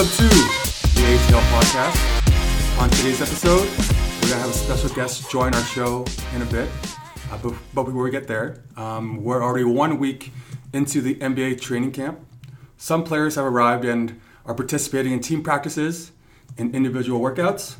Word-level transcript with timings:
Welcome 0.00 0.16
to 0.16 0.34
the 0.94 1.02
ATL 1.04 1.42
podcast. 1.50 2.80
On 2.80 2.88
today's 2.88 3.20
episode, 3.20 3.68
we're 3.68 4.30
going 4.30 4.32
to 4.32 4.36
have 4.36 4.48
a 4.48 4.54
special 4.54 4.88
guest 4.94 5.30
join 5.30 5.52
our 5.52 5.62
show 5.62 6.06
in 6.34 6.40
a 6.40 6.46
bit. 6.46 6.70
Uh, 7.30 7.36
but, 7.42 7.52
but 7.74 7.82
before 7.82 8.04
we 8.04 8.10
get 8.10 8.26
there, 8.26 8.62
um, 8.78 9.22
we're 9.22 9.44
already 9.44 9.66
one 9.66 9.98
week 9.98 10.32
into 10.72 11.02
the 11.02 11.16
NBA 11.16 11.60
training 11.60 11.92
camp. 11.92 12.18
Some 12.78 13.04
players 13.04 13.34
have 13.34 13.44
arrived 13.44 13.84
and 13.84 14.18
are 14.46 14.54
participating 14.54 15.12
in 15.12 15.20
team 15.20 15.42
practices 15.42 16.12
and 16.56 16.74
individual 16.74 17.20
workouts. 17.20 17.76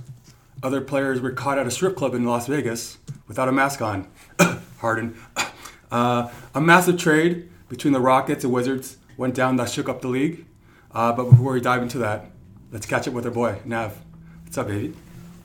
Other 0.62 0.82
players 0.82 1.23
were 1.23 1.32
caught 1.32 1.56
at 1.56 1.66
a 1.66 1.70
strip 1.70 1.96
club 1.96 2.12
in 2.14 2.27
Las 2.27 2.46
Vegas 2.48 2.98
without 3.28 3.48
a 3.48 3.52
mask 3.52 3.80
on. 3.80 4.06
Harden. 4.80 5.16
Uh, 5.91 6.30
a 6.55 6.60
massive 6.60 6.96
trade 6.96 7.50
between 7.68 7.92
the 7.92 8.00
Rockets 8.00 8.45
and 8.45 8.52
Wizards 8.52 8.96
went 9.16 9.34
down 9.34 9.56
that 9.56 9.68
shook 9.68 9.88
up 9.88 10.02
the 10.02 10.06
league. 10.06 10.46
Uh, 10.92 11.12
but 11.12 11.30
before 11.30 11.52
we 11.52 11.60
dive 11.60 11.82
into 11.82 11.98
that, 11.98 12.30
let's 12.72 12.86
catch 12.86 13.06
up 13.06 13.14
with 13.14 13.24
our 13.24 13.30
boy, 13.30 13.60
Nav. 13.64 13.96
What's 14.42 14.58
up, 14.58 14.66
baby? 14.66 14.94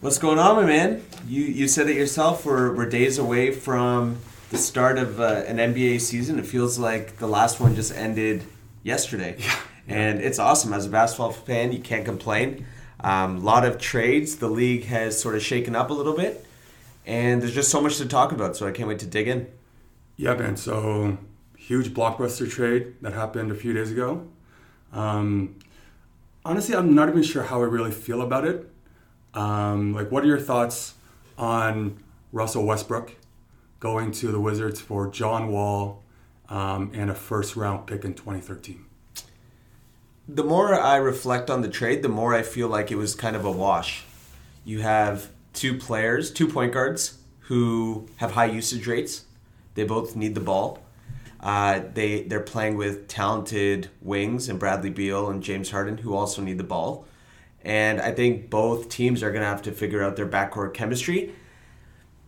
What's 0.02 0.18
going 0.18 0.40
on, 0.40 0.56
my 0.56 0.66
man? 0.66 1.04
You 1.28 1.44
you 1.44 1.68
said 1.68 1.88
it 1.88 1.96
yourself. 1.96 2.46
We're, 2.46 2.76
we're 2.76 2.90
days 2.90 3.20
away 3.20 3.52
from 3.52 4.18
the 4.50 4.58
start 4.58 4.98
of 4.98 5.20
uh, 5.20 5.44
an 5.46 5.58
NBA 5.58 6.02
season. 6.02 6.40
It 6.40 6.48
feels 6.48 6.80
like 6.80 7.18
the 7.18 7.28
last 7.28 7.60
one 7.60 7.76
just 7.76 7.96
ended 7.96 8.44
yesterday. 8.84 9.38
Yeah. 9.88 9.98
And 9.98 10.20
it's 10.20 10.40
awesome. 10.40 10.74
As 10.74 10.88
a 10.88 10.90
basketball 10.90 11.32
fan, 11.32 11.72
you 11.72 11.78
can't 11.78 12.06
complain. 12.06 12.66
A 13.02 13.08
um, 13.08 13.44
lot 13.44 13.64
of 13.64 13.78
trades. 13.78 14.38
The 14.38 14.48
league 14.48 14.86
has 14.86 15.22
sort 15.22 15.36
of 15.36 15.44
shaken 15.44 15.76
up 15.76 15.92
a 15.92 15.94
little 15.94 16.16
bit. 16.16 16.44
And 17.06 17.40
there's 17.40 17.54
just 17.54 17.70
so 17.70 17.80
much 17.80 17.98
to 17.98 18.08
talk 18.08 18.32
about, 18.32 18.58
so 18.58 18.68
I 18.68 18.72
can't 18.72 18.90
wait 18.90 18.98
to 19.02 19.06
dig 19.06 19.28
in. 19.28 19.48
Yeah, 20.18 20.34
man. 20.34 20.58
So 20.58 21.20
huge 21.56 21.94
blockbuster 21.94 22.50
trade 22.50 22.96
that 23.02 23.14
happened 23.14 23.52
a 23.52 23.56
few 23.56 23.74
days 23.74 23.92
ago. 23.92 24.28
Um, 24.96 25.58
honestly, 26.44 26.74
I'm 26.74 26.96
not 26.96 27.10
even 27.10 27.22
sure 27.22 27.44
how 27.44 27.62
I 27.62 27.66
really 27.66 27.92
feel 27.92 28.22
about 28.22 28.46
it. 28.46 28.68
Um, 29.34 29.94
like, 29.94 30.12
what 30.12 30.24
are 30.24 30.28
your 30.28 30.40
thoughts 30.40 30.96
on 31.38 32.02
Russell 32.32 32.66
Westbrook 32.66 33.14
going 33.80 34.12
to 34.14 34.32
the 34.32 34.40
Wizards 34.40 34.80
for 34.80 35.08
John 35.10 35.52
Wall 35.52 36.02
um, 36.50 36.92
and 36.96 37.12
a 37.12 37.16
first 37.16 37.56
round 37.56 37.86
pick 37.86 38.06
in 38.06 38.14
2013? 38.14 38.86
The 40.28 40.44
more 40.44 40.74
I 40.74 40.96
reflect 40.96 41.50
on 41.52 41.62
the 41.62 41.68
trade, 41.68 42.02
the 42.02 42.10
more 42.10 42.34
I 42.34 42.42
feel 42.42 42.68
like 42.68 42.90
it 42.90 42.96
was 42.96 43.14
kind 43.14 43.36
of 43.36 43.46
a 43.46 43.52
wash. 43.52 44.04
You 44.64 44.80
have 44.82 45.30
two 45.54 45.78
players, 45.78 46.32
two 46.32 46.48
point 46.48 46.74
guards, 46.74 47.20
who 47.42 48.08
have 48.18 48.32
high 48.32 48.46
usage 48.46 48.88
rates. 48.88 49.26
They 49.76 49.84
both 49.84 50.16
need 50.16 50.34
the 50.34 50.42
ball. 50.42 50.80
Uh, 51.46 51.84
they 51.94 52.24
they're 52.24 52.40
playing 52.40 52.76
with 52.76 53.08
talented 53.08 53.88
wings 54.02 54.50
and 54.50 54.58
Bradley 54.58 54.90
Beal 54.90 55.30
and 55.30 55.44
James 55.44 55.70
Harden 55.70 56.00
who 56.00 56.16
also 56.16 56.42
need 56.42 56.58
the 56.58 56.64
ball, 56.64 57.06
and 57.62 58.02
I 58.02 58.12
think 58.12 58.50
both 58.50 58.90
teams 58.90 59.22
are 59.22 59.32
gonna 59.32 59.46
have 59.46 59.62
to 59.62 59.72
figure 59.72 60.04
out 60.04 60.16
their 60.16 60.26
backcourt 60.26 60.74
chemistry. 60.74 61.36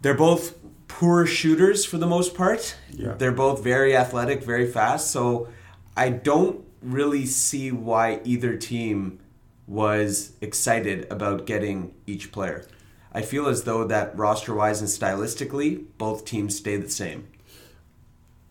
They're 0.03 0.13
both 0.13 0.55
poor 0.87 1.25
shooters 1.25 1.83
for 1.83 1.97
the 1.97 2.05
most 2.05 2.35
part. 2.35 2.75
Yeah. 2.91 3.15
They're 3.17 3.31
both 3.31 3.63
very 3.63 3.97
athletic, 3.97 4.43
very 4.43 4.71
fast. 4.71 5.09
So 5.09 5.47
I 5.95 6.09
don't 6.09 6.63
really 6.83 7.25
see 7.25 7.71
why 7.71 8.21
either 8.23 8.55
team 8.55 9.19
was 9.65 10.33
excited 10.41 11.11
about 11.11 11.47
getting 11.47 11.95
each 12.05 12.31
player. 12.31 12.67
I 13.11 13.23
feel 13.23 13.47
as 13.47 13.63
though 13.63 13.83
that 13.85 14.15
roster 14.15 14.53
wise 14.53 14.79
and 14.79 14.89
stylistically, 14.89 15.85
both 15.97 16.23
teams 16.23 16.55
stay 16.55 16.77
the 16.77 16.89
same. 16.89 17.27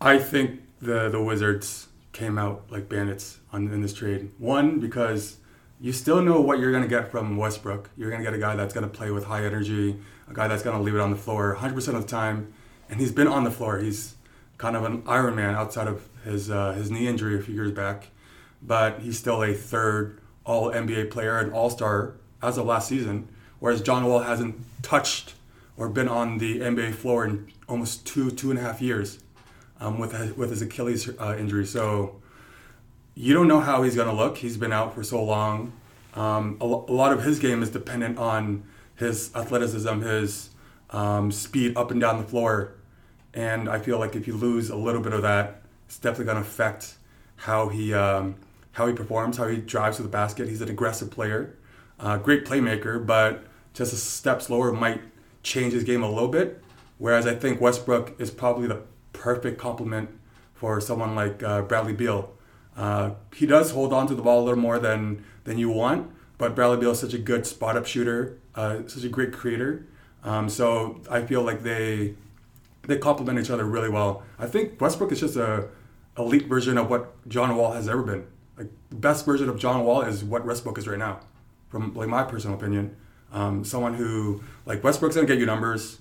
I 0.07 0.19
think 0.21 0.61
the 0.81 1.09
the 1.09 1.21
Wizards 1.21 1.89
came 2.13 2.39
out 2.39 2.71
like 2.71 2.89
bandits 2.89 3.41
on 3.53 3.67
in 3.73 3.83
this 3.83 3.93
trade. 3.93 4.31
One 4.39 4.79
because 4.79 5.39
you 5.81 5.93
still 5.93 6.23
know 6.23 6.41
what 6.41 6.61
you're 6.61 6.71
gonna 6.71 6.87
get 6.87 7.11
from 7.11 7.37
Westbrook. 7.37 7.91
You're 7.97 8.13
gonna 8.13 8.23
get 8.23 8.33
a 8.33 8.39
guy 8.39 8.55
that's 8.55 8.73
gonna 8.73 8.87
play 8.87 9.11
with 9.11 9.25
high 9.25 9.45
energy, 9.45 9.97
a 10.31 10.33
guy 10.33 10.47
that's 10.47 10.63
gonna 10.63 10.81
leave 10.81 10.95
it 10.95 11.01
on 11.01 11.11
the 11.11 11.17
floor 11.17 11.57
100% 11.59 11.75
of 11.97 12.03
the 12.03 12.09
time, 12.09 12.53
and 12.89 13.01
he's 13.01 13.11
been 13.11 13.27
on 13.27 13.43
the 13.43 13.51
floor. 13.51 13.79
He's 13.79 14.15
kind 14.59 14.77
of 14.77 14.85
an 14.85 15.03
Iron 15.09 15.35
Man 15.35 15.57
outside 15.57 15.89
of 15.89 16.09
his 16.23 16.53
uh, 16.53 16.75
his 16.75 16.89
knee 16.89 17.09
injury 17.09 17.37
a 17.37 17.43
few 17.43 17.57
years 17.57 17.73
back, 17.73 18.11
but 18.63 19.01
he's 19.01 19.19
still 19.19 19.43
a 19.43 19.55
third 19.55 20.21
All 20.45 20.71
NBA 20.71 21.11
player 21.11 21.37
and 21.41 21.53
All 21.53 21.69
Star 21.69 22.15
as 22.41 22.59
of 22.59 22.67
last 22.67 22.87
season. 22.89 23.29
Whereas 23.59 23.83
John 23.83 24.05
Wall 24.05 24.21
hasn't 24.21 24.55
touched 24.83 25.35
or 25.77 25.89
been 25.89 26.09
on 26.09 26.39
the 26.39 26.61
NBA 26.61 26.95
floor 26.95 27.25
in 27.25 27.51
almost 27.69 28.07
two 28.07 28.31
two 28.31 28.51
and 28.51 28.59
a 28.61 28.63
half 28.63 28.81
years 28.81 29.19
um, 29.81 29.99
with 29.99 30.13
his, 30.13 30.33
with 30.37 30.51
his 30.51 30.63
Achilles 30.63 31.09
uh, 31.19 31.37
injury. 31.39 31.67
So 31.67 32.21
you 33.15 33.33
don't 33.35 33.49
know 33.49 33.61
how 33.61 33.83
he's 33.83 33.95
going 33.95 34.09
to 34.09 34.15
look. 34.15 34.39
He's 34.39 34.57
been 34.57 34.73
out 34.73 34.95
for 34.95 35.03
so 35.03 35.23
long. 35.23 35.73
Um, 36.15 36.57
a, 36.61 36.67
lot 36.67 37.13
of 37.13 37.25
his 37.25 37.39
game 37.39 37.63
is 37.63 37.71
dependent 37.71 38.19
on 38.19 38.65
his 38.95 39.35
athleticism, 39.35 40.01
his 40.01 40.51
um, 40.91 41.31
speed 41.31 41.77
up 41.77 41.91
and 41.91 42.01
down 42.01 42.19
the 42.19 42.27
floor. 42.27 42.75
And 43.35 43.69
I 43.69 43.79
feel 43.79 43.99
like 43.99 44.17
if 44.17 44.27
you 44.27 44.35
lose 44.35 44.71
a 44.71 44.77
little 44.77 45.03
bit 45.03 45.13
of 45.13 45.23
that, 45.23 45.63
it's 45.87 45.99
definitely 45.99 46.25
going 46.27 46.37
to 46.37 46.43
affect 46.43 46.95
how 47.37 47.69
he 47.69 47.93
um, 47.93 48.37
how 48.73 48.87
he 48.87 48.95
performs, 48.95 49.37
how 49.37 49.47
he 49.47 49.59
drives 49.59 49.97
to 49.99 50.03
the 50.03 50.09
basket. 50.09 50.49
He's 50.49 50.61
an 50.61 50.71
aggressive 50.71 51.11
player, 51.11 51.57
uh, 52.01 52.19
great 52.19 52.45
playmaker, 52.45 53.05
but 53.05 53.45
just 53.75 53.93
a 53.93 53.97
step 53.97 54.43
slower 54.43 54.73
might 54.73 55.03
change 55.43 55.73
his 55.75 55.85
game 55.85 56.03
a 56.03 56.11
little 56.11 56.29
bit. 56.29 56.63
Whereas 56.99 57.27
I 57.27 57.35
think 57.35 57.61
Westbrook 57.61 58.19
is 58.19 58.31
probably 58.31 58.69
the 58.69 58.83
perfect 59.17 59.59
complement 59.59 60.11
for 60.55 60.81
someone 60.81 61.15
like 61.15 61.43
uh, 61.43 61.63
Bradley 61.63 61.93
Beal. 61.93 62.33
Uh, 62.77 63.13
he 63.35 63.47
does 63.47 63.71
hold 63.73 63.93
on 63.93 64.07
to 64.07 64.15
the 64.15 64.23
ball 64.23 64.43
a 64.43 64.45
little 64.45 64.61
more 64.61 64.79
than 64.79 65.25
than 65.45 65.59
you 65.59 65.71
want, 65.71 66.11
but 66.39 66.55
Bradley 66.55 66.77
Beal 66.77 66.91
is 66.91 67.01
such 67.01 67.15
a 67.15 67.19
good 67.19 67.47
spot 67.47 67.77
up 67.77 67.87
shooter, 67.87 68.39
uh, 68.55 68.81
such 68.87 69.05
a 69.05 69.09
great 69.09 69.33
creator. 69.33 69.87
Um, 70.25 70.49
so 70.49 71.01
I 71.11 71.23
feel 71.23 71.43
like 71.43 71.63
they 71.63 72.15
they 72.83 72.99
complement 72.99 73.39
each 73.39 73.51
other 73.51 73.65
really 73.65 73.89
well. 73.89 74.23
I 74.39 74.47
think 74.47 74.81
Westbrook 74.81 75.13
is 75.13 75.21
just 75.21 75.37
a 75.37 75.69
elite 76.19 76.47
version 76.47 76.79
of 76.79 76.89
what 76.91 77.29
John 77.29 77.57
Wall 77.57 77.73
has 77.73 77.89
ever 77.89 78.03
been. 78.03 78.27
Like 78.57 78.69
the 78.89 78.97
best 78.97 79.27
version 79.27 79.49
of 79.49 79.59
John 79.59 79.85
Wall 79.85 80.03
is 80.03 80.25
what 80.25 80.45
Westbrook 80.45 80.79
is 80.79 80.89
right 80.89 80.99
now, 80.99 81.21
from 81.69 81.95
like 81.95 82.09
my 82.09 82.23
personal 82.25 82.57
opinion. 82.57 82.97
Um, 83.33 83.65
someone 83.65 83.95
who 83.95 84.43
like 84.67 84.83
Westbrook's 84.85 85.15
gonna 85.15 85.27
get 85.27 85.39
you 85.39 85.47
numbers. 85.47 85.99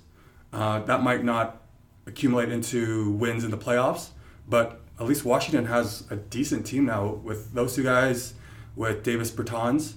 Uh, 0.53 0.79
that 0.79 1.03
might 1.03 1.23
not 1.23 1.61
accumulate 2.07 2.51
into 2.51 3.11
wins 3.11 3.43
in 3.43 3.51
the 3.51 3.57
playoffs, 3.57 4.09
but 4.47 4.81
at 4.99 5.05
least 5.05 5.25
Washington 5.25 5.65
has 5.65 6.03
a 6.09 6.15
decent 6.15 6.65
team 6.65 6.85
now 6.85 7.07
with 7.07 7.53
those 7.53 7.75
two 7.75 7.83
guys, 7.83 8.33
with 8.75 9.03
Davis 9.03 9.31
Bertans, 9.31 9.93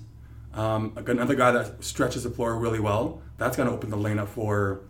um, 0.55 0.93
another 1.07 1.35
guy 1.35 1.53
that 1.53 1.83
stretches 1.85 2.25
the 2.25 2.31
floor 2.31 2.57
really 2.57 2.81
well. 2.81 3.21
That's 3.37 3.57
going 3.57 3.69
to 3.69 3.75
open 3.75 3.91
the 3.91 3.97
lane 3.97 4.19
up 4.19 4.29
for 4.29 4.81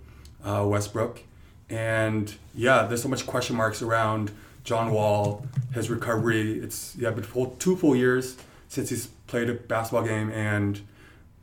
uh, 0.45 0.65
Westbrook. 0.67 1.23
And 1.69 2.35
yeah, 2.55 2.85
there's 2.85 3.03
so 3.03 3.09
much 3.09 3.27
question 3.27 3.57
marks 3.57 3.83
around 3.83 4.31
John 4.65 4.93
Wall, 4.93 5.45
his 5.73 5.91
recovery. 5.91 6.59
It's 6.59 6.97
yeah, 6.97 7.11
been 7.11 7.25
full, 7.25 7.57
two 7.59 7.77
full 7.77 7.95
years 7.95 8.37
since 8.69 8.91
he's 8.91 9.09
played 9.27 9.49
a 9.51 9.55
basketball 9.55 10.05
game, 10.05 10.31
and 10.31 10.81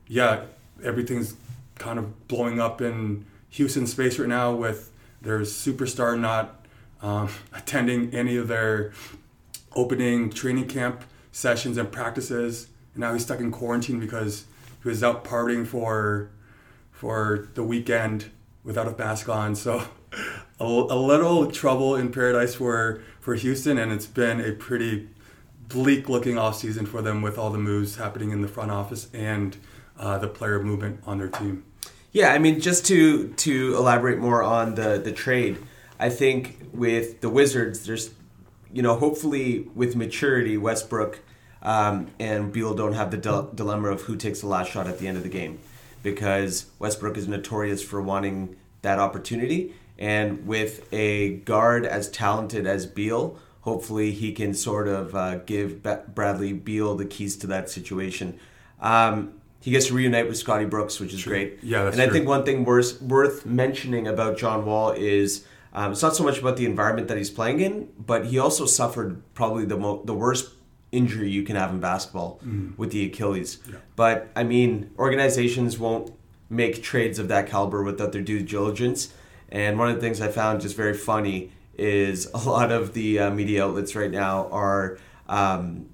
yeah, 0.08 0.46
everything's 0.84 1.36
kind 1.76 2.00
of 2.00 2.28
blowing 2.28 2.60
up 2.60 2.82
in 2.82 3.26
Houston 3.50 3.88
space 3.88 4.20
right 4.20 4.30
now 4.30 4.54
with 4.54 4.92
their 5.26 5.40
superstar 5.42 6.18
not 6.18 6.66
um, 7.02 7.30
attending 7.54 8.14
any 8.14 8.38
of 8.38 8.48
their 8.48 8.94
opening 9.74 10.30
training 10.30 10.68
camp 10.68 11.04
sessions 11.32 11.78
and 11.78 11.92
practices. 11.92 12.68
And 12.94 13.02
now 13.02 13.12
he's 13.12 13.24
stuck 13.24 13.40
in 13.42 13.52
quarantine 13.52 14.00
because 14.00 14.46
he 14.82 14.88
was 14.88 15.04
out 15.04 15.26
partying 15.26 15.68
for 15.68 16.30
for 16.92 17.50
the 17.56 17.64
weekend 17.64 18.32
without 18.64 18.88
a 18.88 18.98
mask 18.98 19.28
on. 19.28 19.54
So 19.56 19.84
a, 20.60 20.64
a 20.64 21.00
little 21.00 21.52
trouble 21.52 21.96
in 21.96 22.12
paradise 22.12 22.56
for 22.56 23.02
for 23.20 23.36
Houston, 23.36 23.78
and 23.78 23.92
it's 23.92 24.06
been 24.06 24.40
a 24.40 24.54
pretty 24.54 25.10
bleak 25.68 26.08
looking 26.08 26.38
off 26.38 26.56
season 26.56 26.86
for 26.86 27.02
them 27.02 27.22
with 27.22 27.38
all 27.38 27.50
the 27.50 27.58
moves 27.58 27.96
happening 27.96 28.32
in 28.32 28.42
the 28.42 28.48
front 28.48 28.72
office 28.72 29.10
and 29.14 29.58
uh, 30.00 30.18
the 30.18 30.28
player 30.28 30.62
movement 30.62 31.02
on 31.06 31.18
their 31.18 31.28
team. 31.28 31.64
Yeah, 32.16 32.32
I 32.32 32.40
mean, 32.40 32.62
just 32.62 32.86
to 32.86 33.28
to 33.28 33.76
elaborate 33.76 34.20
more 34.20 34.42
on 34.42 34.76
the 34.76 34.98
the 35.04 35.12
trade, 35.12 35.58
I 36.00 36.08
think 36.08 36.70
with 36.72 37.20
the 37.20 37.28
Wizards, 37.28 37.86
there's, 37.86 38.12
you 38.72 38.82
know, 38.82 38.96
hopefully 38.96 39.68
with 39.76 39.98
maturity, 39.98 40.56
Westbrook 40.56 41.20
um, 41.62 42.08
and 42.18 42.54
Beal 42.54 42.74
don't 42.74 42.94
have 42.94 43.12
the 43.12 43.18
dil- 43.18 43.52
dilemma 43.54 43.90
of 43.90 44.04
who 44.04 44.16
takes 44.16 44.40
the 44.40 44.48
last 44.48 44.72
shot 44.72 44.88
at 44.88 44.98
the 44.98 45.10
end 45.10 45.18
of 45.18 45.24
the 45.24 45.30
game, 45.30 45.60
because 46.04 46.68
Westbrook 46.80 47.18
is 47.18 47.28
notorious 47.28 47.84
for 47.84 48.02
wanting 48.02 48.56
that 48.82 48.98
opportunity, 48.98 49.74
and 50.00 50.48
with 50.48 50.88
a 50.94 51.40
guard 51.40 51.86
as 51.86 52.10
talented 52.10 52.66
as 52.66 52.86
Beal, 52.86 53.38
hopefully 53.64 54.12
he 54.12 54.32
can 54.32 54.54
sort 54.54 54.88
of 54.88 55.14
uh, 55.16 55.40
give 55.40 55.84
Bradley 55.84 56.54
Beal 56.54 56.96
the 56.96 57.04
keys 57.04 57.36
to 57.36 57.48
that 57.48 57.70
situation. 57.70 58.40
Um, 58.80 59.34
he 59.66 59.72
gets 59.72 59.88
to 59.88 59.96
reunite 59.96 60.28
with 60.28 60.38
Scotty 60.38 60.66
Brooks, 60.66 61.00
which 61.00 61.12
is 61.12 61.22
True. 61.22 61.32
great. 61.34 61.60
Yeah, 61.64 61.88
and 61.92 62.00
I 62.00 62.06
true. 62.06 62.14
think 62.14 62.28
one 62.28 62.44
thing 62.46 62.66
worth 62.66 63.02
worth 63.02 63.48
mentioning 63.48 64.08
about 64.08 64.38
John 64.38 64.64
Wall 64.64 64.92
is 64.92 65.44
um, 65.74 65.92
it's 65.94 66.04
not 66.04 66.16
so 66.16 66.24
much 66.24 66.38
about 66.40 66.56
the 66.58 66.66
environment 66.68 67.08
that 67.08 67.18
he's 67.18 67.32
playing 67.32 67.60
in, 67.62 67.90
but 67.98 68.28
he 68.28 68.38
also 68.38 68.66
suffered 68.68 69.24
probably 69.34 69.66
the 69.66 69.76
mo- 69.76 70.04
the 70.06 70.14
worst 70.14 70.52
injury 70.92 71.32
you 71.32 71.42
can 71.42 71.56
have 71.56 71.72
in 71.72 71.80
basketball 71.80 72.40
Mm. 72.46 72.78
with 72.78 72.92
the 72.92 73.04
Achilles. 73.08 73.58
Yeah. 73.68 73.78
But 73.96 74.30
I 74.36 74.44
mean, 74.44 74.92
organizations 75.00 75.80
won't 75.80 76.14
make 76.48 76.84
trades 76.84 77.18
of 77.18 77.28
that 77.30 77.48
caliber 77.50 77.82
without 77.84 78.12
their 78.12 78.22
due 78.22 78.44
diligence. 78.44 79.10
And 79.50 79.80
one 79.80 79.90
of 79.90 79.96
the 79.96 80.02
things 80.02 80.22
I 80.22 80.28
found 80.28 80.62
just 80.62 80.76
very 80.78 80.94
funny 80.94 81.52
is 81.76 82.28
a 82.36 82.38
lot 82.38 82.72
of 82.72 82.94
the 82.94 83.18
uh, 83.20 83.32
media 83.32 83.66
outlets 83.66 83.96
right 83.96 84.12
now 84.12 84.48
are 84.52 85.00
um, 85.28 85.88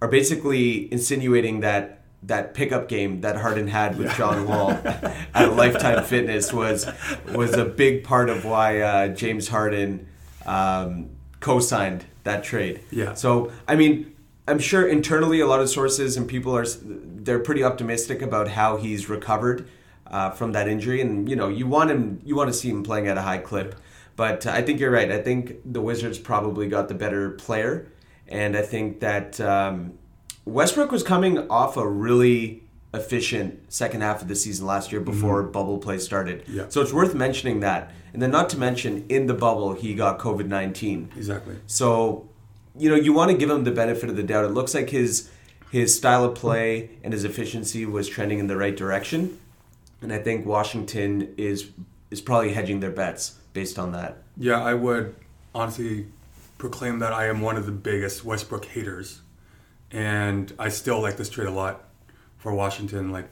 are 0.00 0.06
basically 0.08 0.90
insinuating 0.92 1.58
that 1.60 2.04
that 2.22 2.54
pickup 2.54 2.88
game 2.88 3.20
that 3.20 3.36
Harden 3.36 3.68
had 3.68 3.98
with 3.98 4.14
John 4.16 4.46
Wall 4.48 4.70
at 5.34 5.54
Lifetime 5.54 6.02
Fitness 6.04 6.52
was 6.52 6.86
was 7.32 7.54
a 7.54 7.64
big 7.64 8.04
part 8.04 8.28
of 8.30 8.44
why 8.44 8.80
uh, 8.80 9.08
James 9.08 9.48
Harden 9.48 10.06
um, 10.44 11.10
co-signed 11.40 12.04
that 12.24 12.42
trade. 12.42 12.80
Yeah. 12.90 13.14
So 13.14 13.52
I 13.68 13.76
mean, 13.76 14.14
I'm 14.48 14.58
sure 14.58 14.86
internally 14.86 15.40
a 15.40 15.46
lot 15.46 15.60
of 15.60 15.68
sources 15.68 16.16
and 16.16 16.28
people 16.28 16.56
are 16.56 16.66
they're 16.66 17.40
pretty 17.40 17.64
optimistic 17.64 18.22
about 18.22 18.48
how 18.48 18.76
he's 18.76 19.08
recovered 19.08 19.68
uh, 20.06 20.30
from 20.30 20.52
that 20.52 20.68
injury, 20.68 21.00
and 21.00 21.28
you 21.28 21.36
know 21.36 21.48
you 21.48 21.66
want 21.66 21.90
him 21.90 22.20
you 22.24 22.36
want 22.36 22.48
to 22.48 22.54
see 22.54 22.70
him 22.70 22.82
playing 22.82 23.08
at 23.08 23.16
a 23.16 23.22
high 23.22 23.38
clip. 23.38 23.74
But 24.14 24.46
I 24.46 24.62
think 24.62 24.80
you're 24.80 24.90
right. 24.90 25.10
I 25.10 25.20
think 25.20 25.56
the 25.64 25.80
Wizards 25.80 26.18
probably 26.18 26.68
got 26.68 26.88
the 26.88 26.94
better 26.94 27.30
player, 27.30 27.88
and 28.26 28.56
I 28.56 28.62
think 28.62 29.00
that 29.00 29.40
um, 29.40 29.98
Westbrook 30.46 30.90
was 30.90 31.02
coming 31.02 31.50
off 31.50 31.76
a 31.76 31.86
really 31.86 32.62
efficient 32.94 33.70
second 33.70 34.00
half 34.00 34.22
of 34.22 34.28
the 34.28 34.34
season 34.34 34.64
last 34.64 34.90
year 34.90 35.02
before 35.02 35.42
bubble 35.42 35.76
play 35.76 35.98
started. 35.98 36.42
Mm-hmm. 36.42 36.56
Yeah. 36.56 36.64
So 36.70 36.80
it's 36.80 36.92
worth 36.92 37.14
mentioning 37.14 37.60
that. 37.60 37.92
And 38.14 38.22
then 38.22 38.30
not 38.30 38.48
to 38.50 38.58
mention 38.58 39.04
in 39.10 39.26
the 39.26 39.34
bubble 39.34 39.74
he 39.74 39.94
got 39.94 40.18
COVID 40.18 40.46
nineteen. 40.46 41.10
Exactly. 41.14 41.56
So, 41.66 42.28
you 42.78 42.88
know, 42.88 42.96
you 42.96 43.12
want 43.12 43.30
to 43.30 43.36
give 43.36 43.50
him 43.50 43.64
the 43.64 43.72
benefit 43.72 44.08
of 44.08 44.16
the 44.16 44.22
doubt. 44.22 44.46
It 44.46 44.52
looks 44.52 44.72
like 44.72 44.88
his 44.88 45.28
his 45.70 45.94
style 45.94 46.24
of 46.24 46.34
play 46.34 46.90
and 47.02 47.12
his 47.12 47.24
efficiency 47.24 47.84
was 47.84 48.08
trending 48.08 48.38
in 48.38 48.46
the 48.46 48.56
right 48.56 48.74
direction, 48.74 49.38
and 50.00 50.12
I 50.12 50.18
think 50.18 50.46
Washington 50.46 51.34
is 51.36 51.70
is 52.10 52.22
probably 52.22 52.52
hedging 52.54 52.80
their 52.80 52.90
bets 52.90 53.36
based 53.52 53.78
on 53.78 53.92
that. 53.92 54.22
Yeah, 54.38 54.62
I 54.62 54.72
would 54.72 55.14
honestly 55.54 56.06
proclaim 56.56 57.00
that 57.00 57.12
I 57.12 57.26
am 57.26 57.42
one 57.42 57.56
of 57.56 57.66
the 57.66 57.72
biggest 57.72 58.24
Westbrook 58.24 58.64
haters, 58.64 59.20
and 59.90 60.52
I 60.58 60.68
still 60.68 61.00
like 61.00 61.16
this 61.16 61.28
trade 61.28 61.48
a 61.48 61.52
lot 61.52 61.84
for 62.38 62.54
Washington. 62.54 63.12
Like, 63.12 63.28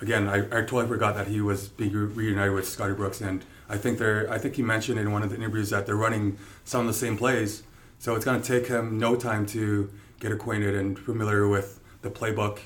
again, 0.00 0.28
I, 0.28 0.38
I 0.38 0.62
totally 0.62 0.86
forgot 0.86 1.14
that 1.14 1.28
he 1.28 1.40
was 1.40 1.68
being 1.68 1.92
reunited 1.92 2.54
with 2.54 2.68
Scotty 2.68 2.94
Brooks, 2.94 3.20
and 3.20 3.44
I 3.68 3.76
think 3.76 3.98
they're. 3.98 4.30
I 4.30 4.38
think 4.38 4.56
he 4.56 4.62
mentioned 4.62 4.98
in 4.98 5.12
one 5.12 5.22
of 5.22 5.30
the 5.30 5.36
interviews 5.36 5.70
that 5.70 5.86
they're 5.86 5.96
running 5.96 6.38
some 6.64 6.82
of 6.82 6.86
the 6.86 6.98
same 6.98 7.16
plays, 7.16 7.62
so 7.98 8.14
it's 8.14 8.24
going 8.24 8.40
to 8.40 8.46
take 8.46 8.68
him 8.68 8.98
no 8.98 9.16
time 9.16 9.46
to 9.46 9.90
get 10.18 10.32
acquainted 10.32 10.74
and 10.74 10.98
familiar 10.98 11.48
with 11.48 11.80
the 12.02 12.10
playbook. 12.10 12.60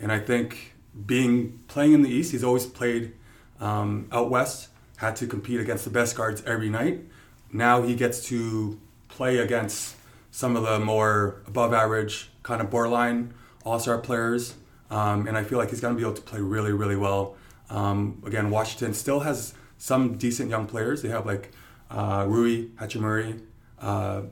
And 0.00 0.10
I 0.10 0.18
think 0.18 0.74
being 1.06 1.60
playing 1.68 1.92
in 1.92 2.02
the 2.02 2.10
East, 2.10 2.32
he's 2.32 2.44
always 2.44 2.66
played 2.66 3.12
um, 3.60 4.08
out 4.10 4.30
west, 4.30 4.68
had 4.96 5.16
to 5.16 5.26
compete 5.26 5.60
against 5.60 5.84
the 5.84 5.90
best 5.90 6.16
guards 6.16 6.42
every 6.44 6.70
night. 6.70 7.04
Now 7.52 7.82
he 7.82 7.94
gets 7.94 8.24
to 8.26 8.80
play 9.08 9.38
against 9.38 9.96
some 10.30 10.56
of 10.56 10.62
the 10.62 10.78
more 10.78 11.42
above 11.46 11.74
average, 11.74 12.29
kind 12.42 12.60
of 12.60 12.70
borderline 12.70 13.34
all 13.64 13.78
star 13.78 13.98
players. 13.98 14.54
Um, 14.90 15.28
and 15.28 15.36
I 15.36 15.44
feel 15.44 15.58
like 15.58 15.70
he's 15.70 15.80
going 15.80 15.94
to 15.94 15.98
be 15.98 16.04
able 16.04 16.16
to 16.16 16.22
play 16.22 16.40
really, 16.40 16.72
really 16.72 16.96
well. 16.96 17.36
Um, 17.68 18.22
again, 18.26 18.50
Washington 18.50 18.92
still 18.94 19.20
has 19.20 19.54
some 19.78 20.16
decent 20.16 20.50
young 20.50 20.66
players. 20.66 21.02
They 21.02 21.08
have 21.08 21.26
like 21.26 21.52
uh, 21.90 22.24
Rui 22.28 22.68
Hachimura, 22.80 23.40
uh, 23.80 24.22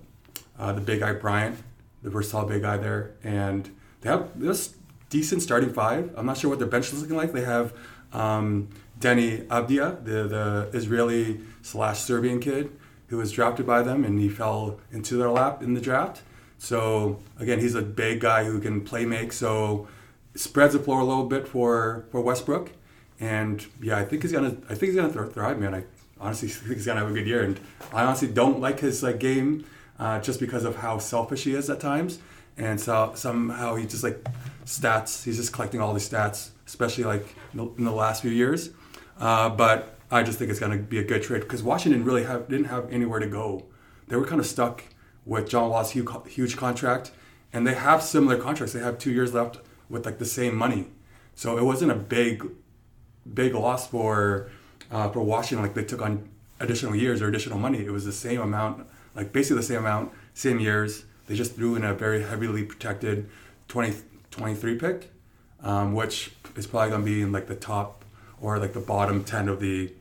uh, 0.59 0.73
the 0.73 0.81
big 0.81 1.01
guy 1.01 1.13
Bryant, 1.13 1.57
the 2.03 2.11
versatile 2.11 2.47
big 2.47 2.63
guy 2.63 2.77
there, 2.77 3.15
and 3.23 3.71
they 4.01 4.11
have 4.11 4.39
this 4.39 4.75
decent 5.11 5.43
starting 5.43 5.73
five. 5.73 6.13
I'm 6.17 6.27
not 6.27 6.37
sure 6.37 6.51
what 6.51 6.59
their 6.59 6.69
bench 6.69 6.93
is 6.93 7.01
looking 7.01 7.17
like. 7.17 7.33
They 7.33 7.45
have 7.45 7.73
um, 8.13 8.69
Deni 8.99 9.47
Avdija, 9.47 10.05
the 10.05 10.25
the 10.25 10.71
Israeli 10.73 11.41
slash 11.63 12.01
Serbian 12.01 12.41
kid 12.41 12.77
who 13.09 13.17
was 13.17 13.33
drafted 13.33 13.67
by 13.67 13.83
them, 13.83 14.05
and 14.05 14.21
he 14.21 14.29
fell 14.29 14.81
into 14.93 15.17
their 15.17 15.31
lap 15.31 15.63
in 15.63 15.75
the 15.75 15.81
draft. 15.81 16.23
So 16.59 17.19
again, 17.39 17.61
he's 17.61 17.75
a 17.75 17.83
big 17.83 18.21
guy 18.21 18.45
who 18.45 18.61
can 18.61 18.81
play 18.83 19.07
make. 19.07 19.33
So 19.33 19.89
spreads 20.35 20.73
the 20.73 20.79
floor 20.79 21.01
a 21.01 21.05
little 21.05 21.27
bit 21.27 21.49
for 21.49 22.05
for 22.11 22.21
Westbrook, 22.21 22.73
and 23.21 23.65
yeah, 23.81 23.99
I 23.99 24.05
think 24.05 24.23
he's 24.23 24.33
gonna 24.33 24.57
I 24.69 24.75
think 24.75 24.93
he's 24.93 24.97
gonna 24.97 25.13
thri- 25.13 25.31
thrive, 25.31 25.59
man. 25.59 25.75
I 25.75 25.85
honestly 26.21 26.49
think 26.49 26.75
he's 26.75 26.87
gonna 26.87 27.01
have 27.01 27.11
a 27.11 27.15
good 27.15 27.27
year, 27.27 27.43
and 27.43 27.59
I 27.93 28.05
honestly 28.05 28.29
don't 28.29 28.61
like 28.61 28.81
his 28.81 29.03
like 29.03 29.19
game 29.19 29.65
uh, 29.99 30.21
just 30.21 30.41
because 30.41 30.65
of 30.65 30.77
how 30.77 30.99
selfish 30.99 31.45
he 31.45 31.55
is 31.55 31.71
at 31.71 31.81
times, 31.81 32.19
and 32.57 32.81
so 32.81 33.13
somehow 33.15 33.77
he 33.77 33.87
just 33.87 34.03
like 34.03 34.23
stats. 34.65 35.25
He's 35.25 35.37
just 35.37 35.53
collecting 35.53 35.81
all 35.81 35.93
these 35.93 36.09
stats, 36.09 36.51
especially 36.67 37.05
like 37.05 37.27
in 37.53 37.59
the, 37.59 37.67
in 37.79 37.85
the 37.85 37.93
last 37.93 38.23
few 38.23 38.31
years. 38.31 38.71
Uh, 39.21 39.49
but 39.49 39.97
I 40.11 40.23
just 40.23 40.39
think 40.39 40.51
it's 40.51 40.61
gonna 40.61 40.79
be 40.79 40.99
a 40.99 41.05
good 41.05 41.23
trade 41.23 41.41
because 41.41 41.63
Washington 41.63 42.05
really 42.05 42.25
have 42.25 42.49
didn't 42.49 42.67
have 42.67 42.93
anywhere 42.93 43.21
to 43.21 43.29
go. 43.29 43.65
They 44.09 44.17
were 44.17 44.27
kind 44.27 44.41
of 44.41 44.47
stuck 44.47 44.83
with 45.29 45.49
John 45.49 45.69
Wall's 45.69 45.93
huge, 45.93 46.57
contract, 46.57 47.13
and 47.53 47.67
they 47.67 47.75
have 47.75 48.03
similar 48.03 48.37
contracts. 48.37 48.73
They 48.73 48.81
have 48.81 48.99
two 48.99 49.13
years 49.13 49.35
left 49.35 49.59
with 49.89 50.07
like 50.07 50.19
the 50.19 50.25
same 50.25 50.57
money, 50.57 50.87
so 51.35 51.59
it 51.59 51.65
wasn't 51.65 51.93
a 51.93 51.95
big, 51.95 52.49
big 53.33 53.55
loss 53.55 53.87
for 53.87 54.51
uh, 54.91 55.11
for 55.11 55.21
Washington. 55.21 55.65
Like 55.65 55.75
they 55.75 55.85
took 55.85 56.01
on 56.01 56.29
additional 56.61 56.97
years 56.97 57.21
or 57.21 57.29
additional 57.29 57.59
money. 57.59 57.85
It 57.85 57.91
was 57.91 58.07
the 58.07 58.13
same 58.13 58.41
amount, 58.41 58.87
like 59.15 59.33
basically 59.33 59.59
the 59.59 59.67
same 59.67 59.79
amount, 59.79 60.13
same 60.33 60.59
years. 60.59 61.05
They 61.27 61.35
just 61.35 61.55
threw 61.55 61.77
in 61.77 61.85
a 61.85 61.93
very 61.93 62.23
heavily 62.23 62.65
protected 62.65 63.29
20, 63.69 63.99
23 64.31 64.79
pick, 64.79 65.13
um, 65.63 65.93
which 65.93 66.33
is 66.57 66.67
probably 66.67 66.89
going 66.89 67.03
to 67.03 67.11
be 67.11 67.21
in 67.21 67.33
like 67.33 67.49
the 67.49 67.55
top 67.55 68.03
or 68.41 68.59
like 68.59 68.73
the 68.73 68.81
bottom 68.81 69.25
ten 69.25 69.49
of 69.49 69.61
the 69.61 69.93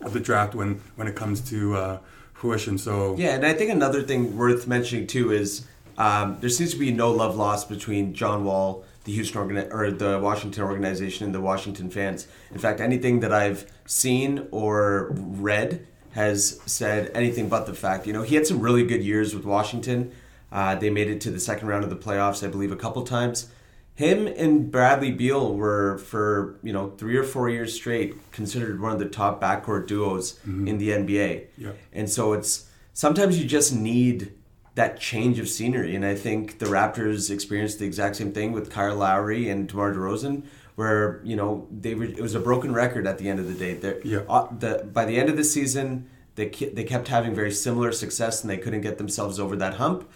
of 0.00 0.14
the 0.14 0.20
draft 0.20 0.54
when 0.54 0.80
when 0.96 1.06
it 1.06 1.14
comes 1.14 1.42
to 1.42 1.76
uh, 1.76 1.98
fruition. 2.42 2.76
So 2.76 3.14
Yeah, 3.16 3.36
and 3.36 3.46
I 3.46 3.52
think 3.52 3.70
another 3.70 4.02
thing 4.02 4.36
worth 4.36 4.66
mentioning 4.66 5.06
too 5.06 5.30
is 5.32 5.64
um, 5.96 6.38
there 6.40 6.50
seems 6.50 6.72
to 6.72 6.78
be 6.78 6.90
no 6.90 7.12
love 7.12 7.36
lost 7.36 7.68
between 7.68 8.14
John 8.14 8.44
Wall, 8.44 8.84
the 9.04 9.12
Houston 9.12 9.40
organi- 9.40 9.72
or 9.72 9.92
the 9.92 10.18
Washington 10.18 10.64
organization, 10.64 11.24
and 11.24 11.34
the 11.34 11.40
Washington 11.40 11.88
fans. 11.88 12.26
In 12.50 12.58
fact, 12.58 12.80
anything 12.80 13.20
that 13.20 13.32
I've 13.32 13.70
seen 13.86 14.48
or 14.50 15.12
read 15.12 15.86
has 16.10 16.60
said 16.66 17.12
anything 17.14 17.48
but 17.48 17.66
the 17.66 17.74
fact. 17.74 18.08
You 18.08 18.12
know, 18.12 18.22
he 18.22 18.34
had 18.34 18.46
some 18.46 18.60
really 18.60 18.84
good 18.84 19.04
years 19.04 19.34
with 19.34 19.44
Washington. 19.44 20.10
Uh, 20.50 20.74
they 20.74 20.90
made 20.90 21.08
it 21.08 21.20
to 21.22 21.30
the 21.30 21.40
second 21.40 21.68
round 21.68 21.84
of 21.84 21.90
the 21.90 21.96
playoffs, 21.96 22.44
I 22.44 22.50
believe, 22.50 22.72
a 22.72 22.76
couple 22.76 23.02
times. 23.04 23.48
Him 23.94 24.26
and 24.26 24.70
Bradley 24.70 25.10
Beal 25.10 25.54
were 25.54 25.98
for 25.98 26.58
you 26.62 26.72
know 26.72 26.90
three 26.96 27.16
or 27.16 27.24
four 27.24 27.50
years 27.50 27.74
straight 27.74 28.32
considered 28.32 28.80
one 28.80 28.92
of 28.92 28.98
the 28.98 29.08
top 29.08 29.40
backcourt 29.40 29.86
duos 29.86 30.38
in 30.66 30.78
the 30.78 30.90
NBA. 30.90 31.46
Yeah. 31.58 31.72
And 31.92 32.08
so 32.08 32.32
it's 32.32 32.68
sometimes 32.94 33.38
you 33.38 33.46
just 33.46 33.74
need 33.74 34.32
that 34.74 34.98
change 34.98 35.38
of 35.38 35.48
scenery. 35.48 35.94
And 35.94 36.04
I 36.04 36.14
think 36.14 36.58
the 36.58 36.66
Raptors 36.66 37.30
experienced 37.30 37.78
the 37.78 37.84
exact 37.84 38.16
same 38.16 38.32
thing 38.32 38.52
with 38.52 38.70
Kyle 38.70 38.96
Lowry 38.96 39.50
and 39.50 39.68
DeMar 39.68 39.92
DeRozan, 39.92 40.44
where 40.76 41.20
you 41.22 41.36
know 41.36 41.66
they 41.70 41.94
were. 41.94 42.04
It 42.04 42.20
was 42.20 42.34
a 42.34 42.40
broken 42.40 42.72
record 42.72 43.06
at 43.06 43.18
the 43.18 43.28
end 43.28 43.38
of 43.40 43.46
the 43.46 43.54
day. 43.54 44.00
Yeah. 44.04 44.20
uh, 44.28 44.48
the 44.58 44.88
by 44.90 45.04
the 45.04 45.18
end 45.18 45.28
of 45.28 45.36
the 45.36 45.44
season, 45.44 46.08
they 46.36 46.48
they 46.48 46.84
kept 46.84 47.08
having 47.08 47.34
very 47.34 47.52
similar 47.52 47.92
success, 47.92 48.42
and 48.42 48.50
they 48.50 48.56
couldn't 48.56 48.80
get 48.80 48.98
themselves 48.98 49.38
over 49.38 49.54
that 49.56 49.74
hump. 49.74 50.08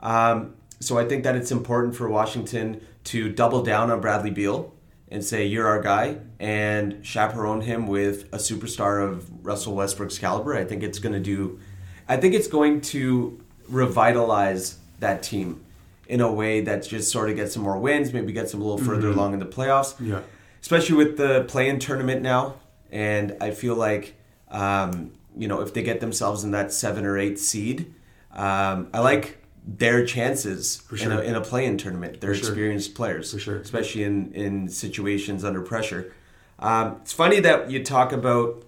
Um, 0.00 0.54
so 0.82 0.98
I 0.98 1.06
think 1.06 1.24
that 1.24 1.36
it's 1.36 1.50
important 1.50 1.94
for 1.94 2.08
Washington 2.08 2.80
to 3.04 3.30
double 3.30 3.62
down 3.62 3.90
on 3.90 4.00
Bradley 4.00 4.30
Beal 4.30 4.72
and 5.10 5.24
say 5.24 5.44
you're 5.46 5.66
our 5.66 5.80
guy 5.80 6.18
and 6.40 7.04
chaperone 7.04 7.60
him 7.60 7.86
with 7.86 8.24
a 8.32 8.38
superstar 8.38 9.06
of 9.06 9.44
Russell 9.44 9.74
Westbrook's 9.74 10.18
caliber. 10.18 10.56
I 10.56 10.64
think 10.64 10.82
it's 10.82 10.98
going 10.98 11.12
to 11.12 11.20
do. 11.20 11.60
I 12.08 12.16
think 12.16 12.34
it's 12.34 12.48
going 12.48 12.80
to 12.82 13.40
revitalize 13.68 14.78
that 15.00 15.22
team 15.22 15.64
in 16.08 16.20
a 16.20 16.32
way 16.32 16.60
that 16.62 16.82
just 16.82 17.10
sort 17.10 17.30
of 17.30 17.36
gets 17.36 17.54
some 17.54 17.62
more 17.62 17.78
wins, 17.78 18.12
maybe 18.12 18.32
gets 18.32 18.52
them 18.52 18.60
a 18.60 18.64
little 18.64 18.84
further 18.84 19.08
along 19.08 19.34
in 19.34 19.38
the 19.38 19.46
playoffs 19.46 19.94
yeah, 20.00 20.20
especially 20.60 20.96
with 20.96 21.16
the 21.16 21.44
play-in 21.48 21.78
tournament 21.78 22.22
now. 22.22 22.56
And 22.90 23.36
I 23.40 23.52
feel 23.52 23.74
like, 23.74 24.14
um, 24.50 25.12
you 25.36 25.48
know, 25.48 25.60
if 25.60 25.72
they 25.72 25.82
get 25.82 26.00
themselves 26.00 26.44
in 26.44 26.50
that 26.50 26.72
seven 26.72 27.06
or 27.06 27.18
eight 27.18 27.38
seed, 27.38 27.94
um, 28.32 28.88
I 28.92 29.00
like 29.00 29.41
their 29.64 30.04
chances 30.04 30.78
For 30.78 30.96
in, 30.96 31.12
a, 31.12 31.14
sure. 31.16 31.22
in 31.22 31.34
a 31.34 31.40
play-in 31.40 31.78
tournament. 31.78 32.20
They're 32.20 32.34
For 32.34 32.40
sure. 32.40 32.48
experienced 32.48 32.94
players, 32.94 33.32
For 33.32 33.38
sure. 33.38 33.56
especially 33.58 34.02
in 34.04 34.32
in 34.32 34.68
situations 34.68 35.44
under 35.44 35.62
pressure. 35.62 36.12
Um, 36.58 36.96
it's 37.02 37.12
funny 37.12 37.40
that 37.40 37.70
you 37.70 37.84
talk 37.84 38.12
about, 38.12 38.64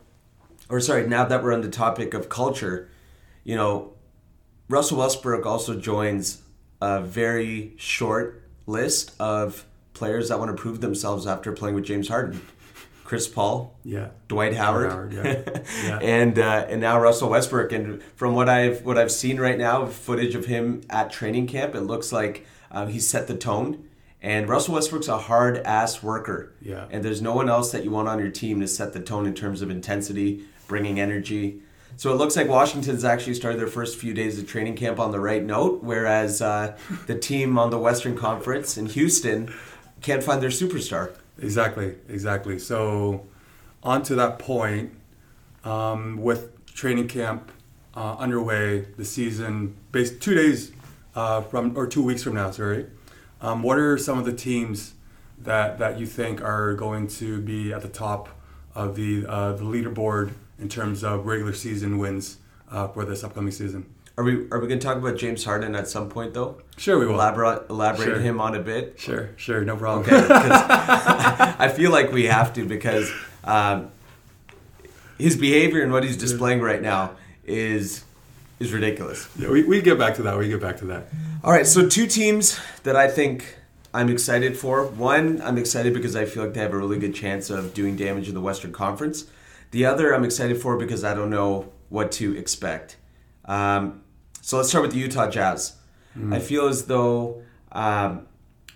or 0.69 0.81
sorry, 0.81 1.07
now 1.07 1.25
that 1.25 1.43
we're 1.43 1.53
on 1.53 1.61
the 1.63 1.69
topic 1.69 2.15
of 2.15 2.29
culture, 2.29 2.89
you 3.45 3.55
know, 3.57 3.93
Russell 4.69 4.99
Westbrook 4.99 5.45
also 5.47 5.79
joins 5.79 6.43
a 6.81 7.01
very 7.01 7.75
short 7.77 8.43
list 8.67 9.13
of 9.21 9.65
players 9.93 10.29
that 10.29 10.39
want 10.39 10.51
to 10.57 10.61
prove 10.61 10.81
themselves 10.81 11.27
after 11.27 11.53
playing 11.53 11.75
with 11.77 11.85
James 11.85 12.09
Harden. 12.09 12.41
Chris 13.05 13.29
Paul, 13.29 13.77
yeah. 13.85 14.09
Dwight 14.29 14.55
Howard, 14.55 14.91
Howard, 14.91 15.13
yeah. 15.13 15.43
Yeah. 15.85 15.99
and 16.01 16.39
uh, 16.39 16.67
and 16.69 16.81
now 16.81 16.99
Russell 16.99 17.29
Westbrook. 17.29 17.71
And 17.71 18.03
from 18.17 18.35
what 18.35 18.49
I've 18.49 18.85
what 18.85 18.97
I've 18.99 19.13
seen 19.13 19.39
right 19.39 19.59
now, 19.59 19.87
footage 19.87 20.35
of 20.35 20.47
him 20.47 20.81
at 20.89 21.13
training 21.13 21.47
camp, 21.47 21.75
it 21.75 21.83
looks 21.83 22.13
like 22.13 22.47
Um, 22.71 22.89
he 22.89 22.99
set 22.99 23.27
the 23.29 23.37
tone. 23.37 23.85
And 24.23 24.49
Russell 24.49 24.75
Westbrook's 24.75 25.07
a 25.09 25.19
hard 25.19 25.59
ass 25.59 26.03
worker. 26.03 26.55
Yeah. 26.63 26.87
And 26.91 27.05
there's 27.05 27.21
no 27.21 27.35
one 27.35 27.51
else 27.51 27.73
that 27.73 27.85
you 27.85 27.91
want 27.91 28.09
on 28.09 28.19
your 28.19 28.31
team 28.31 28.59
to 28.61 28.67
set 28.67 28.95
the 28.95 29.01
tone 29.01 29.27
in 29.27 29.35
terms 29.35 29.61
of 29.61 29.69
intensity, 29.71 30.45
bringing 30.67 30.99
energy. 30.99 31.61
So 31.99 32.11
it 32.11 32.17
looks 32.17 32.35
like 32.35 32.49
Washington's 32.49 33.05
actually 33.05 33.35
started 33.35 33.61
their 33.61 33.69
first 33.69 33.99
few 33.99 34.15
days 34.15 34.39
of 34.39 34.49
training 34.49 34.77
camp 34.77 34.99
on 34.99 35.13
the 35.13 35.21
right 35.21 35.45
note, 35.45 35.85
whereas 35.85 36.41
uh, 36.41 36.77
the 37.07 37.17
team 37.19 37.59
on 37.59 37.69
the 37.71 37.79
Western 37.79 38.17
Conference 38.17 38.79
in 38.79 38.87
Houston 38.87 39.53
can't 40.01 40.23
find 40.25 40.41
their 40.43 40.51
superstar. 40.51 41.15
Exactly, 41.39 41.97
exactly. 42.09 42.59
So, 42.59 43.27
on 43.83 44.03
to 44.05 44.15
that 44.15 44.39
point, 44.39 44.93
um, 45.65 46.19
with 46.23 46.65
training 46.67 47.09
camp 47.09 47.51
uh, 47.95 48.17
underway, 48.19 48.83
the 48.97 49.05
season 49.05 49.77
based 49.93 50.21
two 50.21 50.35
days 50.35 50.73
uh, 51.15 51.41
from 51.43 51.77
or 51.77 51.87
two 51.87 52.03
weeks 52.03 52.23
from 52.23 52.35
now. 52.35 52.51
Sorry, 52.51 52.87
um, 53.41 53.63
what 53.63 53.79
are 53.79 53.99
some 53.99 54.19
of 54.19 54.25
the 54.25 54.33
teams 54.33 54.95
that 55.39 55.79
that 55.79 55.99
you 55.99 56.07
think 56.07 56.41
are 56.41 56.75
going 56.75 57.09
to 57.09 57.41
be 57.41 57.73
at 57.73 57.83
the 57.83 57.89
top 57.89 58.29
of 58.75 58.97
the 58.97 59.27
uh, 59.27 59.53
the 59.53 59.65
leaderboard 59.65 60.33
in 60.59 60.69
terms 60.69 61.03
of 61.03 61.27
regular 61.27 61.53
season 61.53 61.99
wins 61.99 62.39
uh, 62.71 62.89
for 62.89 63.05
this 63.05 63.25
upcoming 63.25 63.53
season? 63.53 63.87
Are 64.17 64.23
we 64.23 64.49
are 64.53 64.61
we 64.61 64.69
going 64.69 64.79
to 64.79 64.87
talk 64.87 64.97
about 64.97 65.17
James 65.17 65.45
Harden 65.45 65.75
at 65.75 65.89
some 65.89 66.09
point 66.09 66.35
though? 66.35 66.61
Sure, 66.77 66.99
we 66.99 67.07
will. 67.07 67.15
Elaborate 67.15 67.69
elaborate 67.69 68.05
Sure. 68.07 68.19
him 68.21 68.41
on 68.41 68.55
a 68.55 68.61
bit. 68.61 68.95
Sure, 68.99 69.31
sure, 69.37 69.65
no 69.65 69.77
problem. 69.77 70.07
Okay, 70.07 70.25
I 70.31 71.69
feel 71.75 71.91
like 71.91 72.13
we 72.13 72.27
have 72.27 72.53
to 72.55 72.65
because 72.65 73.11
um, 73.43 73.91
his 75.19 75.37
behavior 75.37 75.83
and 75.83 75.91
what 75.93 76.05
he's 76.05 76.17
displaying 76.17 76.61
right 76.61 76.81
now 76.81 77.17
is 77.45 78.05
is 78.61 78.73
ridiculous. 78.73 79.29
Yeah, 79.37 79.51
we, 79.51 79.65
we 79.65 79.83
get 79.83 79.99
back 79.99 80.15
to 80.15 80.23
that. 80.23 80.39
We 80.39 80.49
get 80.49 80.61
back 80.61 80.77
to 80.79 80.85
that. 80.87 81.09
All 81.43 81.51
right, 81.51 81.67
so 81.67 81.89
two 81.89 82.07
teams 82.07 82.59
that 82.85 82.95
I 82.95 83.09
think 83.09 83.59
I'm 83.93 84.09
excited 84.09 84.57
for. 84.57 84.85
One, 84.87 85.43
I'm 85.43 85.59
excited 85.59 85.93
because 85.93 86.15
I 86.15 86.25
feel 86.25 86.45
like 86.45 86.55
they 86.55 86.61
have 86.61 86.73
a 86.73 86.79
really 86.79 87.01
good 87.01 87.17
chance 87.17 87.51
of 87.51 87.75
doing 87.75 87.97
damage 87.97 88.29
in 88.29 88.35
the 88.35 88.41
Western 88.41 88.73
Conference. 88.73 89.27
The 89.73 89.85
other, 89.87 90.15
I'm 90.15 90.23
excited 90.23 90.63
for 90.63 90.77
because 90.79 91.03
I 91.03 91.15
don't 91.15 91.31
know 91.31 91.73
what 91.89 92.13
to 92.13 92.37
expect. 92.37 92.97
Um, 93.45 94.03
so 94.45 94.59
let's 94.59 94.69
start 94.69 94.83
with 94.83 94.93
the 94.93 94.99
Utah 94.99 95.31
Jazz. 95.31 95.79
I 96.31 96.39
feel 96.39 96.69
as 96.69 96.85
though 96.85 97.43
um, 97.73 98.27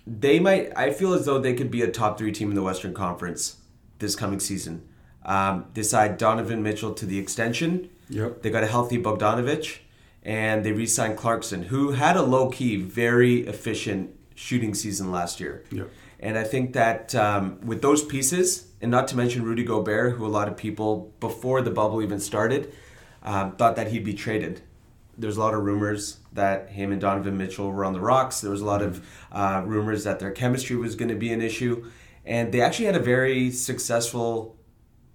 they 0.07 0.39
might. 0.39 0.75
I 0.75 0.89
feel 0.89 1.13
as 1.13 1.27
though 1.27 1.37
they 1.37 1.53
could 1.53 1.69
be 1.69 1.83
a 1.83 1.91
top 1.91 2.17
three 2.17 2.31
team 2.31 2.49
in 2.49 2.55
the 2.55 2.63
Western 2.63 2.91
Conference 2.91 3.57
this 3.99 4.15
coming 4.15 4.39
season. 4.39 4.89
Um, 5.23 5.67
they 5.75 5.83
signed 5.83 6.17
Donovan 6.17 6.63
Mitchell 6.63 6.95
to 6.95 7.05
the 7.05 7.19
extension. 7.19 7.91
Yep. 8.09 8.41
They 8.41 8.49
got 8.49 8.63
a 8.63 8.67
healthy 8.67 8.97
Bogdanovich, 8.97 9.77
and 10.23 10.65
they 10.65 10.71
re-signed 10.71 11.17
Clarkson, 11.17 11.61
who 11.63 11.91
had 11.91 12.17
a 12.17 12.23
low-key, 12.23 12.77
very 12.77 13.41
efficient 13.41 14.15
shooting 14.33 14.73
season 14.73 15.11
last 15.11 15.39
year. 15.39 15.63
Yep. 15.71 15.89
And 16.19 16.35
I 16.35 16.45
think 16.45 16.73
that 16.73 17.13
um, 17.13 17.61
with 17.61 17.83
those 17.83 18.03
pieces, 18.03 18.69
and 18.81 18.89
not 18.89 19.07
to 19.09 19.15
mention 19.15 19.43
Rudy 19.43 19.63
Gobert, 19.63 20.15
who 20.15 20.25
a 20.25 20.33
lot 20.39 20.47
of 20.47 20.57
people 20.57 21.13
before 21.19 21.61
the 21.61 21.69
bubble 21.69 22.01
even 22.01 22.19
started 22.19 22.73
um, 23.21 23.55
thought 23.55 23.75
that 23.75 23.91
he'd 23.91 24.03
be 24.03 24.15
traded. 24.15 24.61
There's 25.19 25.37
a 25.37 25.39
lot 25.39 25.53
of 25.53 25.63
rumors 25.63 26.19
that 26.33 26.69
him 26.69 26.91
and 26.91 27.01
Donovan 27.01 27.37
Mitchell 27.37 27.71
were 27.71 27.83
on 27.83 27.93
the 27.93 27.99
rocks. 27.99 28.41
There 28.41 28.51
was 28.51 28.61
a 28.61 28.65
lot 28.65 28.81
of 28.81 29.05
uh, 29.31 29.63
rumors 29.65 30.03
that 30.05 30.19
their 30.19 30.31
chemistry 30.31 30.75
was 30.75 30.95
going 30.95 31.09
to 31.09 31.15
be 31.15 31.31
an 31.33 31.41
issue, 31.41 31.91
and 32.25 32.51
they 32.51 32.61
actually 32.61 32.85
had 32.85 32.95
a 32.95 32.99
very 33.01 33.51
successful 33.51 34.57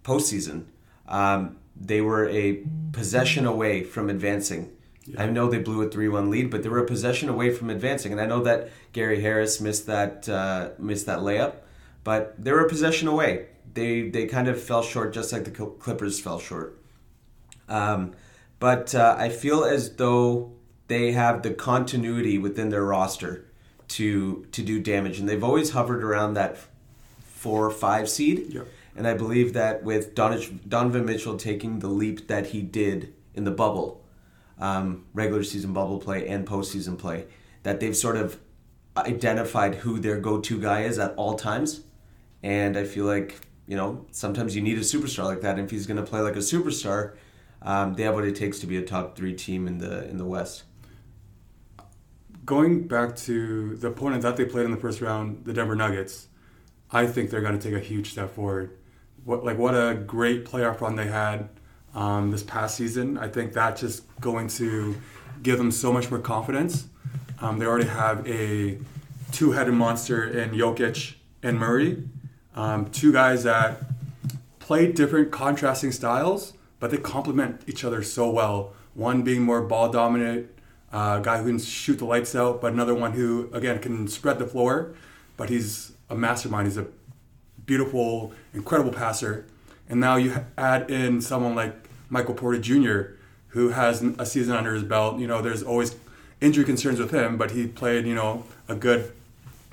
postseason. 0.03 0.67
Um, 1.09 1.57
they 1.75 2.01
were 2.01 2.29
a 2.29 2.63
possession 2.93 3.47
away 3.47 3.83
from 3.83 4.11
advancing. 4.11 4.71
I 5.19 5.27
know 5.27 5.49
they 5.49 5.59
blew 5.59 5.83
a 5.83 5.91
three-one 5.91 6.31
lead, 6.31 6.51
but 6.51 6.63
they 6.63 6.69
were 6.69 6.79
a 6.79 6.87
possession 6.87 7.29
away 7.29 7.51
from 7.51 7.69
advancing. 7.69 8.13
And 8.13 8.21
I 8.21 8.27
know 8.27 8.43
that 8.45 8.71
Gary 8.93 9.21
Harris 9.21 9.61
missed 9.61 9.87
that 9.87 10.29
uh, 10.29 10.71
missed 10.79 11.07
that 11.07 11.19
layup, 11.19 11.57
but 12.05 12.43
they 12.43 12.53
were 12.53 12.65
a 12.65 12.69
possession 12.69 13.09
away. 13.09 13.47
They 13.75 14.09
they 14.09 14.27
kind 14.27 14.49
of 14.49 14.63
fell 14.63 14.83
short, 14.83 15.13
just 15.13 15.33
like 15.33 15.45
the 15.45 15.51
Clippers 15.51 16.21
fell 16.21 16.39
short. 16.39 16.79
Um, 17.69 18.13
but 18.65 18.95
uh, 18.95 19.15
I 19.19 19.29
feel 19.29 19.63
as 19.63 19.97
though 19.97 20.55
they 20.89 21.13
have 21.13 21.43
the 21.43 21.51
continuity 21.51 22.39
within 22.39 22.71
their 22.71 22.83
roster 22.83 23.45
to 23.89 24.47
to 24.53 24.63
do 24.63 24.81
damage, 24.81 25.19
and 25.19 25.29
they've 25.29 25.45
always 25.45 25.73
hovered 25.73 26.03
around 26.03 26.33
that 26.33 26.57
four 27.21 27.67
or 27.67 27.71
five 27.71 28.09
seed. 28.09 28.55
Yep. 28.55 28.67
And 28.97 29.07
I 29.07 29.13
believe 29.13 29.53
that 29.53 29.85
with 29.85 30.15
Don- 30.15 30.61
Donovan 30.67 31.05
Mitchell 31.05 31.37
taking 31.37 31.81
the 31.81 31.89
leap 31.89 32.27
that 32.29 32.47
he 32.47 32.63
did 32.63 33.13
in 33.35 33.45
the 33.45 33.51
bubble, 33.51 34.03
um, 34.59 35.05
regular 35.13 35.45
season 35.45 35.75
bubble 35.75 35.99
play 35.99 36.27
and 36.27 36.47
postseason 36.47 36.97
play, 36.97 37.27
that 37.65 37.81
they've 37.81 37.95
sort 37.95 38.17
of 38.17 38.41
identified 38.97 39.75
who 39.75 40.01
their 40.01 40.19
go-to 40.19 40.59
guy 40.59 40.85
is 40.85 40.99
at 40.99 41.13
all 41.17 41.35
times. 41.35 41.83
And 42.43 42.79
I 42.79 42.85
feel 42.85 43.05
like 43.05 43.47
you 43.67 43.77
know 43.77 44.07
sometimes 44.11 44.57
you 44.57 44.63
need 44.63 44.79
a 44.79 44.89
superstar 44.95 45.27
like 45.27 45.43
that. 45.43 45.59
And 45.59 45.67
if 45.67 45.71
he's 45.71 45.87
going 45.87 46.03
to 46.03 46.11
play 46.11 46.23
like 46.23 46.37
a 46.37 46.47
superstar, 46.55 47.17
um, 47.65 47.95
they 47.95 48.05
have 48.05 48.15
what 48.15 48.25
it 48.25 48.37
takes 48.37 48.59
to 48.61 48.67
be 48.67 48.77
a 48.77 48.83
top 48.83 49.17
three 49.17 49.35
team 49.35 49.67
in 49.67 49.79
the 49.79 50.09
in 50.09 50.19
the 50.19 50.25
West. 50.25 50.65
Going 52.45 52.87
back 52.87 53.17
to 53.17 53.75
the 53.77 53.89
opponent 53.89 54.23
that 54.23 54.37
they 54.37 54.45
played 54.45 54.67
in 54.67 54.71
the 54.71 54.77
first 54.77 55.01
round, 55.01 55.47
the 55.47 55.53
Denver 55.55 55.75
Nuggets, 55.75 56.29
I 56.91 57.07
think 57.07 57.31
they're 57.31 57.41
going 57.41 57.59
to 57.59 57.71
take 57.71 57.75
a 57.75 57.85
huge 57.85 58.11
step 58.13 58.35
forward. 58.35 58.77
What 59.25 59.45
like 59.45 59.59
what 59.59 59.75
a 59.75 59.95
great 59.95 60.45
playoff 60.45 60.81
run 60.81 60.97
they 60.97 61.07
had 61.07 61.49
um, 61.95 62.31
this 62.31 62.43
past 62.43 62.77
season. 62.77 63.17
I 63.17 63.29
think 63.29 63.55
that's 63.55 63.81
just 63.81 64.05
going 64.21 64.49
to 64.49 64.95
give 65.43 65.57
them 65.57 65.71
so 65.71 65.93
much 65.93 66.11
more 66.11 66.21
confidence. 66.21 66.89
Um, 67.41 67.59
they 67.59 67.67
already 67.67 67.89
have 67.89 68.27
a 68.29 68.79
two-headed 69.33 69.75
monster 69.75 70.25
in 70.25 70.51
Jokic 70.51 71.15
and 71.43 71.59
Murray, 71.59 72.05
um, 72.55 72.91
two 72.91 73.13
guys 73.13 73.43
that 73.45 73.83
play 74.61 74.91
different 74.93 75.33
contrasting 75.33 75.93
styles, 75.93 76.55
but 76.85 76.91
they 76.91 76.99
complement 76.99 77.63
each 77.67 77.83
other 77.83 78.03
so 78.03 78.29
well. 78.29 78.75
One 78.93 79.23
being 79.23 79.41
more 79.41 79.63
ball 79.63 79.91
dominant, 79.91 80.51
uh, 80.93 81.19
guy 81.21 81.39
who 81.39 81.47
can 81.47 81.59
shoot 81.59 81.97
the 81.97 82.05
lights 82.05 82.35
out, 82.37 82.61
but 82.61 82.75
another 82.75 82.95
one 82.95 83.13
who 83.13 83.49
again 83.55 83.79
can 83.79 84.07
spread 84.07 84.39
the 84.39 84.47
floor, 84.47 84.93
but 85.39 85.49
he's 85.49 85.93
a 86.11 86.15
mastermind. 86.15 86.67
He's 86.67 86.77
a 86.77 86.87
beautiful, 87.65 88.35
incredible 88.53 88.93
passer. 88.93 89.47
And 89.89 89.99
now 89.99 90.17
you 90.17 90.45
add 90.59 90.91
in 90.91 91.23
someone 91.23 91.55
like 91.55 91.75
Michael 92.11 92.35
Porter 92.35 92.61
Jr., 92.61 93.15
who 93.47 93.71
has 93.71 94.03
a 94.03 94.27
season 94.27 94.55
under 94.55 94.75
his 94.75 94.83
belt. 94.83 95.19
You 95.19 95.27
know, 95.27 95.41
there's 95.41 95.63
always 95.63 95.97
injury 96.43 96.65
concerns 96.67 96.99
with 96.99 97.13
him, 97.13 97.39
but 97.39 97.53
he 97.53 97.67
played, 97.67 98.07
you 98.07 98.15
know, 98.15 98.45
a 98.69 98.75
good, 98.75 99.11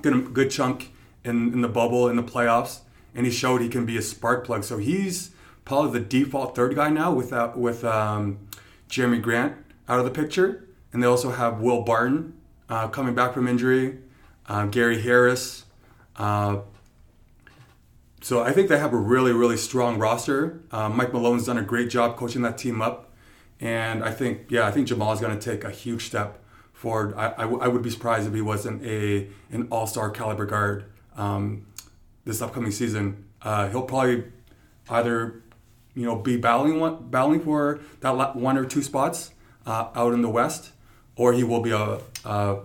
good, 0.02 0.34
good 0.34 0.50
chunk 0.50 0.94
in, 1.26 1.52
in 1.52 1.60
the 1.60 1.68
bubble 1.68 2.08
in 2.08 2.16
the 2.16 2.24
playoffs, 2.24 2.80
and 3.14 3.26
he 3.26 3.32
showed 3.34 3.60
he 3.60 3.68
can 3.68 3.86
be 3.86 3.98
a 3.98 4.02
spark 4.02 4.46
plug. 4.46 4.64
So 4.64 4.78
he's 4.78 5.32
probably 5.66 6.00
the 6.00 6.06
default 6.06 6.56
third 6.56 6.76
guy 6.76 6.90
now 6.90 7.14
without 7.14 7.58
with 7.58 7.84
um, 7.84 8.40
Jerami 8.90 9.22
Grant 9.22 9.56
out 9.88 10.00
of 10.00 10.06
the 10.06 10.12
picture, 10.12 10.68
and 10.92 11.02
they 11.02 11.08
also 11.08 11.32
have 11.32 11.60
Will 11.60 11.82
Barton 11.82 12.34
uh, 12.70 12.88
coming 12.88 13.16
back 13.16 13.34
from 13.34 13.48
injury, 13.48 14.00
uh, 14.48 14.66
Gary 14.66 15.02
Harris. 15.02 15.66
Uh, 16.16 16.60
so 18.22 18.44
I 18.44 18.52
think 18.52 18.70
they 18.70 18.78
have 18.78 18.94
a 18.94 18.98
really, 18.98 19.32
really 19.32 19.58
strong 19.58 19.98
roster. 19.98 20.62
Uh, 20.72 20.90
Mike 20.90 21.12
Malone's 21.12 21.46
done 21.46 21.58
a 21.58 21.64
great 21.64 21.90
job 21.90 22.18
coaching 22.18 22.44
that 22.44 22.58
team 22.58 22.82
up, 22.82 23.12
and 23.60 24.04
I 24.04 24.12
think, 24.12 24.50
yeah, 24.50 24.68
I 24.68 24.72
think 24.72 24.88
Jamal 24.88 25.14
is 25.14 25.20
going 25.20 25.38
to 25.38 25.44
take 25.44 25.64
a 25.64 25.72
huge 25.72 26.06
step 26.06 26.40
forward. 26.74 27.14
I, 27.16 27.28
I, 27.38 27.42
w- 27.42 27.60
I 27.60 27.68
would 27.68 27.82
be 27.82 27.90
surprised 27.90 28.28
if 28.28 28.34
he 28.34 28.42
wasn't 28.42 28.84
a 28.84 29.28
an 29.52 29.68
All 29.72 29.88
Star 29.88 30.10
caliber 30.10 30.46
guard 30.46 30.86
um, 31.16 31.66
this 32.26 32.42
upcoming 32.42 32.72
season. 32.72 33.26
Uh, 33.42 33.70
he'll 33.70 33.84
probably 33.84 34.26
either, 34.90 35.42
you 35.96 36.06
know, 36.06 36.16
be 36.16 36.38
battling 36.38 36.80
one, 36.80 37.10
battling 37.10 37.42
for 37.42 37.80
that 38.02 38.36
one 38.36 38.58
or 38.58 38.66
two 38.66 38.82
spots 38.82 39.32
uh, 39.66 39.90
out 39.96 40.14
in 40.14 40.22
the 40.22 40.30
West, 40.30 40.72
or 41.16 41.34
he 41.34 41.44
will 41.44 41.62
be 41.62 41.72
a, 41.72 42.00
a 42.26 42.60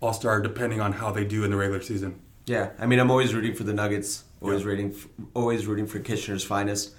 All 0.00 0.12
Star 0.12 0.40
depending 0.40 0.80
on 0.80 0.92
how 0.94 1.10
they 1.12 1.24
do 1.24 1.44
in 1.44 1.50
the 1.50 1.56
regular 1.56 1.82
season. 1.82 2.20
Yeah, 2.46 2.70
I 2.78 2.86
mean, 2.86 2.98
I'm 2.98 3.10
always 3.10 3.34
rooting 3.34 3.54
for 3.54 3.62
the 3.64 3.72
Nuggets. 3.72 4.24
Always 4.40 4.62
Yeah. 4.62 4.66
rooting, 4.68 4.94
always 5.34 5.66
rooting 5.66 5.86
for 5.86 6.00
Kitchener's 6.00 6.42
finest. 6.42 6.92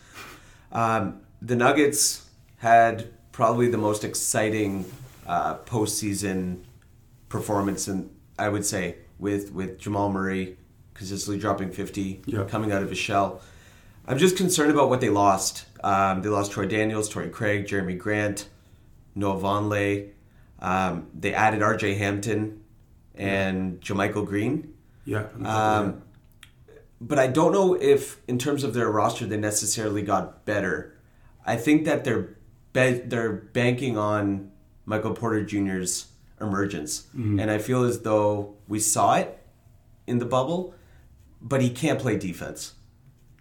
Um, 0.72 1.20
the 1.42 1.56
Nuggets 1.58 2.30
had 2.58 3.10
probably 3.34 3.68
the 3.68 3.78
most 3.78 4.04
exciting 4.06 4.86
uh, 5.28 5.56
postseason 5.60 6.60
performance, 7.30 7.88
and 7.88 8.10
I 8.40 8.48
would 8.50 8.66
say 8.66 8.96
with 9.20 9.52
with 9.52 9.78
Jamal 9.80 10.10
Murray 10.12 10.58
consistently 10.94 11.40
dropping 11.40 11.72
50, 11.72 12.22
Yeah. 12.26 12.44
coming 12.46 12.72
out 12.72 12.84
of 12.84 12.90
his 12.90 13.00
shell. 13.00 13.42
I'm 14.08 14.18
just 14.18 14.38
concerned 14.38 14.72
about 14.72 14.90
what 14.90 15.02
they 15.02 15.10
lost. 15.10 15.66
Um, 15.84 16.22
they 16.22 16.30
lost 16.30 16.52
Troy 16.52 16.66
Daniels, 16.66 17.10
Torrey 17.10 17.30
Craig, 17.30 17.68
Jerami 17.68 17.98
Grant, 17.98 18.48
Noah 19.16 19.40
Vonleh. 19.40 20.10
Um, 20.60 21.08
they 21.14 21.34
added 21.34 21.62
R.J. 21.62 21.96
Hampton 21.96 22.64
and 23.16 23.80
JaMychal 23.82 24.26
Green. 24.26 24.74
Yeah. 25.06 25.28
Um, 25.44 26.04
but 27.02 27.20
I 27.20 27.28
don't 27.28 27.52
know 27.52 27.74
if, 27.76 28.22
in 28.28 28.38
terms 28.38 28.64
of 28.64 28.74
their 28.74 28.90
roster, 28.90 29.26
they 29.26 29.38
necessarily 29.38 30.02
got 30.02 30.46
better. 30.46 30.98
I 31.46 31.58
think 31.58 31.84
that 31.86 32.04
they're 32.06 32.36
be- 32.72 33.02
they're 33.06 33.32
banking 33.34 33.98
on 33.98 34.52
Michael 34.86 35.14
Porter 35.14 35.44
Jr.'s 35.44 36.08
emergence. 36.42 37.08
And 37.14 37.52
I 37.52 37.58
feel 37.58 37.84
as 37.84 38.02
though 38.02 38.56
we 38.68 38.80
saw 38.80 39.16
it 39.16 39.38
in 40.08 40.20
the 40.20 40.26
bubble, 40.26 40.74
but 41.42 41.62
he 41.62 41.70
can't 41.70 42.00
play 42.00 42.18
defense. 42.18 42.74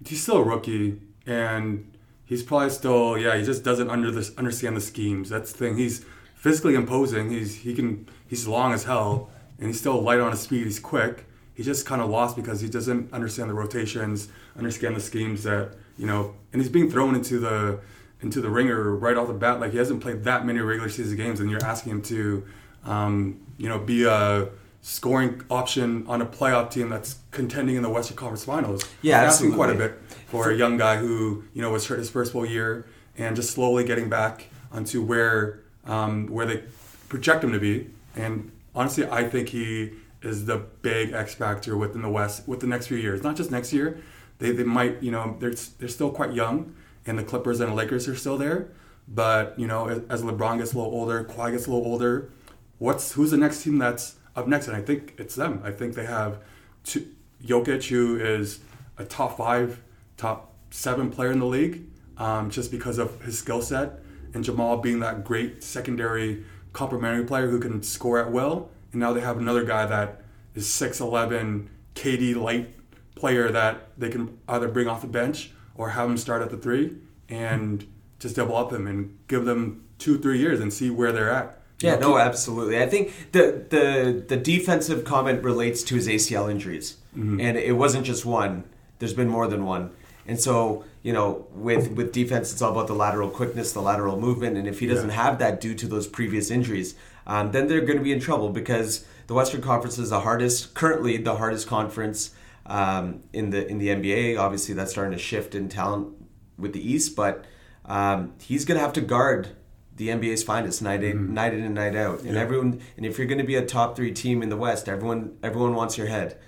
He's 0.07 0.23
still 0.23 0.37
a 0.37 0.43
rookie, 0.43 1.01
and 1.27 1.93
he's 2.25 2.43
probably 2.43 2.71
still 2.71 3.19
yeah. 3.19 3.37
He 3.37 3.45
just 3.45 3.63
doesn't 3.63 3.91
under 3.91 4.11
this, 4.11 4.37
understand 4.37 4.77
the 4.77 4.81
schemes. 4.81 5.29
That's 5.29 5.53
the 5.53 5.59
thing. 5.59 5.77
He's 5.77 6.05
physically 6.35 6.75
imposing. 6.75 7.31
He's 7.31 7.57
he 7.57 7.75
can 7.75 8.09
he's 8.27 8.47
long 8.47 8.73
as 8.73 8.85
hell, 8.85 9.31
and 9.59 9.67
he's 9.69 9.79
still 9.79 10.01
light 10.01 10.21
on 10.21 10.31
his 10.31 10.41
speed. 10.41 10.65
He's 10.65 10.81
quick. 10.81 11.27
He's 11.55 11.67
just 11.67 11.87
kind 11.87 12.01
of 12.01 12.09
lost 12.11 12.35
because 12.35 12.61
he 12.61 12.69
doesn't 12.69 13.13
understand 13.13 13.51
the 13.51 13.55
rotations, 13.55 14.29
understand 14.57 14.97
the 14.97 15.01
schemes 15.01 15.43
that 15.45 15.75
you 15.99 16.07
know, 16.07 16.35
and 16.53 16.61
he's 16.61 16.71
being 16.71 16.91
thrown 16.91 17.15
into 17.15 17.39
the 17.39 17.81
into 18.23 18.41
the 18.41 18.49
ringer 18.49 18.95
right 18.97 19.17
off 19.17 19.29
the 19.29 19.35
bat. 19.35 19.61
Like 19.61 19.73
he 19.73 19.79
hasn't 19.79 20.01
played 20.01 20.25
that 20.25 20.47
many 20.47 20.61
regular 20.61 20.89
season 20.89 21.17
games, 21.17 21.41
and 21.41 21.51
you're 21.51 21.65
asking 21.65 21.93
him 21.93 22.03
to, 22.03 22.45
um, 22.85 23.41
you 23.59 23.69
know, 23.69 23.79
be 23.79 24.05
a 24.05 24.49
scoring 24.83 25.41
option 25.49 26.05
on 26.09 26.21
a 26.21 26.27
playoff 26.27 26.71
team 26.71 26.89
that's 26.89 27.17
contending 27.31 27.77
in 27.77 27.83
the 27.83 27.89
Western 27.89 28.17
Conference 28.17 28.45
Finals. 28.45 28.85
Yeah, 29.01 29.25
It's 29.25 29.35
asking 29.35 29.55
quite 29.55 29.71
a 29.71 29.75
bit 29.75 29.99
for 30.27 30.51
a 30.51 30.57
young 30.57 30.77
guy 30.77 30.97
who 30.97 31.45
you 31.55 31.63
know 31.63 31.71
was 31.71 31.87
hurt 31.87 31.99
his 31.99 32.11
first 32.11 32.33
full 32.33 32.45
year 32.45 32.87
and 33.17 33.37
just 33.37 33.53
slowly 33.53 33.85
getting 33.85 34.09
back 34.09 34.49
onto 34.73 35.03
where 35.03 35.61
um, 35.85 36.27
where 36.27 36.47
they 36.47 36.65
project 37.09 37.45
him 37.45 37.53
to 37.53 37.61
be. 37.61 37.89
And 38.17 38.51
honestly, 38.75 39.07
I 39.07 39.29
think 39.29 39.51
he 39.51 39.93
is 40.21 40.47
the 40.47 40.59
big 40.83 41.13
X 41.13 41.35
factor 41.35 41.77
within 41.77 42.03
the 42.03 42.11
West 42.11 42.47
with 42.49 42.61
the 42.61 42.67
next 42.67 42.89
few 42.89 42.97
years. 42.97 43.23
Not 43.23 43.37
just 43.37 43.51
next 43.51 43.73
year. 43.73 44.01
They, 44.39 44.51
they 44.51 44.65
might 44.65 45.01
you 45.03 45.13
know 45.13 45.37
they're 45.39 45.55
they're 45.79 45.89
still 45.89 46.11
quite 46.11 46.33
young, 46.33 46.75
and 47.07 47.17
the 47.17 47.23
Clippers 47.25 47.61
and 47.61 47.71
the 47.71 47.75
Lakers 47.75 48.09
are 48.09 48.17
still 48.17 48.37
there. 48.37 48.69
But 49.07 49.57
you 49.59 49.69
know, 49.69 49.89
as, 49.89 50.03
as 50.09 50.23
LeBron 50.23 50.59
gets 50.59 50.73
a 50.73 50.79
little 50.79 50.93
older, 50.93 51.23
Kawhi 51.23 51.53
gets 51.53 51.67
a 51.67 51.71
little 51.71 51.87
older, 51.87 52.31
what's 52.79 53.13
who's 53.13 53.31
the 53.31 53.37
next 53.37 53.63
team 53.63 53.79
that's 53.79 54.17
up 54.37 54.47
next? 54.47 54.69
And 54.69 54.77
I 54.77 54.83
think 54.83 55.15
it's 55.19 55.35
them. 55.35 55.61
I 55.65 55.71
think 55.71 55.95
they 55.95 56.07
have 56.07 56.39
two, 56.85 57.07
Jokic, 57.45 57.89
who 57.89 58.19
is 58.19 58.61
a 58.99 59.05
top 59.05 59.37
five, 59.37 59.81
top 60.17 60.55
seven 60.71 61.11
player 61.11 61.33
in 61.33 61.39
the 61.39 61.47
league, 61.47 61.85
um, 62.19 62.51
just 62.51 62.71
because 62.71 62.99
of 62.99 63.21
his 63.23 63.39
skill 63.39 63.63
set, 63.63 64.01
and 64.35 64.45
Jamal 64.45 64.79
being 64.79 65.01
that 65.01 65.25
great 65.25 65.63
secondary 65.63 66.45
complementary 66.73 67.25
player 67.25 67.49
who 67.49 67.61
can 67.61 67.83
score 67.83 68.19
at 68.19 68.31
will. 68.31 68.71
And 68.93 69.01
now 69.01 69.13
they 69.13 69.21
have 69.21 69.39
another 69.39 69.65
guy 69.65 69.87
that 69.87 70.23
is 70.55 70.67
6'11, 70.67 71.69
KD 71.95 72.37
light 72.37 72.75
player 73.15 73.51
that 73.51 73.89
they 73.99 74.11
can 74.11 74.39
either 74.49 74.69
bring 74.69 74.89
off 74.89 75.03
the 75.03 75.07
bench 75.07 75.51
or 75.75 75.91
have 75.91 76.09
him 76.09 76.17
start 76.17 76.43
at 76.43 76.51
the 76.51 76.57
three 76.57 76.97
and 77.29 77.87
just 78.19 78.37
double 78.37 78.57
up 78.57 78.73
him 78.73 78.87
and 78.87 79.19
give 79.29 79.45
them 79.45 79.85
two, 79.99 80.19
three 80.19 80.39
years 80.39 80.61
and 80.61 80.73
see 80.73 80.91
where 80.91 81.13
they're 81.13 81.31
at. 81.31 81.62
Yeah, 81.83 81.97
no, 81.97 82.19
absolutely. 82.19 82.83
I 82.83 82.87
think 82.89 83.33
the 83.33 83.65
the 83.69 84.25
the 84.27 84.37
defensive 84.37 85.05
comment 85.05 85.43
relates 85.43 85.83
to 85.85 85.95
his 85.95 86.09
ACL 86.09 86.51
injuries, 86.51 86.97
and 87.41 87.57
it 87.57 87.77
wasn't 87.77 88.07
just 88.07 88.25
one. 88.25 88.65
There's 88.99 89.15
been 89.15 89.29
more 89.29 89.49
than 89.49 89.65
one, 89.65 89.91
and 90.27 90.41
so 90.41 90.85
you 91.03 91.13
know, 91.13 91.47
with 91.53 91.91
with 91.93 92.13
defense, 92.13 92.53
it's 92.53 92.63
all 92.63 92.71
about 92.71 92.87
the 92.87 92.95
lateral 92.95 93.29
quickness, 93.29 93.73
the 93.73 93.83
lateral 93.83 94.19
movement, 94.19 94.57
and 94.57 94.69
if 94.69 94.79
he 94.79 94.87
doesn't 94.87 95.11
have 95.11 95.39
that 95.39 95.61
due 95.61 95.75
to 95.75 95.89
those 95.89 96.07
previous 96.07 96.51
injuries, 96.51 96.95
um, 97.27 97.51
then 97.51 97.67
they're 97.67 97.81
going 97.81 97.99
to 97.99 98.05
be 98.05 98.13
in 98.13 98.21
trouble 98.21 98.49
because 98.51 99.05
the 99.27 99.35
Western 99.35 99.61
Conference 99.61 99.99
is 99.99 100.11
the 100.11 100.21
hardest, 100.21 100.75
currently 100.75 101.17
the 101.17 101.37
hardest 101.37 101.67
conference 101.67 102.31
um, 102.67 103.21
in 103.33 103.51
the 103.51 103.67
in 103.67 103.79
the 103.79 103.89
NBA. 103.89 104.39
Obviously, 104.39 104.75
that's 104.75 104.93
starting 104.93 105.13
to 105.13 105.19
shift 105.19 105.55
in 105.57 105.69
talent 105.69 106.15
with 106.57 106.73
the 106.73 106.93
East, 106.93 107.17
but 107.17 107.45
um, 107.85 108.35
he's 108.41 108.65
going 108.65 108.79
to 108.79 108.83
have 108.83 108.93
to 108.93 109.01
guard 109.01 109.49
the 109.97 110.09
NBA's 110.09 110.43
finest 110.43 110.83
night 110.83 111.05
in, 111.05 111.35
night 111.35 111.55
in 111.55 111.63
and 111.63 111.75
night 111.75 111.95
out. 111.95 112.23
And 112.23 112.37
everyone, 112.37 112.81
and 112.97 113.05
if 113.05 113.19
you're 113.19 113.27
going 113.27 113.39
to 113.39 113.45
be 113.45 113.57
a 113.57 113.65
top 113.65 113.97
three 113.97 114.13
team 114.13 114.43
in 114.43 114.49
the 114.49 114.57
West, 114.57 114.89
everyone 114.89 115.37
everyone 115.43 115.75
wants 115.75 115.99
your 115.99 116.07
head. 116.07 116.39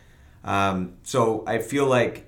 Um, 0.43 0.95
so 1.03 1.45
I 1.47 1.59
feel 1.59 1.87
like 1.87 2.27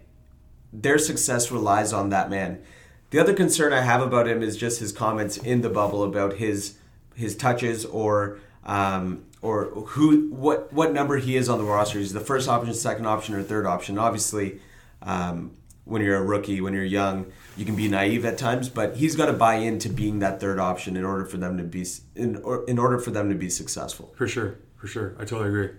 their 0.72 0.98
success 0.98 1.50
relies 1.50 1.92
on 1.92 2.10
that 2.10 2.30
man. 2.30 2.62
The 3.10 3.18
other 3.18 3.34
concern 3.34 3.72
I 3.72 3.80
have 3.80 4.02
about 4.02 4.26
him 4.26 4.42
is 4.42 4.56
just 4.56 4.80
his 4.80 4.92
comments 4.92 5.36
in 5.36 5.62
the 5.62 5.70
bubble 5.70 6.02
about 6.02 6.34
his 6.34 6.76
his 7.14 7.36
touches 7.36 7.84
or 7.84 8.38
um, 8.64 9.24
or 9.42 9.66
who 9.66 10.28
what 10.30 10.72
what 10.72 10.92
number 10.92 11.16
he 11.16 11.36
is 11.36 11.48
on 11.48 11.58
the 11.58 11.64
roster. 11.64 11.98
He's 11.98 12.12
the 12.12 12.20
first 12.20 12.48
option, 12.48 12.74
second 12.74 13.06
option, 13.06 13.34
or 13.34 13.42
third 13.42 13.66
option. 13.66 13.98
Obviously, 13.98 14.60
um, 15.02 15.52
when 15.86 16.02
you're 16.02 16.16
a 16.16 16.22
rookie, 16.22 16.60
when 16.60 16.74
you're 16.74 16.84
young, 16.84 17.32
you 17.56 17.64
can 17.64 17.76
be 17.76 17.88
naive 17.88 18.24
at 18.24 18.36
times, 18.36 18.68
but 18.68 18.96
he's 18.96 19.16
got 19.16 19.26
to 19.26 19.32
buy 19.32 19.54
into 19.54 19.88
being 19.88 20.18
that 20.18 20.40
third 20.40 20.58
option 20.58 20.96
in 20.96 21.04
order 21.04 21.24
for 21.24 21.38
them 21.38 21.56
to 21.56 21.62
be 21.62 21.86
in 22.14 22.36
or, 22.42 22.64
in 22.64 22.78
order 22.78 22.98
for 22.98 23.12
them 23.12 23.28
to 23.30 23.34
be 23.34 23.48
successful. 23.48 24.12
For 24.16 24.26
sure, 24.26 24.58
for 24.76 24.88
sure. 24.88 25.14
I 25.18 25.24
totally 25.24 25.48
agree. 25.48 25.70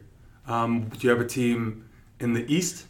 Um, 0.48 0.88
do 0.88 1.00
you 1.02 1.10
have 1.10 1.20
a 1.20 1.28
team 1.28 1.89
in 2.22 2.34
the 2.34 2.52
East 2.52 2.86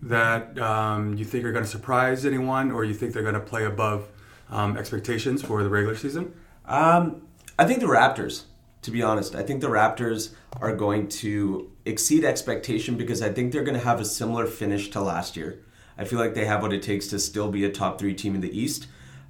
that 0.00 0.58
um, 0.58 1.14
you 1.14 1.26
think 1.26 1.44
are 1.44 1.52
going 1.52 1.64
to 1.64 1.70
surprise 1.70 2.24
anyone, 2.24 2.72
or 2.72 2.84
you 2.84 2.94
think 2.94 3.12
they're 3.12 3.22
going 3.22 3.34
to 3.34 3.40
play 3.40 3.66
above 3.66 4.08
um, 4.50 4.76
expectations 4.78 5.42
for 5.42 5.62
the 5.62 5.68
regular 5.68 5.94
season? 5.94 6.34
Um, 6.64 7.22
I 7.58 7.66
think 7.66 7.80
the 7.80 7.86
Raptors, 7.86 8.44
to 8.80 8.90
be 8.90 9.02
honest, 9.02 9.34
I 9.34 9.42
think 9.42 9.60
the 9.60 9.68
Raptors 9.68 10.30
are 10.60 10.74
going 10.74 11.08
to 11.08 11.70
exceed 11.84 12.24
expectation 12.24 12.96
because 12.96 13.20
I 13.20 13.30
think 13.30 13.52
they're 13.52 13.62
going 13.62 13.78
to 13.78 13.84
have 13.84 14.00
a 14.00 14.06
similar 14.06 14.46
finish 14.46 14.88
to 14.90 15.02
last 15.02 15.36
year. 15.36 15.62
I 16.02 16.04
feel 16.04 16.18
like 16.18 16.34
they 16.34 16.46
have 16.46 16.62
what 16.62 16.72
it 16.72 16.82
takes 16.82 17.06
to 17.08 17.18
still 17.20 17.48
be 17.48 17.64
a 17.64 17.70
top 17.70 18.00
three 18.00 18.12
team 18.12 18.34
in 18.34 18.40
the 18.40 18.58
East. 18.58 18.88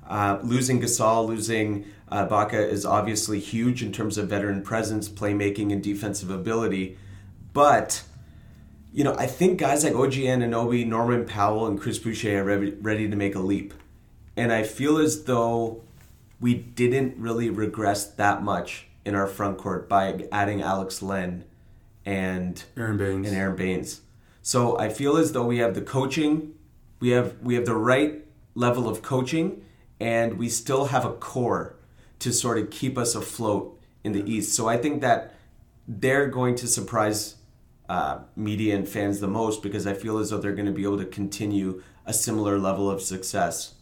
Uh, 0.08 0.38
losing 0.42 0.80
Gasol, 0.80 1.26
losing 1.26 1.84
uh, 2.08 2.24
Baca 2.24 2.66
is 2.66 2.86
obviously 2.86 3.40
huge 3.40 3.82
in 3.82 3.92
terms 3.92 4.16
of 4.16 4.28
veteran 4.28 4.62
presence, 4.62 5.06
playmaking, 5.06 5.70
and 5.70 5.82
defensive 5.82 6.30
ability. 6.30 6.96
But 7.52 8.04
you 8.90 9.04
know, 9.04 9.14
I 9.18 9.26
think 9.26 9.58
guys 9.60 9.84
like 9.84 9.94
OG 9.94 10.12
Anunoby, 10.12 10.86
Norman 10.86 11.26
Powell, 11.26 11.66
and 11.66 11.78
Chris 11.78 11.98
Boucher 11.98 12.40
are 12.40 12.44
ready, 12.44 12.70
ready 12.70 13.08
to 13.08 13.16
make 13.16 13.34
a 13.34 13.40
leap. 13.40 13.74
And 14.34 14.50
I 14.50 14.62
feel 14.62 14.96
as 14.96 15.24
though 15.24 15.82
we 16.40 16.54
didn't 16.54 17.18
really 17.18 17.50
regress 17.50 18.06
that 18.06 18.42
much 18.42 18.86
in 19.04 19.14
our 19.14 19.26
front 19.26 19.58
court 19.58 19.90
by 19.90 20.26
adding 20.32 20.62
Alex 20.62 21.02
Len 21.02 21.44
and 22.06 22.64
Aron 22.78 22.96
Baynes. 22.96 23.28
and 23.28 23.36
Aron 23.36 23.56
Baynes. 23.56 24.00
So 24.42 24.78
I 24.78 24.88
feel 24.88 25.16
as 25.16 25.32
though 25.32 25.46
we 25.46 25.58
have 25.58 25.74
the 25.74 25.82
coaching, 25.82 26.54
we 27.02 27.10
have 27.10 27.34
we 27.42 27.56
have 27.56 27.66
the 27.66 27.74
right 27.74 28.24
level 28.54 28.88
of 28.88 29.02
coaching, 29.02 29.64
and 29.98 30.38
we 30.38 30.48
still 30.48 30.84
have 30.86 31.04
a 31.04 31.12
core 31.12 31.74
to 32.20 32.32
sort 32.32 32.58
of 32.58 32.70
keep 32.70 32.96
us 32.96 33.16
afloat 33.16 33.76
in 34.04 34.12
the 34.12 34.22
East. 34.32 34.54
So 34.54 34.68
I 34.68 34.76
think 34.76 35.00
that 35.00 35.34
they're 35.88 36.28
going 36.28 36.54
to 36.54 36.68
surprise 36.68 37.34
uh, 37.88 38.20
media 38.36 38.76
and 38.76 38.88
fans 38.88 39.18
the 39.18 39.26
most 39.26 39.64
because 39.64 39.84
I 39.84 39.94
feel 39.94 40.18
as 40.18 40.30
though 40.30 40.38
they're 40.38 40.54
going 40.54 40.66
to 40.66 40.72
be 40.72 40.84
able 40.84 40.98
to 40.98 41.04
continue 41.04 41.82
a 42.06 42.12
similar 42.12 42.56
level 42.56 42.88
of 42.88 43.02
success. 43.02 43.74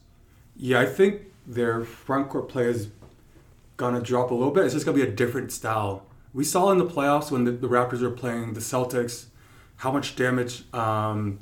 Yeah, 0.56 0.80
I 0.80 0.86
think 0.86 1.20
their 1.46 1.84
front 1.84 2.30
court 2.30 2.48
play 2.48 2.64
is 2.64 2.88
gonna 3.76 4.00
drop 4.00 4.30
a 4.30 4.34
little 4.34 4.52
bit. 4.52 4.64
It's 4.64 4.72
just 4.72 4.86
gonna 4.86 4.96
be 4.96 5.02
a 5.02 5.10
different 5.10 5.52
style. 5.52 6.06
We 6.32 6.44
saw 6.44 6.70
in 6.70 6.78
the 6.78 6.86
playoffs 6.86 7.30
when 7.30 7.44
the, 7.44 7.52
the 7.52 7.68
Raptors 7.68 8.00
were 8.00 8.10
playing 8.10 8.54
the 8.54 8.60
Celtics, 8.60 9.26
how 9.76 9.92
much 9.92 10.16
damage. 10.16 10.64
Um, 10.72 11.38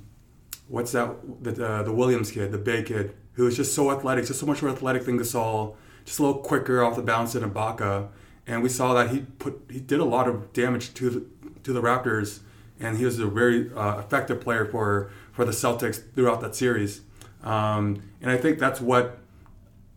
what's 0.69 0.93
that? 0.93 1.17
The 1.43 1.67
uh, 1.67 1.83
the 1.83 1.93
Williams 1.93 2.31
kid, 2.31 2.53
the 2.53 2.59
big 2.59 2.87
kid, 2.87 3.15
who 3.33 3.45
was 3.45 3.57
just 3.57 3.75
so 3.75 3.91
athletic, 3.91 4.27
just 4.27 4.41
so 4.41 4.47
much 4.47 4.63
more 4.63 4.71
athletic 4.71 5.05
than 5.05 5.19
Gasol, 5.19 5.77
just 6.05 6.19
a 6.19 6.23
little 6.23 6.41
quicker 6.41 6.83
off 6.83 6.97
the 6.97 7.03
bounce 7.03 7.33
than 7.33 7.49
Ibaka. 7.49 8.09
And 8.47 8.63
we 8.63 8.69
saw 8.69 8.95
that 8.95 9.11
he 9.11 9.21
put 9.39 9.63
he 9.71 9.81
did 9.81 10.01
a 10.01 10.05
lot 10.05 10.29
of 10.29 10.53
damage 10.53 10.95
to 10.95 11.11
the, 11.11 11.27
to 11.65 11.73
the 11.73 11.83
Raptors, 11.83 12.41
and 12.81 12.97
he 12.97 13.05
was 13.05 13.19
a 13.19 13.27
very 13.27 13.73
uh, 13.75 13.99
effective 13.99 14.41
player 14.41 14.65
for 14.65 15.11
for 15.33 15.45
the 15.45 15.53
Celtics 15.53 16.03
throughout 16.15 16.41
that 16.41 16.55
series. 16.55 17.03
Um, 17.43 18.03
and 18.21 18.31
I 18.31 18.37
think 18.37 18.59
that's 18.59 18.81
what 18.81 19.19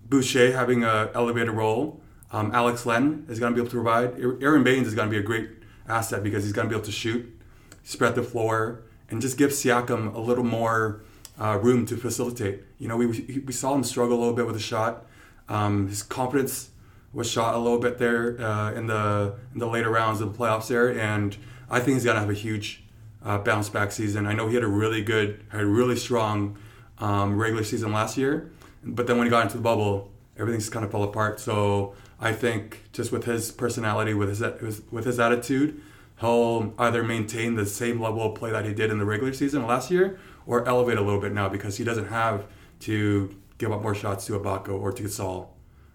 Boucher 0.08 0.54
having 0.54 0.84
a 0.84 1.10
elevated 1.16 1.52
role. 1.52 2.02
Um, 2.34 2.52
Alex 2.54 2.86
Len 2.86 3.26
is 3.28 3.40
going 3.40 3.54
to 3.54 3.56
be 3.56 3.62
able 3.62 3.72
to 3.72 3.82
provide. 3.82 4.20
Aron 4.42 4.64
Baynes 4.64 4.88
is 4.88 4.96
going 4.96 5.10
to 5.10 5.12
be 5.12 5.18
a 5.18 5.24
great 5.24 5.50
asset 5.88 6.24
because 6.24 6.44
he's 6.44 6.54
going 6.54 6.68
to 6.68 6.70
be 6.70 6.76
able 6.76 6.86
to 6.86 6.92
shoot, 6.92 7.26
spread 7.84 8.16
the 8.16 8.24
floor, 8.24 8.84
and 9.12 9.22
just 9.22 9.38
give 9.38 9.52
Siakam 9.52 10.16
a 10.16 10.20
little 10.20 10.44
more 10.44 11.02
uh, 11.40 11.60
room 11.62 11.86
to 11.86 11.98
facilitate. 11.98 12.64
You 12.80 12.88
know, 12.88 12.98
we, 12.98 13.06
we 13.46 13.54
saw 13.54 13.76
him 13.76 13.84
struggle 13.84 14.18
a 14.18 14.20
little 14.20 14.34
bit 14.34 14.46
with 14.46 14.56
the 14.56 14.62
shot. 14.62 15.06
Um, 15.50 15.88
his 15.88 16.02
confidence 16.02 16.70
was 17.14 17.30
shot 17.30 17.54
a 17.54 17.58
little 17.58 17.80
bit 17.80 17.98
there 17.98 18.42
uh, 18.42 18.72
in 18.72 18.88
the 18.88 19.36
in 19.54 19.60
the 19.60 19.68
later 19.68 19.90
rounds 19.90 20.22
of 20.22 20.32
the 20.32 20.38
playoffs 20.38 20.68
there, 20.68 20.98
and 20.98 21.36
I 21.70 21.80
think 21.80 21.96
he's 21.96 22.04
to 22.06 22.14
have 22.14 22.30
a 22.30 22.34
huge 22.34 22.84
uh, 23.24 23.38
bounce 23.38 23.70
back 23.70 23.92
season. 23.92 24.26
I 24.26 24.34
know 24.34 24.48
he 24.48 24.56
had 24.56 24.64
a 24.64 24.68
really 24.68 25.04
good, 25.04 25.44
had 25.50 25.62
a 25.62 25.66
really 25.66 25.98
strong 25.98 26.58
um, 27.00 27.38
regular 27.38 27.64
season 27.64 27.92
last 27.92 28.18
year, 28.18 28.50
but 28.84 29.08
then 29.08 29.18
when 29.18 29.28
he 29.28 29.30
got 29.30 29.44
into 29.44 29.58
the 29.58 29.64
bubble, 29.64 30.10
everything 30.38 30.60
just 30.60 30.72
kind 30.72 30.86
of 30.86 30.92
fell 30.92 31.04
apart. 31.04 31.40
So 31.40 31.96
I 32.20 32.32
think 32.32 32.84
just 32.94 33.12
with 33.12 33.26
his 33.26 33.52
personality, 33.52 34.14
with 34.14 34.30
his 34.30 34.42
with 34.90 35.06
his 35.06 35.20
attitude, 35.20 35.82
he'll 36.22 36.74
either 36.78 37.04
maintain 37.04 37.56
the 37.56 37.66
same 37.66 38.00
level 38.00 38.22
of 38.22 38.36
play 38.36 38.52
that 38.52 38.66
he 38.66 38.74
did 38.74 38.92
in 38.92 39.00
the 39.00 39.06
regular 39.06 39.34
season 39.34 39.66
last 39.66 39.92
year, 39.92 40.20
or 40.46 40.68
elevate 40.68 40.98
a 40.98 41.02
little 41.02 41.20
bit 41.20 41.34
now 41.34 41.50
because 41.50 41.78
he 41.78 41.84
doesn't 41.84 42.08
have 42.08 42.46
to 42.80 43.36
give 43.58 43.72
up 43.72 43.82
more 43.82 43.94
shots 43.94 44.26
to 44.26 44.40
Ibaka 44.40 44.70
or 44.70 44.92
to 44.92 45.04
Gasol, 45.04 45.48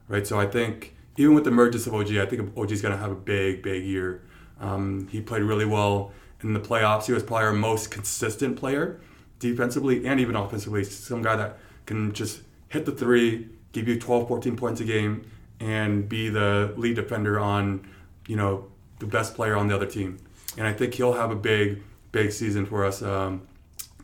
right? 0.08 0.26
So 0.26 0.38
I 0.38 0.46
think 0.46 0.94
even 1.16 1.34
with 1.34 1.44
the 1.44 1.50
emergence 1.50 1.86
of 1.86 1.94
OG, 1.94 2.16
I 2.16 2.26
think 2.26 2.56
OG 2.56 2.72
is 2.72 2.82
going 2.82 2.92
to 2.92 2.98
have 2.98 3.10
a 3.10 3.16
big, 3.16 3.62
big 3.62 3.84
year 3.84 4.22
Um, 4.60 5.08
he 5.10 5.20
played 5.20 5.42
really 5.42 5.66
well 5.66 6.12
in 6.42 6.54
the 6.54 6.60
playoffs. 6.60 7.06
He 7.06 7.12
was 7.12 7.22
probably 7.22 7.46
our 7.46 7.52
most 7.52 7.90
consistent 7.90 8.56
player 8.56 9.00
defensively 9.38 10.06
and 10.06 10.18
even 10.18 10.34
offensively. 10.34 10.82
Some 10.84 11.22
guy 11.22 11.36
that 11.36 11.58
can 11.84 12.12
just 12.12 12.40
hit 12.68 12.86
the 12.86 12.92
three, 12.92 13.48
give 13.72 13.86
you 13.86 14.00
12, 14.00 14.28
14 14.28 14.56
points 14.56 14.80
a 14.80 14.84
game, 14.84 15.30
and 15.60 16.08
be 16.08 16.28
the 16.30 16.72
lead 16.76 16.96
defender 16.96 17.38
on, 17.38 17.86
you 18.26 18.36
know, 18.36 18.68
the 18.98 19.06
best 19.06 19.34
player 19.34 19.56
on 19.56 19.68
the 19.68 19.74
other 19.74 19.86
team. 19.86 20.18
And 20.56 20.66
I 20.66 20.72
think 20.72 20.94
he'll 20.94 21.14
have 21.14 21.30
a 21.30 21.36
big, 21.36 21.82
big 22.12 22.32
season 22.32 22.66
for 22.66 22.84
us 22.84 23.02
um, 23.02 23.42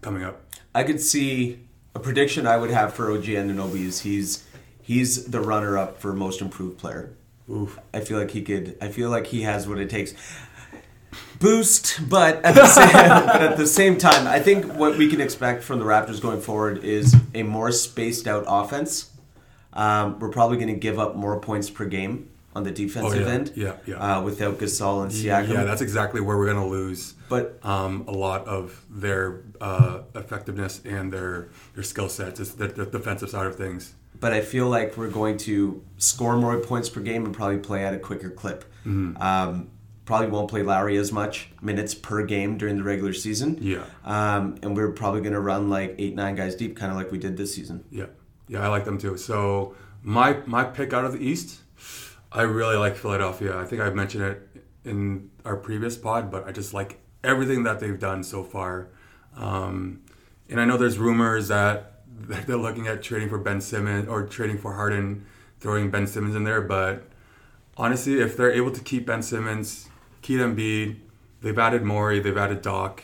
coming 0.00 0.22
up. 0.22 0.40
I 0.74 0.84
could 0.84 1.00
see 1.00 1.60
a 1.94 1.98
prediction 1.98 2.46
I 2.46 2.56
would 2.56 2.70
have 2.70 2.94
for 2.94 3.10
OG 3.10 3.24
Anunoby 3.24 3.86
is 3.86 4.00
he's 4.00 4.46
he's 4.80 5.26
the 5.26 5.40
runner 5.40 5.78
up 5.78 6.00
for 6.00 6.12
most 6.12 6.40
improved 6.40 6.78
player. 6.78 7.14
Oof. 7.50 7.78
I 7.92 8.00
feel 8.00 8.18
like 8.18 8.30
he 8.30 8.42
could. 8.42 8.76
I 8.80 8.88
feel 8.88 9.10
like 9.10 9.26
he 9.26 9.42
has 9.42 9.68
what 9.68 9.78
it 9.78 9.90
takes. 9.90 10.14
Boost, 11.38 12.08
but 12.08 12.42
at 12.44 12.54
the 12.54 12.66
same, 12.68 13.26
but 13.26 13.42
at 13.42 13.56
the 13.56 13.66
same 13.66 13.98
time, 13.98 14.26
I 14.26 14.38
think 14.40 14.72
what 14.74 14.96
we 14.96 15.08
can 15.08 15.20
expect 15.20 15.62
from 15.62 15.78
the 15.78 15.84
Raptors 15.84 16.20
going 16.20 16.40
forward 16.40 16.84
is 16.84 17.14
a 17.34 17.42
more 17.42 17.72
spaced 17.72 18.26
out 18.26 18.44
offense. 18.46 19.10
Um, 19.72 20.18
we're 20.18 20.28
probably 20.28 20.56
going 20.56 20.68
to 20.72 20.78
give 20.78 20.98
up 20.98 21.16
more 21.16 21.40
points 21.40 21.68
per 21.68 21.86
game 21.86 22.30
on 22.54 22.62
the 22.64 22.70
defensive 22.70 23.22
Oh, 23.22 23.26
yeah. 23.26 23.32
end. 23.34 23.52
Yeah, 23.56 23.76
yeah. 23.86 23.96
Uh, 24.18 24.22
without 24.22 24.58
Gasol 24.58 25.02
and 25.02 25.10
Siakam. 25.12 25.48
Yeah, 25.54 25.64
that's 25.64 25.80
exactly 25.80 26.20
where 26.20 26.36
we're 26.36 26.52
going 26.52 26.62
to 26.62 26.70
lose 26.70 27.14
but 27.28 27.58
um, 27.64 28.04
a 28.08 28.12
lot 28.12 28.46
of 28.46 28.84
their 28.90 29.42
uh, 29.60 30.02
effectiveness 30.14 30.82
and 30.84 31.10
their 31.12 31.48
their 31.74 31.82
skill 31.82 32.08
sets. 32.10 32.40
Is 32.40 32.54
the, 32.56 32.68
the 32.68 32.84
defensive 32.84 33.30
side 33.30 33.46
of 33.46 33.56
things. 33.56 33.94
but 34.20 34.32
I 34.34 34.42
feel 34.42 34.68
like 34.68 34.96
we're 34.98 35.08
going 35.10 35.38
to 35.48 35.82
score 35.96 36.36
more 36.36 36.58
points 36.60 36.88
per 36.90 37.00
game 37.00 37.24
and 37.24 37.34
probably 37.34 37.58
play 37.58 37.84
at 37.86 37.94
a 37.94 37.98
quicker 37.98 38.28
clip. 38.30 38.64
Mm-hmm. 38.86 39.16
Um, 39.22 39.70
probably 40.04 40.26
won't 40.28 40.50
play 40.50 40.62
Lowry 40.62 40.98
as 40.98 41.10
much 41.10 41.48
minutes 41.62 41.94
per 41.94 42.22
game 42.26 42.58
during 42.58 42.76
the 42.76 42.82
regular 42.82 43.14
season. 43.14 43.56
Yeah. 43.62 43.84
Um, 44.04 44.58
and 44.62 44.76
we're 44.76 44.90
probably 44.92 45.22
going 45.22 45.32
to 45.32 45.40
run 45.40 45.70
like 45.70 45.94
eight, 45.98 46.14
nine 46.14 46.34
guys 46.34 46.54
deep, 46.54 46.76
kind 46.76 46.90
of 46.92 46.98
like 46.98 47.10
we 47.10 47.18
did 47.18 47.36
this 47.38 47.54
season. 47.54 47.84
Yeah, 47.90 48.06
yeah, 48.46 48.62
I 48.62 48.68
like 48.68 48.84
them 48.84 48.98
too. 48.98 49.16
So 49.16 49.74
my 50.02 50.36
my 50.44 50.64
pick 50.64 50.92
out 50.92 51.06
of 51.06 51.12
the 51.12 51.20
East, 51.24 51.61
I 52.34 52.42
really 52.42 52.76
like 52.76 52.96
Philadelphia. 52.96 53.56
I 53.56 53.64
think 53.64 53.82
I've 53.82 53.94
mentioned 53.94 54.24
it 54.24 54.48
in 54.84 55.30
our 55.44 55.56
previous 55.56 55.96
pod, 55.96 56.30
but 56.30 56.46
I 56.46 56.52
just 56.52 56.72
like 56.72 56.98
everything 57.22 57.64
that 57.64 57.78
they've 57.78 57.98
done 57.98 58.24
so 58.24 58.42
far. 58.42 58.88
Um, 59.36 60.02
and 60.48 60.60
I 60.60 60.64
know 60.64 60.76
there's 60.76 60.98
rumors 60.98 61.48
that 61.48 62.00
they're 62.06 62.56
looking 62.56 62.86
at 62.86 63.02
trading 63.02 63.28
for 63.28 63.38
Ben 63.38 63.60
Simmons 63.60 64.08
or 64.08 64.24
trading 64.26 64.58
for 64.58 64.74
Harden, 64.74 65.26
throwing 65.60 65.90
Ben 65.90 66.06
Simmons 66.06 66.34
in 66.34 66.44
there. 66.44 66.62
But 66.62 67.04
honestly, 67.76 68.20
if 68.20 68.36
they're 68.36 68.52
able 68.52 68.70
to 68.70 68.80
keep 68.80 69.06
Ben 69.06 69.22
Simmons, 69.22 69.88
keep 70.22 70.40
Embiid, 70.40 70.96
they've 71.42 71.58
added 71.58 71.82
Morey, 71.82 72.20
they've 72.20 72.36
added 72.36 72.62
Doc, 72.62 73.02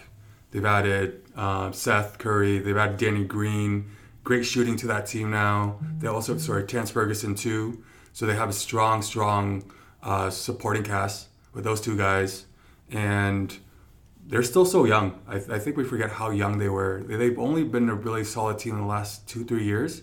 they've 0.51 0.65
added 0.65 1.23
uh, 1.37 1.71
Seth 1.73 2.19
Curry, 2.19 2.59
they've 2.59 2.77
added 2.77 2.97
Danny 2.97 3.25
Green. 3.25 3.91
Great 4.25 4.45
shooting 4.45 4.77
to 4.77 4.87
that 4.87 5.07
team 5.07 5.31
now. 5.31 5.79
They 5.99 6.09
also 6.09 6.37
sorry 6.39 6.65
Terrence 6.65 6.91
Ferguson 6.91 7.35
too. 7.35 7.83
So 8.19 8.27
they 8.27 8.35
have 8.35 8.49
a 8.49 8.53
strong, 8.53 9.01
strong 9.03 9.63
uh, 10.03 10.29
supporting 10.31 10.83
cast 10.83 11.29
with 11.53 11.63
those 11.63 11.81
two 11.81 11.97
guys, 11.97 12.47
and 12.91 13.57
they're 14.27 14.43
still 14.43 14.67
so 14.67 14.87
young. 14.87 15.21
I, 15.29 15.37
I 15.37 15.61
think 15.61 15.77
we 15.77 15.85
forget 15.85 16.11
how 16.11 16.31
young 16.31 16.59
they 16.59 16.69
were. 16.69 17.05
They've 17.07 17.39
only 17.39 17.63
been 17.63 17.89
a 17.89 17.95
really 17.95 18.25
solid 18.25 18.59
team 18.59 18.75
in 18.75 18.81
the 18.81 18.89
last 18.89 19.29
two, 19.29 19.45
three 19.45 19.63
years. 19.63 20.03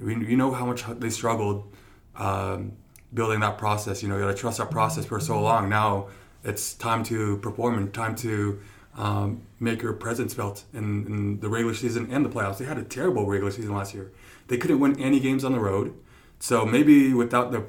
We, 0.00 0.14
you 0.14 0.36
know 0.36 0.52
how 0.52 0.66
much 0.66 0.84
they 1.00 1.10
struggled 1.10 1.74
um, 2.14 2.74
building 3.12 3.40
that 3.40 3.58
process. 3.58 4.04
You 4.04 4.08
know, 4.08 4.18
you 4.18 4.22
got 4.22 4.36
to 4.36 4.40
trust 4.40 4.58
that 4.58 4.70
process 4.70 5.06
for 5.06 5.18
so 5.18 5.42
long. 5.42 5.68
Now 5.68 6.10
it's 6.44 6.74
time 6.74 7.02
to 7.06 7.38
perform 7.38 7.76
and 7.76 7.92
time 7.92 8.14
to 8.18 8.60
um, 8.96 9.42
make 9.58 9.82
your 9.82 9.94
presence 9.94 10.32
felt 10.32 10.62
in, 10.72 11.06
in 11.08 11.40
the 11.40 11.48
regular 11.48 11.74
season 11.74 12.06
and 12.12 12.24
the 12.24 12.30
playoffs. 12.30 12.58
They 12.58 12.66
had 12.66 12.78
a 12.78 12.84
terrible 12.84 13.26
regular 13.26 13.50
season 13.50 13.74
last 13.74 13.94
year. 13.94 14.12
They 14.46 14.58
couldn't 14.58 14.78
win 14.78 15.00
any 15.00 15.18
games 15.18 15.42
on 15.42 15.50
the 15.50 15.58
road. 15.58 15.92
So 16.38 16.64
maybe 16.64 17.12
without 17.14 17.52
the 17.52 17.64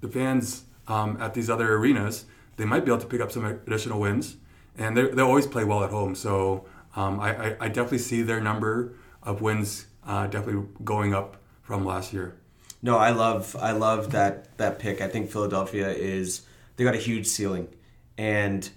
the 0.00 0.08
fans 0.08 0.64
um, 0.86 1.16
at 1.20 1.34
these 1.34 1.50
other 1.50 1.74
arenas, 1.74 2.24
they 2.56 2.64
might 2.64 2.84
be 2.84 2.90
able 2.90 3.00
to 3.00 3.06
pick 3.06 3.20
up 3.20 3.32
some 3.32 3.44
additional 3.44 4.00
wins. 4.00 4.36
And 4.76 4.96
they 4.96 5.22
always 5.22 5.46
play 5.46 5.64
well 5.64 5.82
at 5.82 5.90
home. 5.90 6.14
So 6.14 6.64
um, 6.94 7.18
I, 7.18 7.30
I, 7.30 7.56
I 7.62 7.68
definitely 7.68 7.98
see 7.98 8.22
their 8.22 8.40
number 8.40 8.94
of 9.22 9.40
wins 9.40 9.86
uh, 10.06 10.26
definitely 10.28 10.68
going 10.84 11.14
up 11.14 11.36
from 11.62 11.84
last 11.84 12.12
year. 12.12 12.36
No, 12.80 12.96
I 12.96 13.10
love 13.10 13.56
I 13.60 13.72
love 13.72 14.12
that 14.12 14.56
that 14.58 14.78
pick. 14.78 15.00
I 15.00 15.08
think 15.08 15.30
Philadelphia 15.30 15.90
is 15.90 16.42
they 16.76 16.84
got 16.84 16.94
a 16.94 16.98
huge 16.98 17.26
ceiling, 17.26 17.68
and 18.16 18.70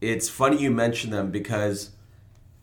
it's 0.00 0.28
funny 0.28 0.58
you 0.58 0.70
mention 0.70 1.10
them 1.10 1.30
because 1.30 1.90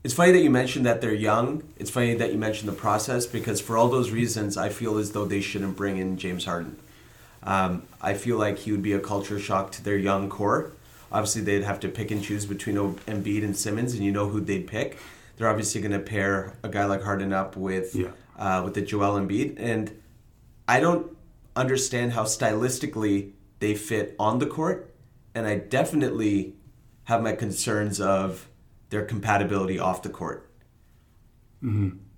it's 0.04 0.14
funny 0.14 0.32
that 0.32 0.42
you 0.44 0.50
mentioned 0.50 0.86
that 0.86 1.02
they're 1.02 1.14
young. 1.14 1.64
It's 1.78 1.90
funny 1.92 2.16
that 2.16 2.32
you 2.32 2.38
mentioned 2.38 2.68
the 2.70 2.76
process 2.76 3.26
because 3.26 3.62
for 3.62 3.78
all 3.78 3.88
those 3.90 4.12
reasons, 4.12 4.58
I 4.58 4.70
feel 4.70 4.98
as 4.98 5.12
though 5.12 5.26
they 5.26 5.42
shouldn't 5.42 5.76
bring 5.78 5.98
in 5.98 6.18
James 6.18 6.46
Harden. 6.46 6.78
Um, 7.44 7.84
I 8.02 8.14
feel 8.14 8.38
like 8.38 8.60
he 8.60 8.72
would 8.72 8.82
be 8.84 8.94
a 8.94 9.00
culture 9.00 9.40
shock 9.40 9.72
to 9.74 9.84
their 9.84 9.98
young 9.98 10.30
core. 10.30 10.72
Obviously, 11.12 11.42
they'd 11.42 11.64
have 11.64 11.80
to 11.82 11.90
pick 11.90 12.10
and 12.12 12.24
choose 12.24 12.46
between 12.46 12.78
O- 12.78 12.96
Embiid 13.08 13.44
and 13.44 13.56
Simmons, 13.58 13.94
and 13.94 14.04
you 14.04 14.12
know 14.12 14.30
who 14.30 14.40
they'd 14.40 14.68
pick. 14.68 14.98
They're 15.38 15.50
obviously 15.50 15.82
going 15.82 15.92
to 15.92 16.00
pair 16.00 16.56
a 16.64 16.70
guy 16.70 16.86
like 16.86 17.04
Harden 17.04 17.34
up 17.34 17.56
with 17.58 17.96
Yeah. 17.96 18.10
uh, 18.38 18.62
with 18.64 18.76
the 18.76 18.82
Joel 18.82 19.20
Embiid, 19.20 19.56
and 19.60 19.92
I 20.68 20.80
don't 20.80 21.16
understand 21.56 22.14
how 22.14 22.24
stylistically 22.24 23.32
they 23.60 23.76
fit 23.76 24.16
on 24.20 24.40
the 24.40 24.46
court, 24.46 24.94
and 25.36 25.46
I 25.48 25.56
definitely 25.58 26.54
have 27.06 27.22
my 27.24 27.34
concerns 27.34 28.00
of 28.00 28.48
their 28.92 29.04
compatibility 29.04 29.80
off 29.80 30.04
the 30.04 30.10
court. 30.10 30.48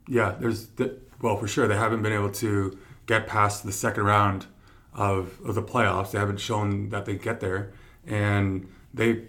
Yeah, 0.08 0.36
there's 0.40 0.68
the, 0.68 1.00
well 1.22 1.38
for 1.38 1.48
sure 1.48 1.68
they 1.68 1.78
haven't 1.78 2.02
been 2.02 2.14
able 2.14 2.32
to 2.32 2.78
get 3.06 3.28
past 3.28 3.64
the 3.64 3.72
second 3.72 4.04
round 4.04 4.48
of, 4.94 5.40
of 5.46 5.56
the 5.56 5.64
playoffs. 5.64 6.12
They 6.12 6.20
haven't 6.20 6.40
shown 6.40 6.90
that 6.90 7.06
they 7.06 7.16
get 7.16 7.40
there, 7.40 7.74
and 8.06 8.68
they 8.94 9.24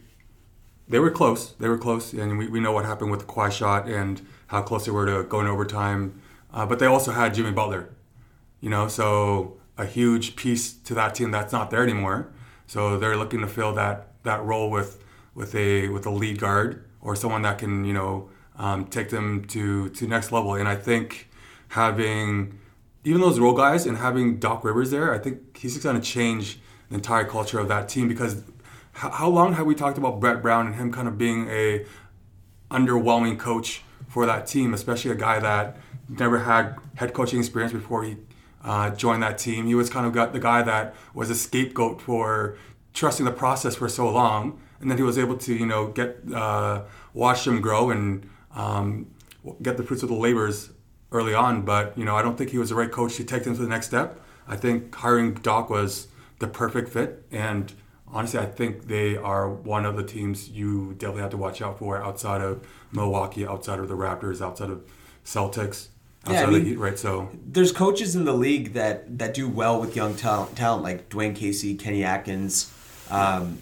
they 0.89 0.99
were 0.99 1.11
close. 1.11 1.53
They 1.53 1.69
were 1.69 1.79
close, 1.79 2.13
and 2.13 2.39
we, 2.39 2.49
we 2.49 2.61
know 2.61 2.73
what 2.73 2.85
happened 2.85 3.11
with 3.11 3.21
the 3.21 3.27
Kawhi 3.27 3.51
shot 3.51 3.89
and 3.89 4.21
how 4.49 4.63
close 4.63 4.85
they 4.85 4.91
were 4.91 5.07
to 5.07 5.25
going 5.25 5.47
overtime. 5.47 6.21
Uh, 6.53 6.67
but 6.67 6.79
they 6.79 6.87
also 6.87 7.13
had 7.13 7.35
Jimmy 7.35 7.53
Butler, 7.53 7.91
you 8.61 8.71
know, 8.71 8.87
so 8.87 9.59
a 9.77 9.87
huge 9.87 10.37
piece 10.37 10.73
to 10.73 10.95
that 10.95 11.15
team 11.15 11.31
that's 11.31 11.53
not 11.53 11.71
there 11.71 11.83
anymore. 11.83 12.33
So 12.67 12.99
they're 12.99 13.17
looking 13.17 13.41
to 13.41 13.47
fill 13.47 13.75
that 13.75 14.23
that 14.23 14.43
role 14.43 14.71
with 14.71 15.03
with 15.35 15.55
a 15.55 15.89
with 15.89 16.07
a 16.07 16.11
lead 16.11 16.39
guard 16.39 16.84
or 17.05 17.15
someone 17.15 17.43
that 17.43 17.59
can 17.59 17.85
you 17.85 17.93
know 17.93 18.29
um, 18.57 18.87
take 18.87 19.11
them 19.11 19.45
to 19.47 19.91
to 19.91 20.09
next 20.09 20.33
level. 20.33 20.55
And 20.55 20.69
I 20.69 20.75
think 20.75 21.29
having 21.69 22.59
even 23.05 23.21
those 23.21 23.39
role 23.39 23.55
guys 23.55 23.87
and 23.87 23.99
having 23.99 24.39
Doc 24.39 24.65
Rivers 24.65 24.91
there, 24.91 25.15
I 25.15 25.19
think 25.19 25.57
he's 25.57 25.79
going 25.79 26.01
to 26.01 26.03
change 26.03 26.59
the 26.89 26.97
entire 26.97 27.25
culture 27.25 27.59
of 27.61 27.69
that 27.69 27.89
team 27.89 28.09
because 28.09 28.43
how, 28.93 29.11
how 29.11 29.29
long 29.29 29.53
have 29.55 29.67
we 29.67 29.75
talked 29.75 29.99
about 29.99 30.21
Brett 30.21 30.43
Brown 30.43 30.67
and 30.67 30.77
him 30.77 30.91
kind 30.91 31.07
of 31.07 31.19
being 31.19 31.49
a 31.51 31.85
underwhelming 32.71 33.39
coach 33.39 33.83
for 34.09 34.27
that 34.27 34.47
team, 34.47 34.73
especially 34.75 35.11
a 35.11 35.17
guy 35.17 35.39
that 35.39 35.77
never 36.09 36.41
had 36.41 36.77
head 36.97 37.13
coaching 37.13 37.39
experience 37.39 37.73
before 37.73 38.05
he 38.05 38.17
uh, 38.63 38.91
joined 38.91 39.23
that 39.23 39.39
team. 39.39 39.67
He 39.67 39.75
was 39.75 39.91
kind 39.91 40.07
of 40.07 40.13
got 40.13 40.33
the 40.33 40.41
guy 40.41 40.63
that 40.63 40.95
was 41.13 41.31
a 41.31 41.35
scapegoat 41.35 42.01
for 42.01 42.57
trusting 42.95 43.27
the 43.27 43.33
process 43.33 43.77
for 43.77 43.89
so 43.89 44.09
long, 44.09 44.61
and 44.85 44.91
then 44.91 44.99
he 44.99 45.03
was 45.03 45.19
able 45.19 45.37
to 45.39 45.55
you 45.55 45.67
know 45.67 45.89
get 45.89 46.19
uh, 46.33 46.83
watch 47.15 47.47
him 47.47 47.61
grow 47.61 47.91
and 47.91 48.29
um, 48.55 49.11
get 49.63 49.77
the 49.77 49.83
fruits 49.83 50.03
of 50.03 50.11
the 50.11 50.15
labors 50.15 50.71
early 51.11 51.35
on. 51.35 51.63
But 51.63 51.97
you 51.99 52.05
know 52.05 52.15
I 52.15 52.23
don't 52.23 52.37
think 52.37 52.51
he 52.51 52.59
was 52.59 52.69
the 52.69 52.77
right 52.77 52.93
coach 52.93 53.17
to 53.17 53.25
take 53.25 53.45
them 53.45 53.57
to 53.57 53.63
the 53.63 53.69
next 53.69 53.87
step. 53.87 54.21
I 54.47 54.57
think 54.57 54.95
hiring 54.95 55.35
Doc 55.35 55.71
was 55.71 56.09
the 56.39 56.47
perfect 56.47 56.91
fit, 56.91 57.25
and 57.33 57.73
honestly, 58.15 58.39
I 58.39 58.47
think 58.47 58.87
they 58.89 59.17
are 59.17 59.49
one 59.49 59.87
of 59.87 59.97
the 59.97 60.05
teams 60.05 60.49
you 60.51 60.95
definitely 60.99 61.23
have 61.23 61.31
to 61.31 61.37
watch 61.37 61.63
out 61.63 61.79
for 61.79 62.03
outside 62.03 62.41
of 62.41 62.67
Milwaukee, 62.93 63.47
outside 63.47 63.79
of 63.79 63.89
the 63.89 63.97
Raptors, 63.97 64.41
outside 64.41 64.71
of 64.71 64.85
Celtics, 65.25 65.89
outside 66.27 66.33
Yeah, 66.33 66.41
I 66.41 66.45
of 66.45 66.53
the 66.53 66.61
Heat, 66.61 66.79
right? 66.79 66.99
So 66.99 67.31
There's 67.45 67.73
coaches 67.73 68.15
in 68.15 68.25
the 68.25 68.35
league 68.35 68.75
that, 68.75 69.19
that 69.19 69.35
do 69.35 69.49
well 69.49 69.81
with 69.81 69.97
young 69.97 70.15
talent, 70.15 70.57
talent 70.57 70.85
like 70.85 71.09
Dwane 71.09 71.35
Casey, 71.35 71.75
Kenny 71.75 72.05
Atkins, 72.05 72.73
um, 73.11 73.59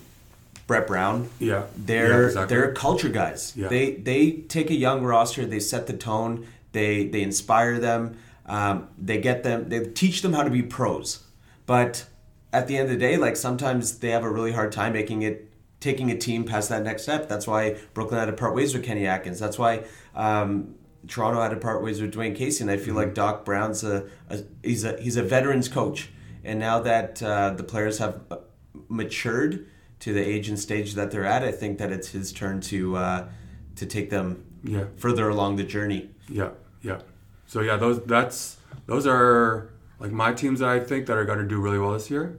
Brett 0.73 0.87
Brown. 0.87 1.29
yeah, 1.39 1.65
They're 1.77 2.23
yeah, 2.23 2.27
exactly. 2.29 2.57
they're 2.57 2.73
culture 2.73 3.11
guys. 3.11 3.53
Yeah. 3.55 3.69
They 3.69 3.93
they 3.97 4.33
take 4.49 4.71
a 4.71 4.75
young 4.75 5.05
roster, 5.05 5.45
they 5.45 5.61
set 5.61 5.87
the 5.87 5.93
tone, 5.93 6.47
they 6.73 7.07
they 7.09 7.21
inspire 7.23 7.79
them, 7.79 8.17
um, 8.47 8.89
they 8.97 9.19
get 9.21 9.43
them, 9.43 9.69
they 9.69 9.85
teach 9.85 10.23
them 10.23 10.33
how 10.33 10.45
to 10.45 10.51
be 10.51 10.63
pros. 10.63 11.25
But 11.67 12.07
at 12.55 12.69
the 12.69 12.79
end 12.79 12.85
of 12.87 12.91
the 12.91 12.99
day, 12.99 13.19
like 13.19 13.37
sometimes 13.37 13.99
they 13.99 14.09
have 14.11 14.25
a 14.25 14.31
really 14.31 14.53
hard 14.53 14.73
time 14.73 14.95
making 14.95 15.21
it 15.23 15.51
taking 15.81 16.11
a 16.11 16.17
team 16.17 16.45
past 16.45 16.71
that 16.71 16.83
next 16.83 17.03
step. 17.03 17.29
That's 17.29 17.47
why 17.47 17.77
Brooklyn 17.93 18.19
had 18.21 18.27
to 18.27 18.33
part 18.33 18.55
ways 18.55 18.73
with 18.73 18.83
Kenny 18.85 19.07
Atkins. 19.07 19.39
That's 19.39 19.59
why 19.59 19.85
um, 20.15 20.75
Toronto 21.07 21.43
had 21.43 21.51
to 21.51 21.57
part 21.57 21.83
ways 21.83 22.01
with 22.01 22.15
Dwane 22.15 22.35
Casey. 22.35 22.63
And 22.65 22.71
I 22.71 22.79
feel 22.79 22.95
like 22.95 23.13
Doc 23.13 23.45
Brown's 23.45 23.85
a, 23.85 24.09
a 24.31 24.39
he's 24.63 24.85
a 24.85 24.99
he's 24.99 25.19
a 25.19 25.23
veterans 25.23 25.69
coach. 25.69 26.09
And 26.45 26.59
now 26.59 26.81
that 26.81 27.23
uh, 27.23 27.51
the 27.51 27.63
players 27.65 27.99
have 27.99 28.23
matured 28.89 29.67
to 30.03 30.13
the 30.13 30.21
age 30.21 30.49
and 30.49 30.59
stage 30.59 30.95
that 30.95 31.11
they're 31.11 31.25
at, 31.25 31.43
I 31.43 31.53
think 31.53 31.79
that 31.79 31.91
it's 31.93 32.09
his 32.09 32.33
turn 32.33 32.61
to 32.63 32.97
uh, 32.97 33.29
to 33.77 33.87
take 33.87 34.11
them 34.11 34.45
Yeah. 34.65 34.85
further 34.97 35.29
along 35.29 35.57
the 35.57 35.65
journey. 35.65 36.11
Yeah, 36.29 36.51
yeah. 36.83 37.01
So 37.47 37.61
yeah, 37.61 37.77
those 37.77 38.01
that's 38.05 38.57
those 38.87 39.07
are 39.07 39.71
like 40.01 40.11
my 40.13 40.33
teams 40.33 40.61
that 40.61 40.69
I 40.69 40.81
think 40.81 41.07
that 41.07 41.17
are 41.17 41.25
going 41.25 41.39
to 41.39 41.47
do 41.47 41.61
really 41.61 41.79
well 41.79 41.93
this 41.93 42.11
year. 42.11 42.39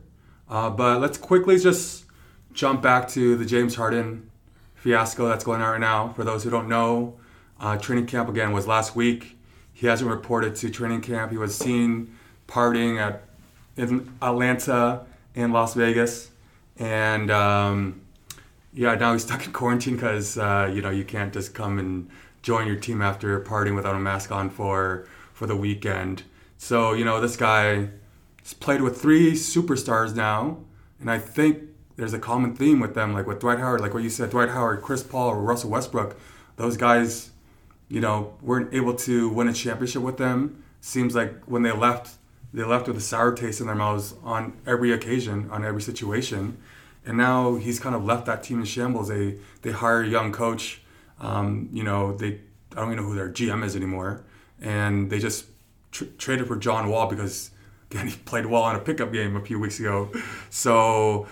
Uh, 0.50 0.70
but 0.70 1.00
let's 1.00 1.18
quickly 1.18 1.58
just 1.58 2.06
jump 2.54 2.82
back 2.82 3.08
to 3.10 3.36
the 3.38 3.46
James 3.46 3.76
Harden 3.76 4.30
fiasco 4.76 5.28
that's 5.30 5.44
going 5.46 5.62
on 5.62 5.72
right 5.72 5.80
now. 5.80 6.10
For 6.10 6.24
those 6.26 6.44
who 6.44 6.50
don't 6.50 6.68
know, 6.68 7.16
uh, 7.60 7.78
training 7.78 8.08
camp 8.08 8.28
again 8.30 8.52
was 8.52 8.68
last 8.68 8.96
week. 8.96 9.38
He 9.72 9.88
hasn't 9.88 10.10
reported 10.10 10.56
to 10.58 10.70
training 10.70 11.02
camp. 11.02 11.32
He 11.32 11.38
was 11.38 11.56
seen 11.58 12.16
partying 12.48 13.00
at 13.00 13.24
in 13.78 14.14
Atlanta 14.22 15.06
and 15.36 15.52
Las 15.54 15.74
Vegas, 15.74 16.30
and 16.78 17.32
um, 17.32 18.02
yeah, 18.74 18.96
now 18.96 19.14
he's 19.14 19.24
stuck 19.28 19.46
in 19.46 19.54
quarantine 19.54 19.96
because 19.96 20.38
uh, 20.38 20.72
you 20.74 20.82
know 20.82 20.90
you 20.90 21.04
can't 21.04 21.34
just 21.34 21.54
come 21.54 21.80
and 21.80 22.10
join 22.42 22.68
your 22.68 22.76
team 22.76 23.02
after 23.02 23.40
partying 23.42 23.76
without 23.76 23.96
a 23.96 24.00
mask 24.00 24.32
on 24.32 24.50
for 24.50 25.08
for 25.34 25.48
the 25.48 25.56
weekend. 25.56 26.24
So 26.58 26.94
you 26.94 27.06
know 27.06 27.20
this 27.22 27.36
guy 27.36 27.90
has 28.42 28.54
played 28.54 28.82
with 28.82 29.02
three 29.02 29.34
superstars 29.34 30.16
now, 30.16 30.60
and 31.00 31.10
I 31.10 31.20
think 31.20 31.60
there's 31.96 32.14
a 32.14 32.20
common 32.20 32.56
theme 32.56 32.80
with 32.80 32.96
them, 32.96 33.14
like 33.14 33.28
with 33.28 33.40
Dwight 33.40 33.60
Howard, 33.60 33.82
like 33.82 33.94
what 33.94 34.04
you 34.04 34.10
said, 34.10 34.32
Dwight 34.32 34.50
Howard, 34.50 34.82
Chris 34.82 35.04
Paul, 35.04 35.36
Russell 35.36 35.70
Westbrook. 35.70 36.18
Those 36.56 36.78
guys, 36.78 37.32
you 37.88 38.00
know, 38.00 38.34
weren't 38.42 38.74
able 38.74 38.96
to 38.96 39.30
win 39.30 39.48
a 39.48 39.54
championship 39.54 40.02
with 40.02 40.18
them. 40.18 40.64
Seems 40.82 41.16
like 41.16 41.44
when 41.46 41.62
they 41.64 41.72
left, 41.72 42.18
they 42.54 42.64
left 42.64 42.88
with 42.88 42.98
a 42.98 43.02
sour 43.02 43.34
taste 43.34 43.60
in 43.62 43.68
their 43.68 43.76
mouths 43.76 44.14
on 44.24 44.54
every 44.68 44.92
occasion, 44.92 45.50
on 45.50 45.66
every 45.66 45.82
situation. 45.82 46.58
And 47.06 47.18
now 47.18 47.56
he's 47.56 47.80
kind 47.80 47.96
of 47.96 48.06
left 48.06 48.28
that 48.28 48.44
team 48.44 48.60
in 48.60 48.66
shambles. 48.66 49.10
They 49.10 49.38
they 49.62 49.72
hire 49.72 50.02
a 50.02 50.08
young 50.08 50.32
coach. 50.32 50.82
Um, 51.20 51.70
you 51.74 51.84
know, 51.84 52.16
they 52.16 52.40
I 52.72 52.76
don't 52.76 52.94
even 52.94 52.98
know 52.98 53.10
who 53.10 53.16
their 53.16 53.30
GM 53.30 53.64
is 53.64 53.76
anymore, 53.76 54.24
and 54.62 55.10
they 55.10 55.20
just 55.20 55.46
tr- 55.92 56.06
traded 56.18 56.48
for 56.48 56.56
John 56.56 56.90
Wall 56.90 57.08
because 57.08 57.52
again 57.92 58.08
he 58.08 58.16
played 58.18 58.46
well 58.46 58.70
in 58.70 58.76
a 58.76 58.80
pickup 58.80 59.12
game 59.12 59.36
a 59.36 59.42
few 59.42 59.60
weeks 59.60 59.80
ago. 59.80 60.12
So 60.50 61.28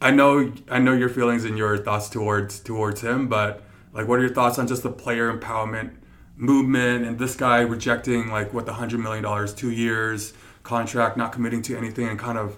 I 0.00 0.10
know 0.10 0.52
I 0.70 0.78
know 0.78 0.92
your 0.92 1.08
feelings 1.08 1.44
and 1.44 1.56
your 1.56 1.78
thoughts 1.78 2.08
towards 2.08 2.60
towards 2.60 3.00
him, 3.00 3.28
but 3.28 3.64
like, 3.92 4.06
what 4.06 4.18
are 4.18 4.22
your 4.22 4.34
thoughts 4.34 4.58
on 4.58 4.66
just 4.66 4.82
the 4.82 4.90
player 4.90 5.32
empowerment 5.32 5.94
movement 6.36 7.04
and 7.06 7.18
this 7.18 7.34
guy 7.34 7.60
rejecting 7.60 8.28
like 8.30 8.52
what 8.52 8.66
the 8.66 8.74
hundred 8.74 9.00
million 9.00 9.22
dollars, 9.22 9.54
two 9.54 9.70
years 9.70 10.34
contract, 10.62 11.16
not 11.16 11.32
committing 11.32 11.62
to 11.62 11.76
anything, 11.76 12.08
and 12.08 12.18
kind 12.18 12.38
of 12.38 12.56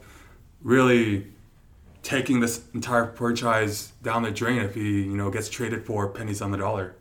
really 0.62 1.26
taking 2.02 2.40
this 2.40 2.62
entire 2.74 3.06
franchise 3.12 3.92
down 4.02 4.22
the 4.22 4.30
drain 4.30 4.60
if 4.60 4.74
he 4.74 5.02
you 5.02 5.16
know 5.16 5.30
gets 5.30 5.48
traded 5.48 5.84
for 5.86 6.08
pennies 6.08 6.40
on 6.42 6.50
the 6.50 6.58
dollar. 6.58 6.94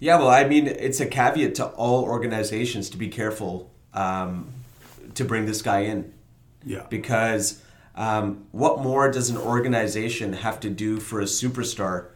Yeah, 0.00 0.16
well, 0.18 0.28
I 0.28 0.44
mean, 0.44 0.68
it's 0.68 1.00
a 1.00 1.06
caveat 1.06 1.56
to 1.56 1.66
all 1.70 2.04
organizations 2.04 2.88
to 2.90 2.96
be 2.96 3.08
careful 3.08 3.70
um, 3.94 4.48
to 5.14 5.24
bring 5.24 5.46
this 5.46 5.60
guy 5.60 5.80
in 5.80 6.12
Yeah. 6.64 6.84
because 6.88 7.60
um, 7.96 8.46
what 8.52 8.78
more 8.80 9.10
does 9.10 9.28
an 9.28 9.36
organization 9.36 10.34
have 10.34 10.60
to 10.60 10.70
do 10.70 11.00
for 11.00 11.20
a 11.20 11.24
superstar 11.24 12.10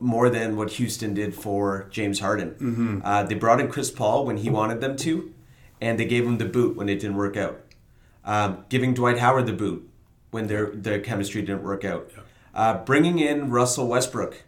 more 0.00 0.30
than 0.30 0.56
what 0.56 0.70
Houston 0.72 1.12
did 1.14 1.34
for 1.34 1.86
James 1.90 2.20
Harden? 2.20 3.02
Uh, 3.04 3.22
they 3.24 3.34
brought 3.34 3.60
in 3.60 3.68
Chris 3.68 3.90
Paul 3.90 4.24
when 4.24 4.38
he 4.38 4.48
wanted 4.50 4.80
them 4.80 4.96
to, 4.98 5.32
and 5.80 5.98
they 5.98 6.06
gave 6.06 6.24
him 6.26 6.38
the 6.38 6.46
boot 6.46 6.76
when 6.76 6.88
it 6.88 6.98
didn't 7.00 7.16
work 7.16 7.36
out. 7.36 7.60
Um, 8.24 8.64
giving 8.68 8.94
Dwight 8.94 9.18
Howard 9.18 9.46
the 9.46 9.52
boot 9.52 9.88
when 10.30 10.46
their 10.48 10.66
their 10.70 10.98
chemistry 11.00 11.42
didn't 11.42 11.62
work 11.62 11.84
out. 11.84 12.10
Uh, 12.54 12.78
bringing 12.84 13.18
in 13.18 13.50
Russell 13.50 13.86
Westbrook, 13.86 14.42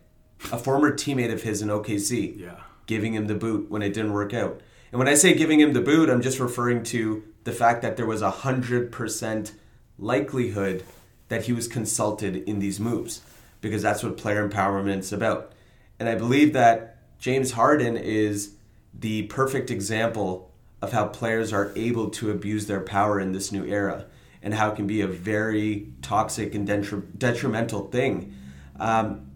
a 0.50 0.58
former 0.58 0.90
teammate 0.92 1.32
of 1.32 1.42
his 1.42 1.60
in 1.62 1.68
OKC 1.68 2.40
Yeah. 2.40 2.56
giving 2.86 3.12
him 3.14 3.26
the 3.26 3.34
boot 3.34 3.70
when 3.70 3.82
it 3.82 3.92
didn't 3.92 4.12
work 4.14 4.32
out. 4.32 4.60
And 4.90 4.98
when 4.98 5.08
I 5.08 5.14
say 5.14 5.34
giving 5.34 5.60
him 5.60 5.74
the 5.74 5.82
boot, 5.82 6.08
I'm 6.08 6.22
just 6.22 6.40
referring 6.40 6.82
to 6.84 7.22
the 7.44 7.52
fact 7.52 7.82
that 7.82 7.96
there 7.98 8.06
was 8.06 8.22
a 8.22 8.30
hundred 8.30 8.90
percent 8.90 9.52
likelihood 9.98 10.82
that 11.28 11.44
he 11.44 11.52
was 11.52 11.68
consulted 11.68 12.36
in 12.48 12.58
these 12.60 12.80
moves, 12.80 13.20
because 13.60 13.82
that's 13.82 14.02
what 14.02 14.16
player 14.16 14.48
empowerment's 14.48 15.12
about. 15.12 15.52
And 15.98 16.08
I 16.08 16.14
believe 16.14 16.52
that 16.52 16.98
James 17.18 17.52
Harden 17.52 17.96
is 17.96 18.54
the 18.94 19.22
perfect 19.24 19.70
example 19.70 20.52
of 20.80 20.92
how 20.92 21.06
players 21.06 21.52
are 21.52 21.72
able 21.74 22.08
to 22.10 22.30
abuse 22.30 22.66
their 22.66 22.80
power 22.80 23.18
in 23.18 23.32
this 23.32 23.50
new 23.50 23.64
era, 23.64 24.06
and 24.42 24.54
how 24.54 24.70
it 24.70 24.76
can 24.76 24.86
be 24.86 25.00
a 25.00 25.08
very 25.08 25.88
toxic 26.02 26.54
and 26.54 26.68
detri- 26.68 27.02
detrimental 27.18 27.88
thing. 27.88 28.32
Um, 28.78 29.30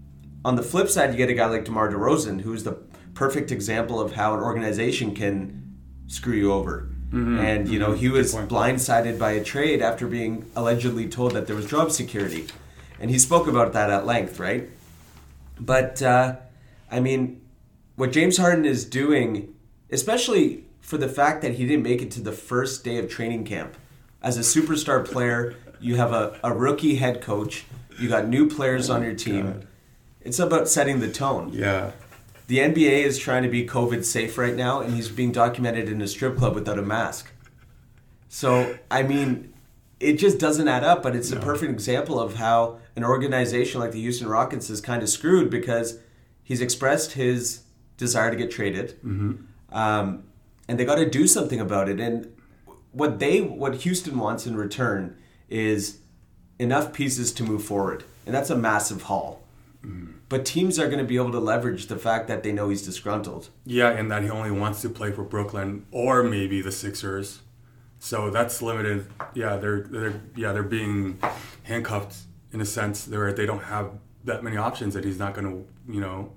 on 0.45 0.55
the 0.55 0.63
flip 0.63 0.89
side, 0.89 1.11
you 1.11 1.17
get 1.17 1.29
a 1.29 1.35
guy 1.35 1.47
like 1.47 1.65
DeMar 1.65 1.91
DeRozan, 1.91 2.41
who's 2.43 2.63
the 2.63 2.79
perfect 3.15 3.51
example 3.51 4.01
of 4.01 4.13
how 4.15 4.35
an 4.35 4.41
organization 4.41 5.15
can 5.15 5.77
screw 6.07 6.35
you 6.37 6.53
over. 6.53 6.89
And 7.13 7.69
you 7.69 7.79
know, 7.79 7.93
he 7.93 8.09
was 8.09 8.35
blindsided 8.35 9.19
by 9.19 9.33
a 9.33 9.45
trade 9.45 9.83
after 9.83 10.07
being 10.07 10.51
allegedly 10.57 11.09
told 11.09 11.33
that 11.33 11.47
there 11.47 11.57
was 11.57 11.67
job 11.67 11.91
security, 11.93 12.47
and 13.03 13.11
he 13.11 13.19
spoke 13.19 13.49
about 13.49 13.73
that 13.73 13.91
at 13.91 14.07
length, 14.07 14.39
right? 14.39 14.71
But 15.61 16.01
uh, 16.01 16.37
I 16.91 17.01
mean, 17.01 17.43
what 17.97 18.13
James 18.13 18.39
Harden 18.39 18.65
is 18.65 18.85
doing, 18.85 19.55
especially 19.91 20.65
for 20.81 20.97
the 20.97 21.09
fact 21.09 21.43
that 21.43 21.55
he 21.55 21.67
didn't 21.67 21.83
make 21.83 22.01
it 22.01 22.13
to 22.13 22.21
the 22.21 22.33
first 22.33 22.85
day 22.85 22.99
of 22.99 23.11
training 23.11 23.45
camp, 23.45 23.75
as 24.23 24.39
a 24.39 24.41
superstar 24.41 25.05
player, 25.05 25.57
you 25.81 25.97
have 25.97 26.13
a, 26.13 26.39
a 26.45 26.55
rookie 26.55 26.95
head 26.95 27.21
coach, 27.21 27.65
you 27.99 28.09
got 28.09 28.29
new 28.29 28.49
players 28.49 28.89
on 28.89 29.03
your 29.03 29.15
team. 29.15 29.67
It's 30.21 30.39
about 30.39 30.69
setting 30.69 31.01
the 31.01 31.11
tone. 31.11 31.51
Yeah. 31.53 31.91
The 32.47 32.59
NBA 32.59 33.03
is 33.05 33.19
trying 33.19 33.43
to 33.43 33.49
be 33.49 33.67
COVID 33.67 34.05
safe 34.05 34.39
right 34.39 34.55
now, 34.55 34.81
and 34.81 34.95
he's 34.95 35.09
being 35.09 35.33
documented 35.33 35.89
in 35.89 36.01
a 36.01 36.07
strip 36.07 36.37
club 36.37 36.55
without 36.55 36.79
a 36.79 36.83
mask. 36.83 37.33
So, 38.29 38.79
I 38.93 39.03
mean, 39.03 39.53
it 39.99 40.15
just 40.15 40.39
doesn't 40.39 40.69
add 40.69 40.85
up, 40.85 41.03
but 41.03 41.17
it's 41.17 41.33
a 41.33 41.37
perfect 41.37 41.73
example 41.73 42.21
of 42.21 42.37
how 42.37 42.79
an 42.97 43.05
organization 43.05 43.81
like 43.81 43.93
the 43.93 44.01
Houston 44.01 44.29
Rockets 44.29 44.69
is 44.71 44.81
kind 44.81 45.03
of 45.03 45.09
screwed 45.09 45.51
because 45.51 45.99
he's 46.43 46.61
expressed 46.61 47.13
his 47.13 47.63
desire 47.97 48.31
to 48.31 48.37
get 48.37 48.51
traded, 48.51 48.99
um, 49.71 50.25
and 50.69 50.79
they 50.79 50.85
got 50.85 50.97
to 50.97 51.09
do 51.09 51.27
something 51.27 51.61
about 51.61 51.89
it. 51.89 52.01
And 52.01 52.33
what 52.93 53.19
they, 53.19 53.41
what 53.41 53.75
Houston 53.77 54.19
wants 54.19 54.47
in 54.47 54.57
return, 54.57 55.17
is 55.49 55.99
enough 56.59 56.93
pieces 56.93 57.33
to 57.33 57.43
move 57.45 57.65
forward, 57.65 58.05
and 58.27 58.35
that's 58.35 58.51
a 58.51 58.57
massive 58.57 59.03
haul. 59.03 59.43
But 60.29 60.47
teams 60.47 60.79
are 60.79 60.87
going 60.87 61.01
to 61.01 61.05
be 61.05 61.17
able 61.17 61.33
to 61.33 61.41
leverage 61.41 61.89
the 61.89 61.97
fact 61.97 62.29
that 62.29 62.43
they 62.43 62.53
know 62.53 62.69
he's 62.69 62.83
disgruntled. 62.83 63.51
Yeah, 63.67 63.91
and 63.91 64.11
that 64.11 64.23
he 64.23 64.31
only 64.31 64.51
wants 64.51 64.81
to 64.83 64.89
play 64.89 65.11
for 65.11 65.25
Brooklyn 65.25 65.87
or 65.91 66.23
maybe 66.23 66.63
the 66.63 66.73
Sixers. 66.73 67.41
So 67.99 68.31
that's 68.31 68.63
limited. 68.63 69.07
Yeah, 69.35 69.57
they're 69.57 69.83
they're 69.83 70.21
yeah 70.37 70.53
they're 70.53 70.63
being 70.63 71.19
handcuffed 71.65 72.17
in 72.53 72.61
a 72.61 72.67
sense. 72.67 73.05
They're 73.05 73.33
they 73.33 73.47
don't 73.47 73.65
have 73.65 73.93
that 74.25 74.43
many 74.43 74.57
options 74.57 74.95
that 74.95 75.05
he's 75.05 75.19
not 75.19 75.35
going 75.35 75.47
to 75.47 75.93
you 75.93 76.01
know. 76.01 76.33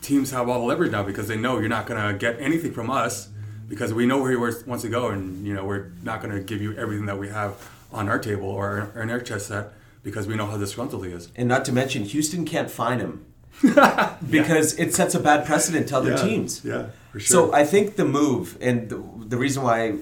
Teams 0.00 0.30
have 0.30 0.48
all 0.48 0.60
the 0.60 0.66
leverage 0.66 0.90
now 0.90 1.02
because 1.02 1.28
they 1.28 1.36
know 1.36 1.58
you're 1.58 1.68
not 1.68 1.86
going 1.86 2.00
to 2.00 2.18
get 2.18 2.40
anything 2.40 2.72
from 2.72 2.90
us 2.90 3.28
because 3.68 3.92
we 3.92 4.06
know 4.06 4.20
where 4.20 4.30
he 4.30 4.36
wants 4.36 4.82
to 4.82 4.88
go 4.88 5.08
and 5.08 5.46
you 5.46 5.54
know 5.54 5.64
we're 5.64 5.90
not 6.02 6.22
going 6.22 6.34
to 6.34 6.40
give 6.40 6.62
you 6.62 6.74
everything 6.76 7.06
that 7.06 7.18
we 7.18 7.28
have 7.28 7.68
on 7.92 8.08
our 8.08 8.18
table 8.18 8.48
or, 8.48 8.92
in 8.96 9.10
our 9.10 9.20
chest 9.20 9.48
set 9.48 9.72
because 10.02 10.26
we 10.26 10.34
know 10.34 10.46
how 10.46 10.56
disgruntled 10.56 11.04
he 11.04 11.12
is. 11.12 11.30
And 11.36 11.48
not 11.48 11.64
to 11.66 11.72
mention, 11.72 12.04
Houston 12.04 12.44
can't 12.44 12.70
find 12.70 13.00
him 13.00 13.26
because 14.30 14.78
it 14.78 14.94
sets 14.94 15.14
a 15.14 15.20
bad 15.20 15.46
precedent 15.46 15.88
to 15.88 15.96
other 15.96 16.16
teams. 16.16 16.64
Yeah, 16.64 16.86
for 17.12 17.20
sure. 17.20 17.48
So 17.48 17.54
I 17.54 17.64
think 17.64 17.96
the 17.96 18.04
move, 18.04 18.56
and 18.60 18.88
the, 18.88 19.02
the 19.26 19.36
reason 19.36 19.62
why 19.62 19.98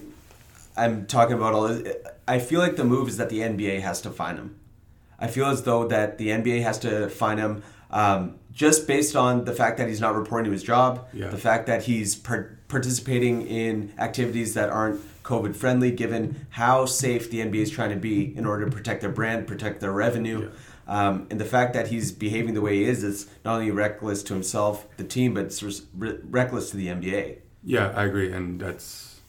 I'm 0.76 1.06
talking 1.06 1.34
about 1.34 1.54
all 1.54 1.68
this, 1.68 1.96
I 2.26 2.38
feel 2.38 2.60
like 2.60 2.76
the 2.76 2.84
move 2.84 3.08
is 3.08 3.16
that 3.16 3.30
the 3.30 3.40
NBA 3.40 3.80
has 3.80 4.00
to 4.02 4.10
find 4.10 4.38
him. 4.38 4.57
I 5.18 5.26
feel 5.26 5.46
as 5.46 5.62
though 5.62 5.88
that 5.88 6.18
the 6.18 6.28
NBA 6.28 6.62
has 6.62 6.78
to 6.80 7.08
fine 7.08 7.38
him 7.38 7.62
um, 7.90 8.36
just 8.52 8.86
based 8.86 9.16
on 9.16 9.44
the 9.44 9.52
fact 9.52 9.78
that 9.78 9.88
he's 9.88 10.00
not 10.00 10.14
reporting 10.14 10.44
to 10.46 10.50
his 10.52 10.62
job, 10.62 11.08
Yeah. 11.12 11.28
the 11.28 11.38
fact 11.38 11.66
that 11.66 11.84
he's 11.84 12.14
par- 12.14 12.58
participating 12.68 13.46
in 13.46 13.92
activities 13.98 14.54
that 14.54 14.68
aren't 14.70 15.00
COVID 15.24 15.54
friendly, 15.56 15.90
given 15.90 16.46
how 16.50 16.86
safe 16.86 17.30
the 17.30 17.40
NBA 17.40 17.62
is 17.62 17.70
trying 17.70 17.90
to 17.90 17.96
be 17.96 18.36
in 18.36 18.46
order 18.46 18.64
to 18.66 18.70
protect 18.70 19.00
their 19.00 19.10
brand, 19.10 19.46
protect 19.46 19.80
their 19.80 19.92
revenue. 19.92 20.50
Um, 20.86 21.26
and 21.30 21.38
the 21.40 21.44
fact 21.44 21.74
that 21.74 21.88
he's 21.88 22.12
behaving 22.12 22.54
the 22.54 22.60
way 22.62 22.76
he 22.76 22.84
is 22.84 23.04
is 23.04 23.26
not 23.44 23.56
only 23.56 23.70
reckless 23.70 24.22
to 24.24 24.34
himself, 24.34 24.86
the 24.96 25.04
team, 25.04 25.34
but 25.34 25.44
it's 25.46 25.62
re- 25.62 26.18
reckless 26.24 26.70
to 26.70 26.76
the 26.78 26.88
NBA. 26.88 27.38
Yeah, 27.62 27.92
I 27.94 28.04
agree, 28.04 28.32
and 28.32 28.58
that's 28.60 29.20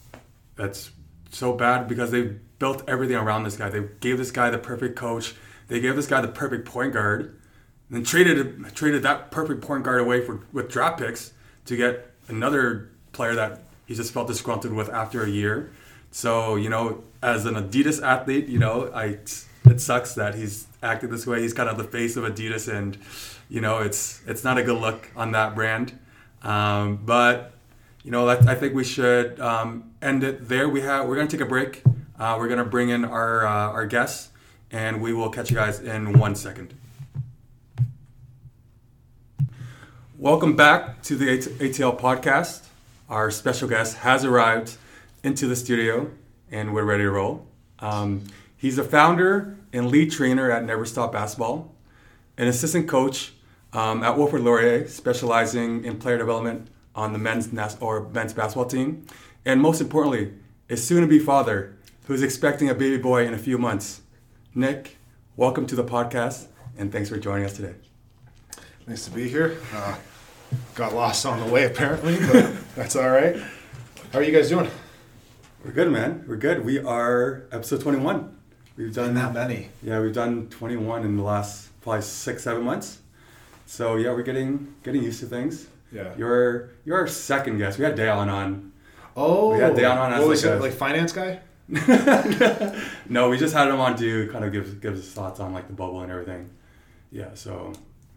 that's 0.56 0.90
so 1.30 1.52
bad 1.52 1.86
because 1.88 2.10
they 2.10 2.22
built 2.58 2.82
everything 2.88 3.16
around 3.16 3.44
this 3.44 3.56
guy. 3.56 3.68
They 3.68 3.84
gave 4.00 4.16
this 4.18 4.30
guy 4.30 4.48
the 4.50 4.58
perfect 4.58 4.96
coach. 4.96 5.34
They 5.70 5.80
gave 5.80 5.94
this 5.94 6.08
guy 6.08 6.20
the 6.20 6.28
perfect 6.28 6.66
point 6.66 6.92
guard, 6.92 7.20
and 7.22 7.96
then 7.96 8.02
traded 8.02 8.74
traded 8.74 9.04
that 9.04 9.30
perfect 9.30 9.62
point 9.62 9.84
guard 9.84 10.00
away 10.00 10.20
for 10.20 10.40
with 10.52 10.68
draft 10.68 10.98
picks 10.98 11.32
to 11.66 11.76
get 11.76 12.10
another 12.28 12.90
player 13.12 13.36
that 13.36 13.62
he 13.86 13.94
just 13.94 14.12
felt 14.12 14.26
disgruntled 14.26 14.74
with 14.74 14.88
after 14.90 15.22
a 15.22 15.28
year. 15.28 15.70
So 16.10 16.56
you 16.56 16.68
know, 16.68 17.04
as 17.22 17.46
an 17.46 17.54
Adidas 17.54 18.02
athlete, 18.02 18.48
you 18.48 18.58
know, 18.58 18.90
I 18.92 19.18
it 19.64 19.80
sucks 19.80 20.14
that 20.14 20.34
he's 20.34 20.66
acted 20.82 21.10
this 21.10 21.24
way. 21.24 21.40
He's 21.40 21.52
kind 21.52 21.68
of 21.68 21.76
the 21.76 21.84
face 21.84 22.16
of 22.16 22.24
Adidas, 22.24 22.66
and 22.66 22.98
you 23.48 23.60
know, 23.60 23.78
it's 23.78 24.20
it's 24.26 24.42
not 24.42 24.58
a 24.58 24.64
good 24.64 24.80
look 24.80 25.08
on 25.14 25.30
that 25.32 25.54
brand. 25.54 25.96
Um, 26.42 26.96
but 27.04 27.52
you 28.02 28.10
know, 28.10 28.28
I 28.28 28.54
think 28.56 28.74
we 28.74 28.82
should 28.82 29.38
um, 29.38 29.92
end 30.02 30.24
it 30.24 30.48
there. 30.48 30.68
We 30.68 30.80
have 30.80 31.06
we're 31.06 31.14
gonna 31.16 31.28
take 31.28 31.40
a 31.40 31.46
break. 31.46 31.84
Uh, 32.18 32.36
we're 32.40 32.48
gonna 32.48 32.64
bring 32.64 32.88
in 32.88 33.04
our 33.04 33.46
uh, 33.46 33.70
our 33.70 33.86
guests, 33.86 34.30
and 34.70 35.00
we 35.00 35.12
will 35.12 35.30
catch 35.30 35.50
you 35.50 35.56
guys 35.56 35.80
in 35.80 36.18
one 36.18 36.34
second. 36.34 36.74
Welcome 40.18 40.54
back 40.54 41.02
to 41.04 41.16
the 41.16 41.26
ATL 41.26 41.98
podcast. 41.98 42.66
Our 43.08 43.30
special 43.30 43.68
guest 43.68 43.98
has 43.98 44.24
arrived 44.24 44.76
into 45.22 45.46
the 45.46 45.56
studio, 45.56 46.10
and 46.50 46.74
we're 46.74 46.84
ready 46.84 47.04
to 47.04 47.10
roll. 47.10 47.46
Um, 47.78 48.24
he's 48.56 48.78
a 48.78 48.84
founder 48.84 49.56
and 49.72 49.88
lead 49.88 50.12
trainer 50.12 50.50
at 50.50 50.64
Never 50.64 50.84
Stop 50.84 51.12
Basketball, 51.12 51.74
an 52.36 52.48
assistant 52.48 52.88
coach 52.88 53.32
um, 53.72 54.02
at 54.02 54.16
Wilfrid 54.16 54.42
Laurier, 54.42 54.86
specializing 54.88 55.84
in 55.84 55.98
player 55.98 56.18
development 56.18 56.68
on 56.94 57.12
the 57.12 57.18
men's 57.18 57.52
nas- 57.52 57.76
or 57.80 58.08
men's 58.10 58.32
basketball 58.32 58.66
team, 58.66 59.06
and 59.44 59.60
most 59.60 59.80
importantly, 59.80 60.34
a 60.68 60.76
soon-to-be 60.76 61.18
father 61.18 61.76
who's 62.06 62.22
expecting 62.22 62.68
a 62.68 62.74
baby 62.74 62.98
boy 62.98 63.26
in 63.26 63.32
a 63.32 63.38
few 63.38 63.56
months. 63.56 63.99
Nick, 64.54 64.96
welcome 65.36 65.66
to 65.66 65.76
the 65.76 65.84
podcast, 65.84 66.46
and 66.76 66.90
thanks 66.90 67.08
for 67.08 67.18
joining 67.18 67.44
us 67.44 67.54
today. 67.54 67.74
Nice 68.86 69.04
to 69.04 69.10
be 69.10 69.28
here. 69.28 69.58
Uh, 69.72 69.96
got 70.74 70.94
lost 70.94 71.24
on 71.24 71.38
the 71.38 71.46
way 71.52 71.64
apparently, 71.66 72.18
but 72.18 72.52
that's 72.76 72.96
all 72.96 73.08
right. 73.10 73.36
How 74.12 74.18
are 74.18 74.22
you 74.22 74.32
guys 74.32 74.48
doing? 74.48 74.68
We're 75.64 75.72
good, 75.72 75.90
man. 75.92 76.24
We're 76.26 76.36
good. 76.36 76.64
We 76.64 76.78
are 76.78 77.44
episode 77.52 77.80
21. 77.82 78.36
We've 78.76 78.94
done 78.94 79.14
that 79.14 79.34
many. 79.34 79.68
Yeah, 79.82 80.00
we've 80.00 80.14
done 80.14 80.48
21 80.48 81.04
in 81.04 81.16
the 81.16 81.22
last 81.22 81.68
probably 81.82 82.02
six, 82.02 82.42
seven 82.42 82.64
months. 82.64 82.98
So 83.66 83.96
yeah, 83.96 84.10
we're 84.10 84.22
getting 84.22 84.74
getting 84.82 85.02
used 85.02 85.20
to 85.20 85.26
things. 85.26 85.68
Yeah. 85.92 86.12
You're 86.16 86.70
you're 86.84 86.96
our 86.98 87.06
second 87.06 87.58
guest. 87.58 87.78
We 87.78 87.84
had 87.84 87.94
Dale 87.94 88.18
on. 88.18 88.72
Oh. 89.16 89.52
We 89.54 89.60
had 89.60 89.76
Dale 89.76 89.92
on 89.92 90.12
as 90.12 90.20
what 90.20 90.28
was 90.28 90.44
like 90.44 90.52
it, 90.54 90.58
a- 90.58 90.62
like 90.62 90.72
finance 90.72 91.12
guy? 91.12 91.40
no, 93.08 93.28
we 93.30 93.38
just 93.38 93.54
had 93.54 93.68
him 93.68 93.80
on 93.80 93.96
to 93.98 94.28
kind 94.32 94.44
of 94.44 94.52
give 94.52 94.80
give 94.80 94.94
his 94.94 95.08
thoughts 95.10 95.40
on 95.40 95.52
like 95.52 95.66
the 95.68 95.72
bubble 95.72 96.00
and 96.02 96.10
everything. 96.10 96.50
Yeah, 97.12 97.30
so 97.34 97.72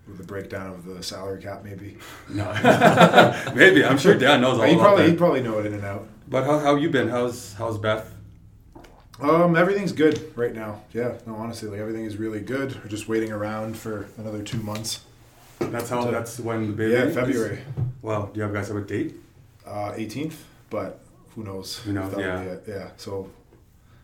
With 0.07 0.17
the 0.17 0.23
breakdown 0.23 0.67
of 0.71 0.85
the 0.85 1.01
salary 1.03 1.41
cap, 1.41 1.63
maybe. 1.63 1.97
no, 2.29 2.45
maybe 3.55 3.83
I'm 3.85 3.97
sure 3.97 4.15
Dan 4.15 4.41
knows 4.41 4.59
all 4.59 4.65
he 4.65 4.75
probably 4.75 5.09
he 5.11 5.15
probably 5.15 5.41
know 5.41 5.59
it 5.59 5.65
in 5.65 5.73
and 5.73 5.85
out. 5.85 6.07
But 6.27 6.45
how 6.45 6.59
how 6.59 6.75
you 6.75 6.89
been? 6.89 7.09
How's 7.09 7.53
how's 7.53 7.77
Beth? 7.77 8.09
Um, 9.21 9.55
everything's 9.55 9.91
good 9.91 10.35
right 10.35 10.53
now. 10.53 10.81
Yeah, 10.91 11.13
no, 11.27 11.35
honestly, 11.35 11.69
like 11.69 11.79
everything 11.79 12.05
is 12.05 12.17
really 12.17 12.41
good. 12.41 12.75
We're 12.83 12.89
just 12.89 13.07
waiting 13.07 13.31
around 13.31 13.77
for 13.77 14.07
another 14.17 14.41
two 14.41 14.57
months. 14.59 15.01
That's 15.59 15.89
how. 15.89 16.09
That's 16.09 16.39
when 16.39 16.67
the 16.67 16.73
baby. 16.73 16.93
Yeah? 16.93 17.09
February 17.11 17.59
Wow. 18.01 18.29
Do 18.33 18.39
you 18.39 18.43
have 18.43 18.53
guys 18.53 18.67
have 18.67 18.77
a 18.77 18.81
date? 18.81 19.15
uh, 19.65 19.93
18th, 19.93 20.33
but 20.69 20.99
who 21.35 21.43
knows? 21.43 21.77
Who 21.79 21.93
knows, 21.93 22.13
yeah. 22.17 22.57
Yeah. 22.67 22.89
So 22.97 23.29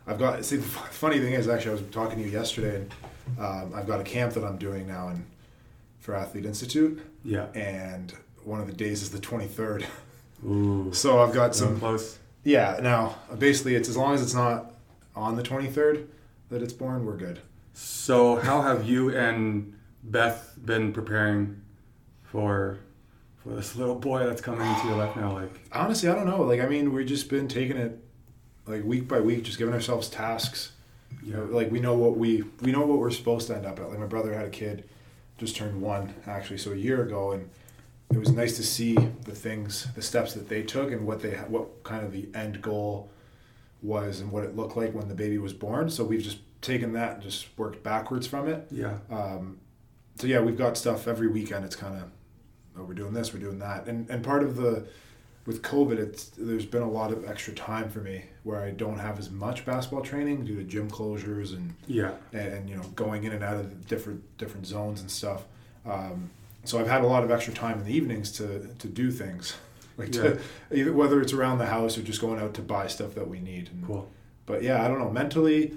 I've 0.09 0.19
got. 0.19 0.43
See, 0.43 0.57
the 0.57 0.65
f- 0.65 0.91
funny 0.93 1.19
thing 1.19 1.33
is, 1.33 1.47
actually, 1.47 1.71
I 1.71 1.73
was 1.73 1.83
talking 1.91 2.17
to 2.17 2.23
you 2.23 2.31
yesterday, 2.31 2.75
and 2.77 2.91
um, 3.39 3.73
I've 3.75 3.87
got 3.87 3.99
a 3.99 4.03
camp 4.03 4.33
that 4.33 4.43
I'm 4.43 4.57
doing 4.57 4.87
now 4.87 5.09
in 5.09 5.25
for 5.99 6.15
Athlete 6.15 6.45
Institute, 6.45 7.01
Yeah. 7.23 7.45
and 7.53 8.13
one 8.43 8.59
of 8.59 8.67
the 8.67 8.73
days 8.73 9.01
is 9.01 9.11
the 9.11 9.19
23rd. 9.19 9.85
Ooh. 10.45 10.89
So 10.93 11.21
I've 11.21 11.33
got 11.33 11.55
some. 11.55 11.79
close. 11.79 12.17
Yeah. 12.43 12.79
Now, 12.81 13.17
basically, 13.37 13.75
it's 13.75 13.89
as 13.89 13.97
long 13.97 14.13
as 14.15 14.21
it's 14.21 14.33
not 14.33 14.73
on 15.15 15.35
the 15.35 15.43
23rd 15.43 16.07
that 16.49 16.61
it's 16.63 16.73
born, 16.73 17.05
we're 17.05 17.17
good. 17.17 17.39
So 17.73 18.37
how 18.37 18.61
have 18.61 18.87
you 18.89 19.15
and 19.15 19.77
Beth 20.03 20.55
been 20.65 20.91
preparing 20.93 21.61
for 22.23 22.79
for 23.43 23.49
this 23.49 23.75
little 23.75 23.95
boy 23.95 24.25
that's 24.25 24.41
coming 24.41 24.65
into 24.67 24.87
your 24.87 24.97
life 24.97 25.15
now? 25.15 25.33
Like, 25.33 25.51
Honestly, 25.71 26.09
I 26.09 26.15
don't 26.15 26.25
know. 26.25 26.41
Like, 26.43 26.61
I 26.61 26.65
mean, 26.67 26.93
we've 26.93 27.05
just 27.07 27.29
been 27.29 27.47
taking 27.47 27.77
it 27.77 27.99
like 28.69 28.83
week 28.83 29.07
by 29.07 29.19
week, 29.19 29.43
just 29.43 29.57
giving 29.57 29.73
ourselves 29.73 30.09
tasks. 30.09 30.71
You 31.23 31.33
know, 31.33 31.43
like 31.45 31.71
we 31.71 31.79
know 31.79 31.95
what 31.95 32.17
we 32.17 32.43
we 32.61 32.71
know 32.71 32.85
what 32.85 32.99
we're 32.99 33.09
supposed 33.11 33.47
to 33.47 33.55
end 33.55 33.65
up 33.65 33.79
at. 33.79 33.89
Like 33.89 33.99
my 33.99 34.05
brother 34.05 34.33
had 34.33 34.45
a 34.45 34.49
kid, 34.49 34.87
just 35.37 35.55
turned 35.55 35.81
one 35.81 36.13
actually, 36.27 36.59
so 36.59 36.71
a 36.71 36.75
year 36.75 37.01
ago, 37.03 37.31
and 37.31 37.49
it 38.11 38.17
was 38.17 38.31
nice 38.31 38.55
to 38.57 38.63
see 38.63 38.95
the 38.95 39.35
things, 39.35 39.87
the 39.95 40.01
steps 40.01 40.33
that 40.35 40.49
they 40.49 40.63
took, 40.63 40.91
and 40.91 41.05
what 41.05 41.21
they 41.21 41.31
what 41.31 41.83
kind 41.83 42.05
of 42.05 42.11
the 42.11 42.29
end 42.33 42.61
goal 42.61 43.09
was, 43.81 44.19
and 44.19 44.31
what 44.31 44.43
it 44.43 44.55
looked 44.55 44.77
like 44.77 44.93
when 44.93 45.07
the 45.07 45.15
baby 45.15 45.37
was 45.39 45.53
born. 45.53 45.89
So 45.89 46.03
we've 46.03 46.21
just 46.21 46.39
taken 46.61 46.93
that 46.93 47.15
and 47.15 47.23
just 47.23 47.47
worked 47.57 47.83
backwards 47.83 48.27
from 48.27 48.47
it. 48.47 48.67
yeah, 48.69 48.97
Um, 49.09 49.59
so 50.17 50.27
yeah, 50.27 50.41
we've 50.41 50.57
got 50.57 50.77
stuff 50.77 51.07
every 51.07 51.27
weekend. 51.27 51.65
It's 51.65 51.75
kind 51.75 51.95
of 51.95 52.03
oh, 52.77 52.83
we're 52.83 52.93
doing 52.93 53.13
this, 53.13 53.33
we're 53.33 53.39
doing 53.39 53.59
that, 53.59 53.87
and 53.87 54.09
and 54.09 54.23
part 54.23 54.43
of 54.43 54.57
the 54.57 54.85
with 55.49 55.63
COVID, 55.63 55.97
it's 55.97 56.25
there's 56.37 56.67
been 56.67 56.83
a 56.83 56.89
lot 56.89 57.11
of 57.11 57.27
extra 57.27 57.51
time 57.55 57.89
for 57.89 58.01
me 58.01 58.25
where 58.43 58.61
I 58.61 58.69
don't 58.69 58.99
have 58.99 59.17
as 59.17 59.31
much 59.31 59.65
basketball 59.65 60.03
training 60.03 60.45
due 60.45 60.55
to 60.57 60.63
gym 60.63 60.87
closures 60.91 61.53
and 61.53 61.73
yeah, 61.87 62.11
and, 62.33 62.53
and 62.53 62.69
you 62.69 62.75
know 62.75 62.83
going 62.95 63.23
in 63.23 63.31
and 63.31 63.43
out 63.43 63.55
of 63.57 63.87
different 63.87 64.21
different 64.37 64.67
zones 64.67 65.01
and 65.01 65.09
stuff. 65.09 65.45
Um, 65.87 66.29
so 66.65 66.77
I've 66.79 66.87
had 66.87 67.01
a 67.01 67.07
lot 67.07 67.23
of 67.23 67.31
extra 67.31 67.51
time 67.51 67.79
in 67.79 67.85
the 67.85 67.95
evenings 67.95 68.31
to 68.33 68.45
to 68.77 68.87
do 68.87 69.09
things, 69.09 69.55
like 69.97 70.13
Yeah. 70.13 70.21
to 70.21 70.39
either 70.71 70.93
whether 70.93 71.19
it's 71.19 71.33
around 71.33 71.57
the 71.57 71.65
house 71.65 71.97
or 71.97 72.03
just 72.03 72.21
going 72.21 72.39
out 72.39 72.53
to 72.53 72.61
buy 72.61 72.85
stuff 72.85 73.15
that 73.15 73.27
we 73.27 73.39
need. 73.39 73.69
And, 73.73 73.87
cool. 73.87 74.07
But 74.45 74.61
yeah, 74.61 74.85
I 74.85 74.87
don't 74.87 74.99
know. 74.99 75.09
Mentally, 75.09 75.73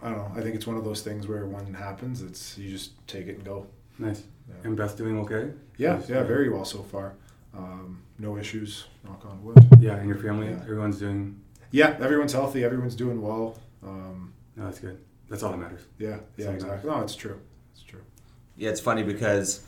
I 0.00 0.10
don't 0.10 0.18
know. 0.18 0.32
I 0.36 0.40
think 0.40 0.54
it's 0.54 0.68
one 0.68 0.76
of 0.76 0.84
those 0.84 1.02
things 1.02 1.26
where 1.26 1.46
when 1.46 1.66
it 1.66 1.74
happens, 1.74 2.22
it's 2.22 2.56
you 2.56 2.70
just 2.70 2.92
take 3.08 3.26
it 3.26 3.34
and 3.38 3.44
go. 3.44 3.66
Nice. 3.98 4.22
Yeah. 4.48 4.54
And 4.68 4.76
Beth 4.76 4.96
doing 4.96 5.18
okay? 5.24 5.50
Yeah, 5.78 6.00
yeah, 6.08 6.22
very 6.22 6.48
well 6.48 6.64
so 6.64 6.82
far. 6.84 7.14
Um, 7.56 8.02
no 8.18 8.36
issues. 8.36 8.84
Knock 9.04 9.24
on 9.26 9.42
wood. 9.44 9.58
Yeah, 9.80 9.96
and 9.96 10.08
your 10.08 10.18
family, 10.18 10.48
Yeah. 10.48 10.60
everyone's 10.62 10.98
doing. 10.98 11.40
Yeah, 11.70 11.96
everyone's 12.00 12.32
healthy. 12.32 12.64
Everyone's 12.64 12.94
doing 12.96 13.20
well. 13.22 13.58
Um, 13.82 14.32
No, 14.56 14.64
that's 14.64 14.80
good. 14.80 14.98
That's 15.30 15.42
all 15.42 15.52
that 15.52 15.58
matters. 15.58 15.82
yeah, 15.98 16.18
yeah, 16.36 16.46
Same 16.46 16.54
exactly. 16.56 16.90
No, 16.90 17.00
it's 17.00 17.14
true. 17.14 17.38
It's 17.72 17.82
true. 17.82 18.00
Yeah, 18.56 18.70
it's 18.70 18.80
funny 18.80 19.02
because, 19.04 19.60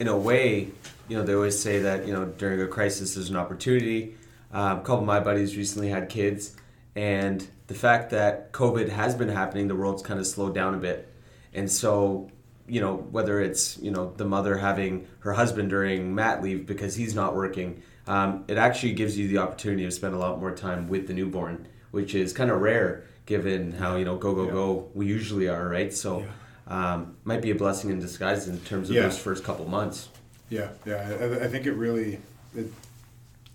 in 0.00 0.08
a 0.08 0.16
way, 0.16 0.70
you 1.08 1.16
know, 1.16 1.22
they 1.22 1.34
always 1.34 1.60
say 1.60 1.78
that 1.80 2.06
you 2.06 2.12
know 2.12 2.24
during 2.38 2.60
a 2.60 2.66
crisis 2.66 3.14
there's 3.14 3.30
an 3.30 3.36
opportunity. 3.36 4.16
Um, 4.52 4.78
a 4.78 4.80
couple 4.80 4.98
of 5.00 5.04
my 5.04 5.20
buddies 5.20 5.56
recently 5.56 5.90
had 5.90 6.08
kids, 6.08 6.56
and 6.96 7.46
the 7.68 7.74
fact 7.74 8.10
that 8.10 8.52
COVID 8.52 8.88
has 8.88 9.14
been 9.14 9.28
happening, 9.28 9.68
the 9.68 9.76
world's 9.76 10.02
kind 10.02 10.18
of 10.18 10.26
slowed 10.26 10.54
down 10.54 10.74
a 10.74 10.78
bit, 10.78 11.08
and 11.54 11.70
so 11.70 12.30
you 12.66 12.80
know 12.80 12.96
whether 12.96 13.40
it's 13.40 13.78
you 13.78 13.90
know 13.90 14.12
the 14.16 14.24
mother 14.24 14.56
having 14.58 15.06
her 15.20 15.34
husband 15.34 15.70
during 15.70 16.14
mat 16.14 16.42
leave 16.42 16.66
because 16.66 16.96
he's 16.96 17.14
not 17.14 17.36
working, 17.36 17.82
um, 18.06 18.44
it 18.48 18.56
actually 18.58 18.92
gives 18.94 19.16
you 19.18 19.28
the 19.28 19.38
opportunity 19.38 19.84
to 19.84 19.90
spend 19.90 20.14
a 20.14 20.18
lot 20.18 20.40
more 20.40 20.52
time 20.54 20.88
with 20.88 21.06
the 21.06 21.14
newborn, 21.14 21.66
which 21.90 22.14
is 22.14 22.32
kind 22.32 22.50
of 22.50 22.60
rare 22.60 23.04
given 23.26 23.72
how 23.72 23.96
you 23.96 24.04
know 24.04 24.16
go 24.16 24.34
go 24.34 24.46
Yeah. 24.46 24.50
go 24.52 24.90
we 24.94 25.06
usually 25.06 25.48
are, 25.48 25.68
right? 25.68 25.92
So 25.92 26.24
um, 26.66 27.16
might 27.24 27.42
be 27.42 27.50
a 27.50 27.54
blessing 27.54 27.90
in 27.90 28.00
disguise 28.00 28.48
in 28.48 28.58
terms 28.60 28.88
of 28.90 28.96
Yeah. 28.96 29.02
those 29.02 29.18
first 29.18 29.44
couple 29.44 29.66
months. 29.66 30.08
Yeah, 30.48 30.68
yeah. 30.84 31.16
I, 31.20 31.44
I 31.44 31.48
think 31.48 31.66
it 31.66 31.72
really, 31.72 32.18
it, 32.56 32.66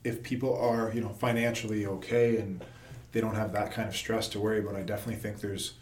if 0.03 0.23
people 0.23 0.57
are 0.57 0.91
you 0.93 1.01
know 1.01 1.09
financially 1.09 1.85
okay 1.85 2.37
and 2.37 2.63
they 3.11 3.21
don't 3.21 3.35
have 3.35 3.51
that 3.53 3.71
kind 3.71 3.87
of 3.87 3.95
stress 3.95 4.27
to 4.29 4.39
worry 4.39 4.59
about, 4.59 4.75
I 4.75 4.81
definitely 4.83 5.21
think 5.21 5.39
there's. 5.41 5.73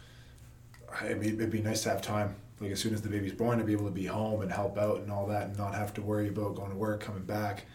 I 1.00 1.14
mean, 1.14 1.34
it'd 1.34 1.50
be 1.50 1.60
nice 1.60 1.82
to 1.82 1.90
have 1.90 2.00
time. 2.02 2.36
Like 2.60 2.70
as 2.70 2.80
soon 2.80 2.94
as 2.94 3.02
the 3.02 3.08
baby's 3.10 3.32
born, 3.32 3.58
to 3.58 3.64
be 3.64 3.72
able 3.72 3.84
to 3.84 3.90
be 3.90 4.06
home 4.06 4.40
and 4.40 4.50
help 4.50 4.78
out 4.78 5.00
and 5.00 5.10
all 5.12 5.26
that, 5.26 5.48
and 5.48 5.58
not 5.58 5.74
have 5.74 5.92
to 5.94 6.02
worry 6.02 6.28
about 6.28 6.54
going 6.54 6.70
to 6.70 6.76
work, 6.76 7.00
coming 7.00 7.24
back, 7.24 7.66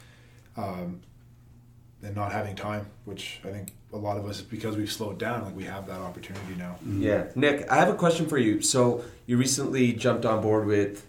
um, 0.58 1.02
and 2.04 2.16
not 2.16 2.32
having 2.32 2.56
time. 2.56 2.86
Which 3.06 3.40
I 3.44 3.50
think 3.50 3.70
a 3.94 3.98
lot 3.98 4.18
of 4.18 4.26
us, 4.26 4.42
because 4.42 4.78
we've 4.78 4.92
slowed 4.92 5.18
down, 5.18 5.44
like 5.44 5.56
we 5.56 5.66
have 5.66 5.86
that 5.88 6.00
opportunity 6.00 6.56
now. 6.58 6.78
Yeah, 6.86 7.26
Nick, 7.36 7.70
I 7.70 7.76
have 7.76 7.90
a 7.90 7.96
question 7.96 8.26
for 8.28 8.38
you. 8.38 8.62
So 8.62 9.04
you 9.26 9.38
recently 9.38 9.94
jumped 9.94 10.26
on 10.26 10.42
board 10.42 10.66
with 10.66 11.06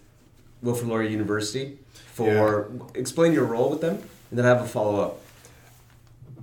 Wilfrid 0.61 0.87
Laurier 0.89 1.09
University 1.09 1.77
for 2.13 2.69
explain 2.93 3.33
your 3.33 3.45
role 3.45 3.69
with 3.69 3.81
them, 3.81 3.95
and 4.29 4.39
then 4.39 4.45
I 4.45 4.49
have 4.49 4.61
a 4.61 4.67
follow 4.67 4.99
up. 5.01 5.19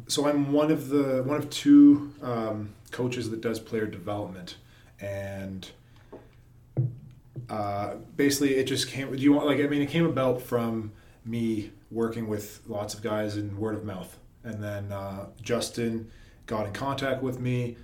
so 0.09 0.27
I'm 0.27 0.53
one 0.53 0.71
of 0.71 0.89
the 0.89 1.23
one 1.25 1.37
of 1.39 1.49
two 1.51 2.13
um, 2.23 2.71
coaches 2.91 3.31
that 3.31 3.41
does 3.41 3.61
player 3.61 3.87
development, 3.87 4.57
and 5.01 5.69
uh, 7.49 7.95
basically 8.17 8.57
it 8.57 8.65
just 8.65 8.89
came. 8.89 9.11
Do 9.15 9.23
you 9.23 9.33
want 9.33 9.47
like 9.47 9.59
I 9.61 9.67
mean 9.67 9.83
it 9.83 9.91
came 9.91 10.07
about 10.07 10.43
from 10.43 10.93
me 11.25 11.71
working 11.91 12.29
with 12.29 12.61
lots 12.67 12.95
of 12.95 13.03
guys 13.03 13.37
in 13.37 13.57
word 13.59 13.75
of 13.75 13.85
mouth, 13.85 14.19
and 14.45 14.63
then 14.63 14.93
uh, 14.93 15.27
Justin 15.43 16.11
got 16.47 16.67
in 16.67 16.73
contact 16.73 17.23
with 17.23 17.41
me, 17.41 17.77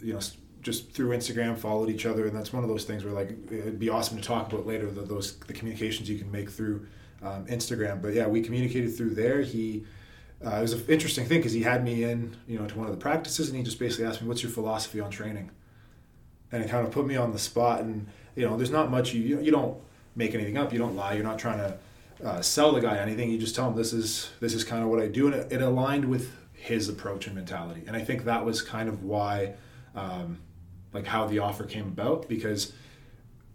you 0.00 0.14
know. 0.14 0.20
Just 0.62 0.90
through 0.90 1.16
Instagram, 1.16 1.56
followed 1.56 1.88
each 1.88 2.06
other, 2.06 2.26
and 2.26 2.36
that's 2.36 2.52
one 2.52 2.64
of 2.64 2.68
those 2.68 2.82
things 2.82 3.04
where 3.04 3.14
like 3.14 3.28
it'd 3.52 3.78
be 3.78 3.88
awesome 3.88 4.16
to 4.16 4.22
talk 4.22 4.52
about 4.52 4.66
later. 4.66 4.90
The, 4.90 5.02
those 5.02 5.36
the 5.36 5.52
communications 5.52 6.10
you 6.10 6.18
can 6.18 6.28
make 6.32 6.50
through 6.50 6.88
um, 7.22 7.46
Instagram. 7.46 8.02
But 8.02 8.14
yeah, 8.14 8.26
we 8.26 8.42
communicated 8.42 8.96
through 8.96 9.14
there. 9.14 9.42
He 9.42 9.84
uh, 10.44 10.56
it 10.56 10.62
was 10.62 10.72
an 10.72 10.84
interesting 10.88 11.24
thing 11.24 11.38
because 11.38 11.52
he 11.52 11.62
had 11.62 11.84
me 11.84 12.02
in, 12.02 12.36
you 12.48 12.58
know, 12.58 12.66
to 12.66 12.76
one 12.76 12.88
of 12.88 12.92
the 12.92 13.00
practices, 13.00 13.48
and 13.48 13.56
he 13.56 13.62
just 13.62 13.78
basically 13.78 14.06
asked 14.06 14.20
me, 14.20 14.26
"What's 14.26 14.42
your 14.42 14.50
philosophy 14.50 14.98
on 14.98 15.08
training?" 15.08 15.52
and 16.52 16.62
it 16.62 16.70
kind 16.70 16.86
of 16.86 16.92
put 16.92 17.06
me 17.06 17.16
on 17.16 17.32
the 17.32 17.38
spot. 17.38 17.80
And 17.80 18.06
you 18.34 18.48
know, 18.48 18.56
there's 18.56 18.70
not 18.70 18.90
much 18.90 19.14
you 19.14 19.22
you, 19.22 19.40
you 19.40 19.50
don't 19.50 19.78
make 20.14 20.34
anything 20.34 20.56
up. 20.56 20.72
You 20.72 20.78
don't 20.78 20.96
lie. 20.96 21.14
You're 21.14 21.24
not 21.24 21.38
trying 21.38 21.58
to 21.58 21.78
uh, 22.24 22.40
sell 22.40 22.72
the 22.72 22.80
guy 22.80 22.98
anything. 22.98 23.30
You 23.30 23.38
just 23.38 23.54
tell 23.54 23.68
him 23.68 23.76
this 23.76 23.92
is 23.92 24.30
this 24.40 24.54
is 24.54 24.64
kind 24.64 24.82
of 24.82 24.88
what 24.88 25.00
I 25.00 25.08
do, 25.08 25.26
and 25.26 25.34
it, 25.34 25.52
it 25.52 25.62
aligned 25.62 26.06
with 26.06 26.32
his 26.52 26.88
approach 26.88 27.26
and 27.26 27.34
mentality. 27.34 27.84
And 27.86 27.96
I 27.96 28.00
think 28.00 28.24
that 28.24 28.44
was 28.44 28.62
kind 28.62 28.88
of 28.88 29.04
why, 29.04 29.54
um, 29.94 30.38
like 30.92 31.06
how 31.06 31.26
the 31.26 31.38
offer 31.38 31.64
came 31.64 31.86
about 31.86 32.28
because 32.28 32.72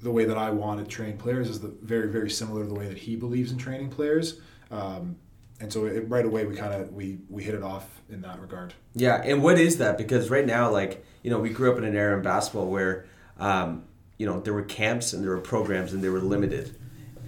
the 0.01 0.11
way 0.11 0.25
that 0.25 0.37
I 0.37 0.49
want 0.51 0.79
to 0.79 0.85
train 0.85 1.17
players 1.17 1.49
is 1.49 1.59
the, 1.59 1.69
very 1.81 2.09
very 2.09 2.29
similar 2.29 2.63
to 2.63 2.67
the 2.67 2.75
way 2.75 2.87
that 2.87 2.97
he 2.97 3.15
believes 3.15 3.51
in 3.51 3.57
training 3.57 3.89
players. 3.89 4.39
Um, 4.69 5.17
and 5.59 5.71
so 5.71 5.85
it, 5.85 6.09
right 6.09 6.25
away 6.25 6.45
we 6.45 6.55
kind 6.55 6.73
of 6.73 6.91
we 6.93 7.19
we 7.29 7.43
hit 7.43 7.55
it 7.55 7.63
off 7.63 8.01
in 8.09 8.21
that 8.21 8.39
regard. 8.39 8.73
Yeah, 8.93 9.21
and 9.23 9.43
what 9.43 9.59
is 9.59 9.77
that? 9.77 9.97
Because 9.97 10.29
right 10.29 10.45
now, 10.45 10.71
like 10.71 11.05
you 11.23 11.29
know, 11.29 11.39
we 11.39 11.49
grew 11.49 11.71
up 11.71 11.77
in 11.77 11.83
an 11.83 11.95
era 11.95 12.17
in 12.17 12.23
basketball 12.23 12.67
where, 12.67 13.05
um, 13.39 13.83
you 14.17 14.25
know, 14.25 14.39
there 14.39 14.53
were 14.53 14.63
camps 14.63 15.13
and 15.13 15.23
there 15.23 15.31
were 15.31 15.41
programs 15.41 15.93
and 15.93 16.03
they 16.03 16.09
were 16.09 16.19
limited, 16.19 16.75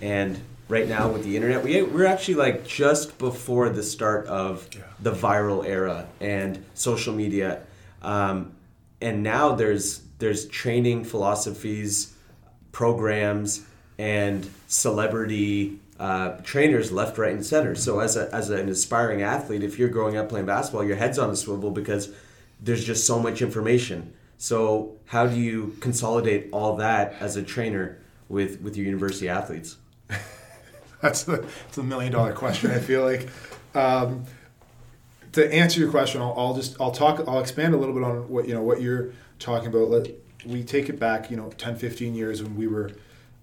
and 0.01 0.41
right 0.73 0.87
now 0.87 1.07
with 1.07 1.23
the 1.23 1.35
internet, 1.35 1.63
we 1.63 1.81
we're 1.83 2.05
actually 2.15 2.33
like 2.35 2.65
just 2.65 3.17
before 3.19 3.69
the 3.69 3.83
start 3.83 4.25
of 4.27 4.67
Yeah. 4.75 4.81
the 4.99 5.11
viral 5.11 5.65
era 5.65 6.07
and 6.19 6.51
social 6.73 7.13
media, 7.13 7.59
um, 8.01 8.51
and 8.99 9.21
now 9.21 9.53
there's 9.55 10.01
there's 10.19 10.47
training 10.47 11.03
philosophies, 11.05 12.13
programs, 12.71 13.61
and 13.99 14.49
celebrity 14.67 15.79
uh, 15.99 16.29
trainers 16.43 16.91
left, 16.91 17.17
right, 17.17 17.33
and 17.33 17.45
center. 17.45 17.75
So 17.75 17.99
as 17.99 18.17
a 18.17 18.33
as 18.33 18.49
an 18.49 18.67
aspiring 18.67 19.21
athlete, 19.21 19.63
if 19.63 19.77
you're 19.77 19.89
growing 19.97 20.17
up 20.17 20.29
playing 20.29 20.47
basketball, 20.47 20.83
your 20.83 20.97
head's 20.97 21.19
on 21.19 21.29
a 21.29 21.35
swivel 21.35 21.71
because 21.71 22.09
there's 22.59 22.83
just 22.83 23.05
so 23.05 23.19
much 23.19 23.41
information. 23.41 24.13
So 24.37 24.95
how 25.05 25.27
do 25.27 25.35
you 25.39 25.75
consolidate 25.79 26.49
all 26.51 26.77
that 26.77 27.13
as 27.19 27.37
a 27.37 27.43
trainer 27.43 27.99
with 28.27 28.59
with 28.61 28.75
your 28.75 28.85
university 28.87 29.29
athletes? 29.29 29.77
That's 31.03 31.23
the, 31.23 31.45
that's 31.65 31.77
a 31.77 31.83
million 31.83 32.13
dollar 32.13 32.31
question. 32.31 32.71
I 32.71 32.79
feel 32.79 33.03
like 33.03 33.27
um, 33.75 34.23
to 35.33 35.53
answer 35.53 35.81
your 35.81 35.91
question, 35.91 36.21
I'll, 36.21 36.33
I'll 36.37 36.55
just 36.55 36.79
I'll 36.79 36.91
talk 36.91 37.21
I'll 37.27 37.41
expand 37.41 37.73
a 37.73 37.77
little 37.77 37.93
bit 37.93 38.03
on 38.05 38.29
what 38.29 38.47
you 38.47 38.53
know 38.53 38.61
what 38.61 38.81
you're 38.81 39.11
talking 39.37 39.67
about. 39.67 39.89
Let 39.89 40.07
we 40.45 40.63
take 40.63 40.87
it 40.87 40.97
back, 40.97 41.29
you 41.29 41.35
know, 41.35 41.49
10, 41.57 41.75
15 41.75 42.15
years 42.15 42.41
when 42.41 42.55
we 42.55 42.67
were 42.67 42.91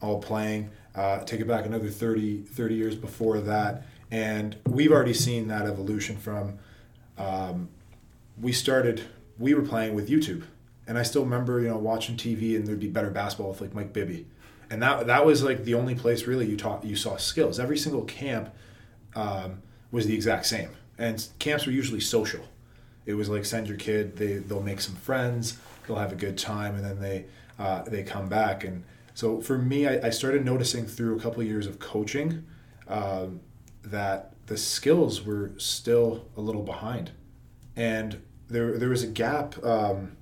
all 0.00 0.22
playing. 0.22 0.70
Uh, 0.94 1.22
take 1.24 1.40
it 1.40 1.46
back 1.46 1.66
another 1.66 1.90
30, 1.90 2.42
30 2.44 2.74
years 2.74 2.96
before 2.96 3.38
that, 3.40 3.84
and 4.10 4.56
we've 4.66 4.90
already 4.90 5.14
seen 5.14 5.48
that 5.48 5.66
evolution 5.66 6.16
from. 6.16 6.58
Um, 7.18 7.68
we 8.40 8.52
started. 8.52 9.02
We 9.38 9.52
were 9.52 9.62
playing 9.62 9.94
with 9.94 10.08
YouTube, 10.08 10.44
and 10.86 10.98
I 10.98 11.02
still 11.02 11.24
remember, 11.24 11.60
you 11.60 11.68
know, 11.68 11.76
watching 11.76 12.16
TV, 12.16 12.56
and 12.56 12.66
there'd 12.66 12.80
be 12.80 12.88
better 12.88 13.10
basketball 13.10 13.50
with 13.50 13.60
like 13.60 13.74
Mike 13.74 13.92
Bibby, 13.92 14.26
and 14.70 14.82
that 14.82 15.08
that 15.08 15.26
was 15.26 15.42
like 15.42 15.64
the 15.64 15.74
only 15.74 15.94
place 15.94 16.26
really 16.26 16.46
you 16.46 16.56
taught 16.56 16.84
you 16.84 16.96
saw 16.96 17.16
skills. 17.16 17.58
Every 17.58 17.76
single 17.76 18.04
camp 18.04 18.54
um, 19.14 19.62
was 19.90 20.06
the 20.06 20.14
exact 20.14 20.46
same, 20.46 20.70
and 20.96 21.26
camps 21.38 21.66
were 21.66 21.72
usually 21.72 22.00
social. 22.00 22.44
It 23.04 23.14
was 23.14 23.28
like 23.28 23.44
send 23.44 23.66
your 23.66 23.76
kid, 23.76 24.16
they 24.16 24.34
they'll 24.34 24.62
make 24.62 24.80
some 24.80 24.94
friends, 24.94 25.58
they'll 25.86 25.96
have 25.96 26.12
a 26.12 26.16
good 26.16 26.38
time, 26.38 26.76
and 26.76 26.84
then 26.84 27.00
they 27.00 27.26
uh, 27.58 27.82
they 27.82 28.04
come 28.04 28.28
back. 28.28 28.62
And 28.62 28.84
so 29.14 29.40
for 29.40 29.58
me, 29.58 29.88
I, 29.88 30.06
I 30.06 30.10
started 30.10 30.44
noticing 30.44 30.86
through 30.86 31.16
a 31.16 31.20
couple 31.20 31.40
of 31.40 31.48
years 31.48 31.66
of 31.66 31.80
coaching 31.80 32.46
um, 32.86 33.40
that 33.82 34.34
the 34.46 34.56
skills 34.56 35.24
were 35.24 35.50
still 35.58 36.26
a 36.36 36.40
little 36.40 36.62
behind, 36.62 37.10
and 37.74 38.22
there 38.48 38.78
there 38.78 38.90
was 38.90 39.02
a 39.02 39.08
gap. 39.08 39.62
Um, 39.64 40.16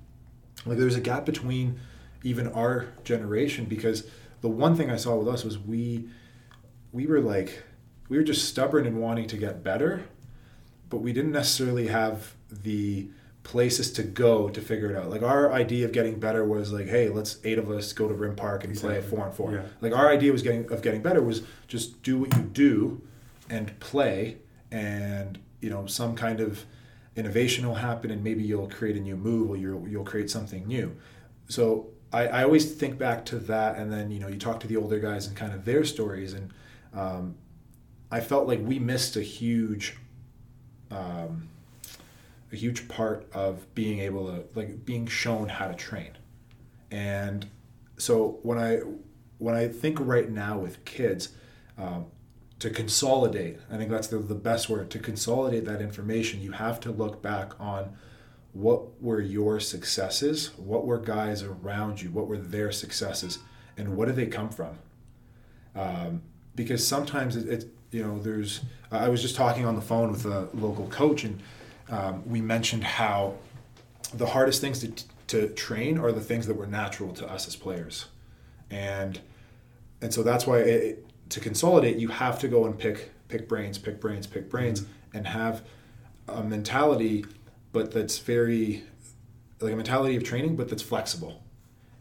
like 0.65 0.77
there 0.77 0.85
was 0.85 0.95
a 0.95 1.01
gap 1.01 1.25
between 1.25 1.79
even 2.23 2.47
our 2.47 2.87
generation 3.03 3.65
because 3.65 4.05
the 4.41 4.49
one 4.49 4.75
thing 4.75 4.89
I 4.89 4.95
saw 4.95 5.15
with 5.15 5.27
us 5.27 5.43
was 5.43 5.57
we 5.57 6.07
we 6.91 7.05
were 7.05 7.19
like 7.19 7.63
we 8.07 8.17
were 8.17 8.23
just 8.23 8.47
stubborn 8.47 8.85
in 8.85 8.97
wanting 8.97 9.27
to 9.27 9.37
get 9.37 9.63
better, 9.63 10.03
but 10.89 10.97
we 10.97 11.13
didn't 11.13 11.31
necessarily 11.31 11.87
have 11.87 12.35
the 12.49 13.09
places 13.43 13.91
to 13.93 14.03
go 14.03 14.49
to 14.49 14.61
figure 14.61 14.91
it 14.91 14.95
out. 14.95 15.09
Like 15.09 15.23
our 15.23 15.51
idea 15.51 15.85
of 15.85 15.91
getting 15.91 16.19
better 16.19 16.45
was 16.45 16.73
like, 16.73 16.87
hey, 16.87 17.09
let's 17.09 17.37
eight 17.43 17.57
of 17.57 17.69
us 17.69 17.93
go 17.93 18.07
to 18.07 18.13
Rim 18.13 18.35
Park 18.35 18.63
and 18.63 18.75
play 18.75 18.97
a 18.97 19.01
four 19.01 19.25
on 19.25 19.31
four. 19.31 19.53
Yeah. 19.53 19.63
Like 19.81 19.93
our 19.93 20.09
idea 20.09 20.31
was 20.31 20.41
getting 20.41 20.71
of 20.71 20.81
getting 20.81 21.01
better 21.01 21.21
was 21.21 21.43
just 21.67 22.01
do 22.03 22.17
what 22.17 22.35
you 22.35 22.43
do 22.43 23.01
and 23.49 23.79
play 23.79 24.37
and 24.71 25.39
you 25.61 25.69
know 25.69 25.85
some 25.85 26.15
kind 26.15 26.39
of 26.39 26.65
innovation 27.15 27.67
will 27.67 27.75
happen 27.75 28.11
and 28.11 28.23
maybe 28.23 28.43
you'll 28.43 28.69
create 28.69 28.95
a 28.95 28.99
new 28.99 29.15
move 29.15 29.49
or 29.49 29.57
you'll 29.57 29.87
you'll 29.87 30.03
create 30.03 30.29
something 30.29 30.67
new. 30.67 30.95
So 31.47 31.87
I, 32.11 32.27
I 32.27 32.43
always 32.43 32.73
think 32.73 32.97
back 32.97 33.25
to 33.25 33.37
that 33.39 33.77
and 33.77 33.91
then 33.91 34.11
you 34.11 34.19
know 34.19 34.27
you 34.27 34.37
talk 34.37 34.59
to 34.61 34.67
the 34.67 34.77
older 34.77 34.99
guys 34.99 35.27
and 35.27 35.35
kind 35.35 35.53
of 35.53 35.65
their 35.65 35.83
stories 35.83 36.33
and 36.33 36.51
um, 36.93 37.35
I 38.11 38.19
felt 38.19 38.47
like 38.47 38.59
we 38.61 38.79
missed 38.79 39.15
a 39.15 39.21
huge 39.21 39.97
um, 40.91 41.49
a 42.51 42.55
huge 42.55 42.87
part 42.87 43.27
of 43.33 43.73
being 43.75 43.99
able 43.99 44.27
to 44.27 44.43
like 44.55 44.85
being 44.85 45.05
shown 45.05 45.49
how 45.49 45.67
to 45.67 45.75
train. 45.75 46.17
And 46.89 47.47
so 47.99 48.39
when 48.41 48.57
i 48.57 48.77
when 49.37 49.53
i 49.53 49.67
think 49.67 49.99
right 49.99 50.29
now 50.29 50.57
with 50.57 50.83
kids 50.85 51.29
um, 51.77 52.05
to 52.57 52.69
consolidate 52.69 53.59
i 53.71 53.77
think 53.77 53.91
that's 53.91 54.07
the, 54.07 54.17
the 54.17 54.35
best 54.35 54.69
word 54.69 54.89
to 54.89 54.97
consolidate 54.97 55.65
that 55.65 55.81
information 55.81 56.41
you 56.41 56.53
have 56.53 56.79
to 56.79 56.91
look 56.91 57.21
back 57.21 57.59
on 57.59 57.95
what 58.53 59.01
were 59.01 59.21
your 59.21 59.59
successes 59.59 60.51
what 60.57 60.85
were 60.85 60.97
guys 60.97 61.43
around 61.43 62.01
you 62.01 62.09
what 62.09 62.27
were 62.27 62.37
their 62.37 62.71
successes 62.71 63.39
and 63.77 63.95
what 63.95 64.07
did 64.07 64.17
they 64.17 64.25
come 64.25 64.49
from? 64.49 64.77
Um, 65.73 66.21
because 66.55 66.85
sometimes 66.85 67.37
it, 67.37 67.47
it 67.47 67.65
you 67.91 68.03
know 68.03 68.19
there's 68.19 68.61
i 68.91 69.07
was 69.07 69.21
just 69.21 69.35
talking 69.35 69.65
on 69.65 69.75
the 69.75 69.81
phone 69.81 70.11
with 70.11 70.25
a 70.25 70.49
local 70.53 70.87
coach 70.87 71.23
and 71.23 71.41
um, 71.89 72.27
we 72.29 72.39
mentioned 72.39 72.83
how 72.83 73.35
the 74.13 74.27
hardest 74.27 74.61
things 74.61 74.79
to, 74.79 74.91
to 75.27 75.49
train 75.53 75.97
are 75.97 76.11
the 76.11 76.21
things 76.21 76.47
that 76.47 76.55
were 76.55 76.67
natural 76.67 77.13
to 77.13 77.27
us 77.29 77.47
as 77.47 77.55
players. 77.55 78.05
And 78.69 79.19
and 80.01 80.13
so 80.13 80.23
that's 80.23 80.47
why 80.47 80.59
it, 80.59 81.05
to 81.29 81.39
consolidate 81.39 81.97
you 81.97 82.07
have 82.07 82.39
to 82.39 82.47
go 82.47 82.65
and 82.65 82.77
pick 82.77 83.11
pick 83.27 83.47
brains 83.47 83.77
pick 83.77 83.99
brains 83.99 84.25
pick 84.27 84.49
brains 84.49 84.85
and 85.13 85.27
have 85.27 85.63
a 86.27 86.43
mentality 86.43 87.25
but 87.71 87.91
that's 87.91 88.17
very 88.19 88.83
like 89.59 89.73
a 89.73 89.75
mentality 89.75 90.15
of 90.15 90.23
training 90.23 90.55
but 90.55 90.69
that's 90.69 90.81
flexible. 90.81 91.43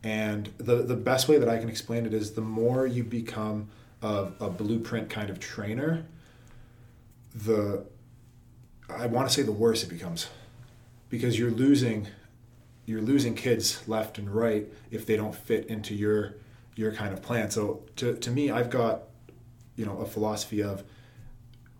And 0.03 0.51
the 0.59 0.77
the 0.77 0.97
best 0.97 1.29
way 1.29 1.39
that 1.39 1.49
I 1.49 1.59
can 1.59 1.69
explain 1.69 2.07
it 2.07 2.15
is 2.15 2.33
the 2.33 2.41
more 2.41 2.87
you 2.87 3.03
become 3.03 3.69
a, 4.03 4.29
a 4.41 4.49
blueprint 4.49 5.11
kind 5.11 5.29
of 5.29 5.41
trainer, 5.41 6.07
the 7.35 7.85
I 8.89 9.07
want 9.07 9.29
to 9.29 9.35
say 9.35 9.43
the 9.43 9.53
worse 9.53 9.83
it 9.83 9.89
becomes, 9.89 10.29
because 11.09 11.39
you're 11.39 11.51
losing 11.51 12.09
you're 12.87 13.03
losing 13.03 13.35
kids 13.35 13.87
left 13.87 14.17
and 14.17 14.31
right 14.31 14.67
if 14.91 15.05
they 15.05 15.17
don't 15.17 15.35
fit 15.35 15.67
into 15.67 15.95
your 15.95 16.37
your 16.77 16.93
kind 16.93 17.13
of 17.13 17.21
plan. 17.21 17.51
So 17.51 17.83
to, 17.97 18.15
to 18.15 18.31
me, 18.31 18.51
I've 18.51 18.71
got 18.71 19.03
you 19.77 19.85
know 19.85 19.99
a 19.99 20.07
philosophy 20.07 20.63
of 20.63 20.85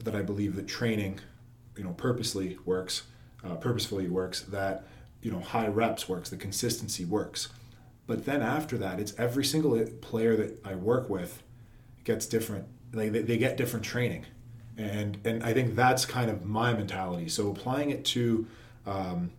that 0.03 0.15
I 0.15 0.23
believe 0.23 0.57
that 0.57 0.67
training, 0.67 1.21
you 1.77 1.85
know, 1.85 1.93
purposely 1.93 2.59
works, 2.65 3.03
uh, 3.49 3.57
purposefully 3.57 4.09
works. 4.09 4.41
That 4.43 4.85
you 5.23 5.31
know 5.31 5.41
high 5.41 5.69
reps 5.69 6.09
works. 6.09 6.31
The 6.31 6.37
consistency 6.37 7.05
works. 7.05 7.49
But 8.07 8.25
then 8.25 8.41
after 8.41 8.79
that, 8.79 8.99
it's 9.01 9.13
every 9.19 9.45
single 9.45 9.79
player 10.01 10.35
that 10.37 10.65
I 10.65 10.75
work 10.75 11.11
with 11.11 11.43
gets 12.05 12.25
different. 12.27 12.67
Like 12.93 13.13
they, 13.13 13.21
they 13.21 13.37
get 13.37 13.57
different 13.57 13.85
training, 13.85 14.27
and 14.77 15.19
and 15.25 15.43
I 15.43 15.53
think 15.53 15.75
that's 15.75 16.05
kind 16.07 16.31
of 16.31 16.45
my 16.45 16.73
mentality. 16.73 17.29
So 17.29 17.51
applying 17.51 17.91
it 17.91 18.05
to 18.07 18.47
um, 18.87 19.31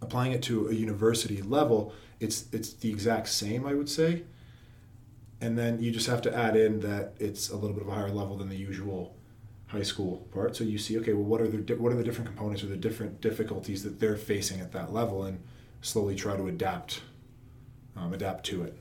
applying 0.00 0.32
it 0.32 0.42
to 0.44 0.68
a 0.68 0.72
university 0.72 1.42
level, 1.42 1.92
it's 2.20 2.44
it's 2.52 2.72
the 2.72 2.90
exact 2.90 3.28
same, 3.28 3.66
I 3.66 3.74
would 3.74 3.88
say. 3.88 4.22
And 5.40 5.56
then 5.56 5.80
you 5.80 5.90
just 5.90 6.08
have 6.08 6.22
to 6.22 6.34
add 6.34 6.56
in 6.56 6.80
that 6.80 7.14
it's 7.18 7.50
a 7.50 7.56
little 7.56 7.74
bit 7.74 7.82
of 7.82 7.88
a 7.88 7.94
higher 7.94 8.10
level 8.10 8.36
than 8.36 8.48
the 8.48 8.56
usual 8.56 9.14
high 9.68 9.82
school 9.82 10.28
part. 10.32 10.56
So 10.56 10.64
you 10.64 10.78
see, 10.78 10.98
okay, 10.98 11.12
well, 11.12 11.24
what 11.24 11.40
are 11.40 11.48
the 11.48 11.74
what 11.76 11.92
are 11.92 11.96
the 11.96 12.04
different 12.04 12.28
components 12.28 12.62
or 12.62 12.66
the 12.66 12.76
different 12.76 13.20
difficulties 13.20 13.82
that 13.84 14.00
they're 14.00 14.16
facing 14.16 14.60
at 14.60 14.72
that 14.72 14.92
level, 14.92 15.22
and 15.22 15.40
slowly 15.80 16.16
try 16.16 16.36
to 16.36 16.48
adapt 16.48 17.02
um, 17.96 18.12
adapt 18.12 18.44
to 18.46 18.62
it. 18.64 18.76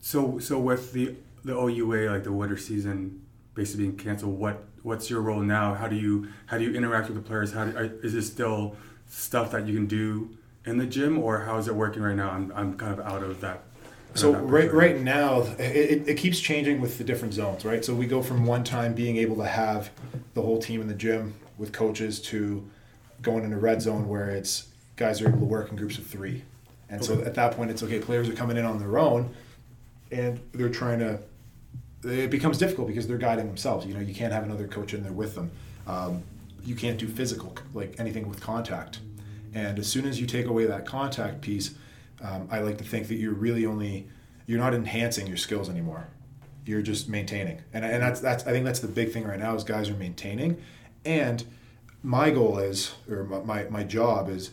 So 0.00 0.38
so 0.38 0.58
with 0.58 0.92
the 0.92 1.16
the 1.44 1.54
OUA 1.54 2.10
like 2.10 2.24
the 2.24 2.32
winter 2.32 2.56
season 2.56 3.22
basically 3.54 3.84
being 3.84 3.96
canceled, 3.96 4.38
what 4.38 4.64
what's 4.82 5.10
your 5.10 5.20
role 5.20 5.40
now? 5.40 5.74
How 5.74 5.88
do 5.88 5.96
you 5.96 6.28
how 6.46 6.58
do 6.58 6.64
you 6.64 6.74
interact 6.74 7.08
with 7.08 7.16
the 7.16 7.22
players? 7.22 7.52
How 7.52 7.66
do, 7.66 7.76
are, 7.76 7.84
is 8.02 8.14
it 8.14 8.22
still 8.22 8.76
stuff 9.08 9.50
that 9.52 9.66
you 9.66 9.74
can 9.74 9.86
do 9.86 10.36
in 10.64 10.78
the 10.78 10.86
gym, 10.86 11.18
or 11.18 11.40
how 11.40 11.58
is 11.58 11.68
it 11.68 11.74
working 11.74 12.02
right 12.02 12.16
now? 12.16 12.30
I'm 12.30 12.52
I'm 12.54 12.76
kind 12.76 12.98
of 12.98 13.00
out 13.00 13.22
of 13.22 13.40
that. 13.40 13.64
So 14.14 14.34
out 14.34 14.34
of 14.36 14.42
that 14.42 14.52
right 14.52 14.72
right 14.72 15.00
now, 15.00 15.42
it, 15.58 15.60
it, 15.60 16.08
it 16.08 16.14
keeps 16.16 16.40
changing 16.40 16.80
with 16.80 16.98
the 16.98 17.04
different 17.04 17.34
zones, 17.34 17.64
right? 17.64 17.84
So 17.84 17.94
we 17.94 18.06
go 18.06 18.22
from 18.22 18.46
one 18.46 18.64
time 18.64 18.94
being 18.94 19.16
able 19.16 19.36
to 19.36 19.46
have 19.46 19.90
the 20.34 20.42
whole 20.42 20.58
team 20.60 20.80
in 20.80 20.88
the 20.88 20.94
gym 20.94 21.34
with 21.58 21.72
coaches 21.72 22.20
to 22.22 22.68
going 23.22 23.44
into 23.44 23.56
red 23.56 23.80
zone 23.80 24.08
where 24.08 24.30
it's 24.30 24.68
guys 24.96 25.22
are 25.22 25.28
able 25.28 25.38
to 25.38 25.44
work 25.44 25.70
in 25.70 25.76
groups 25.76 25.98
of 25.98 26.06
three, 26.06 26.42
And 26.88 27.02
so 27.02 27.22
at 27.22 27.34
that 27.34 27.56
point, 27.56 27.70
it's 27.70 27.82
okay. 27.82 27.98
Players 27.98 28.28
are 28.28 28.34
coming 28.34 28.56
in 28.56 28.64
on 28.64 28.78
their 28.78 28.98
own, 28.98 29.34
and 30.10 30.38
they're 30.52 30.68
trying 30.68 30.98
to. 30.98 31.18
It 32.04 32.30
becomes 32.30 32.58
difficult 32.58 32.88
because 32.88 33.06
they're 33.06 33.16
guiding 33.16 33.46
themselves. 33.46 33.86
You 33.86 33.94
know, 33.94 34.00
you 34.00 34.14
can't 34.14 34.32
have 34.32 34.42
another 34.42 34.66
coach 34.66 34.92
in 34.92 35.02
there 35.02 35.12
with 35.12 35.34
them. 35.34 35.50
Um, 35.86 36.22
you 36.64 36.74
can't 36.74 36.98
do 36.98 37.08
physical, 37.08 37.56
like 37.74 37.98
anything 37.98 38.28
with 38.28 38.40
contact. 38.40 38.98
And 39.54 39.78
as 39.78 39.86
soon 39.86 40.06
as 40.06 40.20
you 40.20 40.26
take 40.26 40.46
away 40.46 40.66
that 40.66 40.84
contact 40.84 41.40
piece, 41.40 41.74
um, 42.22 42.48
I 42.50 42.60
like 42.60 42.78
to 42.78 42.84
think 42.84 43.08
that 43.08 43.16
you're 43.16 43.34
really 43.34 43.66
only 43.66 44.08
you're 44.46 44.58
not 44.58 44.74
enhancing 44.74 45.26
your 45.26 45.36
skills 45.36 45.68
anymore. 45.68 46.08
You're 46.64 46.82
just 46.82 47.08
maintaining, 47.08 47.62
and 47.72 47.84
and 47.84 48.02
that's 48.02 48.20
that's 48.20 48.46
I 48.46 48.52
think 48.52 48.64
that's 48.64 48.80
the 48.80 48.88
big 48.88 49.12
thing 49.12 49.24
right 49.24 49.38
now 49.38 49.54
is 49.54 49.64
guys 49.64 49.90
are 49.90 49.94
maintaining, 49.94 50.62
and 51.04 51.44
my 52.02 52.30
goal 52.30 52.58
is 52.58 52.94
or 53.10 53.24
my 53.24 53.64
my 53.64 53.82
job 53.82 54.28
is 54.28 54.50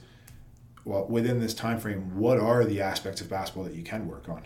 well 0.86 1.06
within 1.08 1.40
this 1.40 1.54
time 1.54 1.80
frame 1.80 2.18
what 2.18 2.40
are 2.40 2.66
the 2.66 2.82
aspects 2.82 3.22
of 3.22 3.30
basketball 3.30 3.64
that 3.66 3.76
you 3.76 3.84
can 3.84 4.08
work 4.08 4.28
on? 4.28 4.44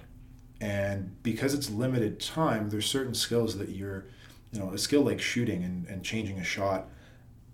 And 0.59 1.21
because 1.23 1.53
it's 1.53 1.69
limited 1.69 2.19
time 2.19 2.69
there's 2.69 2.85
certain 2.85 3.13
skills 3.13 3.57
that 3.57 3.69
you're 3.69 4.05
you 4.51 4.59
know 4.59 4.71
a 4.71 4.77
skill 4.77 5.01
like 5.01 5.21
shooting 5.21 5.63
and, 5.63 5.87
and 5.87 6.03
changing 6.03 6.39
a 6.39 6.43
shot 6.43 6.89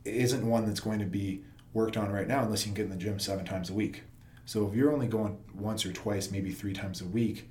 isn't 0.06 0.48
one 0.48 0.66
that's 0.66 0.80
going 0.80 1.00
to 1.00 1.06
be 1.06 1.44
worked 1.74 1.98
on 1.98 2.12
right 2.12 2.28
now 2.28 2.44
unless 2.44 2.66
you 2.66 2.74
can 2.74 2.76
get 2.76 2.84
in 2.86 2.90
the 2.90 2.96
gym 2.96 3.20
seven 3.20 3.46
times 3.46 3.70
a 3.70 3.74
week 3.74 4.04
so 4.50 4.68
if 4.68 4.74
you're 4.74 4.92
only 4.92 5.06
going 5.06 5.38
once 5.54 5.86
or 5.86 5.94
twice 5.94 6.32
maybe 6.32 6.50
three 6.50 6.74
times 6.74 7.02
a 7.02 7.06
week 7.06 7.48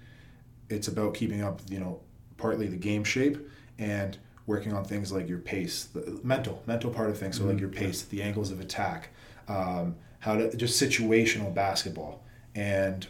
it's 0.69 0.89
about 0.89 1.15
keeping 1.15 1.43
up 1.43 1.61
you 1.71 1.79
know 1.79 2.01
partly 2.37 2.67
the 2.67 2.77
game 2.77 3.05
shape 3.05 3.39
and 3.79 4.19
working 4.47 4.73
on 4.73 4.85
things 4.85 5.13
like 5.13 5.29
your 5.29 5.39
pace 5.39 5.85
the 5.85 6.19
mental 6.25 6.61
mental 6.67 6.91
part 6.91 7.09
of 7.09 7.17
things 7.17 7.37
so 7.37 7.43
mm-hmm. 7.43 7.53
like 7.53 7.61
your 7.61 7.69
pace 7.69 8.03
the 8.03 8.21
angles 8.21 8.51
of 8.51 8.59
attack 8.59 9.11
um, 9.47 9.95
how 10.19 10.35
to 10.35 10.57
just 10.57 10.83
situational 10.83 11.55
basketball 11.55 12.25
and 12.57 13.07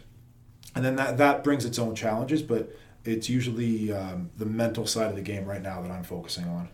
and 0.75 0.85
then 0.85 0.95
that 0.95 1.17
that 1.17 1.43
brings 1.43 1.65
its 1.65 1.79
own 1.79 1.95
challenges 1.95 2.43
but 2.43 2.71
it's 3.05 3.27
usually 3.27 3.91
um, 3.91 4.29
the 4.37 4.45
mental 4.45 4.85
side 4.85 5.09
of 5.09 5.15
the 5.15 5.21
game 5.23 5.45
right 5.45 5.63
now 5.63 5.81
that 5.81 5.89
i'm 5.89 6.03
focusing 6.03 6.47
on 6.47 6.69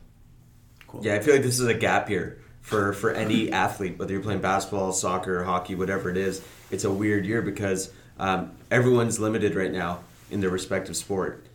cool. 0.85 0.99
yeah 1.01 1.15
i 1.15 1.19
feel 1.19 1.33
like 1.33 1.43
this 1.43 1.61
is 1.61 1.67
a 1.67 1.73
gap 1.73 2.09
here 2.09 2.41
for 2.65 2.93
for 2.93 3.11
any 3.11 3.51
athlete 3.51 3.97
whether 3.97 4.11
you're 4.11 4.21
playing 4.21 4.41
basketball 4.41 4.91
soccer 4.91 5.43
hockey 5.43 5.75
whatever 5.75 6.09
it 6.09 6.17
is 6.17 6.41
it's 6.71 6.83
a 6.83 6.91
weird 6.91 7.25
year 7.25 7.41
because 7.41 7.91
um, 8.17 8.51
everyone's 8.71 9.19
limited 9.19 9.55
right 9.55 9.71
now 9.71 9.99
in 10.31 10.41
their 10.41 10.49
respective 10.49 10.95
sport 10.97 11.45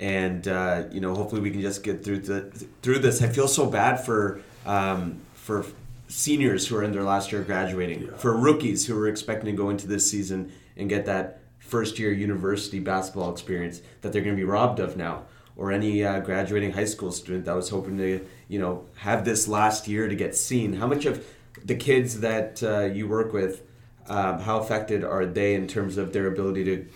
and 0.00 0.48
uh, 0.48 0.82
you 0.90 1.00
know 1.00 1.14
hopefully 1.14 1.40
we 1.40 1.50
can 1.50 1.60
just 1.60 1.82
get 1.82 2.04
through 2.04 2.18
the 2.18 2.42
through 2.82 2.98
this 2.98 3.22
i 3.22 3.28
feel 3.28 3.48
so 3.48 3.66
bad 3.66 3.96
for 3.96 4.40
um, 4.66 5.20
for 5.34 5.64
seniors 6.08 6.66
who 6.66 6.76
are 6.76 6.82
in 6.82 6.92
their 6.92 7.02
last 7.02 7.30
year 7.30 7.42
graduating, 7.42 8.02
yeah. 8.02 8.16
for 8.16 8.36
rookies 8.36 8.86
who 8.86 8.98
are 8.98 9.08
expecting 9.08 9.46
to 9.46 9.52
go 9.52 9.70
into 9.70 9.86
this 9.86 10.10
season 10.10 10.50
and 10.76 10.88
get 10.88 11.06
that 11.06 11.40
first 11.58 11.98
year 11.98 12.12
university 12.12 12.80
basketball 12.80 13.30
experience 13.30 13.82
that 14.00 14.12
they're 14.12 14.22
going 14.22 14.34
to 14.34 14.40
be 14.40 14.44
robbed 14.44 14.80
of 14.80 14.96
now, 14.96 15.24
or 15.56 15.70
any 15.70 16.02
uh, 16.02 16.20
graduating 16.20 16.72
high 16.72 16.84
school 16.84 17.12
student 17.12 17.44
that 17.44 17.54
was 17.54 17.68
hoping 17.68 17.96
to 17.98 18.26
you 18.48 18.58
know 18.58 18.84
have 18.96 19.24
this 19.24 19.46
last 19.46 19.86
year 19.86 20.08
to 20.08 20.14
get 20.14 20.34
seen. 20.34 20.74
How 20.74 20.86
much 20.86 21.06
of 21.06 21.24
the 21.64 21.74
kids 21.74 22.20
that 22.20 22.62
uh, 22.62 22.84
you 22.84 23.08
work 23.08 23.32
with, 23.32 23.62
um, 24.08 24.40
how 24.40 24.58
affected 24.58 25.04
are 25.04 25.26
they 25.26 25.54
in 25.54 25.66
terms 25.66 25.96
of 25.96 26.12
their 26.12 26.26
ability 26.26 26.64
to 26.64 26.86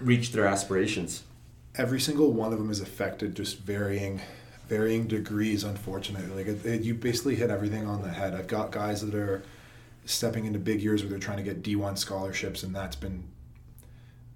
reach 0.00 0.32
their 0.32 0.46
aspirations? 0.46 1.22
Every 1.76 2.00
single 2.00 2.32
one 2.32 2.52
of 2.52 2.58
them 2.58 2.70
is 2.70 2.80
affected, 2.80 3.36
just 3.36 3.58
varying 3.58 4.20
varying 4.68 5.06
degrees, 5.06 5.64
unfortunately. 5.64 6.44
Like 6.44 6.46
it, 6.46 6.66
it, 6.66 6.82
you 6.82 6.94
basically 6.94 7.36
hit 7.36 7.50
everything 7.50 7.86
on 7.86 8.02
the 8.02 8.10
head. 8.10 8.34
I've 8.34 8.46
got 8.46 8.70
guys 8.70 9.00
that 9.00 9.14
are 9.14 9.42
stepping 10.04 10.44
into 10.44 10.58
big 10.58 10.82
years 10.82 11.02
where 11.02 11.10
they're 11.10 11.18
trying 11.18 11.38
to 11.38 11.42
get 11.42 11.62
D1 11.62 11.98
scholarships, 11.98 12.62
and 12.62 12.74
that's 12.74 12.96
been 12.96 13.24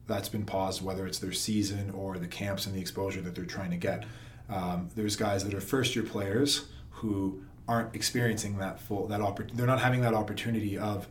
that's 0.07 0.29
been 0.29 0.45
paused, 0.45 0.83
whether 0.83 1.07
it's 1.07 1.19
their 1.21 1.33
season 1.33 1.91
or 1.91 2.19
the 2.19 2.27
camps 2.27 2.67
and 2.67 2.75
the 2.75 2.81
exposure 2.81 3.21
that 3.21 3.35
they're 3.35 3.45
trying 3.45 3.71
to 3.71 3.77
get. 3.77 4.05
Um, 4.53 4.91
there's 4.95 5.17
guys 5.17 5.45
that 5.45 5.55
are 5.55 5.61
first 5.61 5.97
year 5.97 6.05
players 6.05 6.67
who 6.91 7.43
aren't 7.67 7.95
experiencing 7.95 8.59
that 8.59 8.81
full 8.81 9.07
that 9.07 9.21
oppor- 9.21 9.51
they're 9.55 9.67
not 9.67 9.81
having 9.81 10.03
that 10.03 10.13
opportunity 10.13 10.77
of 10.77 11.09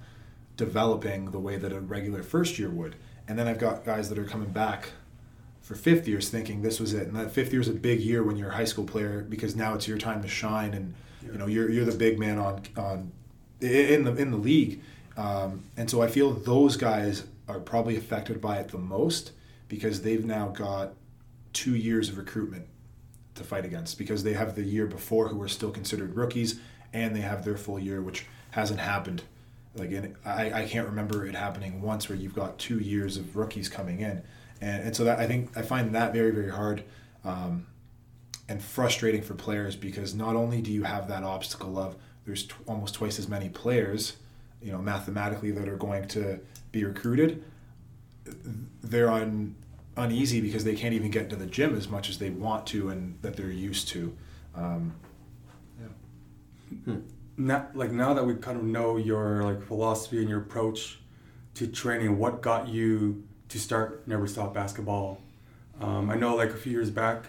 developing 0.58 1.32
the 1.32 1.39
way 1.39 1.58
that 1.58 1.72
a 1.72 1.80
regular 1.80 2.22
first 2.22 2.60
year 2.60 2.70
would. 2.70 2.96
And 3.28 3.39
then 3.39 3.48
I've 3.48 3.58
got 3.58 3.84
guys 3.84 4.10
that 4.10 4.20
are 4.20 4.26
coming 4.26 4.52
back 4.52 4.92
for 5.62 5.74
fifth 5.74 6.08
years 6.08 6.30
thinking 6.30 6.62
this 6.62 6.80
was 6.80 6.94
it. 6.94 7.08
And 7.08 7.16
that 7.16 7.32
fifth 7.32 7.52
year 7.52 7.62
is 7.62 7.68
a 7.68 7.74
big 7.74 8.00
year 8.02 8.22
when 8.22 8.36
you're 8.36 8.50
a 8.50 8.56
high 8.56 8.66
school 8.66 8.86
player 8.86 9.26
because 9.28 9.56
now 9.56 9.74
it's 9.74 9.88
your 9.88 9.98
time 9.98 10.22
to 10.22 10.28
shine 10.28 10.74
and 10.76 10.94
yeah. 11.24 11.32
you 11.32 11.38
know 11.39 11.48
you're 11.48 11.70
you're 11.70 11.86
the 11.86 11.98
big 11.98 12.20
man 12.20 12.38
on 12.38 12.62
on 12.78 13.12
in 13.60 14.04
the 14.04 14.16
in 14.16 14.30
the 14.30 14.38
league. 14.38 14.82
Um, 15.18 15.64
and 15.78 15.89
so 15.89 16.02
I 16.02 16.08
feel 16.08 16.32
those 16.32 16.78
guys 16.78 17.24
are 17.48 17.60
probably 17.60 17.98
affected 17.98 18.39
by 18.39 18.58
it 18.58 18.70
the 18.70 18.78
most 18.78 19.32
because 19.68 20.02
they've 20.04 20.26
now 20.26 20.50
got 20.50 20.94
two 21.54 21.76
years 21.76 22.10
of 22.10 22.18
recruitment 22.18 22.68
to 23.42 23.48
fight 23.48 23.66
against 23.66 23.98
because 23.98 24.24
they 24.24 24.34
have 24.34 24.56
the 24.56 24.64
year 24.64 24.86
before 24.86 25.28
who 25.28 25.42
are 25.42 25.48
still 25.48 25.72
considered 25.72 26.16
rookies 26.16 26.60
and 26.94 27.16
they 27.16 27.22
have 27.22 27.44
their 27.44 27.58
full 27.58 27.80
year 27.80 28.02
which 28.02 28.26
hasn't 28.52 28.80
happened. 28.80 29.24
Like 29.76 29.92
I, 30.26 30.64
I 30.64 30.68
can't 30.68 30.88
remember 30.88 31.26
it 31.26 31.36
happening 31.36 31.82
once 31.82 32.10
where 32.10 32.18
you've 32.18 32.36
got 32.36 32.60
two 32.60 32.80
years 32.80 33.18
of 33.18 33.36
rookies 33.36 33.70
coming 33.70 34.02
in. 34.02 34.22
And, 34.60 34.84
and 34.84 34.96
so 34.96 35.06
that 35.06 35.20
I 35.20 35.28
think 35.28 35.56
I 35.58 35.62
find 35.62 35.96
that 35.96 36.14
very 36.14 36.32
very 36.32 36.52
hard 36.52 36.84
um, 37.24 37.68
and 38.50 38.62
frustrating 38.62 39.22
for 39.22 39.34
players 39.34 39.76
because 39.76 40.14
not 40.14 40.36
only 40.36 40.62
do 40.62 40.72
you 40.72 40.84
have 40.84 41.08
that 41.08 41.24
obstacle 41.24 41.78
of 41.78 41.96
there's 42.26 42.48
t- 42.48 42.54
almost 42.68 42.96
twice 42.96 43.18
as 43.18 43.28
many 43.28 43.50
players, 43.50 44.18
you 44.62 44.72
know, 44.72 44.78
mathematically 44.78 45.52
that 45.52 45.68
are 45.68 45.78
going 45.78 46.08
to 46.10 46.39
be 46.72 46.84
recruited, 46.84 47.44
they're 48.84 49.10
on 49.10 49.56
uneasy 49.98 50.42
because 50.42 50.64
they 50.64 50.76
can't 50.76 50.94
even 50.94 51.12
get 51.12 51.30
to 51.30 51.36
the 51.36 51.46
gym 51.46 51.76
as 51.76 51.88
much 51.88 52.10
as 52.10 52.18
they 52.18 52.30
want 52.30 52.66
to 52.68 52.89
and 52.89 53.18
that 53.22 53.36
they're 53.36 53.50
used 53.50 53.88
to. 53.89 54.16
Um, 54.56 54.96
yeah. 55.80 56.84
Hmm. 56.86 57.00
Now, 57.38 57.68
like 57.74 57.92
now 57.92 58.14
that 58.14 58.26
we 58.26 58.36
kind 58.36 58.58
of 58.58 58.64
know 58.64 58.98
your 58.98 59.44
like 59.44 59.64
philosophy 59.64 60.20
and 60.20 60.30
your 60.30 60.39
approach 60.39 61.00
to 61.56 61.68
training, 61.68 62.18
what 62.18 62.42
got 62.42 62.68
you 62.68 63.24
to 63.50 63.60
start 63.60 64.08
Never 64.08 64.28
Stop 64.28 64.54
Basketball. 64.54 65.20
Um, 65.82 66.10
I 66.10 66.16
know 66.16 66.36
like 66.36 66.52
a 66.52 66.58
few 66.58 66.72
years 66.72 66.89
back 66.89 67.26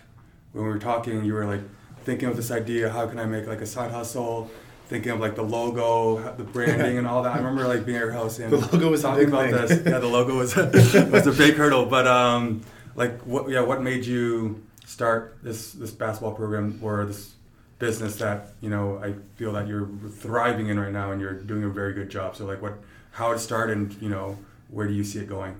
when 0.53 0.65
we 0.65 0.71
were 0.71 0.79
talking, 0.79 1.25
you 1.25 1.35
were 1.35 1.47
like 1.47 1.63
thinking 2.05 2.29
of 2.29 2.37
this 2.37 2.51
idea, 2.51 2.91
how 2.91 3.07
can 3.07 3.19
I 3.19 3.27
make 3.27 3.47
like 3.47 3.61
a 3.61 3.67
side 3.67 3.91
hustle? 3.91 4.51
Thinking 4.93 5.13
of 5.13 5.21
like 5.21 5.37
the 5.37 5.43
logo, 5.43 6.35
the 6.37 6.45
branding, 6.45 6.99
and 6.99 7.07
all 7.07 7.23
that. 7.23 7.33
I 7.35 7.39
remember 7.39 7.67
like 7.67 7.87
being 7.87 7.97
at 7.97 8.03
your 8.03 8.13
house 8.13 8.39
and 8.39 8.53
the 8.53 8.59
logo 8.59 8.91
was 8.91 9.01
talking 9.01 9.27
about 9.27 9.49
thing. 9.49 9.53
this. 9.53 9.87
Yeah, 9.87 9.99
the 10.01 10.07
logo 10.07 10.37
was 10.37 10.55
a, 10.55 10.67
was 11.11 11.27
a 11.27 11.33
big 11.33 11.55
hurdle. 11.55 11.87
But 11.87 12.07
um, 12.07 12.61
like, 12.95 13.19
what? 13.23 13.49
Yeah, 13.49 13.63
what 13.63 13.81
made 13.83 14.05
you 14.05 14.63
start 14.85 15.39
this 15.43 15.73
this 15.73 15.93
basketball 15.93 16.35
program 16.35 16.79
or 16.83 17.07
this 17.07 17.33
business 17.79 18.17
that 18.17 18.49
you 18.61 18.69
know 18.69 19.01
I 19.03 19.15
feel 19.37 19.55
that 19.55 19.67
you're 19.67 19.89
thriving 20.11 20.69
in 20.69 20.79
right 20.79 20.93
now 20.93 21.11
and 21.11 21.23
you're 21.23 21.41
doing 21.41 21.65
a 21.65 21.71
very 21.71 21.95
good 21.95 22.11
job. 22.11 22.37
So 22.37 22.45
like, 22.45 22.61
what? 22.61 22.75
How 23.13 23.33
it 23.33 23.39
started, 23.39 23.79
and 23.79 24.03
you 24.03 24.11
know, 24.11 24.37
where 24.69 24.87
do 24.87 24.93
you 24.93 25.05
see 25.05 25.21
it 25.21 25.27
going? 25.27 25.57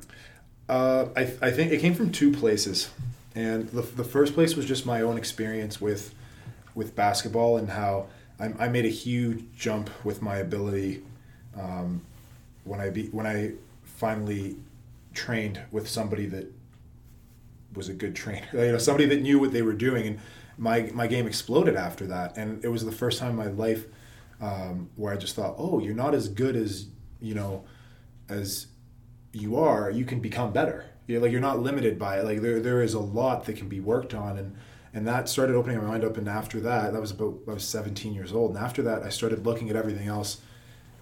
Uh, 0.69 1.07
I, 1.17 1.23
I 1.41 1.51
think 1.51 1.73
it 1.73 1.81
came 1.81 1.95
from 1.95 2.13
two 2.13 2.33
places, 2.33 2.91
and 3.35 3.67
the, 3.71 3.81
the 3.81 4.05
first 4.05 4.35
place 4.35 4.57
was 4.57 4.67
just 4.67 4.85
my 4.85 5.01
own 5.01 5.17
experience 5.17 5.81
with 5.81 6.15
with 6.75 6.95
basketball 6.95 7.57
and 7.57 7.71
how 7.71 8.09
I, 8.43 8.65
I 8.65 8.69
made 8.69 8.85
a 8.85 8.91
huge 8.91 9.45
jump 9.57 9.89
with 10.05 10.21
my 10.21 10.37
ability 10.37 11.03
um, 11.57 12.03
when 12.65 12.81
I 12.81 12.91
be, 12.91 13.07
when 13.07 13.27
I 13.27 13.53
finally 13.85 14.57
trained 15.15 15.61
with 15.71 15.89
somebody 15.89 16.27
that 16.27 16.53
was 17.75 17.89
a 17.89 17.93
good 17.95 18.17
trainer, 18.17 18.47
you 18.53 18.73
know, 18.73 18.79
somebody 18.79 19.07
that 19.07 19.23
knew 19.23 19.39
what 19.39 19.53
they 19.53 19.63
were 19.63 19.73
doing, 19.73 20.07
and 20.07 20.19
my 20.59 20.91
my 20.93 21.07
game 21.07 21.27
exploded 21.27 21.77
after 21.77 22.07
that, 22.09 22.37
and 22.37 22.65
it 22.65 22.69
was 22.69 22.85
the 22.85 22.93
first 22.93 23.19
time 23.19 23.31
in 23.31 23.37
my 23.37 23.47
life 23.47 23.85
um, 24.41 24.91
where 24.97 25.13
I 25.13 25.17
just 25.17 25.37
thought, 25.37 25.55
oh, 25.57 25.79
you're 25.79 25.95
not 25.95 26.15
as 26.15 26.29
good 26.29 26.57
as 26.57 26.87
you 27.21 27.35
know 27.35 27.65
as 28.29 28.67
you 29.33 29.57
are, 29.57 29.91
you 29.91 30.05
can 30.05 30.21
become 30.21 30.53
better. 30.53 30.87
You're 31.07 31.21
like 31.21 31.31
you're 31.33 31.41
not 31.41 31.61
limited 31.61 31.99
by 31.99 32.19
it. 32.19 32.25
Like 32.25 32.41
there 32.41 32.61
there 32.61 32.83
is 32.83 32.95
a 32.95 33.01
lot 33.01 33.45
that 33.45 33.57
can 33.57 33.69
be 33.69 33.81
worked 33.81 34.15
on 34.15 34.37
and 34.37 34.57
and 34.95 35.07
that 35.07 35.29
started 35.29 35.57
opening 35.57 35.79
my 35.79 35.85
mind 35.85 36.05
up. 36.05 36.17
And 36.17 36.29
after 36.29 36.61
that 36.61 36.93
that 36.93 37.01
was 37.01 37.11
about 37.11 37.39
I 37.49 37.53
was 37.55 37.65
17 37.65 38.13
years 38.13 38.33
old. 38.33 38.55
And 38.55 38.65
after 38.65 38.83
that 38.83 39.03
I 39.03 39.09
started 39.09 39.45
looking 39.47 39.71
at 39.71 39.77
everything 39.77 40.09
else 40.09 40.41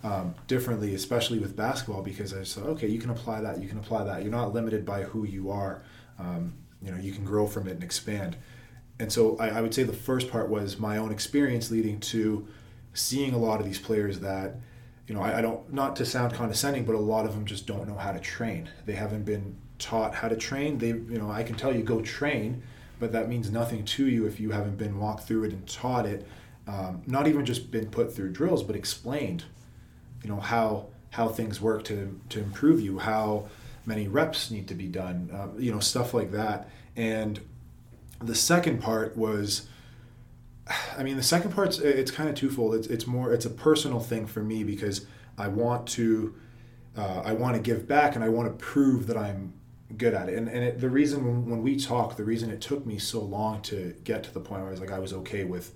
um, 0.03 0.35
differently 0.47 0.95
especially 0.95 1.39
with 1.39 1.55
basketball 1.55 2.03
because 2.03 2.33
I 2.33 2.43
said 2.43 2.65
okay 2.65 2.87
you 2.87 2.99
can 2.99 3.11
apply 3.11 3.41
that 3.43 3.61
you 3.61 3.69
can 3.69 3.79
apply 3.79 4.05
that. 4.05 4.23
You're 4.23 4.33
not 4.33 4.55
limited 4.55 4.85
by 4.85 5.03
who 5.03 5.25
you 5.25 5.51
are. 5.51 5.83
Um, 6.19 6.55
you 6.83 6.91
know 6.91 6.99
you 6.99 7.13
can 7.13 7.25
grow 7.25 7.47
from 7.47 7.67
it 7.69 7.73
and 7.73 7.85
expand. 7.85 8.37
And 8.99 9.11
so 9.11 9.37
I, 9.39 9.49
I 9.49 9.61
would 9.63 9.75
say 9.75 9.83
the 9.83 9.93
first 9.93 10.31
part 10.31 10.51
was 10.51 10.79
my 10.79 10.99
own 10.99 11.11
experience 11.11 11.71
leading 11.71 12.01
to 12.01 12.47
seeing 12.93 13.33
a 13.33 13.39
lot 13.39 13.61
of 13.61 13.67
these 13.67 13.79
players 13.79 14.21
that 14.21 14.57
you 15.11 15.17
know, 15.17 15.23
I, 15.23 15.39
I, 15.39 15.43
don't 15.43 15.73
not 15.73 15.97
to 15.97 16.07
sound 16.07 16.35
condescending, 16.35 16.85
but 16.85 16.95
a 16.95 16.99
lot 17.01 17.27
of 17.27 17.33
them 17.33 17.45
just 17.45 17.67
don't 17.67 17.89
know 17.89 17.97
how 17.97 18.13
to 18.13 18.21
train. 18.21 18.71
They 18.87 18.93
haven't 18.93 19.25
been 19.25 19.57
taught 19.81 20.15
how 20.15 20.29
to 20.29 20.37
train. 20.37 20.79
They, 20.79 20.91
you 20.91 21.19
know, 21.19 21.29
I 21.29 21.43
can 21.43 21.57
tell 21.57 21.75
you 21.75 21.83
go 21.83 22.01
train, 22.01 22.63
but 23.01 23.13
that 23.13 23.29
means 23.29 23.51
nothing 23.51 23.85
to 23.85 24.07
you 24.07 24.27
if 24.27 24.39
you 24.39 24.51
haven't 24.51 24.77
been 24.77 25.01
walked 25.01 25.25
through 25.25 25.45
it 25.45 25.53
and 25.53 25.67
taught 25.67 26.07
it. 26.07 26.27
Um, 26.69 27.03
not 27.07 27.27
even 27.27 27.45
just 27.45 27.71
been 27.71 27.87
put 27.87 28.15
through 28.15 28.31
drills, 28.33 28.63
but 28.63 28.77
explained. 28.77 29.45
You 30.23 30.29
know 30.29 30.39
how 30.39 30.89
how 31.11 31.29
things 31.29 31.61
work 31.61 31.83
to 31.85 32.21
to 32.29 32.39
improve 32.39 32.81
you, 32.81 32.99
how 32.99 33.49
many 33.87 34.07
reps 34.07 34.51
need 34.51 34.69
to 34.69 34.75
be 34.75 34.87
done, 34.87 35.31
uh, 35.33 35.59
you 35.59 35.73
know, 35.73 35.81
stuff 35.81 36.15
like 36.15 36.31
that. 36.33 36.69
And 36.95 37.41
the 38.23 38.35
second 38.35 38.81
part 38.81 39.17
was, 39.17 39.67
I 40.97 41.03
mean, 41.03 41.17
the 41.17 41.23
second 41.23 41.53
part's 41.53 41.79
it's 41.79 42.11
kind 42.11 42.29
of 42.29 42.35
twofold. 42.35 42.75
It's 42.75 42.87
it's 42.87 43.07
more 43.07 43.33
it's 43.33 43.47
a 43.47 43.51
personal 43.51 44.01
thing 44.01 44.27
for 44.27 44.43
me 44.43 44.63
because 44.63 45.07
I 45.39 45.49
want 45.49 45.87
to 45.89 46.35
uh, 46.97 47.23
I 47.25 47.33
want 47.33 47.57
to 47.57 47.63
give 47.63 47.89
back 47.89 48.15
and 48.15 48.23
I 48.23 48.29
want 48.29 48.49
to 48.49 48.65
prove 48.65 49.07
that 49.07 49.17
I'm 49.17 49.55
good 49.97 50.15
at 50.15 50.29
it. 50.29 50.39
And, 50.39 50.49
and 50.49 50.63
it, 50.65 50.81
the 50.81 50.89
reason 50.89 51.49
when, 51.49 51.63
we 51.63 51.77
talk, 51.77 52.17
the 52.17 52.25
reason 52.25 52.51
it 52.51 52.61
took 52.61 52.87
me 52.87 52.99
so 52.99 53.21
long 53.21 53.61
to 53.63 53.95
get 54.05 54.23
to 54.25 54.33
the 54.33 54.41
point 54.41 54.61
where 54.61 54.69
I 54.69 54.71
was 54.71 54.81
like, 54.81 54.93
I 54.93 54.99
was 54.99 55.13
okay 55.13 55.45
with, 55.45 55.75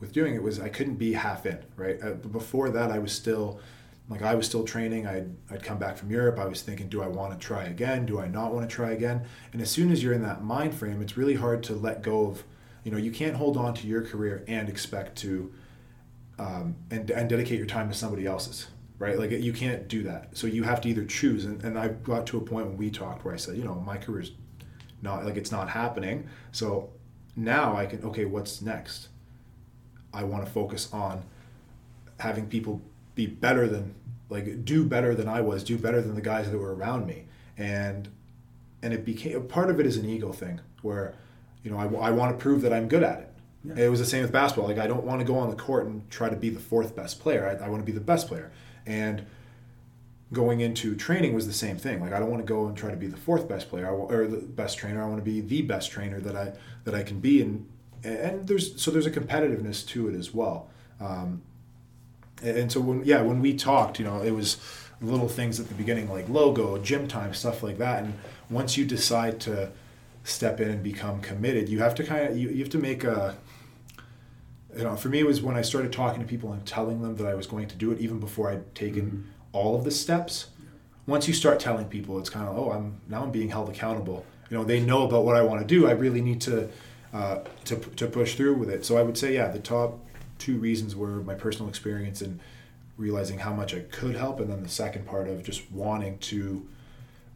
with 0.00 0.12
doing 0.12 0.34
it 0.34 0.42
was 0.42 0.60
I 0.60 0.68
couldn't 0.68 0.96
be 0.96 1.12
half 1.12 1.46
in, 1.46 1.58
right? 1.76 1.98
Uh, 2.02 2.12
before 2.12 2.70
that, 2.70 2.90
I 2.90 2.98
was 2.98 3.12
still, 3.12 3.60
like 4.08 4.22
I 4.22 4.34
was 4.34 4.46
still 4.46 4.64
training. 4.64 5.06
I'd, 5.06 5.34
I'd 5.50 5.62
come 5.62 5.78
back 5.78 5.96
from 5.96 6.10
Europe. 6.10 6.38
I 6.38 6.46
was 6.46 6.62
thinking, 6.62 6.88
do 6.88 7.02
I 7.02 7.06
want 7.06 7.32
to 7.32 7.38
try 7.38 7.64
again? 7.64 8.06
Do 8.06 8.20
I 8.20 8.26
not 8.26 8.52
want 8.52 8.68
to 8.68 8.74
try 8.74 8.92
again? 8.92 9.26
And 9.52 9.60
as 9.60 9.70
soon 9.70 9.90
as 9.90 10.02
you're 10.02 10.14
in 10.14 10.22
that 10.22 10.42
mind 10.42 10.74
frame, 10.74 11.02
it's 11.02 11.16
really 11.16 11.34
hard 11.34 11.62
to 11.64 11.74
let 11.74 12.02
go 12.02 12.26
of, 12.26 12.44
you 12.84 12.90
know, 12.90 12.98
you 12.98 13.10
can't 13.10 13.36
hold 13.36 13.56
on 13.56 13.74
to 13.74 13.86
your 13.86 14.02
career 14.02 14.44
and 14.48 14.68
expect 14.68 15.16
to, 15.18 15.52
um, 16.38 16.76
and, 16.90 17.10
and 17.10 17.28
dedicate 17.28 17.58
your 17.58 17.66
time 17.66 17.88
to 17.90 17.94
somebody 17.94 18.26
else's, 18.26 18.68
right? 19.00 19.18
Like 19.18 19.32
you 19.32 19.52
can't 19.52 19.88
do 19.88 20.04
that. 20.04 20.36
So 20.36 20.46
you 20.46 20.62
have 20.62 20.80
to 20.82 20.88
either 20.88 21.04
choose. 21.04 21.46
And, 21.46 21.64
and 21.64 21.76
I 21.76 21.88
got 21.88 22.26
to 22.28 22.38
a 22.38 22.40
point 22.40 22.68
when 22.68 22.76
we 22.76 22.90
talked 22.90 23.24
where 23.24 23.34
I 23.34 23.38
said, 23.38 23.56
you 23.56 23.64
know, 23.64 23.74
my 23.74 23.96
career's 23.96 24.30
not 25.02 25.24
like 25.24 25.36
it's 25.36 25.50
not 25.50 25.70
happening. 25.70 26.28
So 26.52 26.90
now 27.34 27.76
I 27.76 27.86
can, 27.86 28.04
okay, 28.04 28.26
what's 28.26 28.60
next? 28.60 29.08
I 30.12 30.22
want 30.24 30.44
to 30.44 30.52
focus 30.52 30.92
on 30.92 31.24
having 32.18 32.46
people 32.46 32.82
be 33.14 33.26
better 33.26 33.66
than, 33.66 33.94
like, 34.28 34.64
do 34.64 34.84
better 34.84 35.14
than 35.14 35.28
I 35.28 35.40
was, 35.40 35.64
do 35.64 35.78
better 35.78 36.02
than 36.02 36.14
the 36.14 36.20
guys 36.20 36.50
that 36.50 36.58
were 36.58 36.74
around 36.74 37.06
me. 37.06 37.24
And, 37.56 38.08
and 38.82 38.92
it 38.92 39.04
became, 39.04 39.42
part 39.44 39.70
of 39.70 39.80
it 39.80 39.86
is 39.86 39.96
an 39.96 40.04
ego 40.04 40.32
thing 40.32 40.60
where, 40.82 41.14
you 41.62 41.70
know, 41.70 41.78
I, 41.78 42.08
I 42.08 42.10
want 42.10 42.36
to 42.36 42.42
prove 42.42 42.60
that 42.62 42.72
I'm 42.72 42.86
good 42.86 43.02
at 43.02 43.20
it. 43.20 43.32
Yeah. 43.64 43.84
It 43.84 43.88
was 43.88 44.00
the 44.00 44.06
same 44.06 44.22
with 44.22 44.32
basketball. 44.32 44.68
Like, 44.68 44.78
I 44.78 44.86
don't 44.86 45.04
want 45.04 45.20
to 45.20 45.24
go 45.24 45.38
on 45.38 45.48
the 45.48 45.56
court 45.56 45.86
and 45.86 46.08
try 46.10 46.28
to 46.28 46.36
be 46.36 46.50
the 46.50 46.60
fourth 46.60 46.94
best 46.94 47.20
player. 47.20 47.46
I, 47.46 47.64
I 47.64 47.68
want 47.68 47.80
to 47.80 47.86
be 47.86 47.92
the 47.92 48.00
best 48.00 48.28
player. 48.28 48.50
And 48.86 49.26
going 50.32 50.60
into 50.60 50.94
training 50.94 51.34
was 51.34 51.46
the 51.46 51.52
same 51.52 51.76
thing. 51.76 52.00
Like 52.00 52.12
I 52.12 52.18
don't 52.18 52.30
want 52.30 52.42
to 52.42 52.46
go 52.46 52.66
and 52.66 52.76
try 52.76 52.90
to 52.90 52.96
be 52.96 53.06
the 53.06 53.16
fourth 53.16 53.48
best 53.48 53.68
player 53.68 53.88
or 53.88 54.26
the 54.26 54.38
best 54.38 54.78
trainer. 54.78 55.02
I 55.02 55.06
want 55.06 55.18
to 55.18 55.24
be 55.24 55.40
the 55.40 55.62
best 55.62 55.90
trainer 55.90 56.20
that 56.20 56.36
I 56.36 56.52
that 56.84 56.94
I 56.94 57.02
can 57.02 57.20
be. 57.20 57.42
And 57.42 57.68
and 58.04 58.46
there's 58.46 58.80
so 58.80 58.90
there's 58.90 59.06
a 59.06 59.10
competitiveness 59.10 59.86
to 59.88 60.08
it 60.08 60.14
as 60.14 60.32
well. 60.32 60.68
Um, 61.00 61.42
and 62.42 62.70
so 62.70 62.80
when 62.80 63.04
yeah 63.04 63.22
when 63.22 63.40
we 63.40 63.54
talked, 63.54 63.98
you 63.98 64.04
know, 64.04 64.22
it 64.22 64.30
was 64.30 64.58
little 65.02 65.28
things 65.28 65.58
at 65.58 65.68
the 65.68 65.74
beginning 65.74 66.08
like 66.10 66.28
logo, 66.28 66.78
gym 66.78 67.08
time, 67.08 67.34
stuff 67.34 67.62
like 67.62 67.78
that. 67.78 68.04
And 68.04 68.14
once 68.48 68.76
you 68.76 68.84
decide 68.84 69.40
to 69.40 69.72
step 70.24 70.60
in 70.60 70.68
and 70.68 70.82
become 70.82 71.20
committed, 71.20 71.68
you 71.68 71.80
have 71.80 71.94
to 71.96 72.04
kind 72.04 72.28
of 72.28 72.38
you, 72.38 72.50
you 72.50 72.58
have 72.58 72.70
to 72.70 72.78
make 72.78 73.04
a 73.04 73.36
you 74.76 74.84
know, 74.84 74.96
for 74.96 75.08
me, 75.08 75.20
it 75.20 75.26
was 75.26 75.42
when 75.42 75.56
I 75.56 75.62
started 75.62 75.92
talking 75.92 76.20
to 76.20 76.26
people 76.26 76.52
and 76.52 76.64
telling 76.64 77.02
them 77.02 77.16
that 77.16 77.26
I 77.26 77.34
was 77.34 77.46
going 77.46 77.68
to 77.68 77.76
do 77.76 77.92
it, 77.92 78.00
even 78.00 78.20
before 78.20 78.50
I'd 78.50 78.74
taken 78.74 79.04
mm-hmm. 79.04 79.22
all 79.52 79.74
of 79.74 79.84
the 79.84 79.90
steps. 79.90 80.48
Once 81.06 81.26
you 81.26 81.34
start 81.34 81.58
telling 81.58 81.86
people, 81.86 82.18
it's 82.18 82.30
kind 82.30 82.48
of, 82.48 82.56
oh, 82.56 82.70
I'm 82.70 83.00
now 83.08 83.22
I'm 83.22 83.30
being 83.30 83.50
held 83.50 83.68
accountable. 83.68 84.24
You 84.48 84.58
know, 84.58 84.64
they 84.64 84.80
know 84.80 85.04
about 85.04 85.24
what 85.24 85.36
I 85.36 85.42
want 85.42 85.60
to 85.60 85.66
do. 85.66 85.88
I 85.88 85.92
really 85.92 86.20
need 86.20 86.40
to 86.42 86.68
uh, 87.12 87.40
to 87.64 87.76
to 87.76 88.06
push 88.06 88.36
through 88.36 88.54
with 88.54 88.70
it. 88.70 88.84
So 88.84 88.96
I 88.96 89.02
would 89.02 89.18
say, 89.18 89.34
yeah, 89.34 89.48
the 89.48 89.58
top 89.58 89.98
two 90.38 90.56
reasons 90.58 90.94
were 90.94 91.22
my 91.22 91.34
personal 91.34 91.68
experience 91.68 92.20
and 92.20 92.40
realizing 92.96 93.38
how 93.38 93.52
much 93.52 93.74
I 93.74 93.80
could 93.80 94.14
help, 94.14 94.40
and 94.40 94.50
then 94.50 94.62
the 94.62 94.68
second 94.68 95.06
part 95.06 95.28
of 95.28 95.42
just 95.42 95.70
wanting 95.72 96.18
to 96.18 96.66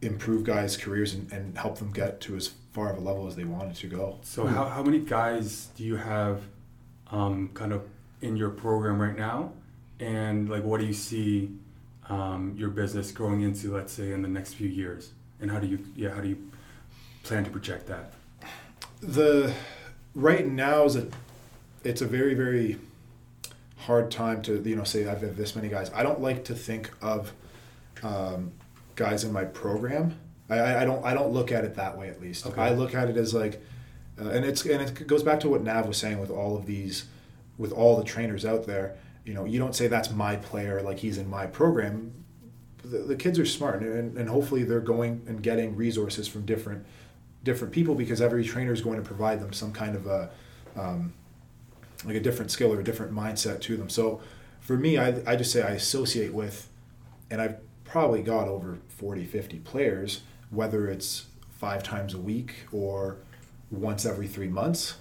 improve 0.01 0.43
guys' 0.43 0.77
careers 0.77 1.13
and, 1.13 1.31
and 1.31 1.57
help 1.57 1.79
them 1.79 1.91
get 1.91 2.21
to 2.21 2.35
as 2.35 2.51
far 2.71 2.91
of 2.91 2.97
a 2.97 3.01
level 3.01 3.27
as 3.27 3.35
they 3.35 3.43
wanted 3.43 3.75
to 3.75 3.87
go. 3.87 4.19
So, 4.21 4.45
how, 4.45 4.65
how 4.65 4.83
many 4.83 4.99
guys 4.99 5.69
do 5.75 5.83
you 5.83 5.95
have 5.95 6.41
um, 7.11 7.49
kind 7.53 7.73
of 7.73 7.83
in 8.21 8.35
your 8.35 8.49
program 8.49 9.01
right 9.01 9.17
now, 9.17 9.51
and 9.99 10.49
like 10.49 10.63
what 10.63 10.79
do 10.79 10.85
you 10.85 10.93
see 10.93 11.51
um, 12.09 12.53
your 12.57 12.69
business 12.69 13.11
growing 13.11 13.41
into, 13.41 13.73
let's 13.73 13.93
say, 13.93 14.11
in 14.11 14.21
the 14.21 14.27
next 14.27 14.53
few 14.53 14.67
years, 14.67 15.11
and 15.39 15.49
how 15.51 15.59
do 15.59 15.67
you 15.67 15.79
yeah 15.95 16.09
how 16.09 16.21
do 16.21 16.27
you 16.27 16.51
plan 17.23 17.43
to 17.43 17.49
project 17.49 17.87
that? 17.87 18.13
The 19.01 19.53
right 20.13 20.45
now 20.45 20.85
is 20.85 20.95
a 20.95 21.07
it's 21.83 22.01
a 22.01 22.07
very 22.07 22.33
very 22.33 22.79
hard 23.77 24.09
time 24.09 24.41
to 24.43 24.61
you 24.61 24.75
know 24.75 24.83
say 24.83 25.07
I've 25.07 25.21
had 25.21 25.37
this 25.37 25.55
many 25.55 25.69
guys. 25.69 25.91
I 25.93 26.03
don't 26.03 26.21
like 26.21 26.45
to 26.45 26.55
think 26.55 26.91
of 27.01 27.33
um, 28.03 28.51
guys 28.95 29.23
in 29.23 29.31
my 29.31 29.45
program. 29.45 30.17
I, 30.49 30.81
I 30.81 30.85
don't 30.85 31.03
I 31.05 31.13
don't 31.13 31.31
look 31.31 31.51
at 31.51 31.63
it 31.63 31.75
that 31.75 31.97
way 31.97 32.09
at 32.09 32.21
least. 32.21 32.45
Okay. 32.45 32.61
I 32.61 32.71
look 32.71 32.93
at 32.93 33.09
it 33.09 33.17
as 33.17 33.33
like 33.33 33.61
uh, 34.19 34.29
and 34.29 34.45
it's 34.45 34.65
and 34.65 34.81
it 34.81 35.07
goes 35.07 35.23
back 35.23 35.39
to 35.41 35.49
what 35.49 35.63
Nav 35.63 35.87
was 35.87 35.97
saying 35.97 36.19
with 36.19 36.31
all 36.31 36.55
of 36.57 36.65
these, 36.65 37.05
with 37.57 37.71
all 37.71 37.97
the 37.97 38.03
trainers 38.03 38.45
out 38.45 38.65
there. 38.65 38.97
You 39.25 39.33
know, 39.33 39.45
you 39.45 39.59
don't 39.59 39.75
say 39.75 39.87
that's 39.87 40.11
my 40.11 40.35
player 40.35 40.81
like 40.81 40.99
he's 40.99 41.17
in 41.17 41.29
my 41.29 41.47
program. 41.47 42.13
The, 42.83 42.99
the 42.99 43.15
kids 43.15 43.39
are 43.39 43.45
smart, 43.45 43.81
and, 43.81 44.17
and 44.17 44.29
hopefully 44.29 44.63
they're 44.63 44.79
going 44.79 45.23
and 45.27 45.41
getting 45.41 45.75
resources 45.75 46.27
from 46.27 46.45
different 46.45 46.85
different 47.43 47.73
people 47.73 47.95
because 47.95 48.21
every 48.21 48.43
trainer 48.43 48.73
is 48.73 48.81
going 48.81 48.97
to 48.97 49.05
provide 49.05 49.39
them 49.39 49.53
some 49.53 49.71
kind 49.71 49.95
of 49.95 50.07
a 50.07 50.29
um, 50.75 51.13
like 52.05 52.15
a 52.15 52.19
different 52.19 52.51
skill 52.51 52.73
or 52.73 52.79
a 52.79 52.83
different 52.83 53.13
mindset 53.13 53.61
to 53.61 53.77
them. 53.77 53.89
So 53.89 54.21
for 54.59 54.77
me, 54.77 54.97
I, 54.97 55.21
I 55.25 55.35
just 55.35 55.51
say 55.51 55.61
I 55.61 55.71
associate 55.71 56.33
with, 56.33 56.69
and 57.29 57.41
I've 57.41 57.57
probably 57.83 58.21
got 58.21 58.47
over 58.47 58.79
40, 58.89 59.25
50 59.25 59.59
players, 59.59 60.21
whether 60.49 60.89
it's 60.89 61.27
five 61.49 61.83
times 61.83 62.13
a 62.13 62.17
week 62.17 62.53
or 62.71 63.17
once 63.71 64.05
every 64.05 64.27
three 64.27 64.47
months. 64.47 64.95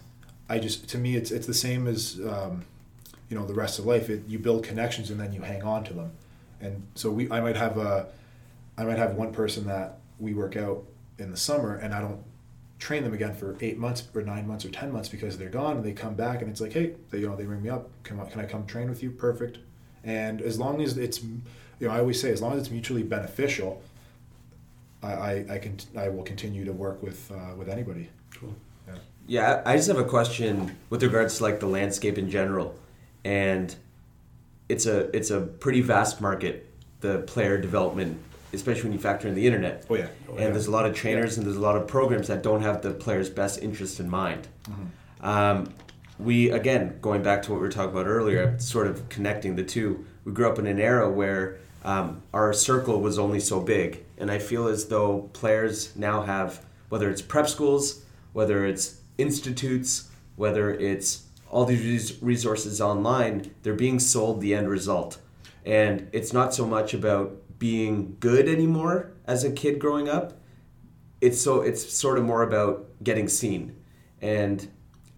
I 0.49 0.59
just 0.59 0.89
to 0.91 0.99
me 0.99 1.17
it's 1.17 1.31
it's 1.31 1.47
the 1.47 1.55
same 1.55 1.87
as 1.87 2.21
um, 2.21 2.65
you 3.29 3.39
know 3.39 3.47
the 3.47 3.55
rest 3.55 3.79
of 3.79 3.87
life. 3.87 4.11
It, 4.11 4.25
you 4.29 4.39
build 4.39 4.65
connections 4.65 5.11
and 5.11 5.19
then 5.19 5.33
you 5.33 5.43
hang 5.43 5.63
on 5.63 5.85
to 5.85 5.95
them, 5.95 6.13
and 6.61 6.87
so 6.95 7.11
we 7.11 7.31
I 7.31 7.41
might 7.41 7.57
have 7.57 7.79
a 7.79 8.07
I 8.77 8.85
might 8.85 8.99
have 8.99 9.15
one 9.15 9.33
person 9.33 9.67
that 9.67 9.99
we 10.19 10.35
work 10.35 10.57
out 10.57 10.85
in 11.19 11.31
the 11.31 11.37
summer 11.37 11.77
and 11.77 11.95
I 11.95 12.01
don't 12.01 12.23
train 12.79 13.05
them 13.05 13.15
again 13.15 13.35
for 13.35 13.57
eight 13.61 13.79
months 13.79 14.07
or 14.15 14.23
nine 14.23 14.47
months 14.47 14.65
or 14.65 14.71
ten 14.71 14.93
months 14.93 15.09
because 15.09 15.39
they're 15.39 15.49
gone 15.49 15.77
and 15.77 15.85
they 15.85 15.93
come 15.93 16.15
back 16.15 16.43
and 16.43 16.51
it's 16.51 16.61
like 16.61 16.73
hey 16.73 16.95
they 17.11 17.19
you 17.21 17.29
know 17.29 17.37
they 17.37 17.47
ring 17.47 17.63
me 17.63 17.71
up 17.71 17.89
can 18.03 18.19
I, 18.19 18.25
can 18.27 18.41
I 18.41 18.47
come 18.47 18.67
train 18.67 18.89
with 18.89 19.03
you 19.03 19.11
perfect 19.11 19.59
and 20.03 20.43
as 20.43 20.59
long 20.59 20.83
as 20.83 20.99
it's 20.99 21.23
you 21.23 21.41
know 21.81 21.91
I 21.91 22.01
always 22.01 22.21
say 22.21 22.31
as 22.31 22.43
long 22.43 22.53
as 22.55 22.61
it's 22.61 22.71
mutually 22.71 23.03
beneficial 23.03 23.81
I, 25.05 25.13
I, 25.13 25.45
I 25.51 25.59
can 25.59 25.77
I 25.97 26.09
will 26.09 26.23
continue 26.23 26.65
to 26.65 26.73
work 26.73 27.03
with 27.03 27.31
uh, 27.31 27.55
with 27.57 27.69
anybody. 27.69 28.09
Cool. 28.39 28.55
Yeah. 28.87 28.95
yeah, 29.27 29.63
I 29.65 29.77
just 29.77 29.89
have 29.89 29.99
a 29.99 30.05
question 30.05 30.77
with 30.91 31.03
regards 31.03 31.39
to 31.39 31.43
like 31.43 31.61
the 31.61 31.67
landscape 31.67 32.19
in 32.19 32.31
general, 32.31 32.75
and 33.25 33.75
it's 34.69 34.87
a 34.87 35.15
it's 35.17 35.31
a 35.31 35.41
pretty 35.41 35.81
vast 35.81 36.21
market, 36.21 36.71
the 37.01 37.19
player 37.21 37.59
development, 37.59 38.19
especially 38.53 38.85
when 38.85 38.93
you 38.93 38.99
factor 38.99 39.29
in 39.29 39.35
the 39.35 39.47
internet. 39.47 39.87
Oh 39.89 39.95
yeah. 39.95 40.09
Oh, 40.29 40.33
and 40.33 40.41
yeah. 40.41 40.51
there's 40.51 40.67
a 40.67 40.71
lot 40.71 40.87
of 40.87 40.95
trainers 40.95 41.33
yeah. 41.33 41.41
and 41.41 41.47
there's 41.47 41.57
a 41.57 41.61
lot 41.61 41.77
of 41.77 41.87
programs 41.87 42.29
that 42.29 42.43
don't 42.43 42.63
have 42.63 42.83
the 42.83 42.93
player's 42.93 43.31
best 43.31 43.63
interest 43.63 44.01
in 44.01 44.09
mind. 44.09 44.49
Mm-hmm. 44.65 45.27
Um, 45.27 45.75
we 46.19 46.51
again 46.51 46.99
going 47.01 47.23
back 47.23 47.43
to 47.43 47.51
what 47.51 47.57
we 47.57 47.67
were 47.67 47.73
talking 47.73 47.93
about 47.93 48.07
earlier, 48.07 48.59
sort 48.59 48.87
of 48.87 49.09
connecting 49.09 49.57
the 49.57 49.65
two. 49.65 50.05
We 50.25 50.33
grew 50.33 50.49
up 50.49 50.59
in 50.59 50.67
an 50.67 50.81
era 50.81 51.11
where 51.11 51.59
um, 51.85 52.23
our 52.33 52.53
circle 52.53 53.01
was 53.01 53.19
only 53.19 53.41
so 53.41 53.61
big, 53.61 54.05
and 54.17 54.31
I 54.31 54.39
feel 54.39 54.69
as 54.69 54.87
though 54.87 55.31
players 55.33 55.95
now 55.97 56.23
have 56.23 56.65
whether 56.89 57.11
it's 57.11 57.23
prep 57.23 57.49
schools 57.49 58.04
whether 58.35 58.67
it's 58.67 59.01
institutes, 59.17 60.11
whether 60.37 60.75
it's 60.75 61.23
all 61.49 61.65
these 61.65 62.21
resources 62.21 62.81
online, 62.81 63.55
they're 63.63 63.75
being 63.75 63.99
sold 63.99 64.43
the 64.43 64.55
end 64.55 64.69
result. 64.69 65.19
And 65.65 66.09
it's 66.13 66.33
not 66.33 66.53
so 66.53 66.67
much 66.67 66.93
about 66.93 67.41
being 67.59 68.17
good 68.21 68.49
anymore 68.49 69.13
as 69.25 69.45
a 69.45 69.51
kid 69.51 69.79
growing 69.79 70.09
up. 70.09 70.35
It's 71.21 71.41
so 71.41 71.63
it's 71.63 71.91
sort 71.91 72.19
of 72.19 72.25
more 72.25 72.43
about 72.43 72.87
getting 73.03 73.29
seen. 73.29 73.77
And 74.21 74.69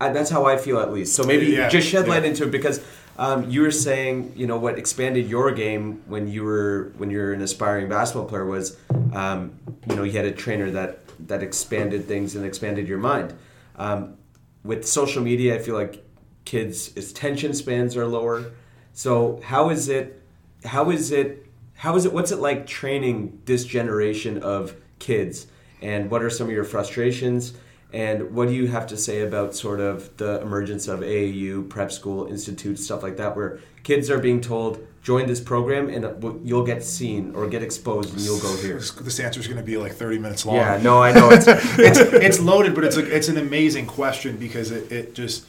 I, 0.01 0.11
that's 0.11 0.31
how 0.31 0.45
I 0.45 0.59
feel 0.59 0.79
at 0.79 0.93
least. 0.93 1.15
So 1.15 1.25
maybe 1.25 1.47
yeah, 1.47 1.69
just 1.71 1.89
shed 1.89 2.07
light 2.07 2.25
into 2.25 2.45
it 2.45 2.51
because 2.51 2.85
um, 3.19 3.49
you 3.51 3.63
were 3.63 3.71
saying, 3.71 4.35
you 4.37 4.47
know, 4.47 4.59
what 4.59 4.79
expanded 4.79 5.27
your 5.29 5.53
game 5.53 6.03
when 6.07 6.29
you 6.29 6.45
were 6.45 6.93
when 6.99 7.11
you're 7.11 7.33
an 7.33 7.41
aspiring 7.41 7.89
basketball 7.89 8.29
player 8.29 8.45
was, 8.45 8.77
um, 9.15 9.59
you 9.89 9.97
know, 9.97 10.03
you 10.03 10.13
had 10.13 10.27
a 10.27 10.33
trainer 10.33 10.71
that 10.73 11.06
that 11.19 11.43
expanded 11.43 12.07
things 12.07 12.35
and 12.37 12.45
expanded 12.45 12.89
your 12.89 12.99
mind. 12.99 13.35
Um, 13.77 14.17
with 14.65 14.87
social 14.87 15.23
media, 15.23 15.55
I 15.55 15.59
feel 15.59 15.75
like 15.75 16.05
kids' 16.45 16.97
attention 16.97 17.55
spans 17.55 17.97
are 17.97 18.07
lower. 18.07 18.53
So 18.93 19.41
how 19.45 19.69
is 19.71 19.89
it? 19.89 20.23
How 20.65 20.91
is 20.91 21.13
it? 21.13 21.47
How 21.75 21.95
is 21.97 22.05
it? 22.05 22.13
What's 22.13 22.33
it 22.33 22.39
like 22.39 22.67
training 22.67 23.43
this 23.45 23.65
generation 23.65 24.43
of 24.43 24.75
kids? 24.99 25.47
And 25.83 26.11
what 26.11 26.23
are 26.23 26.31
some 26.31 26.47
of 26.47 26.53
your 26.53 26.65
frustrations? 26.65 27.55
And 27.97 28.35
what 28.35 28.49
do 28.49 28.55
you 28.55 28.67
have 28.67 28.87
to 28.89 28.97
say 28.99 29.23
about 29.23 29.55
sort 29.55 29.81
of 29.81 30.15
the 30.19 30.43
emergence 30.43 30.87
of 30.87 31.01
AAU, 31.01 31.67
prep 31.71 31.91
school, 31.91 32.27
institute, 32.27 32.79
stuff 32.79 33.03
like 33.03 33.17
that, 33.17 33.35
where 33.35 33.59
kids 33.85 34.11
are 34.11 34.19
being 34.19 34.43
told, 34.43 34.87
join 35.01 35.27
this 35.27 35.41
program 35.41 35.89
and 35.89 36.05
you'll 36.47 36.67
get 36.67 36.85
seen 36.85 37.35
or 37.35 37.49
get 37.49 37.63
exposed 37.63 38.13
and 38.13 38.21
you'll 38.21 38.39
go 38.39 38.55
here? 38.59 38.81
This 39.01 39.19
answer 39.19 39.41
is 39.41 39.47
going 39.47 39.57
to 39.57 39.65
be 39.65 39.79
like 39.79 39.95
30 39.95 40.19
minutes 40.19 40.45
long. 40.45 40.57
Yeah, 40.57 40.79
no, 40.83 41.03
I 41.03 41.11
know. 41.11 41.31
It's, 41.31 41.47
it's, 41.49 41.99
it's 41.99 42.39
loaded, 42.39 42.75
but 42.75 42.85
it's, 42.85 42.99
a, 42.99 43.17
it's 43.17 43.29
an 43.29 43.39
amazing 43.39 43.87
question 43.87 44.37
because 44.37 44.73
it, 44.73 44.93
it 44.93 45.15
just, 45.15 45.47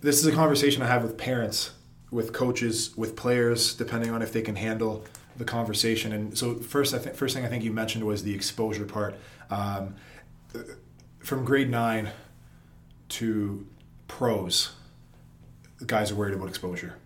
this 0.00 0.20
is 0.20 0.26
a 0.26 0.32
conversation 0.32 0.80
I 0.80 0.86
have 0.86 1.02
with 1.02 1.18
parents, 1.18 1.72
with 2.12 2.32
coaches, 2.32 2.96
with 2.96 3.16
players, 3.16 3.74
depending 3.74 4.12
on 4.12 4.22
if 4.22 4.32
they 4.32 4.42
can 4.42 4.54
handle 4.54 5.04
the 5.36 5.44
conversation. 5.44 6.12
And 6.12 6.38
so 6.38 6.54
first, 6.54 6.94
I 6.94 6.98
think 6.98 7.16
first 7.16 7.34
thing 7.34 7.44
I 7.44 7.48
think 7.48 7.64
you 7.64 7.72
mentioned 7.72 8.04
was 8.04 8.22
the 8.22 8.32
exposure 8.32 8.84
part. 8.84 9.16
Um, 9.50 9.96
from 11.20 11.44
grade 11.44 11.70
nine 11.70 12.10
to 13.10 13.66
pros, 14.06 14.72
guys 15.86 16.10
are 16.10 16.14
worried 16.14 16.34
about 16.34 16.48
exposure. 16.48 16.96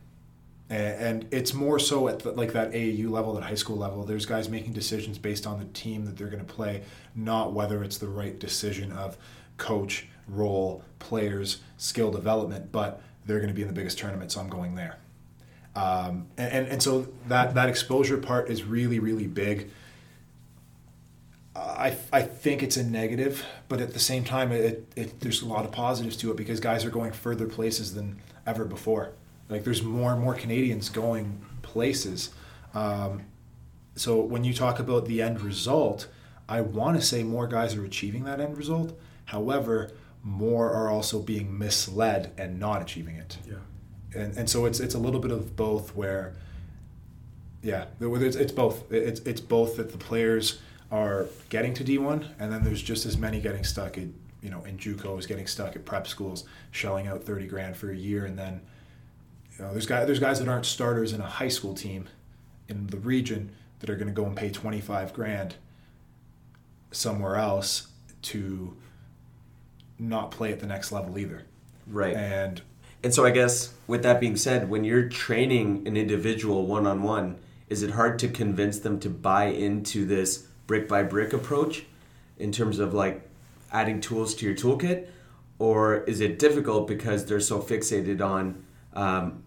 And, 0.70 1.26
it's 1.30 1.52
more 1.52 1.78
so 1.78 2.08
at 2.08 2.20
the, 2.20 2.32
like 2.32 2.54
that 2.54 2.72
AAU 2.72 3.10
level, 3.10 3.34
that 3.34 3.42
high 3.42 3.56
school 3.56 3.76
level. 3.76 4.04
There's 4.04 4.24
guys 4.24 4.48
making 4.48 4.72
decisions 4.72 5.18
based 5.18 5.46
on 5.46 5.58
the 5.58 5.66
team 5.66 6.06
that 6.06 6.16
they're 6.16 6.28
going 6.28 6.44
to 6.44 6.50
play, 6.50 6.82
not 7.14 7.52
whether 7.52 7.84
it's 7.84 7.98
the 7.98 8.08
right 8.08 8.38
decision 8.38 8.90
of 8.90 9.18
coach, 9.58 10.06
role, 10.26 10.82
players, 10.98 11.60
skill 11.76 12.10
development, 12.10 12.72
but 12.72 13.02
they're 13.26 13.38
going 13.38 13.48
to 13.48 13.54
be 13.54 13.60
in 13.60 13.68
the 13.68 13.74
biggest 13.74 13.98
tournament, 13.98 14.32
so 14.32 14.40
I'm 14.40 14.48
going 14.48 14.74
there. 14.74 14.96
Um, 15.76 16.26
and, 16.38 16.52
and, 16.52 16.68
and 16.68 16.82
so 16.82 17.08
that, 17.28 17.54
that 17.54 17.68
exposure 17.68 18.16
part 18.16 18.48
is 18.48 18.64
really, 18.64 18.98
really 18.98 19.26
big. 19.26 19.70
I, 21.54 21.96
I 22.12 22.22
think 22.22 22.62
it's 22.62 22.76
a 22.76 22.82
negative, 22.82 23.44
but 23.68 23.80
at 23.80 23.92
the 23.92 23.98
same 23.98 24.24
time, 24.24 24.52
it, 24.52 24.90
it, 24.96 25.20
there's 25.20 25.42
a 25.42 25.46
lot 25.46 25.64
of 25.64 25.72
positives 25.72 26.16
to 26.18 26.30
it 26.30 26.36
because 26.36 26.60
guys 26.60 26.84
are 26.84 26.90
going 26.90 27.12
further 27.12 27.46
places 27.46 27.94
than 27.94 28.18
ever 28.46 28.64
before. 28.64 29.12
Like 29.48 29.64
there's 29.64 29.82
more 29.82 30.12
and 30.12 30.20
more 30.20 30.34
Canadians 30.34 30.88
going 30.88 31.44
places. 31.60 32.30
Um, 32.72 33.24
so 33.96 34.20
when 34.20 34.44
you 34.44 34.54
talk 34.54 34.78
about 34.78 35.04
the 35.04 35.20
end 35.20 35.42
result, 35.42 36.08
I 36.48 36.62
want 36.62 36.98
to 36.98 37.02
say 37.06 37.22
more 37.22 37.46
guys 37.46 37.74
are 37.74 37.84
achieving 37.84 38.24
that 38.24 38.40
end 38.40 38.56
result. 38.56 38.98
However, 39.26 39.92
more 40.22 40.72
are 40.72 40.88
also 40.88 41.20
being 41.20 41.58
misled 41.58 42.32
and 42.38 42.58
not 42.58 42.80
achieving 42.80 43.16
it. 43.16 43.36
Yeah 43.46 43.56
and 44.14 44.36
and 44.36 44.48
so 44.48 44.64
it's 44.64 44.80
it's 44.80 44.94
a 44.94 44.98
little 44.98 45.20
bit 45.20 45.30
of 45.30 45.56
both 45.56 45.94
where 45.94 46.34
yeah 47.62 47.86
it's, 48.00 48.36
it's 48.36 48.52
both 48.52 48.90
it's 48.92 49.20
it's 49.20 49.40
both 49.40 49.76
that 49.76 49.92
the 49.92 49.98
players 49.98 50.60
are 50.92 51.26
getting 51.48 51.74
to 51.74 51.82
D1 51.82 52.28
and 52.38 52.52
then 52.52 52.62
there's 52.62 52.82
just 52.82 53.04
as 53.06 53.18
many 53.18 53.40
getting 53.40 53.64
stuck 53.64 53.98
at 53.98 54.06
you 54.42 54.50
know 54.50 54.62
in 54.64 54.78
JUCOs 54.78 55.26
getting 55.26 55.48
stuck 55.48 55.74
at 55.74 55.84
prep 55.84 56.06
schools 56.06 56.44
shelling 56.70 57.08
out 57.08 57.24
30 57.24 57.48
grand 57.48 57.76
for 57.76 57.90
a 57.90 57.96
year 57.96 58.26
and 58.26 58.38
then 58.38 58.60
you 59.58 59.64
know 59.64 59.72
there's 59.72 59.86
guys 59.86 60.06
there's 60.06 60.20
guys 60.20 60.38
that 60.38 60.46
aren't 60.46 60.66
starters 60.66 61.12
in 61.12 61.20
a 61.20 61.26
high 61.26 61.48
school 61.48 61.74
team 61.74 62.08
in 62.68 62.86
the 62.88 62.98
region 62.98 63.50
that 63.80 63.90
are 63.90 63.96
going 63.96 64.06
to 64.06 64.14
go 64.14 64.24
and 64.24 64.36
pay 64.36 64.50
25 64.50 65.12
grand 65.12 65.56
somewhere 66.92 67.36
else 67.36 67.88
to 68.22 68.76
not 69.98 70.30
play 70.30 70.52
at 70.52 70.60
the 70.60 70.66
next 70.66 70.92
level 70.92 71.18
either. 71.18 71.44
Right. 71.86 72.14
And 72.14 72.62
and 73.02 73.12
so 73.12 73.24
I 73.24 73.30
guess 73.30 73.74
with 73.88 74.04
that 74.04 74.20
being 74.20 74.36
said, 74.36 74.70
when 74.70 74.84
you're 74.84 75.08
training 75.08 75.86
an 75.88 75.96
individual 75.96 76.66
one 76.66 76.86
on 76.86 77.02
one, 77.02 77.38
is 77.68 77.82
it 77.82 77.90
hard 77.90 78.18
to 78.20 78.28
convince 78.28 78.78
them 78.78 79.00
to 79.00 79.10
buy 79.10 79.46
into 79.46 80.06
this 80.06 80.46
brick 80.66 80.88
by 80.88 81.02
brick 81.02 81.32
approach 81.32 81.84
in 82.38 82.52
terms 82.52 82.78
of 82.78 82.94
like 82.94 83.28
adding 83.72 84.00
tools 84.00 84.34
to 84.36 84.46
your 84.46 84.54
toolkit? 84.54 85.08
Or 85.58 86.02
is 86.04 86.20
it 86.20 86.38
difficult 86.38 86.88
because 86.88 87.24
they're 87.26 87.40
so 87.40 87.60
fixated 87.60 88.20
on, 88.20 88.64
um, 88.94 89.42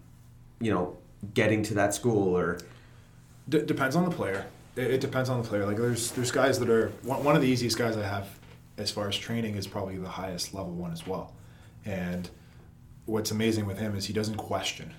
you 0.60 0.72
know, 0.72 0.96
getting 1.34 1.62
to 1.64 1.74
that 1.74 1.94
school 1.94 2.34
or? 2.34 2.58
D- 3.48 3.62
depends 3.62 3.96
on 3.96 4.04
the 4.04 4.10
player. 4.10 4.46
It, 4.76 4.92
it, 4.92 5.00
depends 5.00 5.28
on 5.28 5.42
the 5.42 5.48
player. 5.48 5.66
Like 5.66 5.76
there's 5.76 6.12
there's 6.12 6.30
guys 6.30 6.58
that 6.58 6.70
are 6.70 6.88
one, 7.02 7.22
one 7.24 7.36
of 7.36 7.42
the 7.42 7.48
easiest 7.48 7.78
guys 7.78 7.96
I 7.96 8.06
have 8.06 8.28
as 8.78 8.90
far 8.90 9.08
as 9.08 9.16
training 9.16 9.56
is 9.56 9.66
probably 9.66 9.96
the 9.96 10.08
highest 10.08 10.54
level 10.54 10.72
one 10.72 10.92
as 10.92 11.06
well, 11.06 11.34
and 11.84 12.28
what's 13.06 13.30
amazing 13.30 13.66
with 13.66 13.78
him 13.78 13.96
is 13.96 14.04
he 14.06 14.12
doesn't 14.12 14.36
question. 14.36 14.92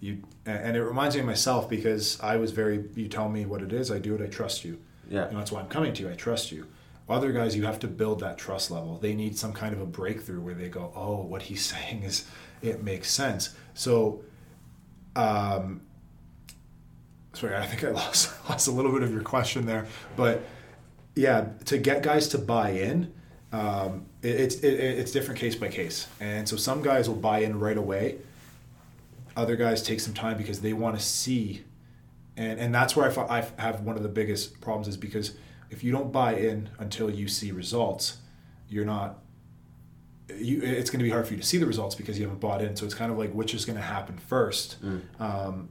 You 0.00 0.22
and 0.46 0.76
it 0.76 0.82
reminds 0.82 1.16
me 1.16 1.20
of 1.20 1.26
myself 1.26 1.68
because 1.68 2.20
I 2.20 2.36
was 2.36 2.52
very. 2.52 2.84
You 2.94 3.08
tell 3.08 3.28
me 3.28 3.44
what 3.46 3.62
it 3.62 3.72
is, 3.72 3.90
I 3.90 3.98
do 3.98 4.14
it. 4.14 4.22
I 4.22 4.26
trust 4.26 4.64
you. 4.64 4.78
Yeah. 5.08 5.24
And 5.26 5.36
that's 5.36 5.50
why 5.50 5.60
I'm 5.60 5.68
coming 5.68 5.92
to 5.94 6.02
you. 6.02 6.10
I 6.10 6.14
trust 6.14 6.52
you. 6.52 6.66
Other 7.08 7.32
guys, 7.32 7.56
you 7.56 7.64
have 7.64 7.78
to 7.80 7.88
build 7.88 8.20
that 8.20 8.36
trust 8.36 8.70
level. 8.70 8.98
They 8.98 9.14
need 9.14 9.38
some 9.38 9.54
kind 9.54 9.72
of 9.72 9.80
a 9.80 9.86
breakthrough 9.86 10.40
where 10.40 10.54
they 10.54 10.68
go, 10.68 10.92
"Oh, 10.94 11.22
what 11.22 11.42
he's 11.42 11.64
saying 11.72 12.02
is, 12.02 12.26
it 12.60 12.82
makes 12.82 13.10
sense." 13.10 13.54
So, 13.74 14.20
um, 15.16 15.80
sorry, 17.32 17.56
I 17.56 17.64
think 17.66 17.84
I 17.84 17.90
lost 18.02 18.30
lost 18.48 18.68
a 18.68 18.70
little 18.70 18.92
bit 18.92 19.02
of 19.02 19.12
your 19.12 19.22
question 19.22 19.64
there, 19.64 19.86
but 20.16 20.42
yeah, 21.14 21.46
to 21.64 21.78
get 21.78 22.02
guys 22.02 22.28
to 22.28 22.38
buy 22.38 22.70
in, 22.70 23.12
um, 23.52 24.04
it, 24.22 24.40
it's 24.40 24.56
it, 24.56 24.74
it's 24.74 25.10
different 25.10 25.40
case 25.40 25.56
by 25.56 25.68
case, 25.68 26.06
and 26.20 26.46
so 26.46 26.56
some 26.56 26.82
guys 26.82 27.08
will 27.08 27.16
buy 27.16 27.38
in 27.40 27.58
right 27.58 27.78
away. 27.78 28.18
Other 29.34 29.56
guys 29.56 29.82
take 29.82 30.00
some 30.00 30.14
time 30.14 30.36
because 30.36 30.60
they 30.60 30.72
want 30.72 30.98
to 30.98 31.02
see, 31.04 31.64
and 32.38 32.60
and 32.60 32.74
that's 32.74 32.94
where 32.96 33.10
I, 33.10 33.38
I 33.58 33.62
have 33.62 33.80
one 33.80 33.96
of 33.96 34.02
the 34.02 34.08
biggest 34.08 34.60
problems 34.60 34.88
is 34.88 34.96
because 34.96 35.32
if 35.70 35.84
you 35.84 35.92
don't 35.92 36.12
buy 36.12 36.34
in 36.34 36.70
until 36.78 37.10
you 37.10 37.28
see 37.28 37.52
results, 37.52 38.18
you're 38.68 38.84
not. 38.84 39.18
You, 40.34 40.60
it's 40.62 40.90
going 40.90 41.00
to 41.00 41.04
be 41.04 41.10
hard 41.10 41.26
for 41.26 41.34
you 41.34 41.40
to 41.40 41.46
see 41.46 41.56
the 41.56 41.66
results 41.66 41.94
because 41.94 42.18
you 42.18 42.24
haven't 42.26 42.40
bought 42.40 42.62
in. 42.62 42.76
So 42.76 42.84
it's 42.84 42.94
kind 42.94 43.10
of 43.10 43.18
like 43.18 43.32
which 43.32 43.54
is 43.54 43.64
going 43.64 43.76
to 43.76 43.82
happen 43.82 44.18
first. 44.18 44.76
Mm. 44.84 45.00
Um, 45.18 45.68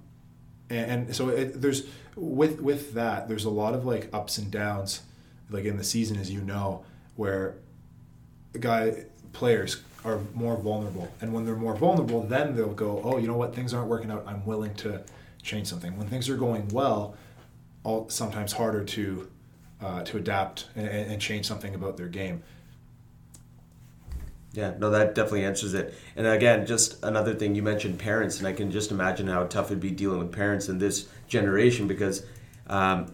and, 0.69 0.91
and, 0.91 1.15
so 1.15 1.29
it, 1.29 1.61
there's 1.61 1.83
with 2.15 2.59
with 2.59 2.93
that 2.93 3.29
there's 3.29 3.45
a 3.45 3.49
lot 3.49 3.73
of 3.73 3.85
like 3.85 4.09
ups 4.11 4.37
and 4.37 4.51
downs, 4.51 5.03
like 5.49 5.63
in 5.63 5.77
the 5.77 5.83
season 5.83 6.17
as 6.17 6.29
you 6.29 6.41
know, 6.41 6.83
where 7.15 7.55
guy 8.59 9.05
players 9.31 9.83
are 10.03 10.19
more 10.33 10.57
vulnerable, 10.57 11.07
and 11.21 11.33
when 11.33 11.45
they're 11.45 11.55
more 11.55 11.75
vulnerable, 11.75 12.23
then 12.23 12.55
they'll 12.55 12.73
go, 12.73 13.01
oh, 13.05 13.17
you 13.17 13.27
know 13.27 13.37
what, 13.37 13.55
things 13.55 13.73
aren't 13.73 13.87
working 13.87 14.11
out. 14.11 14.25
I'm 14.27 14.45
willing 14.45 14.73
to 14.75 15.03
change 15.47 15.67
something. 15.67 15.97
When 15.97 16.07
things 16.07 16.29
are 16.29 16.37
going 16.37 16.67
well, 16.67 17.15
all 17.83 18.09
sometimes 18.09 18.53
harder 18.53 18.83
to 18.83 19.31
uh, 19.81 20.03
to 20.03 20.17
adapt 20.17 20.67
and, 20.75 20.87
and 20.87 21.21
change 21.21 21.45
something 21.45 21.73
about 21.73 21.97
their 21.97 22.07
game. 22.07 22.43
Yeah, 24.53 24.73
no, 24.79 24.89
that 24.89 25.13
definitely 25.13 25.45
answers 25.45 25.75
it. 25.75 25.93
And 26.15 26.25
again, 26.25 26.65
just 26.65 27.03
another 27.03 27.35
thing 27.35 27.53
you 27.53 27.61
mentioned 27.61 27.99
parents, 27.99 28.39
and 28.39 28.47
I 28.47 28.53
can 28.53 28.71
just 28.71 28.89
imagine 28.89 29.27
how 29.27 29.43
tough 29.45 29.67
it'd 29.67 29.79
be 29.79 29.91
dealing 29.91 30.17
with 30.17 30.31
parents 30.31 30.67
in 30.67 30.79
this 30.79 31.07
generation 31.27 31.87
because, 31.87 32.25
um, 32.65 33.13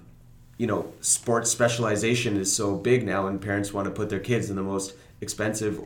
you 0.58 0.68
know, 0.68 0.94
sports 1.02 1.52
specialization 1.52 2.38
is 2.38 2.56
so 2.56 2.78
big 2.78 3.06
now, 3.06 3.28
and 3.28 3.42
parents 3.42 3.74
want 3.74 3.86
to 3.86 3.92
put 3.92 4.10
their 4.10 4.22
kids 4.22 4.50
in 4.50 4.56
the 4.56 4.64
most 4.64 4.94
expensive 5.20 5.82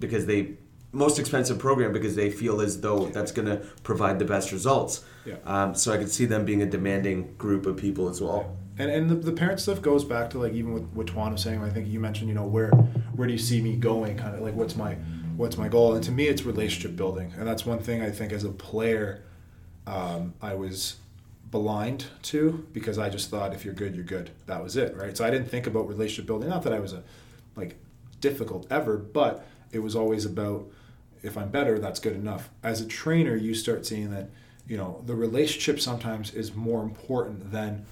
because 0.00 0.26
they 0.26 0.56
most 0.96 1.18
expensive 1.18 1.58
program 1.58 1.92
because 1.92 2.16
they 2.16 2.30
feel 2.30 2.60
as 2.60 2.80
though 2.80 3.06
that's 3.06 3.30
going 3.30 3.46
to 3.46 3.56
provide 3.82 4.18
the 4.18 4.24
best 4.24 4.50
results. 4.50 5.04
Yeah. 5.24 5.36
Um, 5.44 5.74
so 5.74 5.92
I 5.92 5.98
could 5.98 6.10
see 6.10 6.24
them 6.24 6.44
being 6.44 6.62
a 6.62 6.66
demanding 6.66 7.34
group 7.36 7.66
of 7.66 7.76
people 7.76 8.08
as 8.08 8.20
well. 8.20 8.56
And 8.78 8.90
and 8.90 9.08
the, 9.10 9.14
the 9.14 9.32
parent 9.32 9.60
stuff 9.60 9.80
goes 9.80 10.04
back 10.04 10.30
to 10.30 10.38
like 10.38 10.52
even 10.52 10.72
with 10.72 10.84
what 10.92 11.06
Tuan 11.06 11.32
was 11.32 11.42
saying. 11.42 11.62
I 11.62 11.70
think 11.70 11.88
you 11.88 12.00
mentioned 12.00 12.28
you 12.28 12.34
know 12.34 12.46
where 12.46 12.70
where 13.14 13.26
do 13.26 13.32
you 13.32 13.38
see 13.38 13.60
me 13.60 13.76
going? 13.76 14.16
Kind 14.16 14.34
of 14.34 14.42
like 14.42 14.54
what's 14.54 14.76
my 14.76 14.94
what's 15.36 15.56
my 15.56 15.68
goal? 15.68 15.94
And 15.94 16.04
to 16.04 16.12
me, 16.12 16.26
it's 16.26 16.42
relationship 16.42 16.96
building, 16.96 17.32
and 17.38 17.46
that's 17.46 17.64
one 17.64 17.78
thing 17.78 18.02
I 18.02 18.10
think 18.10 18.32
as 18.32 18.44
a 18.44 18.50
player, 18.50 19.22
um, 19.86 20.34
I 20.42 20.54
was 20.54 20.96
blind 21.50 22.06
to 22.20 22.66
because 22.72 22.98
I 22.98 23.08
just 23.08 23.30
thought 23.30 23.54
if 23.54 23.64
you're 23.64 23.74
good, 23.74 23.94
you're 23.94 24.04
good. 24.04 24.30
That 24.46 24.62
was 24.62 24.76
it, 24.76 24.94
right? 24.96 25.16
So 25.16 25.24
I 25.24 25.30
didn't 25.30 25.48
think 25.48 25.66
about 25.66 25.88
relationship 25.88 26.26
building. 26.26 26.50
Not 26.50 26.62
that 26.64 26.72
I 26.72 26.80
was 26.80 26.92
a 26.92 27.02
like 27.54 27.76
difficult 28.20 28.66
ever, 28.70 28.98
but 28.98 29.46
it 29.72 29.78
was 29.78 29.96
always 29.96 30.24
about 30.26 30.66
if 31.26 31.36
I'm 31.36 31.50
better, 31.50 31.78
that's 31.78 32.00
good 32.00 32.14
enough. 32.14 32.50
As 32.62 32.80
a 32.80 32.86
trainer, 32.86 33.36
you 33.36 33.54
start 33.54 33.84
seeing 33.84 34.10
that, 34.10 34.30
you 34.66 34.76
know, 34.76 35.02
the 35.06 35.14
relationship 35.14 35.80
sometimes 35.80 36.32
is 36.32 36.54
more 36.54 36.82
important 36.82 37.50
than 37.50 37.84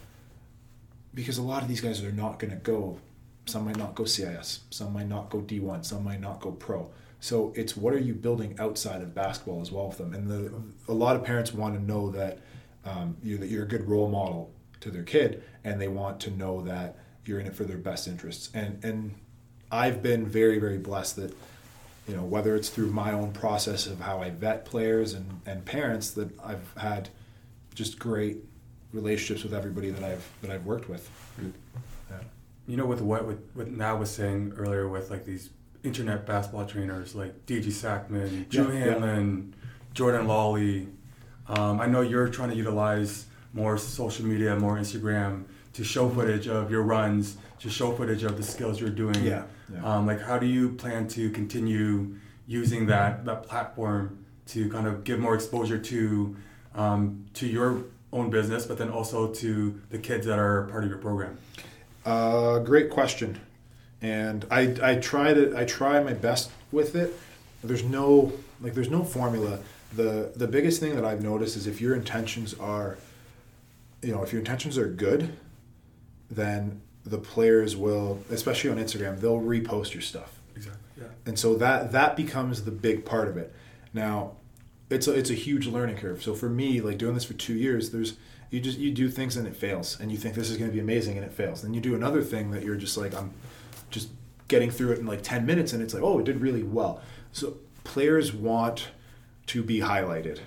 because 1.13 1.39
a 1.39 1.43
lot 1.43 1.63
of 1.63 1.69
these 1.69 1.81
guys 1.81 2.03
are 2.03 2.13
not 2.13 2.39
going 2.39 2.51
to 2.51 2.57
go. 2.57 2.99
Some 3.47 3.65
might 3.67 3.77
not 3.77 3.95
go 3.95 4.05
CIS, 4.05 4.61
some 4.71 4.93
might 4.93 5.09
not 5.09 5.31
go 5.31 5.41
D1, 5.41 5.85
some 5.85 6.05
might 6.05 6.21
not 6.21 6.41
go 6.41 6.53
pro. 6.53 6.91
So 7.21 7.53
it's 7.57 7.77
what 7.77 7.93
are 7.93 7.99
you 7.99 8.15
building 8.15 8.57
outside 8.59 9.03
of 9.03 9.15
basketball 9.15 9.61
as 9.61 9.71
well 9.71 9.89
with 9.89 9.99
them. 9.99 10.15
And 10.15 10.29
the, 10.29 10.53
a 10.89 10.95
lot 10.95 11.17
of 11.17 11.25
parents 11.25 11.53
want 11.53 11.75
to 11.75 11.83
know 11.83 12.11
that 12.11 12.41
um, 12.85 13.17
you 13.23 13.39
that 13.39 13.49
you're 13.49 13.65
a 13.65 13.69
good 13.69 13.89
role 13.89 14.09
model 14.09 14.53
to 14.81 14.91
their 14.91 15.03
kid, 15.03 15.43
and 15.65 15.81
they 15.81 15.89
want 15.89 16.21
to 16.21 16.31
know 16.31 16.61
that 16.63 16.99
you're 17.25 17.41
in 17.41 17.47
it 17.47 17.55
for 17.55 17.65
their 17.65 17.79
best 17.79 18.07
interests. 18.07 18.51
And 18.55 18.83
and 18.85 19.15
I've 19.71 20.03
been 20.03 20.27
very, 20.27 20.59
very 20.59 20.79
blessed 20.79 21.17
that, 21.17 21.35
you 22.09 22.15
know, 22.15 22.23
whether 22.23 22.55
it's 22.55 22.69
through 22.69 22.91
my 22.91 23.13
own 23.13 23.33
process 23.33 23.87
of 23.87 24.01
how 24.01 24.21
I 24.21 24.31
vet 24.31 24.65
players 24.65 25.15
and, 25.15 25.41
and 25.47 25.65
parents, 25.65 26.11
that 26.13 26.29
I've 26.41 26.73
had 26.77 27.09
just 27.75 27.99
great 27.99 28.39
relationships 28.93 29.43
with 29.43 29.55
everybody 29.55 29.91
that 29.91 30.05
I've 30.05 30.29
that 30.43 30.51
I've 30.51 30.65
worked 30.65 30.89
with. 30.89 31.11
Yeah. 32.11 32.19
You 32.67 32.77
know, 32.77 32.87
with 32.87 33.01
what 33.01 33.27
with 33.27 33.41
what 33.55 33.69
Nat 33.71 33.95
was 33.95 34.11
saying 34.11 34.55
earlier, 34.57 34.89
with 34.89 35.11
like 35.11 35.25
these 35.25 35.51
internet 35.83 36.27
basketball 36.27 36.67
trainers 36.67 37.15
like 37.15 37.47
DG 37.47 37.67
Sackman, 37.67 38.49
Drew 38.49 38.73
Yeah, 38.73 38.99
yeah. 38.99 39.33
Jordan 39.93 40.27
Lawley. 40.27 40.89
Um, 41.47 41.81
I 41.81 41.87
know 41.87 42.01
you're 42.01 42.29
trying 42.29 42.51
to 42.51 42.57
utilize 42.57 43.27
more 43.53 43.79
social 43.79 44.27
media, 44.27 44.57
more 44.57 44.77
Instagram 44.77 45.45
to 45.75 45.85
show 45.85 46.09
footage 46.09 46.49
of 46.49 46.71
your 46.71 46.83
runs, 46.83 47.37
to 47.61 47.69
show 47.69 47.93
footage 47.93 48.23
of 48.23 48.37
the 48.37 48.43
skills 48.43 48.81
you're 48.81 48.91
doing. 48.91 49.23
Yeah, 49.23 49.45
yeah. 49.73 49.85
Um, 49.85 50.07
like, 50.07 50.21
how 50.23 50.39
do 50.39 50.47
you 50.47 50.71
plan 50.71 51.07
to 51.09 51.31
continue 51.31 52.17
using 52.47 52.87
that 52.87 53.25
that 53.25 53.43
platform 53.45 54.25
to 54.47 54.69
kind 54.71 54.87
of 54.87 55.05
give 55.05 55.19
more 55.19 55.35
exposure 55.35 55.79
to 55.79 56.37
um, 56.75 57.27
to 57.35 57.47
your 57.47 57.85
own 58.13 58.31
business, 58.31 58.67
but 58.67 58.79
then 58.79 58.91
also 58.91 59.33
to 59.35 59.81
the 59.91 59.99
kids 59.99 60.27
that 60.27 60.39
are 60.39 60.65
part 60.65 60.85
of 60.85 60.91
your 60.91 60.99
program? 60.99 61.37
Uh, 62.05 62.59
great 62.61 62.91
question, 62.91 63.41
and 64.03 64.47
I 64.51 64.77
I 64.83 64.95
try 64.97 65.35
to 65.35 65.57
I 65.57 65.65
try 65.65 66.03
my 66.03 66.13
best 66.13 66.51
with 66.71 66.95
it. 66.95 67.15
There's 67.63 67.85
no 67.85 68.33
like 68.61 68.75
there's 68.75 68.91
no 68.91 69.03
formula. 69.05 69.59
the 69.95 70.33
The 70.37 70.47
biggest 70.47 70.81
thing 70.81 70.95
that 70.95 71.05
I've 71.05 71.23
noticed 71.23 71.57
is 71.57 71.67
if 71.67 71.81
your 71.81 71.95
intentions 71.95 72.55
are, 72.55 72.99
you 74.03 74.13
know, 74.13 74.23
if 74.23 74.33
your 74.33 74.41
intentions 74.41 74.77
are 74.77 74.89
good, 74.89 75.37
then 76.31 76.81
the 77.05 77.19
players 77.19 77.77
will, 77.77 78.21
especially 78.31 78.71
on 78.71 78.79
Instagram, 78.79 79.21
they'll 79.21 79.41
repost 79.41 79.93
your 79.93 80.03
stuff. 80.03 80.41
Exactly. 80.57 80.81
Yeah. 80.97 81.09
and 81.27 81.39
so 81.39 81.55
that 81.57 81.91
that 81.93 82.17
becomes 82.17 82.65
the 82.65 82.71
big 82.71 83.05
part 83.05 83.29
of 83.29 83.37
it. 83.37 83.53
Now 83.93 84.37
it's 84.91 85.09
a, 85.09 85.13
it's 85.13 85.31
a 85.31 85.35
huge 85.35 85.67
learning 85.67 85.97
curve. 85.97 86.23
So 86.23 86.35
for 86.35 86.49
me 86.49 86.81
like 86.81 86.99
doing 86.99 87.15
this 87.15 87.25
for 87.25 87.35
two 87.35 87.55
years 87.55 87.91
there's 87.91 88.15
you 88.51 88.61
just 88.61 88.79
you 88.79 88.93
do 88.93 89.09
things 89.09 89.37
and 89.37 89.47
it 89.47 89.57
fails 89.57 89.99
and 89.99 90.13
you 90.13 90.19
think 90.19 90.35
this 90.35 90.51
is 90.51 90.57
going 90.57 90.71
to 90.71 90.75
be 90.75 90.81
amazing 90.81 91.17
and 91.17 91.27
it 91.27 91.33
fails. 91.33 91.63
Then 91.63 91.75
you 91.75 91.81
do 91.81 91.95
another 91.95 92.23
thing 92.23 92.53
that 92.53 92.63
you're 92.63 92.77
just 92.77 92.97
like 92.97 93.15
i'm 93.15 93.33
just 93.91 94.09
getting 94.49 94.71
through 94.71 94.93
it 94.93 94.99
in 94.99 95.07
like 95.07 95.23
10 95.23 95.45
minutes 95.47 95.73
and 95.73 95.83
it's 95.83 95.95
like 95.95 96.03
oh 96.03 96.21
it 96.21 96.25
did 96.25 96.41
really 96.41 96.63
well. 96.63 97.03
So 97.33 97.57
players 97.83 98.33
want 98.33 98.89
to 99.49 99.63
be 99.63 99.81
highlighted. 99.81 100.39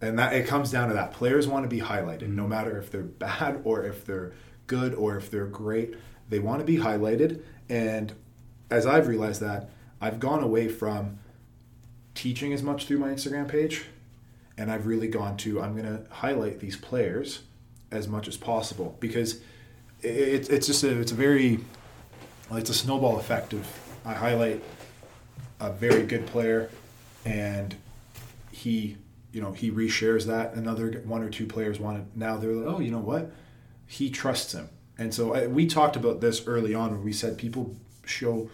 And 0.00 0.18
that 0.18 0.32
it 0.34 0.46
comes 0.46 0.70
down 0.70 0.88
to 0.88 0.94
that. 0.94 1.12
Players 1.12 1.48
want 1.48 1.64
to 1.64 1.68
be 1.68 1.80
highlighted 1.80 2.28
no 2.28 2.42
mm-hmm. 2.42 2.50
matter 2.50 2.78
if 2.78 2.90
they're 2.90 3.02
bad 3.02 3.62
or 3.64 3.84
if 3.84 4.04
they're 4.04 4.32
good 4.68 4.94
or 4.94 5.16
if 5.16 5.30
they're 5.30 5.46
great 5.46 5.94
they 6.28 6.38
want 6.38 6.60
to 6.60 6.64
be 6.64 6.76
highlighted. 6.76 7.42
And 7.68 8.12
as 8.70 8.86
i've 8.86 9.08
realized 9.08 9.40
that 9.40 9.70
i've 10.00 10.20
gone 10.20 10.42
away 10.42 10.68
from 10.68 11.18
teaching 12.14 12.52
as 12.52 12.62
much 12.62 12.84
through 12.86 12.98
my 12.98 13.08
instagram 13.08 13.48
page 13.48 13.84
and 14.58 14.70
i've 14.70 14.86
really 14.86 15.08
gone 15.08 15.36
to 15.38 15.60
i'm 15.62 15.72
going 15.74 15.86
to 15.86 16.02
highlight 16.12 16.60
these 16.60 16.76
players 16.76 17.40
as 17.90 18.08
much 18.08 18.28
as 18.28 18.36
possible. 18.36 18.96
Because 19.00 19.40
it, 20.02 20.50
it's 20.50 20.66
just 20.66 20.84
a, 20.84 21.00
it's 21.00 21.12
a 21.12 21.14
very 21.14 21.60
it's 22.52 22.70
a 22.70 22.74
snowball 22.74 23.18
effect 23.18 23.52
of 23.52 23.66
i 24.06 24.14
highlight 24.14 24.62
a 25.60 25.70
very 25.70 26.06
good 26.06 26.24
player 26.26 26.70
and 27.26 27.74
he 28.50 28.96
you 29.32 29.40
know 29.42 29.52
he 29.52 29.70
reshares 29.70 30.24
that 30.26 30.54
another 30.54 31.02
one 31.04 31.22
or 31.22 31.28
two 31.28 31.46
players 31.46 31.78
want 31.78 31.98
it 31.98 32.04
now 32.14 32.36
they're 32.36 32.52
like 32.52 32.74
oh 32.74 32.80
you 32.80 32.90
know 32.90 33.00
what 33.00 33.30
he 33.88 34.08
trusts 34.08 34.52
him 34.52 34.68
and 34.96 35.12
so 35.12 35.34
I, 35.34 35.46
we 35.48 35.66
talked 35.66 35.96
about 35.96 36.20
this 36.20 36.46
early 36.46 36.74
on 36.74 36.92
when 36.92 37.02
we 37.02 37.12
said 37.12 37.36
people 37.36 37.74
show 38.04 38.48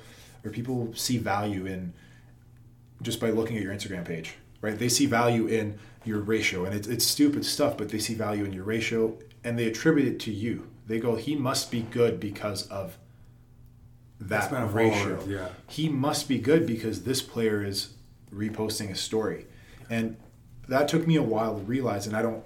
or 0.44 0.50
people 0.50 0.92
see 0.94 1.18
value 1.18 1.66
in 1.66 1.92
just 3.02 3.20
by 3.20 3.30
looking 3.30 3.56
at 3.56 3.62
your 3.62 3.74
instagram 3.74 4.06
page 4.06 4.34
right 4.62 4.78
they 4.78 4.88
see 4.88 5.04
value 5.04 5.46
in 5.46 5.78
your 6.06 6.20
ratio 6.20 6.64
and 6.64 6.74
it's, 6.74 6.88
it's 6.88 7.04
stupid 7.04 7.44
stuff 7.44 7.76
but 7.76 7.90
they 7.90 7.98
see 7.98 8.14
value 8.14 8.44
in 8.44 8.52
your 8.52 8.64
ratio 8.64 9.18
and 9.42 9.58
they 9.58 9.66
attribute 9.66 10.08
it 10.08 10.20
to 10.20 10.32
you 10.32 10.66
they 10.86 10.98
go 10.98 11.16
he 11.16 11.36
must 11.36 11.70
be 11.70 11.82
good 11.82 12.18
because 12.18 12.66
of 12.68 12.96
that 14.20 14.50
ratio 14.72 15.16
forward, 15.16 15.30
yeah. 15.30 15.48
he 15.68 15.88
must 15.88 16.28
be 16.28 16.38
good 16.38 16.66
because 16.66 17.02
this 17.02 17.20
player 17.20 17.62
is 17.62 17.90
reposting 18.34 18.90
a 18.90 18.94
story. 18.94 19.46
And 19.90 20.16
that 20.68 20.88
took 20.88 21.06
me 21.06 21.16
a 21.16 21.22
while 21.22 21.56
to 21.56 21.62
realize, 21.62 22.06
and 22.06 22.16
I 22.16 22.22
don't 22.22 22.42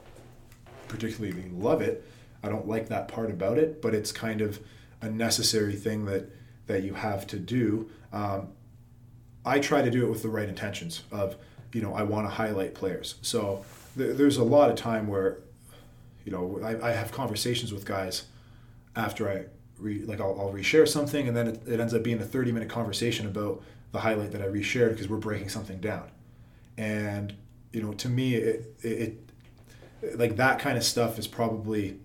particularly 0.89 1.51
love 1.51 1.81
it. 1.81 2.05
I 2.43 2.49
don't 2.49 2.69
like 2.69 2.89
that 2.89 3.09
part 3.09 3.31
about 3.31 3.59
it, 3.59 3.83
but 3.83 3.95
it's 3.95 4.13
kind 4.13 4.41
of 4.41 4.61
a 5.01 5.11
necessary 5.11 5.75
thing 5.75 6.05
that, 6.07 6.31
that 6.67 6.83
you 6.83 6.95
have 6.95 7.27
to 7.29 7.39
do. 7.39 7.91
Um, 8.13 8.49
I 9.45 9.59
try 9.61 9.83
to 9.83 9.91
do 9.91 10.07
it 10.07 10.11
with 10.11 10.23
the 10.23 10.29
right 10.29 10.49
intentions 10.49 11.03
of, 11.11 11.37
you 11.73 11.81
know, 11.81 11.95
I 11.95 12.03
want 12.03 12.27
to 12.27 12.31
highlight 12.31 12.75
players. 12.75 13.17
So 13.23 13.65
th- 13.97 14.17
there's 14.17 14.37
a 14.37 14.45
lot 14.45 14.71
of 14.71 14.77
time 14.77 15.07
where, 15.07 15.39
you 16.25 16.33
know, 16.33 16.61
I, 16.63 16.91
I 16.91 16.93
have 16.93 17.13
conversations 17.13 17.73
with 17.73 17.85
guys 17.85 18.25
after 18.95 19.29
I 19.29 19.45
re, 19.79 20.05
like 20.05 20.21
I'll, 20.21 20.39
I'll 20.39 20.53
reshare 20.53 20.87
something 20.87 21.29
and 21.29 21.37
then 21.37 21.49
it, 21.49 21.63
it 21.67 21.81
ends 21.81 21.95
up 21.95 22.03
being 22.03 22.21
a 22.21 22.25
30 22.25 22.53
minute 22.53 22.69
conversation 22.69 23.27
about 23.27 23.63
the 23.93 24.01
highlight 24.01 24.33
that 24.33 24.43
I 24.43 24.47
reshared 24.47 24.91
because 24.91 25.09
we're 25.09 25.17
breaking 25.17 25.49
something 25.49 25.81
down. 25.81 26.11
And, 26.77 27.35
you 27.73 27.83
know, 27.83 27.93
to 27.95 28.09
me, 28.09 28.35
it, 28.35 28.77
it, 28.83 28.89
it 30.03 30.19
like 30.19 30.37
that 30.37 30.59
kind 30.59 30.77
of 30.77 30.85
stuff 30.85 31.19
is 31.19 31.27
probably 31.27 31.99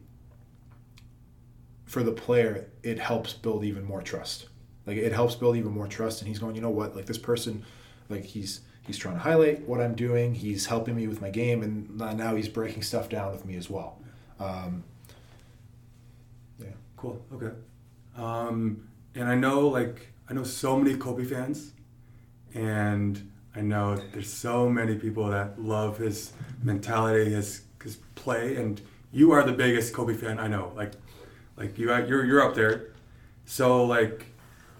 for 1.93 2.01
the 2.01 2.11
player, 2.11 2.65
it 2.81 2.97
helps 2.97 3.33
build 3.33 3.63
even 3.63 3.83
more 3.83 4.01
trust. 4.01 4.47
Like 4.87 4.97
it 4.97 5.13
helps 5.13 5.35
build 5.35 5.55
even 5.55 5.71
more 5.71 5.87
trust. 5.87 6.21
And 6.21 6.27
he's 6.27 6.39
going, 6.39 6.55
you 6.55 6.61
know 6.61 6.71
what, 6.71 6.95
like 6.95 7.05
this 7.05 7.19
person, 7.19 7.63
like 8.09 8.25
he's, 8.25 8.61
he's 8.81 8.97
trying 8.97 9.13
to 9.13 9.19
highlight 9.19 9.67
what 9.67 9.79
I'm 9.79 9.93
doing. 9.93 10.33
He's 10.33 10.65
helping 10.65 10.95
me 10.95 11.05
with 11.07 11.21
my 11.21 11.29
game. 11.29 11.61
And 11.61 11.95
now 12.17 12.35
he's 12.35 12.49
breaking 12.49 12.81
stuff 12.81 13.09
down 13.09 13.31
with 13.31 13.45
me 13.45 13.55
as 13.57 13.69
well. 13.69 13.99
Um, 14.39 14.83
yeah. 16.57 16.69
Cool. 16.97 17.23
Okay. 17.31 17.55
Um, 18.17 18.87
and 19.13 19.29
I 19.29 19.35
know, 19.35 19.67
like, 19.67 20.07
I 20.27 20.33
know 20.33 20.43
so 20.43 20.75
many 20.75 20.97
Kobe 20.97 21.25
fans, 21.25 21.73
and 22.55 23.31
I 23.55 23.61
know 23.61 24.01
there's 24.13 24.33
so 24.33 24.67
many 24.67 24.95
people 24.95 25.27
that 25.27 25.61
love 25.61 25.99
his 25.99 26.33
mentality, 26.63 27.31
his 27.31 27.61
his 27.83 27.97
play, 28.15 28.55
and 28.55 28.81
you 29.11 29.31
are 29.31 29.43
the 29.43 29.51
biggest 29.51 29.93
Kobe 29.93 30.15
fan 30.15 30.39
I 30.39 30.47
know. 30.47 30.71
Like, 30.75 30.93
like 31.58 31.78
you 31.78 31.89
you're 31.89 32.26
you're 32.26 32.41
up 32.41 32.56
there. 32.56 32.88
So 33.45 33.86
like, 33.86 34.28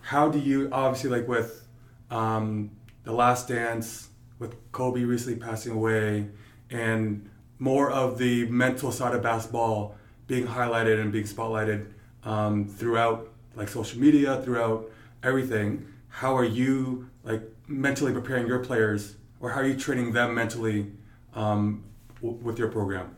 how 0.02 0.30
do 0.30 0.40
you 0.40 0.70
obviously 0.72 1.10
like 1.10 1.28
with 1.28 1.68
um, 2.10 2.72
the 3.04 3.12
Last 3.12 3.48
Dance 3.48 4.10
with 4.40 4.56
Kobe 4.72 5.04
recently 5.04 5.40
passing 5.40 5.74
away, 5.74 6.28
and 6.70 7.30
more 7.60 7.92
of 7.92 8.18
the 8.18 8.46
mental 8.48 8.92
side 8.92 9.16
of 9.16 9.22
basketball 9.22 9.96
being 10.28 10.48
highlighted 10.48 11.00
and 11.00 11.12
being 11.12 11.26
spotlighted 11.26 11.88
um, 12.24 12.68
throughout 12.68 13.30
like 13.56 13.70
social 13.70 14.00
media, 14.00 14.42
throughout 14.42 14.90
everything. 15.22 15.86
How 16.10 16.36
are 16.36 16.46
you 16.46 17.10
like 17.24 17.42
mentally 17.68 18.12
preparing 18.12 18.48
your 18.48 18.60
players, 18.60 19.16
or 19.40 19.50
how 19.52 19.62
are 19.62 19.68
you 19.68 19.76
training 19.76 20.14
them 20.14 20.34
mentally 20.36 20.92
um, 21.36 21.84
w- 22.22 22.38
with 22.44 22.60
your 22.60 22.70
program? 22.70 23.16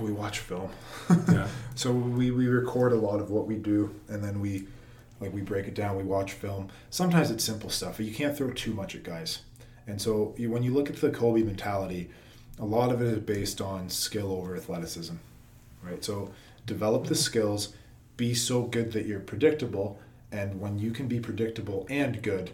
We 0.00 0.12
watch 0.12 0.40
film. 0.40 0.70
Yeah. 1.10 1.48
So 1.76 1.92
we, 1.92 2.30
we 2.30 2.46
record 2.46 2.94
a 2.94 2.96
lot 2.96 3.20
of 3.20 3.28
what 3.30 3.46
we 3.46 3.56
do 3.56 3.94
and 4.08 4.24
then 4.24 4.40
we 4.40 4.66
like 5.20 5.32
we 5.34 5.42
break 5.42 5.66
it 5.66 5.74
down, 5.74 5.96
we 5.96 6.04
watch 6.04 6.32
film. 6.32 6.68
Sometimes 6.88 7.30
it's 7.30 7.44
simple 7.44 7.68
stuff. 7.68 8.00
You 8.00 8.14
can't 8.14 8.34
throw 8.34 8.50
too 8.50 8.72
much 8.72 8.94
at 8.94 9.02
guys. 9.02 9.40
And 9.86 10.00
so 10.00 10.34
you, 10.36 10.50
when 10.50 10.62
you 10.62 10.72
look 10.72 10.88
at 10.88 10.96
the 10.96 11.10
Kobe 11.10 11.42
mentality, 11.42 12.10
a 12.58 12.64
lot 12.64 12.92
of 12.92 13.00
it 13.02 13.08
is 13.08 13.18
based 13.18 13.60
on 13.60 13.88
skill 13.88 14.32
over 14.32 14.56
athleticism. 14.56 15.16
Right? 15.82 16.02
So 16.04 16.32
develop 16.66 17.06
the 17.06 17.14
skills, 17.14 17.74
be 18.16 18.34
so 18.34 18.62
good 18.62 18.92
that 18.92 19.06
you're 19.06 19.20
predictable, 19.20 19.98
and 20.32 20.60
when 20.60 20.78
you 20.78 20.90
can 20.90 21.06
be 21.06 21.20
predictable 21.20 21.86
and 21.88 22.22
good, 22.22 22.50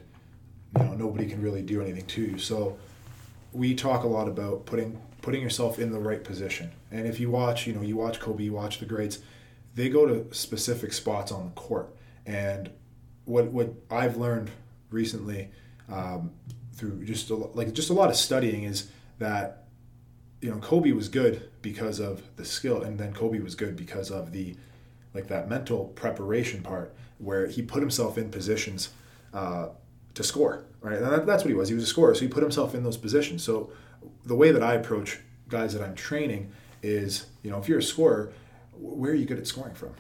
you 0.79 0.85
know, 0.85 0.95
nobody 0.95 1.27
can 1.27 1.41
really 1.41 1.63
do 1.63 1.81
anything 1.81 2.07
to 2.07 2.23
you. 2.23 2.39
So 2.39 2.77
we 3.53 3.75
talk 3.75 4.05
a 4.05 4.09
lot 4.09 4.29
about 4.29 4.67
putting 4.67 5.01
putting 5.21 5.41
yourself 5.41 5.79
in 5.79 5.93
the 5.93 6.01
right 6.01 6.25
position. 6.25 6.73
And 6.91 7.07
if 7.07 7.21
you 7.21 7.31
watch, 7.31 7.67
you 7.67 7.73
know, 7.73 7.83
you 7.83 7.97
watch 7.97 8.19
Kobe, 8.19 8.43
you 8.43 8.53
watch 8.53 8.81
the 8.81 8.87
greats, 8.87 9.21
they 9.75 9.89
go 9.89 10.05
to 10.05 10.35
specific 10.35 10.93
spots 10.93 11.31
on 11.31 11.47
the 11.47 11.51
court. 11.53 11.95
And 12.27 12.71
what 13.25 13.47
what 13.47 13.73
I've 13.91 14.17
learned 14.17 14.51
recently 14.91 15.49
um, 15.89 16.33
through 16.75 17.05
just 17.05 17.31
a, 17.31 17.35
like 17.35 17.73
just 17.73 17.91
a 17.91 17.95
lot 17.95 18.11
of 18.11 18.17
studying 18.17 18.65
is 18.65 18.89
that 19.19 19.65
you 20.41 20.51
know 20.51 20.59
Kobe 20.59 20.93
was 20.93 21.09
good 21.09 21.49
because 21.63 22.01
of 22.01 22.23
the 22.37 22.45
skill, 22.45 22.83
and 22.83 22.99
then 22.99 23.13
Kobe 23.13 23.39
was 23.39 23.55
good 23.55 23.77
because 23.77 24.11
of 24.11 24.33
the 24.33 24.57
like 25.15 25.29
that 25.29 25.49
mental 25.49 25.87
preparation 25.87 26.63
part 26.63 26.95
where 27.19 27.47
he 27.47 27.63
put 27.63 27.81
himself 27.81 28.19
in 28.19 28.31
positions 28.31 28.91
uh, 29.33 29.69
to 30.15 30.23
score. 30.23 30.65
Right, 30.81 30.99
that, 30.99 31.27
that's 31.27 31.45
what 31.45 31.49
he 31.49 31.55
was. 31.55 31.69
He 31.69 31.75
was 31.75 31.85
a 31.85 31.87
scorer, 31.87 32.15
so 32.15 32.23
he 32.23 32.29
put 32.29 32.43
himself 32.43 32.75
in 32.75 32.83
those 32.83 32.97
positions. 32.97 33.45
So 33.45 33.71
the 34.25 34.35
way 34.35 34.51
that 34.51 34.63
I 34.63 34.75
approach 34.75 35.21
guys 35.49 35.75
that 35.75 35.83
I'm 35.83 35.95
training 35.95 36.51
is, 36.83 37.27
you 37.43 37.51
know, 37.51 37.59
if 37.59 37.69
you're 37.69 37.79
a 37.79 37.83
scorer, 37.83 38.33
where 38.73 39.13
are 39.13 39.15
you 39.15 39.27
good 39.27 39.39
at 39.39 39.47
scoring 39.47 39.75
from? 39.75 39.95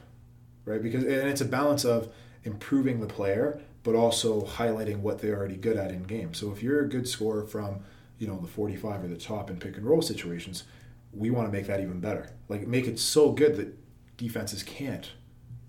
Right, 0.64 0.82
because 0.82 1.04
and 1.04 1.28
it's 1.28 1.40
a 1.40 1.44
balance 1.44 1.84
of 1.84 2.08
improving 2.44 3.00
the 3.00 3.06
player, 3.06 3.60
but 3.82 3.94
also 3.94 4.42
highlighting 4.42 4.98
what 4.98 5.20
they're 5.20 5.36
already 5.36 5.56
good 5.56 5.76
at 5.76 5.90
in 5.90 6.04
game. 6.04 6.34
So 6.34 6.52
if 6.52 6.62
you're 6.62 6.80
a 6.80 6.88
good 6.88 7.08
scorer 7.08 7.44
from, 7.44 7.80
you 8.18 8.26
know, 8.26 8.38
the 8.38 8.48
45 8.48 9.04
or 9.04 9.08
the 9.08 9.16
top 9.16 9.50
in 9.50 9.58
pick 9.58 9.76
and 9.76 9.84
roll 9.84 10.02
situations, 10.02 10.64
we 11.12 11.30
want 11.30 11.48
to 11.48 11.52
make 11.52 11.66
that 11.66 11.80
even 11.80 12.00
better. 12.00 12.30
Like 12.48 12.66
make 12.66 12.86
it 12.86 12.98
so 12.98 13.32
good 13.32 13.56
that 13.56 13.76
defenses 14.16 14.62
can't 14.62 15.10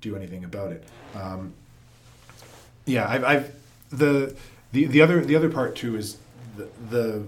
do 0.01 0.15
anything 0.15 0.43
about 0.43 0.71
it. 0.71 0.83
Um, 1.15 1.53
yeah, 2.85 3.07
I've, 3.07 3.23
I've 3.23 3.55
the 3.93 4.35
the 4.71 4.85
the 4.85 5.01
other 5.01 5.23
the 5.23 5.35
other 5.35 5.49
part 5.49 5.75
too 5.75 5.95
is 5.95 6.17
the, 6.57 6.69
the 6.89 7.25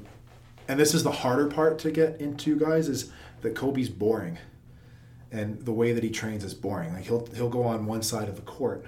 and 0.68 0.80
this 0.80 0.93
is 0.93 1.03
the 1.03 1.11
harder 1.11 1.47
part 1.47 1.78
to 1.80 1.91
get 1.91 2.20
into 2.20 2.57
guys 2.57 2.89
is 2.89 3.11
that 3.41 3.55
Kobe's 3.55 3.89
boring. 3.89 4.39
And 5.32 5.59
the 5.66 5.74
way 5.74 5.91
that 5.91 6.03
he 6.03 6.09
trains 6.09 6.43
is 6.43 6.53
boring. 6.53 6.93
Like 6.93 7.05
he'll 7.05 7.28
he'll 7.28 7.49
go 7.49 7.63
on 7.63 7.86
one 7.86 8.01
side 8.01 8.30
of 8.30 8.36
the 8.36 8.41
court 8.41 8.86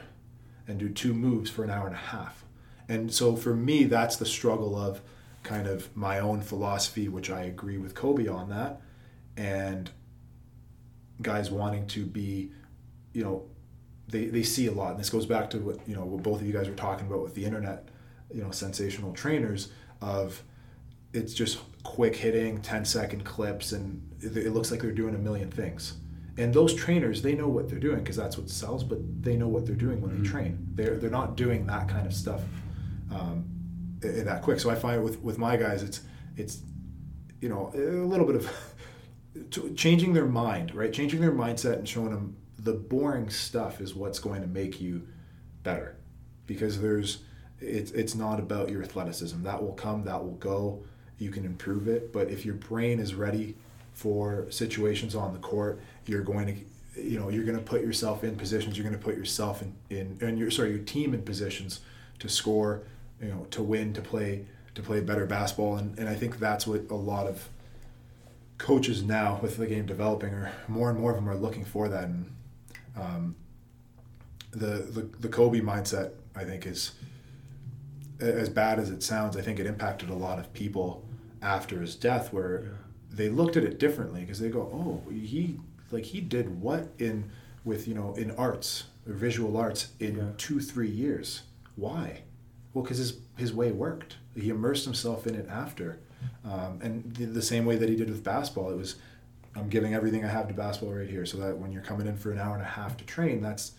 and 0.68 0.78
do 0.80 0.90
two 0.90 1.14
moves 1.14 1.50
for 1.50 1.64
an 1.64 1.70
hour 1.70 1.88
and 1.88 1.96
a 1.96 2.00
half. 2.00 2.44
And 2.90 3.14
so 3.14 3.36
for 3.36 3.56
me 3.56 3.84
that's 3.86 4.16
the 4.16 4.26
struggle 4.26 4.76
of 4.76 5.02
kind 5.44 5.68
of 5.68 5.96
my 5.96 6.20
own 6.20 6.42
philosophy 6.42 7.08
which 7.08 7.30
I 7.30 7.44
agree 7.44 7.78
with 7.78 7.96
Kobe 7.96 8.28
on 8.28 8.50
that 8.50 8.82
and 9.38 9.90
guys 11.22 11.50
wanting 11.50 11.88
to 11.88 12.06
be 12.06 12.52
you 13.14 13.24
know 13.24 13.46
they, 14.08 14.26
they 14.26 14.43
see 14.43 14.68
a 14.68 14.72
lot. 14.72 14.91
And 14.91 14.99
this 14.99 15.10
goes 15.10 15.26
back 15.26 15.49
to 15.51 15.58
what 15.60 15.88
you 15.88 15.95
know 15.95 16.05
what 16.05 16.24
both 16.24 16.41
of 16.41 16.47
you 16.47 16.53
guys 16.53 16.68
were 16.68 16.76
talking 16.76 17.08
about 17.08 17.22
with 17.22 17.36
the 17.36 17.45
internet 17.45 17.89
you 18.34 18.43
know 18.43 18.51
sensational 18.51 19.14
trainers 19.14 19.70
of 20.01 20.43
it's 21.14 21.34
just 21.34 21.60
quick 21.84 22.16
hitting 22.16 22.62
10 22.62 22.86
second 22.86 23.24
clips 23.24 23.72
and 23.72 24.01
it, 24.20 24.51
looks 24.51 24.72
like 24.72 24.82
they're 24.82 24.91
doing 24.91 25.16
a 25.16 25.18
million 25.18 25.49
things. 25.49 25.93
And 26.38 26.53
those 26.53 26.74
trainers 26.74 27.22
they 27.22 27.34
know 27.34 27.47
what 27.47 27.70
they're 27.70 27.80
doing 27.80 27.99
because 27.99 28.16
that's 28.16 28.38
what 28.38 28.49
sells 28.49 28.84
but 28.84 28.99
they 29.24 29.36
know 29.36 29.47
what 29.47 29.66
they're 29.66 29.76
doing 29.76 30.01
when 30.01 30.12
mm-hmm. 30.12 30.24
they 30.24 30.30
train. 30.30 30.68
They're, 30.76 30.97
they're 30.97 31.10
not 31.10 31.36
doing 31.36 31.66
that 31.68 31.88
kind 31.88 32.05
of 32.05 32.14
stuff 32.14 32.41
um, 33.12 33.45
that 34.01 34.41
quick. 34.41 34.60
So 34.60 34.70
i 34.70 34.76
find 34.76 35.03
with 35.03 35.20
with 35.22 35.38
my 35.38 35.58
guys 35.58 35.82
it's 35.82 36.01
it's 36.36 36.60
you 37.41 37.49
know 37.49 37.72
a 37.74 38.05
little 38.05 38.26
bit 38.26 38.36
of 38.36 39.76
changing 39.76 40.14
their 40.14 40.26
mind 40.26 40.76
right? 40.76 40.91
Changing 40.91 41.22
their 41.22 41.32
mindset 41.32 41.74
and 41.80 41.88
showing 41.88 42.12
them 42.12 42.36
the 42.68 42.74
boring 42.74 43.30
stuff 43.30 43.80
is 43.82 43.95
what's 43.95 44.20
going 44.20 44.41
to 44.41 44.47
make 44.47 44.82
you 44.82 45.07
better. 45.63 45.95
Because 46.45 46.82
there's 46.82 47.20
it's 47.59 47.91
it's 47.91 48.13
not 48.13 48.39
about 48.39 48.70
your 48.70 48.84
athleticism. 48.84 49.41
That 49.43 49.63
will 49.63 49.74
come 49.74 50.03
that 50.03 50.24
will 50.24 50.36
go. 50.36 50.84
You 51.18 51.32
can 51.32 51.45
improve 51.45 51.88
it. 51.88 52.13
But 52.13 52.30
if 52.30 52.45
your 52.45 52.55
brain 52.55 52.99
is 52.99 53.15
ready 53.15 53.55
for 53.93 54.45
situations 54.51 55.15
on 55.15 55.34
the 55.34 55.39
court 55.39 55.80
you're 56.05 56.22
going 56.22 56.45
to 56.45 57.01
you 57.01 57.20
know 57.20 57.30
you're 57.30 57.43
going 57.43 57.57
to 57.57 57.63
put 57.63 57.82
yourself 57.82 58.24
in 58.24 58.36
positions 58.36 58.78
you're 58.78 58.88
going 58.88 58.95
to 58.95 59.03
put 59.03 59.18
yourself 59.18 59.63
in 59.63 59.74
in 59.89 60.15
and 60.22 60.38
your 60.38 60.51
sorry 60.51 60.70
your 60.70 60.84
team 60.84 61.15
in 61.15 61.24
positions 61.24 61.80
to 62.20 62.30
score 62.30 62.84
you 63.20 63.28
know 63.28 63.47
to 63.49 63.63
win 63.63 63.93
to 63.93 64.01
play 64.03 64.45
to 64.78 64.84
play 64.84 65.01
better 65.01 65.26
basketball. 65.26 65.78
And, 65.78 65.97
and 65.97 66.07
I 66.07 66.13
think 66.13 66.38
that's 66.38 66.68
what 66.68 66.89
a 66.91 66.95
lot 66.95 67.26
of 67.26 67.49
coaches 68.59 69.03
now 69.03 69.39
with 69.41 69.57
the 69.57 69.65
game 69.65 69.86
developing 69.86 70.34
are 70.34 70.51
more 70.68 70.91
and 70.91 70.99
more 70.99 71.11
of 71.11 71.18
them 71.18 71.28
are 71.28 71.36
looking 71.36 71.65
for 71.65 71.89
that. 71.89 72.03
And 72.03 72.32
um, 73.00 73.36
the, 74.52 74.88
the 74.89 75.10
the 75.20 75.30
Kobe 75.30 75.62
mindset 75.62 76.12
I 76.36 76.43
think 76.43 76.66
is 76.66 76.91
as 78.20 78.50
bad 78.50 78.80
as 78.80 78.89
it 78.89 79.04
sounds. 79.04 79.38
I 79.38 79.41
think 79.41 79.60
it 79.60 79.66
impacted 79.66 80.10
a 80.10 80.16
lot 80.16 80.39
of 80.39 80.52
people 80.54 81.06
after 81.41 81.82
his 81.82 81.95
death, 81.95 82.34
where 82.34 82.64
yeah. 82.64 82.70
they 83.12 83.30
looked 83.30 83.58
at 83.58 83.64
it 83.64 83.80
differently 83.80 84.22
because 84.22 84.39
they 84.39 84.50
go, 84.50 84.62
"Oh, 84.62 85.10
he 85.10 85.60
like 85.91 86.06
he 86.06 86.22
did 86.22 86.62
what 86.62 86.89
in 86.98 87.32
with 87.64 87.88
you 87.88 87.93
know 87.93 88.14
in 88.16 88.32
arts 88.32 88.86
or 89.08 89.14
visual 89.14 89.58
arts 89.58 89.89
in 90.00 90.18
yeah. 90.18 90.24
two 90.38 90.60
three 90.60 90.89
years? 90.89 91.43
Why? 91.76 92.22
Well, 92.74 92.84
because 92.84 92.98
his 92.98 93.18
his 93.38 93.54
way 93.54 93.72
worked. 93.72 94.18
He 94.36 94.50
immersed 94.50 94.86
himself 94.86 95.26
in 95.26 95.34
it 95.34 95.48
after, 95.50 96.00
um, 96.45 96.80
and 96.82 97.16
the, 97.16 97.26
the 97.26 97.41
same 97.41 97.66
way 97.66 97.76
that 97.76 97.89
he 97.89 97.95
did 97.95 98.10
with 98.10 98.24
basketball. 98.24 98.70
It 98.72 98.78
was 98.78 98.95
I'm 99.58 99.70
giving 99.70 99.93
everything 99.93 100.24
I 100.24 100.28
have 100.28 100.47
to 100.47 100.53
basketball 100.53 100.95
right 100.95 101.10
here, 101.10 101.26
so 101.26 101.38
that 101.38 101.58
when 101.58 101.72
you're 101.72 101.82
coming 101.82 102.08
in 102.08 102.16
for 102.16 102.32
an 102.32 102.39
hour 102.39 102.53
and 102.53 102.62
a 102.62 102.66
half 102.66 102.95
to 102.97 103.03
train, 103.05 103.41
that's 103.41 103.72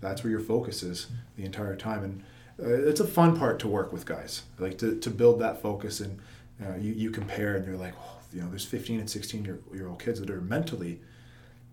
that's 0.00 0.24
where 0.24 0.30
your 0.30 0.40
focus 0.40 0.82
is 0.82 1.08
the 1.36 1.44
entire 1.44 1.76
time, 1.76 2.02
and 2.02 2.22
uh, 2.62 2.88
it's 2.88 3.00
a 3.00 3.06
fun 3.06 3.36
part 3.36 3.58
to 3.60 3.68
work 3.68 3.92
with 3.92 4.06
guys, 4.06 4.42
like 4.58 4.78
to, 4.78 4.96
to 4.96 5.10
build 5.10 5.40
that 5.40 5.62
focus, 5.62 6.00
and 6.00 6.18
uh, 6.64 6.76
you 6.76 6.92
you 6.92 7.10
compare, 7.10 7.56
and 7.56 7.66
you're 7.66 7.76
like, 7.76 7.94
oh, 8.00 8.18
you 8.32 8.40
know, 8.40 8.48
there's 8.48 8.64
15 8.64 9.00
and 9.00 9.08
16 9.08 9.44
year, 9.44 9.60
year 9.72 9.88
old 9.88 10.02
kids 10.02 10.20
that 10.20 10.30
are 10.30 10.40
mentally, 10.40 11.00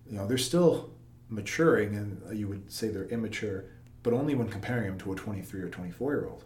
you 0.08 0.16
know, 0.16 0.26
they're 0.26 0.38
still 0.38 0.90
maturing, 1.28 1.94
and 1.94 2.38
you 2.38 2.48
would 2.48 2.70
say 2.70 2.88
they're 2.88 3.06
immature, 3.06 3.64
but 4.02 4.12
only 4.12 4.34
when 4.34 4.48
comparing 4.48 4.86
them 4.86 4.98
to 4.98 5.12
a 5.12 5.16
23 5.16 5.60
or 5.60 5.68
24 5.68 6.12
year 6.12 6.26
old. 6.26 6.44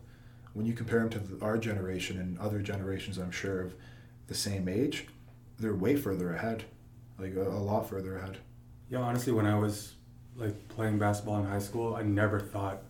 When 0.55 0.67
you 0.67 0.75
compare 0.75 1.01
them 1.01 1.11
to 1.11 1.45
our 1.45 1.57
generation 1.57 2.19
and 2.19 2.39
other 2.39 2.61
generations, 2.61 3.17
I'm 3.17 3.31
sure 3.31 3.63
of 3.63 3.75
the 4.27 4.35
same 4.35 4.69
age, 4.69 5.07
they're 5.59 5.75
way 5.75 5.97
further 5.97 6.35
ahead 6.35 6.65
like 7.23 7.35
a, 7.37 7.49
a 7.49 7.63
lot 7.63 7.89
further 7.89 8.19
ahead. 8.19 8.39
Yeah, 8.91 8.99
honestly, 8.99 9.33
when 9.33 9.47
I 9.47 9.59
was 9.59 9.95
like 10.37 10.69
playing 10.69 10.99
basketball 10.99 11.39
in 11.39 11.47
high 11.47 11.61
school, 11.61 11.95
I 11.95 12.03
never 12.03 12.41
thought 12.41 12.83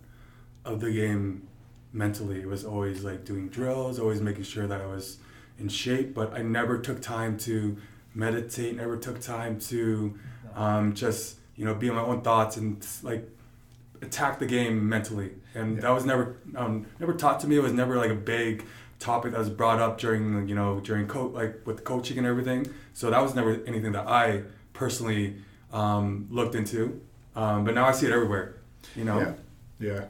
of 0.65 0.81
the 0.81 0.91
game 0.91 1.47
mentally. 1.93 2.41
It 2.41 2.47
was 2.47 2.65
always 2.65 3.05
like 3.05 3.25
doing 3.25 3.49
drills, 3.49 3.99
always 3.99 4.21
making 4.21 4.45
sure 4.45 4.67
that 4.67 4.81
I 4.81 4.87
was 4.87 5.19
in 5.59 5.69
shape, 5.69 6.15
but 6.15 6.33
I 6.33 6.43
never 6.43 6.79
took 6.79 7.03
time 7.03 7.37
to 7.39 7.77
meditate, 8.15 8.77
never 8.77 8.97
took 8.97 9.21
time 9.21 9.61
to 9.61 10.19
um, 10.55 10.95
just, 10.95 11.37
you 11.57 11.65
know, 11.65 11.75
be 11.75 11.89
in 11.89 11.95
my 11.95 12.03
own 12.03 12.23
thoughts 12.23 12.57
and 12.57 12.85
like 13.03 13.29
attack 14.01 14.39
the 14.39 14.47
game 14.47 14.89
mentally. 14.89 15.33
And 15.55 15.77
yeah. 15.77 15.83
that 15.83 15.91
was 15.91 16.05
never, 16.05 16.37
um, 16.57 16.87
never 16.99 17.13
taught 17.13 17.41
to 17.41 17.47
me. 17.47 17.57
It 17.57 17.63
was 17.63 17.73
never 17.73 17.97
like 17.97 18.11
a 18.11 18.15
big 18.15 18.65
topic 19.03 19.33
that 19.33 19.39
was 19.39 19.51
brought 19.51 19.81
up 19.81 19.99
during 19.99 20.49
you 20.49 20.55
know 20.55 20.79
during 20.81 21.07
co- 21.09 21.27
like 21.27 21.67
with 21.67 21.85
coaching 21.85 22.19
and 22.19 22.27
everything. 22.27 22.73
So 22.95 23.11
that 23.11 23.23
was 23.23 23.35
never 23.35 23.63
anything 23.67 23.93
that 23.93 24.07
I 24.07 24.43
personally 24.73 25.37
um, 25.73 26.29
looked 26.31 26.55
into. 26.55 27.01
Um, 27.35 27.65
but 27.65 27.75
now 27.75 27.87
I 27.87 27.93
see 27.93 28.07
it 28.07 28.13
everywhere. 28.13 28.57
You 28.95 29.05
know. 29.05 29.21
Yeah. 29.21 29.35
Yeah. 29.79 30.05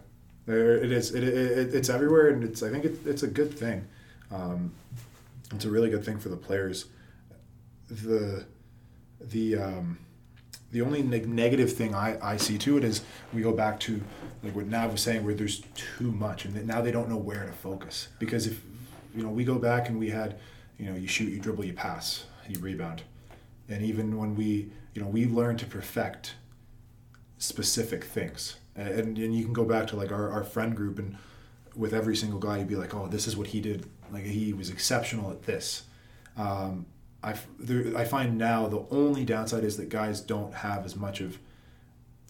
It 0.55 0.91
is. 0.91 1.15
It, 1.15 1.23
it, 1.23 1.75
it's 1.75 1.89
everywhere, 1.89 2.31
and 2.31 2.43
it's. 2.43 2.63
I 2.63 2.71
think 2.71 2.85
it, 2.85 3.07
it's 3.07 3.23
a 3.23 3.29
good 3.29 3.57
thing. 3.57 3.87
Um, 4.31 4.73
it's 5.55 5.65
a 5.65 5.71
really 5.71 5.91
good 5.91 6.05
thing 6.05 6.19
for 6.19 6.29
the 6.31 6.37
players. 6.37 6.87
The 7.89 8.45
the 9.21 9.57
um, 9.57 9.99
the 10.73 10.81
only 10.81 11.03
neg- 11.03 11.29
negative 11.29 11.73
thing 11.73 11.95
I, 11.95 12.19
I 12.33 12.37
see 12.39 12.59
to 12.59 12.79
it 12.79 12.85
is 12.85 13.03
we 13.33 13.43
go 13.43 13.53
back 13.53 13.79
to 13.81 14.01
like 14.43 14.57
what 14.57 14.67
Nav 14.67 14.93
was 14.93 15.01
saying, 15.03 15.25
where 15.25 15.35
there's 15.35 15.63
too 15.75 16.11
much, 16.11 16.45
and 16.45 16.67
now 16.67 16.81
they 16.81 16.91
don't 16.91 17.09
know 17.09 17.17
where 17.17 17.45
to 17.45 17.53
focus. 17.53 18.09
Because 18.19 18.47
if 18.47 18.61
you 19.15 19.23
know, 19.23 19.29
we 19.29 19.45
go 19.45 19.59
back 19.59 19.89
and 19.89 19.99
we 19.99 20.11
had, 20.11 20.39
you 20.79 20.87
know, 20.87 20.97
you 20.97 21.07
shoot, 21.07 21.29
you 21.29 21.39
dribble, 21.39 21.65
you 21.65 21.75
pass, 21.75 22.25
you 22.49 22.59
rebound. 22.59 23.03
And 23.69 23.83
even 23.83 24.19
when 24.19 24.35
we, 24.35 24.71
you 24.95 25.03
know, 25.03 25.09
we 25.09 25.27
learn 25.27 25.57
to 25.59 25.67
perfect 25.67 26.35
specific 27.39 28.05
things. 28.05 28.57
And, 28.77 29.19
and 29.19 29.35
you 29.35 29.45
can 29.45 29.53
go 29.53 29.65
back 29.65 29.87
to 29.89 29.97
like 29.97 30.13
our, 30.13 30.31
our 30.31 30.45
friend 30.45 30.77
group 30.77 30.99
and 30.99 31.17
with 31.75 31.95
every 31.95 32.17
single 32.17 32.39
guy, 32.39 32.59
you'd 32.59 32.69
be 32.69 32.77
like, 32.77 32.95
oh, 32.95 33.07
this 33.07 33.27
is 33.27 33.37
what 33.37 33.49
he 33.49 33.61
did. 33.61 33.87
Like 34.11 34.25
he 34.25 34.53
was 34.53 34.71
exceptional 34.71 35.31
at 35.31 35.43
this. 35.43 35.85
Um, 36.37 36.87
I, 37.23 37.35
there, 37.59 37.97
I 37.97 38.05
find 38.05 38.37
now 38.37 38.69
the 38.69 38.85
only 38.91 39.25
downside 39.25 39.65
is 39.65 39.77
that 39.77 39.89
guys 39.89 40.21
don't 40.21 40.53
have 40.55 40.85
as 40.85 40.97
much 40.97 41.21
of 41.21 41.39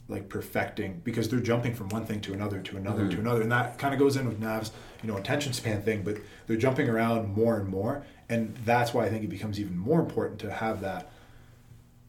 like 0.08 0.28
perfecting 0.28 1.00
because 1.04 1.28
they're 1.28 1.40
jumping 1.40 1.74
from 1.74 1.88
one 1.88 2.04
thing 2.04 2.20
to 2.20 2.34
another 2.34 2.60
to 2.60 2.76
another 2.76 3.02
mm-hmm. 3.02 3.14
to 3.14 3.20
another 3.20 3.42
and 3.42 3.52
that 3.52 3.78
kind 3.78 3.94
of 3.94 4.00
goes 4.00 4.16
in 4.16 4.28
with 4.28 4.38
Nav's 4.38 4.72
you 5.02 5.08
know 5.08 5.16
attention 5.16 5.52
span 5.52 5.80
thing 5.80 6.02
but 6.02 6.16
they're 6.46 6.56
jumping 6.56 6.88
around 6.88 7.34
more 7.34 7.56
and 7.56 7.68
more 7.68 8.04
and 8.32 8.56
that's 8.64 8.94
why 8.94 9.04
I 9.04 9.10
think 9.10 9.24
it 9.24 9.28
becomes 9.28 9.60
even 9.60 9.76
more 9.76 10.00
important 10.00 10.40
to 10.40 10.50
have 10.50 10.80
that 10.80 11.10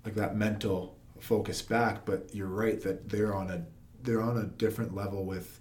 like 0.05 0.15
that 0.15 0.35
mental 0.35 0.95
focus 1.19 1.61
back. 1.61 2.05
But 2.05 2.29
you're 2.33 2.47
right 2.47 2.79
that 2.81 3.09
they're 3.09 3.35
on 3.35 3.49
a 3.49 3.65
they're 4.01 4.21
on 4.21 4.37
a 4.37 4.45
different 4.45 4.95
level 4.95 5.25
with 5.25 5.59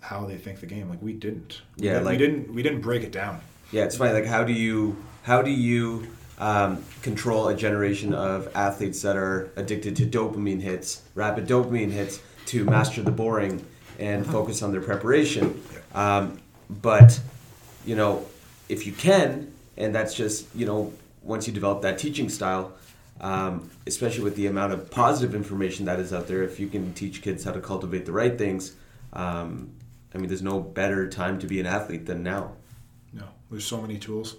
how 0.00 0.24
they 0.24 0.38
think 0.38 0.60
the 0.60 0.66
game. 0.66 0.88
Like 0.88 1.02
we 1.02 1.12
didn't. 1.12 1.62
Yeah 1.76 1.98
we, 1.98 2.04
like, 2.04 2.12
we 2.12 2.18
didn't 2.18 2.54
we 2.54 2.62
didn't 2.62 2.80
break 2.80 3.02
it 3.02 3.12
down. 3.12 3.40
Yeah 3.72 3.84
it's 3.84 3.96
funny 3.96 4.12
like 4.12 4.26
how 4.26 4.42
do 4.42 4.54
you 4.54 4.96
how 5.22 5.42
do 5.42 5.50
you 5.50 6.06
um, 6.38 6.82
control 7.02 7.48
a 7.48 7.54
generation 7.54 8.14
of 8.14 8.48
athletes 8.56 9.02
that 9.02 9.16
are 9.16 9.50
addicted 9.56 9.94
to 9.96 10.06
dopamine 10.06 10.62
hits, 10.62 11.02
rapid 11.14 11.46
dopamine 11.46 11.90
hits, 11.90 12.22
to 12.46 12.64
master 12.64 13.02
the 13.02 13.10
boring 13.10 13.64
and 13.98 14.26
focus 14.26 14.62
on 14.62 14.72
their 14.72 14.80
preparation. 14.80 15.62
Um, 15.94 16.40
but, 16.70 17.20
you 17.84 17.94
know, 17.94 18.24
if 18.70 18.86
you 18.86 18.92
can, 18.92 19.49
and 19.76 19.94
that's 19.94 20.14
just, 20.14 20.46
you 20.54 20.66
know, 20.66 20.92
once 21.22 21.46
you 21.46 21.52
develop 21.52 21.82
that 21.82 21.98
teaching 21.98 22.28
style, 22.28 22.72
um, 23.20 23.70
especially 23.86 24.24
with 24.24 24.36
the 24.36 24.46
amount 24.46 24.72
of 24.72 24.90
positive 24.90 25.34
information 25.34 25.84
that 25.86 26.00
is 26.00 26.12
out 26.12 26.26
there, 26.26 26.42
if 26.42 26.58
you 26.58 26.68
can 26.68 26.94
teach 26.94 27.22
kids 27.22 27.44
how 27.44 27.52
to 27.52 27.60
cultivate 27.60 28.06
the 28.06 28.12
right 28.12 28.36
things, 28.36 28.74
um, 29.12 29.70
I 30.14 30.18
mean, 30.18 30.28
there's 30.28 30.42
no 30.42 30.60
better 30.60 31.08
time 31.08 31.38
to 31.40 31.46
be 31.46 31.60
an 31.60 31.66
athlete 31.66 32.06
than 32.06 32.22
now. 32.22 32.52
No, 33.12 33.24
there's 33.50 33.66
so 33.66 33.80
many 33.80 33.98
tools. 33.98 34.36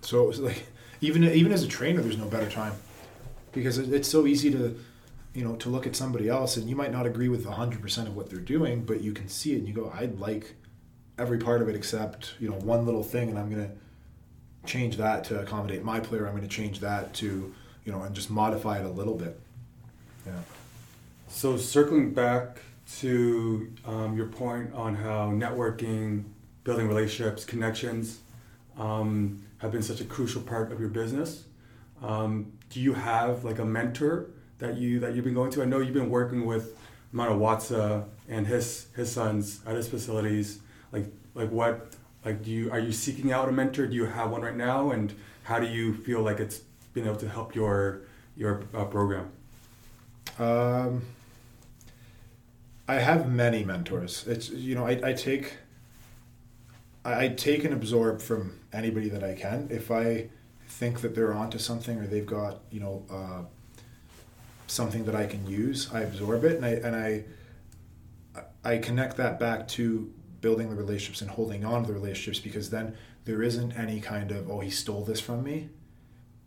So 0.00 0.30
it's 0.30 0.38
like 0.38 0.66
even 1.00 1.24
even 1.24 1.52
as 1.52 1.62
a 1.62 1.68
trainer, 1.68 2.00
there's 2.00 2.18
no 2.18 2.26
better 2.26 2.50
time 2.50 2.72
because 3.52 3.78
it's 3.78 4.08
so 4.08 4.26
easy 4.26 4.50
to 4.50 4.78
you 5.34 5.44
know 5.44 5.56
to 5.56 5.68
look 5.68 5.86
at 5.86 5.96
somebody 5.96 6.28
else 6.28 6.56
and 6.56 6.68
you 6.68 6.76
might 6.76 6.92
not 6.92 7.06
agree 7.06 7.28
with 7.28 7.44
100% 7.44 8.06
of 8.06 8.16
what 8.16 8.28
they're 8.28 8.38
doing 8.38 8.84
but 8.84 9.00
you 9.00 9.12
can 9.12 9.28
see 9.28 9.54
it 9.54 9.58
and 9.58 9.68
you 9.68 9.74
go 9.74 9.92
i'd 9.96 10.18
like 10.18 10.54
every 11.18 11.38
part 11.38 11.62
of 11.62 11.68
it 11.68 11.76
except 11.76 12.34
you 12.38 12.48
know 12.48 12.56
one 12.56 12.84
little 12.84 13.02
thing 13.02 13.30
and 13.30 13.38
i'm 13.38 13.50
going 13.50 13.66
to 13.66 13.74
change 14.66 14.96
that 14.96 15.24
to 15.24 15.40
accommodate 15.40 15.82
my 15.82 15.98
player 16.00 16.26
i'm 16.26 16.36
going 16.36 16.42
to 16.42 16.54
change 16.54 16.80
that 16.80 17.12
to 17.14 17.52
you 17.84 17.92
know 17.92 18.02
and 18.02 18.14
just 18.14 18.30
modify 18.30 18.78
it 18.78 18.84
a 18.84 18.90
little 18.90 19.14
bit 19.14 19.40
yeah 20.26 20.32
so 21.28 21.56
circling 21.56 22.12
back 22.12 22.58
to 22.98 23.72
um, 23.86 24.16
your 24.16 24.26
point 24.26 24.72
on 24.74 24.94
how 24.94 25.30
networking 25.30 26.24
building 26.64 26.88
relationships, 26.88 27.44
connections 27.44 28.20
um, 28.78 29.42
have 29.58 29.72
been 29.72 29.82
such 29.82 30.00
a 30.00 30.04
crucial 30.04 30.42
part 30.42 30.72
of 30.72 30.80
your 30.80 30.88
business. 30.88 31.44
Um, 32.02 32.52
do 32.70 32.80
you 32.80 32.94
have 32.94 33.44
like 33.44 33.58
a 33.58 33.64
mentor 33.64 34.30
that 34.58 34.76
you 34.76 35.00
that 35.00 35.14
you've 35.14 35.24
been 35.24 35.34
going 35.34 35.50
to? 35.52 35.62
I 35.62 35.64
know 35.64 35.80
you've 35.80 35.94
been 35.94 36.10
working 36.10 36.46
with 36.46 36.76
Mano 37.12 37.38
Watsa 37.38 38.04
and 38.28 38.46
his 38.46 38.86
his 38.96 39.10
sons 39.10 39.60
at 39.66 39.74
his 39.74 39.88
facilities. 39.88 40.60
Like 40.90 41.06
like 41.34 41.50
what 41.50 41.94
like 42.24 42.42
do 42.42 42.50
you 42.50 42.70
are 42.70 42.78
you 42.78 42.92
seeking 42.92 43.32
out 43.32 43.48
a 43.48 43.52
mentor? 43.52 43.86
Do 43.86 43.94
you 43.94 44.06
have 44.06 44.30
one 44.30 44.42
right 44.42 44.56
now? 44.56 44.90
And 44.90 45.14
how 45.44 45.58
do 45.58 45.66
you 45.66 45.94
feel 45.94 46.22
like 46.22 46.38
it's 46.38 46.60
been 46.92 47.06
able 47.06 47.16
to 47.16 47.28
help 47.28 47.54
your 47.54 48.02
your 48.36 48.62
uh, 48.74 48.84
program? 48.84 49.30
Um, 50.38 51.02
I 52.88 52.94
have 52.94 53.30
many 53.30 53.64
mentors. 53.64 54.26
It's 54.26 54.50
you 54.50 54.74
know 54.74 54.86
I, 54.86 55.00
I 55.02 55.12
take 55.12 55.54
I, 57.04 57.24
I 57.24 57.28
take 57.28 57.64
and 57.64 57.74
absorb 57.74 58.20
from 58.20 58.58
anybody 58.72 59.08
that 59.08 59.24
I 59.24 59.34
can. 59.34 59.68
If 59.70 59.90
I 59.90 60.28
think 60.66 61.00
that 61.00 61.14
they're 61.14 61.34
onto 61.34 61.58
something 61.58 61.98
or 61.98 62.06
they've 62.06 62.26
got 62.26 62.60
you 62.70 62.80
know 62.80 63.04
uh, 63.10 63.42
something 64.68 65.04
that 65.06 65.16
I 65.16 65.26
can 65.26 65.46
use, 65.46 65.92
I 65.92 66.00
absorb 66.02 66.44
it 66.44 66.56
and 66.56 66.64
I 66.64 66.70
and 66.70 66.96
I 66.96 67.24
I 68.64 68.78
connect 68.78 69.16
that 69.16 69.40
back 69.40 69.66
to 69.68 70.12
building 70.42 70.68
the 70.68 70.76
relationships 70.76 71.22
and 71.22 71.30
holding 71.30 71.64
on 71.64 71.82
to 71.82 71.88
the 71.88 71.94
relationships 71.94 72.38
because 72.38 72.68
then 72.68 72.94
there 73.24 73.42
isn't 73.42 73.72
any 73.72 74.00
kind 74.00 74.30
of 74.30 74.50
oh 74.50 74.60
he 74.60 74.68
stole 74.68 75.04
this 75.04 75.20
from 75.20 75.42
me. 75.42 75.70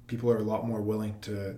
People 0.06 0.30
are 0.30 0.38
a 0.38 0.44
lot 0.44 0.68
more 0.68 0.82
willing 0.82 1.16
to, 1.22 1.58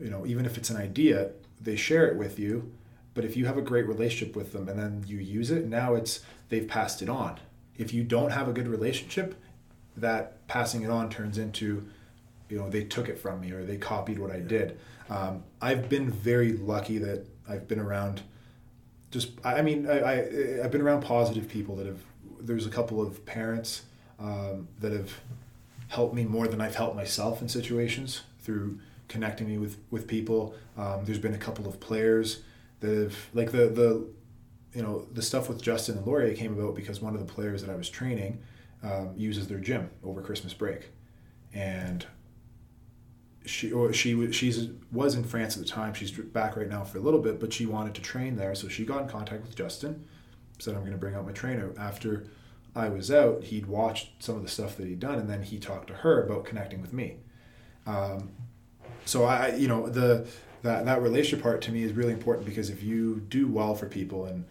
you 0.00 0.10
know, 0.10 0.26
even 0.26 0.44
if 0.44 0.58
it's 0.58 0.70
an 0.70 0.76
idea, 0.76 1.30
they 1.60 1.76
share 1.76 2.08
it 2.08 2.16
with 2.16 2.40
you. 2.40 2.72
But 3.12 3.24
if 3.24 3.36
you 3.36 3.46
have 3.46 3.56
a 3.56 3.62
great 3.62 3.86
relationship 3.86 4.34
with 4.34 4.52
them 4.52 4.68
and 4.68 4.76
then 4.76 5.04
you 5.06 5.18
use 5.18 5.52
it, 5.52 5.66
now 5.66 5.94
it's 5.94 6.20
they've 6.48 6.66
passed 6.66 7.00
it 7.02 7.08
on. 7.08 7.38
If 7.78 7.94
you 7.94 8.02
don't 8.02 8.30
have 8.30 8.48
a 8.48 8.52
good 8.52 8.66
relationship, 8.66 9.36
that 9.96 10.46
passing 10.48 10.82
it 10.82 10.90
on 10.90 11.08
turns 11.10 11.38
into, 11.38 11.86
you 12.48 12.58
know, 12.58 12.68
they 12.68 12.82
took 12.82 13.08
it 13.08 13.18
from 13.18 13.40
me 13.40 13.52
or 13.52 13.64
they 13.64 13.76
copied 13.76 14.18
what 14.18 14.30
I 14.30 14.40
did. 14.40 14.78
Um, 15.08 15.44
I've 15.60 15.88
been 15.88 16.10
very 16.10 16.52
lucky 16.52 16.98
that 16.98 17.26
I've 17.48 17.68
been 17.68 17.78
around. 17.78 18.22
Just, 19.14 19.30
I 19.44 19.62
mean, 19.62 19.88
I, 19.88 20.00
I 20.00 20.64
I've 20.64 20.72
been 20.72 20.80
around 20.80 21.02
positive 21.02 21.48
people 21.48 21.76
that 21.76 21.86
have. 21.86 22.00
There's 22.40 22.66
a 22.66 22.70
couple 22.70 23.00
of 23.00 23.24
parents 23.24 23.82
um, 24.18 24.66
that 24.80 24.90
have 24.90 25.12
helped 25.86 26.16
me 26.16 26.24
more 26.24 26.48
than 26.48 26.60
I've 26.60 26.74
helped 26.74 26.96
myself 26.96 27.40
in 27.40 27.48
situations 27.48 28.22
through 28.40 28.80
connecting 29.06 29.46
me 29.46 29.56
with 29.56 29.76
with 29.92 30.08
people. 30.08 30.56
Um, 30.76 31.04
there's 31.04 31.20
been 31.20 31.32
a 31.32 31.38
couple 31.38 31.68
of 31.68 31.78
players 31.78 32.40
that 32.80 32.92
have 32.92 33.16
like 33.34 33.52
the 33.52 33.68
the 33.68 34.04
you 34.74 34.82
know 34.82 35.06
the 35.12 35.22
stuff 35.22 35.48
with 35.48 35.62
Justin 35.62 35.96
and 35.96 36.04
Laurier 36.04 36.34
came 36.34 36.52
about 36.52 36.74
because 36.74 37.00
one 37.00 37.14
of 37.14 37.24
the 37.24 37.32
players 37.32 37.62
that 37.62 37.70
I 37.70 37.76
was 37.76 37.88
training 37.88 38.42
um, 38.82 39.12
uses 39.16 39.46
their 39.46 39.60
gym 39.60 39.90
over 40.02 40.22
Christmas 40.22 40.54
break, 40.54 40.88
and 41.52 42.04
she 43.44 43.72
or 43.72 43.92
she 43.92 44.32
she's 44.32 44.68
was 44.90 45.14
in 45.14 45.24
France 45.24 45.56
at 45.56 45.62
the 45.62 45.68
time. 45.68 45.94
She's 45.94 46.10
back 46.10 46.56
right 46.56 46.68
now 46.68 46.84
for 46.84 46.98
a 46.98 47.00
little 47.00 47.20
bit, 47.20 47.40
but 47.40 47.52
she 47.52 47.66
wanted 47.66 47.94
to 47.94 48.00
train 48.00 48.36
there, 48.36 48.54
so 48.54 48.68
she 48.68 48.84
got 48.84 49.02
in 49.02 49.08
contact 49.08 49.42
with 49.42 49.56
Justin. 49.56 50.04
Said 50.58 50.74
I'm 50.74 50.80
going 50.80 50.92
to 50.92 50.98
bring 50.98 51.14
out 51.14 51.26
my 51.26 51.32
trainer 51.32 51.72
after. 51.78 52.26
I 52.76 52.88
was 52.88 53.08
out, 53.08 53.44
he'd 53.44 53.66
watched 53.66 54.20
some 54.20 54.34
of 54.34 54.42
the 54.42 54.48
stuff 54.48 54.76
that 54.78 54.88
he'd 54.88 54.98
done, 54.98 55.20
and 55.20 55.30
then 55.30 55.44
he 55.44 55.58
talked 55.58 55.86
to 55.88 55.94
her 55.94 56.24
about 56.24 56.44
connecting 56.44 56.82
with 56.82 56.92
me. 56.92 57.18
Um, 57.86 58.30
so 59.04 59.24
I, 59.24 59.54
you 59.54 59.68
know, 59.68 59.88
the 59.88 60.26
that 60.62 60.84
that 60.86 61.02
relationship 61.02 61.42
part 61.42 61.60
to 61.62 61.72
me 61.72 61.82
is 61.82 61.92
really 61.92 62.12
important 62.12 62.46
because 62.46 62.70
if 62.70 62.82
you 62.82 63.20
do 63.28 63.46
well 63.46 63.74
for 63.74 63.86
people 63.86 64.24
and 64.24 64.44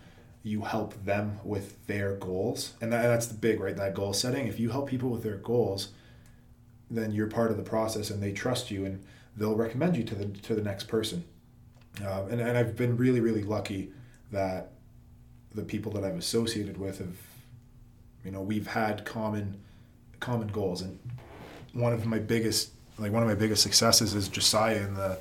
you 0.44 0.62
help 0.62 0.94
them 1.06 1.40
with 1.44 1.86
their 1.88 2.16
goals, 2.16 2.74
and 2.82 2.94
that, 2.94 3.04
that's 3.04 3.28
the 3.28 3.34
big 3.34 3.60
right 3.60 3.76
that 3.76 3.94
goal 3.94 4.14
setting. 4.14 4.48
If 4.48 4.60
you 4.60 4.70
help 4.70 4.90
people 4.90 5.10
with 5.10 5.24
their 5.24 5.38
goals, 5.38 5.90
then 6.98 7.12
you're 7.12 7.28
part 7.28 7.52
of 7.52 7.58
the 7.58 7.64
process, 7.64 8.10
and 8.10 8.22
they 8.22 8.32
trust 8.32 8.72
you, 8.72 8.86
and 8.86 9.04
they'll 9.36 9.56
recommend 9.56 9.98
you 9.98 10.04
to 10.04 10.16
the 10.16 10.26
to 10.26 10.56
the 10.56 10.62
next 10.62 10.88
person. 10.88 11.24
Uh, 12.04 12.26
and 12.30 12.42
and 12.42 12.58
I've 12.58 12.76
been 12.76 12.98
really 12.98 13.20
really 13.20 13.44
lucky 13.44 13.92
that 14.32 14.72
the 15.54 15.64
people 15.64 15.92
that 15.92 16.04
I've 16.04 16.18
associated 16.18 16.78
with 16.78 16.98
have 16.98 17.16
you 18.24 18.32
know, 18.32 18.42
we've 18.42 18.68
had 18.68 19.06
common 19.06 19.60
common 20.20 20.48
goals, 20.48 20.82
and 20.82 20.98
one 21.74 21.94
of 21.94 22.06
my 22.06 22.20
biggest 22.20 22.72
like 22.98 23.12
one 23.12 23.24
of 23.24 23.28
my 23.28 23.36
biggest 23.36 23.64
successes 23.64 24.14
is 24.14 24.28
Josiah 24.28 24.78
in 24.78 24.94
the 24.94 25.18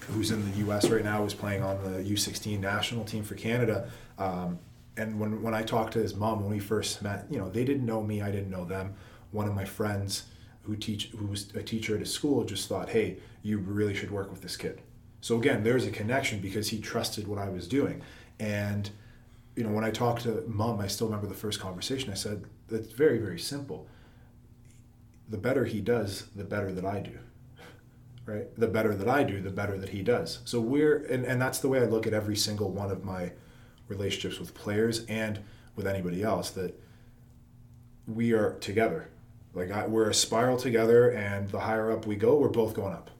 who's 0.00 0.30
in 0.30 0.50
the 0.50 0.58
U.S. 0.58 0.88
right 0.88 1.04
now, 1.04 1.22
who's 1.22 1.34
playing 1.34 1.62
on 1.62 1.82
the 1.82 2.00
U16 2.00 2.58
national 2.58 3.04
team 3.04 3.22
for 3.22 3.34
Canada. 3.34 3.88
Um, 4.18 4.58
and 4.96 5.18
when 5.18 5.42
when 5.42 5.54
I 5.54 5.62
talked 5.62 5.94
to 5.94 5.98
his 5.98 6.14
mom 6.14 6.40
when 6.40 6.50
we 6.50 6.60
first 6.60 7.02
met, 7.02 7.26
you 7.30 7.38
know, 7.38 7.48
they 7.48 7.64
didn't 7.64 7.86
know 7.86 8.02
me, 8.02 8.22
I 8.22 8.30
didn't 8.30 8.50
know 8.50 8.64
them. 8.64 8.94
One 9.32 9.48
of 9.48 9.54
my 9.54 9.64
friends 9.64 10.24
who 10.62 10.76
teach 10.76 11.10
who 11.16 11.26
was 11.26 11.50
a 11.54 11.62
teacher 11.62 11.94
at 11.94 12.00
his 12.00 12.12
school 12.12 12.44
just 12.44 12.68
thought, 12.68 12.90
hey, 12.90 13.18
you 13.42 13.58
really 13.58 13.94
should 13.94 14.10
work 14.10 14.30
with 14.30 14.42
this 14.42 14.56
kid. 14.56 14.80
So 15.20 15.36
again, 15.36 15.62
there's 15.62 15.86
a 15.86 15.90
connection 15.90 16.40
because 16.40 16.68
he 16.68 16.80
trusted 16.80 17.26
what 17.28 17.38
I 17.38 17.48
was 17.48 17.68
doing, 17.68 18.02
and 18.38 18.90
you 19.56 19.64
know, 19.64 19.70
when 19.70 19.84
I 19.84 19.90
talked 19.90 20.22
to 20.22 20.44
mom, 20.46 20.80
I 20.80 20.86
still 20.86 21.06
remember 21.06 21.26
the 21.26 21.34
first 21.34 21.60
conversation. 21.60 22.10
I 22.10 22.14
said, 22.14 22.44
that's 22.68 22.92
very, 22.92 23.18
very 23.18 23.38
simple. 23.38 23.86
The 25.28 25.36
better 25.36 25.64
he 25.64 25.80
does, 25.80 26.26
the 26.34 26.44
better 26.44 26.72
that 26.72 26.84
I 26.84 27.00
do, 27.00 27.18
right? 28.26 28.54
The 28.58 28.68
better 28.68 28.94
that 28.94 29.08
I 29.08 29.24
do, 29.24 29.40
the 29.40 29.50
better 29.50 29.78
that 29.78 29.90
he 29.90 30.02
does. 30.02 30.40
So 30.44 30.60
we're, 30.60 31.04
and, 31.04 31.24
and 31.24 31.40
that's 31.40 31.58
the 31.58 31.68
way 31.68 31.80
I 31.80 31.84
look 31.84 32.06
at 32.06 32.14
every 32.14 32.36
single 32.36 32.70
one 32.70 32.90
of 32.90 33.04
my 33.04 33.32
relationships 33.88 34.40
with 34.40 34.54
players 34.54 35.04
and 35.06 35.40
with 35.76 35.86
anybody 35.86 36.22
else. 36.22 36.50
That 36.50 36.78
we 38.06 38.32
are 38.32 38.54
together. 38.54 39.08
Like 39.54 39.70
I, 39.70 39.86
we're 39.86 40.10
a 40.10 40.14
spiral 40.14 40.56
together, 40.56 41.10
and 41.10 41.48
the 41.48 41.60
higher 41.60 41.90
up 41.90 42.06
we 42.06 42.16
go, 42.16 42.36
we're 42.36 42.48
both 42.48 42.74
going 42.74 42.94
up. 42.94 43.10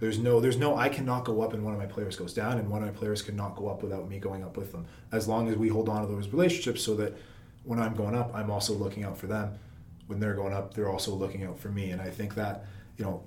There's 0.00 0.18
no, 0.18 0.40
there's 0.40 0.56
no, 0.56 0.76
I 0.76 0.88
cannot 0.88 1.24
go 1.24 1.40
up 1.40 1.52
and 1.52 1.64
one 1.64 1.72
of 1.72 1.78
my 1.78 1.86
players 1.86 2.16
goes 2.16 2.34
down, 2.34 2.58
and 2.58 2.68
one 2.68 2.82
of 2.82 2.92
my 2.92 2.98
players 2.98 3.22
cannot 3.22 3.56
go 3.56 3.68
up 3.68 3.82
without 3.82 4.08
me 4.08 4.18
going 4.18 4.44
up 4.44 4.56
with 4.56 4.72
them. 4.72 4.86
As 5.12 5.28
long 5.28 5.48
as 5.48 5.56
we 5.56 5.68
hold 5.68 5.88
on 5.88 6.02
to 6.02 6.12
those 6.12 6.28
relationships, 6.28 6.82
so 6.82 6.94
that 6.96 7.16
when 7.64 7.78
I'm 7.78 7.94
going 7.94 8.14
up, 8.14 8.34
I'm 8.34 8.50
also 8.50 8.74
looking 8.74 9.04
out 9.04 9.16
for 9.16 9.26
them. 9.26 9.58
When 10.06 10.20
they're 10.20 10.34
going 10.34 10.52
up, 10.52 10.74
they're 10.74 10.90
also 10.90 11.14
looking 11.14 11.44
out 11.44 11.58
for 11.58 11.68
me. 11.68 11.90
And 11.90 12.02
I 12.02 12.10
think 12.10 12.34
that, 12.34 12.66
you 12.98 13.04
know, 13.04 13.22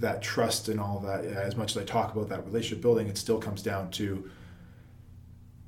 that 0.00 0.22
trust 0.22 0.68
and 0.68 0.80
all 0.80 1.00
that, 1.00 1.24
as 1.24 1.56
much 1.56 1.76
as 1.76 1.82
I 1.82 1.84
talk 1.84 2.14
about 2.14 2.28
that 2.30 2.44
relationship 2.46 2.80
building, 2.80 3.08
it 3.08 3.18
still 3.18 3.38
comes 3.38 3.62
down 3.62 3.90
to 3.92 4.30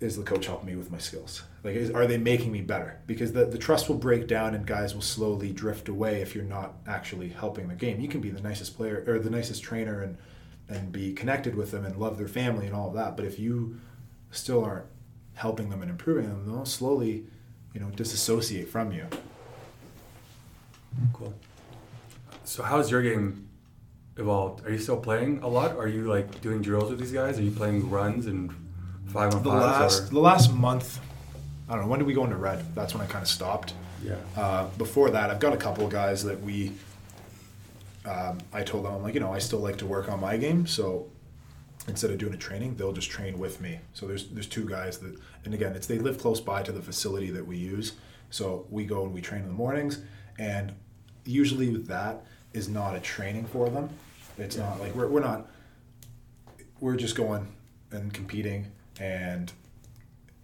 is 0.00 0.16
the 0.16 0.22
coach 0.22 0.46
helping 0.46 0.66
me 0.66 0.76
with 0.76 0.90
my 0.90 0.98
skills? 0.98 1.42
Like, 1.66 1.74
is, 1.74 1.90
are 1.90 2.06
they 2.06 2.16
making 2.16 2.52
me 2.52 2.60
better? 2.60 3.00
Because 3.08 3.32
the, 3.32 3.44
the 3.44 3.58
trust 3.58 3.88
will 3.88 3.96
break 3.96 4.28
down 4.28 4.54
and 4.54 4.64
guys 4.64 4.94
will 4.94 5.02
slowly 5.02 5.52
drift 5.52 5.88
away 5.88 6.22
if 6.22 6.32
you're 6.32 6.44
not 6.44 6.74
actually 6.86 7.28
helping 7.28 7.66
the 7.66 7.74
game. 7.74 7.98
You 7.98 8.06
can 8.06 8.20
be 8.20 8.30
the 8.30 8.40
nicest 8.40 8.76
player 8.76 9.02
or 9.08 9.18
the 9.18 9.30
nicest 9.30 9.64
trainer 9.64 10.00
and 10.00 10.16
and 10.68 10.92
be 10.92 11.12
connected 11.12 11.56
with 11.56 11.72
them 11.72 11.84
and 11.84 11.96
love 11.96 12.18
their 12.18 12.28
family 12.28 12.66
and 12.66 12.74
all 12.74 12.86
of 12.86 12.94
that. 12.94 13.16
But 13.16 13.24
if 13.24 13.40
you 13.40 13.80
still 14.30 14.64
aren't 14.64 14.86
helping 15.34 15.68
them 15.68 15.82
and 15.82 15.90
improving 15.90 16.28
them, 16.28 16.46
they'll 16.46 16.64
slowly, 16.64 17.26
you 17.74 17.80
know, 17.80 17.90
disassociate 17.90 18.68
from 18.68 18.92
you. 18.92 19.08
Cool. 21.12 21.34
So 22.44 22.62
how's 22.62 22.92
your 22.92 23.02
game 23.02 23.48
evolved? 24.16 24.64
Are 24.64 24.70
you 24.70 24.78
still 24.78 24.98
playing 24.98 25.40
a 25.42 25.48
lot? 25.48 25.76
Are 25.76 25.88
you 25.88 26.04
like 26.04 26.40
doing 26.40 26.62
drills 26.62 26.90
with 26.90 27.00
these 27.00 27.12
guys? 27.12 27.40
Are 27.40 27.42
you 27.42 27.50
playing 27.50 27.90
runs 27.90 28.26
and 28.26 28.54
five 29.06 29.34
on 29.34 29.42
the 29.42 29.48
last 29.48 30.02
or? 30.02 30.14
the 30.14 30.20
last 30.20 30.52
month, 30.52 31.00
I 31.68 31.72
don't 31.74 31.82
know. 31.82 31.88
When 31.88 31.98
did 31.98 32.06
we 32.06 32.14
go 32.14 32.24
into 32.24 32.36
red? 32.36 32.74
That's 32.74 32.94
when 32.94 33.02
I 33.02 33.06
kind 33.06 33.22
of 33.22 33.28
stopped. 33.28 33.74
Yeah. 34.04 34.16
Uh, 34.36 34.68
before 34.78 35.10
that, 35.10 35.30
I've 35.30 35.40
got 35.40 35.52
a 35.52 35.56
couple 35.56 35.84
of 35.84 35.90
guys 35.90 36.22
that 36.24 36.40
we. 36.40 36.72
Um, 38.04 38.38
I 38.52 38.62
told 38.62 38.84
them, 38.84 38.94
I'm 38.94 39.02
like, 39.02 39.14
you 39.14 39.20
know, 39.20 39.32
I 39.32 39.40
still 39.40 39.58
like 39.58 39.78
to 39.78 39.86
work 39.86 40.08
on 40.08 40.20
my 40.20 40.36
game, 40.36 40.64
so 40.66 41.08
instead 41.88 42.12
of 42.12 42.18
doing 42.18 42.34
a 42.34 42.36
training, 42.36 42.76
they'll 42.76 42.92
just 42.92 43.10
train 43.10 43.36
with 43.36 43.60
me. 43.60 43.80
So 43.94 44.06
there's 44.06 44.28
there's 44.28 44.46
two 44.46 44.68
guys 44.68 44.98
that, 44.98 45.16
and 45.44 45.52
again, 45.52 45.74
it's 45.74 45.88
they 45.88 45.98
live 45.98 46.18
close 46.18 46.40
by 46.40 46.62
to 46.62 46.70
the 46.70 46.82
facility 46.82 47.30
that 47.30 47.44
we 47.44 47.56
use, 47.56 47.94
so 48.30 48.66
we 48.70 48.84
go 48.84 49.02
and 49.02 49.12
we 49.12 49.20
train 49.20 49.42
in 49.42 49.48
the 49.48 49.54
mornings, 49.54 50.02
and 50.38 50.72
usually 51.24 51.76
that 51.76 52.24
is 52.52 52.68
not 52.68 52.94
a 52.94 53.00
training 53.00 53.46
for 53.46 53.68
them. 53.68 53.90
It's 54.38 54.56
not 54.56 54.80
like 54.80 54.94
we're 54.94 55.08
we're 55.08 55.20
not. 55.20 55.48
We're 56.78 56.96
just 56.96 57.16
going 57.16 57.48
and 57.90 58.12
competing, 58.12 58.70
and 59.00 59.50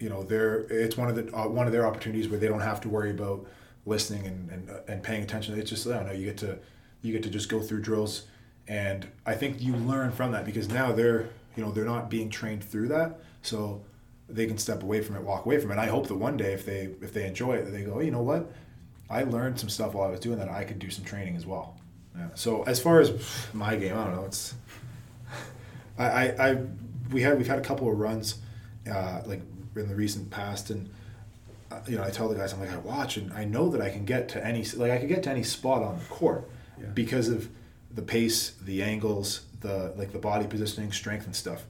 you 0.03 0.09
know, 0.09 0.21
they're 0.21 0.65
it's 0.69 0.97
one 0.97 1.07
of 1.07 1.15
the 1.15 1.33
uh, 1.33 1.47
one 1.47 1.65
of 1.65 1.71
their 1.71 1.87
opportunities 1.87 2.27
where 2.27 2.37
they 2.37 2.49
don't 2.49 2.59
have 2.59 2.81
to 2.81 2.89
worry 2.89 3.11
about 3.11 3.45
listening 3.85 4.27
and 4.27 4.49
and, 4.51 4.69
uh, 4.69 4.79
and 4.89 5.01
paying 5.01 5.23
attention. 5.23 5.57
It's 5.57 5.69
just 5.69 5.87
I 5.87 5.93
don't 5.93 6.07
know. 6.07 6.11
You 6.11 6.25
get 6.25 6.37
to 6.39 6.59
you 7.01 7.13
get 7.13 7.23
to 7.23 7.29
just 7.29 7.47
go 7.47 7.61
through 7.61 7.81
drills, 7.81 8.23
and 8.67 9.07
I 9.25 9.33
think 9.33 9.61
you 9.61 9.73
learn 9.77 10.11
from 10.11 10.33
that 10.33 10.43
because 10.43 10.67
now 10.67 10.91
they're 10.91 11.29
you 11.55 11.63
know 11.63 11.71
they're 11.71 11.85
not 11.85 12.09
being 12.09 12.29
trained 12.29 12.65
through 12.65 12.89
that, 12.89 13.21
so 13.43 13.81
they 14.27 14.45
can 14.45 14.57
step 14.57 14.83
away 14.83 15.01
from 15.01 15.15
it, 15.15 15.23
walk 15.23 15.45
away 15.45 15.57
from 15.57 15.71
it. 15.71 15.77
I 15.77 15.85
hope 15.85 16.07
that 16.09 16.15
one 16.15 16.35
day 16.35 16.51
if 16.51 16.65
they 16.65 16.89
if 17.01 17.13
they 17.13 17.25
enjoy 17.25 17.53
it, 17.53 17.71
they 17.71 17.83
go, 17.83 17.93
oh, 17.93 17.99
you 18.01 18.11
know 18.11 18.21
what, 18.21 18.51
I 19.09 19.23
learned 19.23 19.57
some 19.57 19.69
stuff 19.69 19.93
while 19.93 20.09
I 20.09 20.11
was 20.11 20.19
doing 20.19 20.37
that. 20.39 20.49
I 20.49 20.65
could 20.65 20.79
do 20.79 20.89
some 20.89 21.05
training 21.05 21.37
as 21.37 21.45
well. 21.45 21.77
Yeah. 22.17 22.27
So 22.35 22.63
as 22.63 22.81
far 22.81 22.99
as 22.99 23.13
my 23.53 23.77
game, 23.77 23.97
I 23.97 24.03
don't 24.03 24.15
know. 24.15 24.25
It's 24.25 24.53
I, 25.97 26.05
I, 26.05 26.49
I 26.49 26.57
we 27.09 27.21
had 27.21 27.37
we've 27.37 27.47
had 27.47 27.59
a 27.59 27.61
couple 27.61 27.89
of 27.89 27.97
runs 27.97 28.39
uh, 28.91 29.21
like 29.25 29.41
in 29.75 29.87
the 29.87 29.95
recent 29.95 30.29
past, 30.29 30.69
and 30.69 30.89
uh, 31.71 31.79
you 31.87 31.97
know, 31.97 32.03
I 32.03 32.09
tell 32.09 32.27
the 32.29 32.35
guys, 32.35 32.53
I'm 32.53 32.59
like, 32.59 32.71
I 32.71 32.77
watch 32.77 33.17
and 33.17 33.33
I 33.33 33.45
know 33.45 33.69
that 33.69 33.81
I 33.81 33.89
can 33.89 34.05
get 34.05 34.29
to 34.29 34.45
any, 34.45 34.63
like, 34.75 34.91
I 34.91 34.97
can 34.99 35.07
get 35.07 35.23
to 35.23 35.29
any 35.31 35.43
spot 35.43 35.81
on 35.81 35.97
the 35.97 36.05
court 36.05 36.47
Yeah. 36.79 36.87
because 36.93 37.29
of 37.29 37.49
the 37.93 38.01
pace, 38.03 38.51
the 38.63 38.83
angles, 38.83 39.45
the 39.61 39.93
like 39.97 40.11
the 40.11 40.19
body 40.19 40.45
positioning, 40.47 40.91
strength, 40.91 41.25
and 41.25 41.35
stuff. 41.35 41.63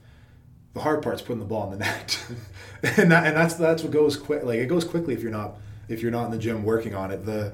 The 0.74 0.80
hard 0.80 1.02
part's 1.02 1.22
putting 1.22 1.38
the 1.38 1.44
ball 1.46 1.72
in 1.72 1.78
the 1.78 1.84
net, 1.84 2.18
and 2.82 3.10
that 3.12 3.26
and 3.26 3.36
that's 3.36 3.54
that's 3.54 3.82
what 3.82 3.92
goes 3.92 4.16
quick. 4.16 4.42
Like 4.42 4.58
it 4.58 4.66
goes 4.66 4.84
quickly 4.84 5.14
if 5.14 5.22
you're 5.22 5.30
not 5.30 5.56
if 5.88 6.02
you're 6.02 6.10
not 6.10 6.24
in 6.26 6.30
the 6.32 6.38
gym 6.38 6.64
working 6.64 6.94
on 6.94 7.10
it. 7.12 7.24
The 7.24 7.52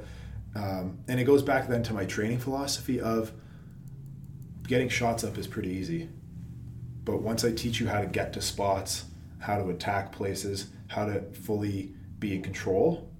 um, 0.54 0.98
and 1.06 1.20
it 1.20 1.24
goes 1.24 1.42
back 1.42 1.68
then 1.68 1.82
to 1.84 1.92
my 1.92 2.04
training 2.06 2.38
philosophy 2.38 3.00
of 3.00 3.30
getting 4.66 4.88
shots 4.88 5.22
up 5.24 5.36
is 5.36 5.46
pretty 5.46 5.70
easy, 5.70 6.08
but 7.04 7.20
once 7.22 7.44
I 7.44 7.52
teach 7.52 7.80
you 7.80 7.88
how 7.88 8.00
to 8.00 8.06
get 8.06 8.32
to 8.34 8.40
spots, 8.40 9.04
how 9.40 9.58
to 9.58 9.68
attack 9.70 10.12
places, 10.12 10.68
how 10.88 11.06
to 11.06 11.20
fully 11.32 11.92
be 12.18 12.34
in 12.36 12.42
control, 12.42 13.10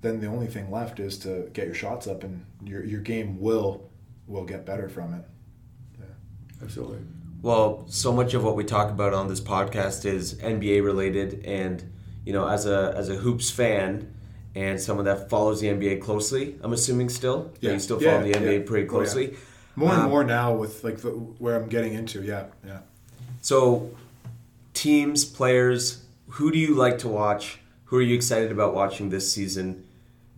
then 0.00 0.20
the 0.20 0.26
only 0.26 0.46
thing 0.46 0.70
left 0.70 1.00
is 1.00 1.18
to 1.18 1.50
get 1.52 1.66
your 1.66 1.74
shots 1.74 2.06
up, 2.06 2.24
and 2.24 2.44
your 2.64 2.84
your 2.84 3.00
game 3.00 3.38
will 3.40 3.90
will 4.26 4.44
get 4.44 4.64
better 4.64 4.88
from 4.88 5.14
it. 5.14 5.24
Yeah, 5.98 6.04
Absolutely. 6.62 6.98
Well, 7.40 7.84
so 7.88 8.12
much 8.12 8.34
of 8.34 8.42
what 8.42 8.56
we 8.56 8.64
talk 8.64 8.90
about 8.90 9.14
on 9.14 9.28
this 9.28 9.40
podcast 9.40 10.04
is 10.04 10.34
NBA 10.34 10.82
related, 10.84 11.44
and 11.44 11.84
you 12.24 12.32
know, 12.32 12.46
as 12.48 12.66
a 12.66 12.94
as 12.96 13.08
a 13.08 13.14
hoops 13.16 13.50
fan 13.50 14.14
and 14.54 14.80
someone 14.80 15.04
that 15.04 15.28
follows 15.30 15.60
the 15.60 15.68
NBA 15.68 16.00
closely, 16.00 16.56
I'm 16.62 16.72
assuming 16.72 17.08
still, 17.10 17.52
Yeah. 17.60 17.72
you 17.72 17.78
still 17.78 18.02
Yeah, 18.02 18.12
follow 18.18 18.24
the 18.32 18.38
NBA 18.38 18.58
yeah. 18.60 18.66
pretty 18.66 18.82
Oh, 18.88 18.90
yeah. 18.92 19.04
closely. 19.04 19.36
More 19.76 19.92
and 19.92 20.02
Um, 20.02 20.10
more 20.10 20.24
now 20.24 20.54
with 20.54 20.82
like 20.82 20.98
the, 20.98 21.10
where 21.10 21.54
I'm 21.54 21.68
getting 21.68 21.94
into. 21.94 22.22
Yeah, 22.24 22.46
yeah. 22.66 22.80
So, 23.40 23.90
teams, 24.82 25.24
players, 25.24 26.02
who 26.28 26.50
do 26.52 26.58
you 26.58 26.74
like 26.74 26.98
to 26.98 27.08
watch? 27.08 27.58
Who 27.86 27.96
are 27.96 28.02
you 28.02 28.14
excited 28.14 28.52
about 28.52 28.74
watching 28.74 29.10
this 29.10 29.30
season? 29.32 29.86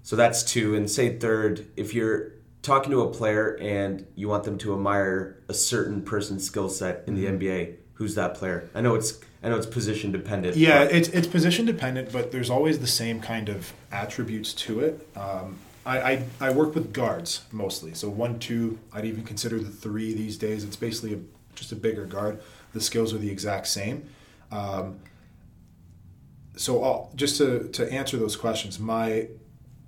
So 0.03 0.17
that's 0.17 0.43
two. 0.43 0.75
And 0.75 0.91
say 0.91 1.19
third, 1.19 1.67
if 1.77 1.93
you're 1.95 2.33
talking 2.63 2.91
to 2.93 3.03
a 3.03 3.11
player 3.13 3.57
and 3.61 4.07
you 4.15 4.29
want 4.29 4.45
them 4.45 4.57
to 4.59 4.73
admire 4.73 5.43
a 5.49 5.55
certain 5.55 6.03
person's 6.03 6.45
skill 6.45 6.69
set 6.69 7.05
in 7.07 7.15
the 7.15 7.27
Mm-hmm. 7.27 7.39
NBA, 7.39 7.75
who's 7.95 8.15
that 8.15 8.35
player? 8.35 8.69
I 8.75 8.81
know 8.81 8.95
it's 8.95 9.19
I 9.43 9.49
know 9.49 9.57
it's 9.57 9.67
position 9.67 10.11
dependent. 10.13 10.57
Yeah, 10.57 10.85
but- 10.85 10.95
it's 10.95 11.09
it's 11.11 11.27
position 11.27 11.67
dependent, 11.67 12.11
but 12.13 12.33
there's 12.33 12.51
always 12.51 12.79
the 12.79 12.87
same 12.87 13.21
kind 13.21 13.49
of 13.51 13.73
attributes 13.93 14.55
to 14.55 14.81
it. 14.81 15.07
Um, 15.17 15.59
I, 15.85 15.99
I 16.13 16.25
I 16.41 16.51
work 16.51 16.75
with 16.75 16.93
guards 16.93 17.43
mostly, 17.53 17.93
so 17.95 18.09
one, 18.09 18.39
two. 18.39 18.79
I'd 18.93 19.05
even 19.05 19.25
consider 19.25 19.59
the 19.59 19.71
three 19.71 20.15
these 20.15 20.37
days. 20.39 20.63
It's 20.65 20.77
basically 20.77 21.15
a, 21.15 21.19
just 21.55 21.73
a 21.73 21.77
bigger 21.77 22.05
guard. 22.07 22.41
The 22.73 22.81
skills 22.81 23.13
are 23.15 23.19
the 23.19 23.31
exact 23.31 23.67
same. 23.67 24.09
Um, 24.51 25.01
so 26.57 26.83
I'll, 26.83 27.13
just 27.15 27.39
to 27.39 27.69
to 27.69 27.91
answer 27.93 28.17
those 28.17 28.37
questions, 28.37 28.79
my 28.79 29.29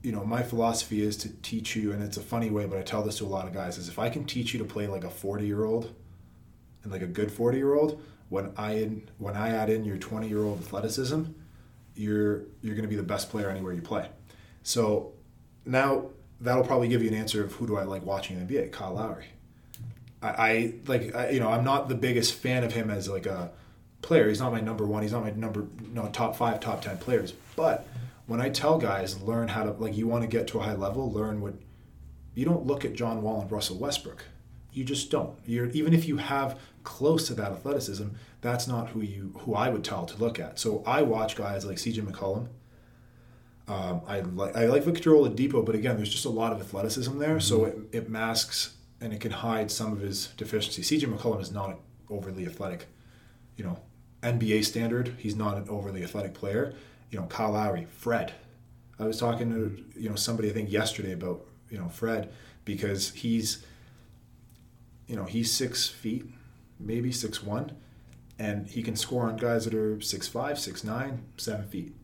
you 0.03 0.13
know 0.13 0.25
my 0.25 0.43
philosophy 0.43 1.03
is 1.03 1.17
to 1.19 1.29
teach 1.29 1.77
you, 1.77 1.93
and 1.93 2.03
it's 2.03 2.17
a 2.17 2.23
funny 2.23 2.51
way, 2.51 2.67
but 2.67 2.79
I 2.79 2.83
tell 2.83 3.03
this 3.03 3.19
to 3.19 3.25
a 3.25 3.27
lot 3.27 3.47
of 3.47 3.53
guys: 3.53 3.79
is 3.79 3.89
if 3.89 3.99
I 3.99 4.09
can 4.09 4.25
teach 4.25 4.53
you 4.53 4.59
to 4.59 4.65
play 4.65 4.87
like 4.87 5.05
a 5.05 5.11
forty 5.11 5.47
year 5.47 5.65
old 5.65 5.95
and 6.83 6.93
like 6.93 7.03
a 7.03 7.07
good 7.07 7.31
40 7.31 7.59
year 7.59 7.75
old 7.75 8.03
when 8.29 8.53
i 8.57 8.73
in, 8.73 9.09
when 9.19 9.37
i 9.37 9.51
add 9.51 9.71
in 9.71 9.85
your 9.85 9.97
20 9.99 10.29
year 10.29 10.43
old 10.43 10.61
athleticism 10.61 11.23
you're 11.95 12.43
you're 12.63 12.75
going 12.75 12.83
to 12.83 12.89
be 12.89 12.97
the 12.97 13.03
best 13.03 13.31
player 13.31 13.51
anywhere 13.51 13.73
you 13.73 13.83
play. 13.83 14.09
So 14.63 15.13
now 15.67 16.07
that'll 16.41 16.65
probably 16.65 16.89
give 16.89 17.03
you 17.03 17.09
an 17.09 17.15
answer 17.15 17.45
of 17.45 17.53
who 17.53 17.67
do 17.67 17.77
i 17.77 17.83
like 17.83 18.05
watching 18.05 18.37
in 18.37 18.47
the 18.47 18.55
nba 18.55 18.73
kyle 18.73 18.95
lowry. 18.95 19.27
I, 20.23 20.29
I 20.29 20.75
like 20.87 21.15
I, 21.15 21.31
you 21.31 21.41
know 21.41 21.49
i'm 21.49 21.65
not 21.65 21.89
the 21.89 21.95
biggest 21.95 22.35
fan 22.35 22.65
of 22.65 22.73
him 22.73 22.91
as 22.91 23.09
like 23.09 23.27
a 23.27 23.53
player 24.03 24.29
he's 24.29 24.41
not 24.41 24.53
my 24.53 24.61
number 24.61 24.85
one 24.85 25.03
he's 25.03 25.13
not 25.13 25.23
my 25.23 25.31
number 25.31 25.67
no 25.93 26.09
top 26.09 26.37
five 26.37 26.61
top 26.61 26.83
ten 26.83 26.99
players 26.99 27.33
but 27.57 27.87
when 28.27 28.41
i 28.41 28.49
tell 28.49 28.79
guys 28.79 29.21
learn 29.23 29.49
how 29.49 29.63
to 29.63 29.71
like 29.73 29.97
you 29.97 30.07
want 30.07 30.23
to 30.23 30.29
get 30.29 30.47
to 30.47 30.59
a 30.59 30.63
high 30.63 30.75
level 30.75 31.11
learn 31.11 31.41
what 31.41 31.55
you 32.35 32.45
don't 32.45 32.67
look 32.67 32.85
at 32.85 32.93
john 32.93 33.23
wall 33.23 33.41
and 33.41 33.51
russell 33.51 33.79
westbrook 33.79 34.25
you 34.73 34.85
just 34.85 35.11
don't. 35.11 35.39
You're 35.47 35.69
even 35.69 35.93
if 35.93 36.09
you 36.09 36.17
have 36.17 36.59
close 36.83 37.27
to 37.29 37.35
that 37.35 37.53
athleticism, 37.53 38.09
that's 38.41 38.67
not 38.67 38.89
who 38.91 39.03
you 39.03 39.35
who 39.41 39.55
I 39.55 39.69
would 39.69 39.85
tell 39.85 40.07
to 40.07 40.17
look 40.17 40.41
at. 40.41 40.59
So 40.59 40.83
I 40.87 41.03
watch 41.03 41.37
guys 41.37 41.65
like 41.65 41.77
CJ 41.77 42.01
McCollum. 42.07 42.49
Um, 43.69 44.01
I 44.07 44.21
like 44.21 44.57
I 44.57 44.67
like 44.67 44.83
Victor 44.83 45.11
Oladipo, 45.11 45.65
but 45.65 45.75
again, 45.75 45.97
there's 45.97 46.11
just 46.11 46.25
a 46.25 46.31
lot 46.31 46.53
of 46.53 46.61
athleticism 46.61 47.19
there, 47.19 47.39
so 47.39 47.67
it, 47.67 47.79
it 47.93 48.09
masks 48.09 48.75
and 49.01 49.13
it 49.13 49.21
can 49.21 49.33
hide 49.33 49.71
some 49.71 49.93
of 49.93 50.01
his 50.01 50.29
deficiencies. 50.37 50.91
CJ 50.91 51.13
McCollum 51.13 51.41
is 51.41 51.53
not 51.53 51.79
overly 52.09 52.47
athletic, 52.47 52.87
you 53.57 53.65
know, 53.65 53.79
NBA 54.23 54.65
standard. 54.65 55.15
He's 55.19 55.37
not 55.37 55.57
an 55.57 55.69
overly 55.69 56.03
athletic 56.03 56.35
player. 56.35 56.75
You 57.11 57.21
know, 57.21 57.27
Kyle 57.27 57.53
Lowry, 57.53 57.87
Fred. 57.91 58.33
I 58.99 59.05
was 59.05 59.19
talking 59.19 59.51
to 59.51 60.01
you 60.01 60.09
know 60.09 60.17
somebody 60.17 60.51
I 60.51 60.53
think 60.53 60.71
yesterday 60.71 61.13
about 61.13 61.45
you 61.71 61.79
know 61.79 61.89
Fred 61.89 62.33
because 62.65 63.11
he's 63.11 63.65
you 65.13 65.17
know, 65.19 65.25
he's 65.25 65.53
six 65.53 65.89
feet, 65.89 66.25
maybe 66.81 67.13
six 67.13 67.43
one, 67.43 67.73
and 68.39 68.67
he 68.67 68.83
can 68.83 68.97
score 68.97 69.29
on 69.29 69.37
guys 69.37 69.67
that 69.67 69.75
are 69.75 70.01
six 70.01 70.27
five, 70.27 70.59
six 70.59 70.85
nine, 70.85 71.25
seven 71.37 71.67
feet. 71.67 71.95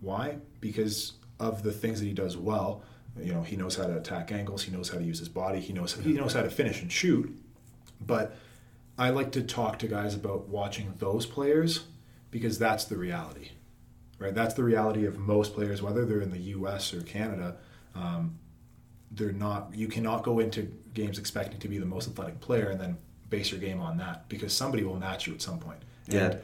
Why? 0.00 0.38
Because 0.60 1.12
of 1.38 1.62
the 1.62 1.72
things 1.72 2.00
that 2.00 2.06
he 2.06 2.14
does 2.14 2.34
well. 2.34 2.82
You 3.20 3.34
know, 3.34 3.42
he 3.42 3.56
knows 3.56 3.76
how 3.76 3.86
to 3.86 3.96
attack 3.96 4.32
angles. 4.32 4.62
He 4.62 4.72
knows 4.72 4.88
how 4.88 4.96
to 4.96 5.04
use 5.04 5.18
his 5.18 5.28
body. 5.28 5.60
He 5.60 5.74
knows 5.74 5.94
he 5.94 6.14
knows 6.14 6.32
how 6.32 6.42
to 6.42 6.50
finish 6.50 6.80
and 6.80 6.90
shoot. 6.90 7.30
But 8.00 8.34
I 8.98 9.10
like 9.10 9.32
to 9.32 9.42
talk 9.42 9.78
to 9.80 9.88
guys 9.88 10.14
about 10.14 10.48
watching 10.48 10.94
those 10.98 11.26
players 11.26 11.84
because 12.30 12.58
that's 12.58 12.84
the 12.84 12.96
reality, 12.96 13.50
right? 14.18 14.34
That's 14.34 14.54
the 14.54 14.64
reality 14.64 15.04
of 15.06 15.18
most 15.18 15.54
players, 15.54 15.82
whether 15.82 16.04
they're 16.04 16.20
in 16.22 16.30
the 16.30 16.38
U.S. 16.38 16.94
or 16.94 17.02
Canada. 17.02 17.56
Um, 17.94 18.38
they're 19.10 19.32
not 19.32 19.70
you 19.74 19.86
cannot 19.88 20.22
go 20.24 20.40
into 20.40 20.62
games 20.92 21.18
expecting 21.18 21.58
to 21.60 21.68
be 21.68 21.78
the 21.78 21.86
most 21.86 22.08
athletic 22.08 22.40
player 22.40 22.68
and 22.70 22.80
then 22.80 22.98
base 23.30 23.50
your 23.50 23.60
game 23.60 23.80
on 23.80 23.96
that 23.98 24.28
because 24.28 24.52
somebody 24.52 24.82
will 24.82 24.96
match 24.96 25.26
you 25.26 25.34
at 25.34 25.40
some 25.42 25.58
point. 25.58 25.78
Yeah. 26.08 26.36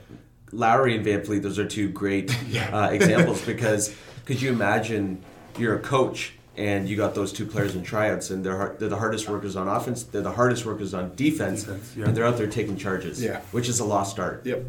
Lowry 0.52 0.96
and 0.96 1.04
VanVleet, 1.04 1.42
those 1.42 1.58
are 1.58 1.66
two 1.66 1.88
great 1.88 2.36
Yeah. 2.48 2.68
uh, 2.76 2.90
examples 2.90 3.44
because 3.44 3.94
could 4.26 4.40
you 4.40 4.50
imagine 4.52 5.22
you're 5.58 5.76
a 5.76 5.80
coach 5.80 6.34
and 6.56 6.88
you 6.88 6.96
got 6.96 7.14
those 7.14 7.32
two 7.32 7.46
players 7.46 7.74
in 7.74 7.82
tryouts 7.82 8.30
and 8.30 8.44
they're, 8.44 8.56
hard, 8.56 8.78
they're 8.78 8.88
the 8.88 8.96
hardest 8.98 9.28
workers 9.28 9.56
on 9.56 9.68
offense, 9.68 10.02
they're 10.02 10.20
the 10.22 10.32
hardest 10.32 10.66
workers 10.66 10.92
on 10.94 11.14
defense, 11.16 11.64
Defense, 11.64 11.94
yeah. 11.96 12.04
and 12.06 12.16
they're 12.16 12.26
out 12.26 12.36
there 12.36 12.46
taking 12.46 12.76
charges, 12.76 13.22
Yeah. 13.22 13.40
which 13.52 13.68
is 13.68 13.80
a 13.80 13.84
lost 13.84 14.18
art. 14.18 14.44
Yep. 14.44 14.64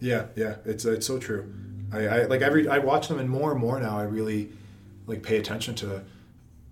Yeah, 0.00 0.26
yeah, 0.36 0.56
it's 0.64 0.84
it's 0.84 1.06
so 1.06 1.18
true. 1.18 1.52
I, 1.92 2.06
I 2.08 2.22
like 2.24 2.42
every 2.42 2.68
I 2.68 2.78
watch 2.78 3.08
them 3.08 3.18
and 3.20 3.30
more 3.30 3.52
and 3.52 3.60
more 3.60 3.78
now. 3.80 3.98
I 3.98 4.02
really 4.02 4.50
like 5.06 5.22
pay 5.22 5.38
attention 5.38 5.74
to. 5.76 6.02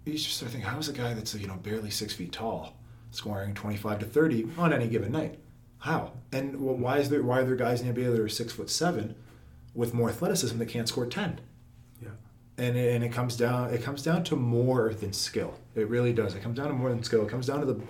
You 0.04 0.14
just 0.14 0.36
start 0.36 0.50
thinking, 0.52 0.68
how 0.68 0.78
is 0.78 0.88
a 0.88 0.92
guy 0.92 1.14
that's 1.14 1.32
you 1.34 1.46
know 1.46 1.54
barely 1.54 1.88
six 1.90 2.12
feet 2.12 2.32
tall 2.32 2.74
scoring 3.10 3.54
twenty 3.54 3.76
five 3.78 4.00
to 4.00 4.04
thirty 4.06 4.46
on 4.58 4.72
any 4.72 4.86
given 4.88 5.12
night? 5.12 5.38
How 5.78 6.12
and 6.32 6.56
wh- 6.56 6.78
why 6.78 6.98
is 6.98 7.08
there 7.08 7.22
why 7.22 7.38
are 7.40 7.44
there 7.44 7.56
guys 7.56 7.80
in 7.80 7.86
the 7.86 7.98
NBA 8.02 8.10
that 8.10 8.20
are 8.20 8.28
six 8.28 8.52
foot 8.52 8.68
seven 8.68 9.14
with 9.72 9.94
more 9.94 10.10
athleticism 10.10 10.58
that 10.58 10.66
can't 10.68 10.88
score 10.88 11.06
ten? 11.06 11.40
And 12.58 12.76
it, 12.76 12.94
and 12.94 13.02
it 13.02 13.12
comes 13.12 13.36
down 13.36 13.72
it 13.72 13.82
comes 13.82 14.02
down 14.02 14.24
to 14.24 14.36
more 14.36 14.92
than 14.92 15.12
skill. 15.12 15.58
It 15.74 15.88
really 15.88 16.12
does. 16.12 16.34
It 16.34 16.42
comes 16.42 16.58
down 16.58 16.68
to 16.68 16.74
more 16.74 16.90
than 16.90 17.02
skill. 17.02 17.22
It 17.22 17.28
comes 17.28 17.46
down 17.46 17.60
to 17.60 17.66
the 17.66 17.80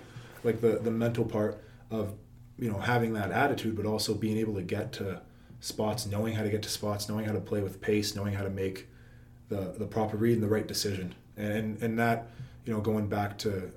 like 0.43 0.61
the 0.61 0.79
the 0.79 0.91
mental 0.91 1.25
part 1.25 1.61
of 1.91 2.13
you 2.57 2.71
know 2.71 2.79
having 2.79 3.13
that 3.13 3.31
attitude, 3.31 3.75
but 3.75 3.85
also 3.85 4.13
being 4.13 4.37
able 4.37 4.55
to 4.55 4.61
get 4.61 4.93
to 4.93 5.21
spots, 5.59 6.05
knowing 6.05 6.33
how 6.33 6.43
to 6.43 6.49
get 6.49 6.61
to 6.63 6.69
spots, 6.69 7.09
knowing 7.09 7.25
how 7.25 7.33
to 7.33 7.39
play 7.39 7.61
with 7.61 7.81
pace, 7.81 8.15
knowing 8.15 8.33
how 8.33 8.43
to 8.43 8.49
make 8.49 8.87
the 9.49 9.73
the 9.77 9.85
proper 9.85 10.17
read 10.17 10.33
and 10.33 10.43
the 10.43 10.47
right 10.47 10.67
decision. 10.67 11.13
And 11.35 11.81
and 11.81 11.99
that 11.99 12.27
you 12.65 12.73
know 12.73 12.79
going 12.79 13.07
back 13.07 13.37
to 13.39 13.71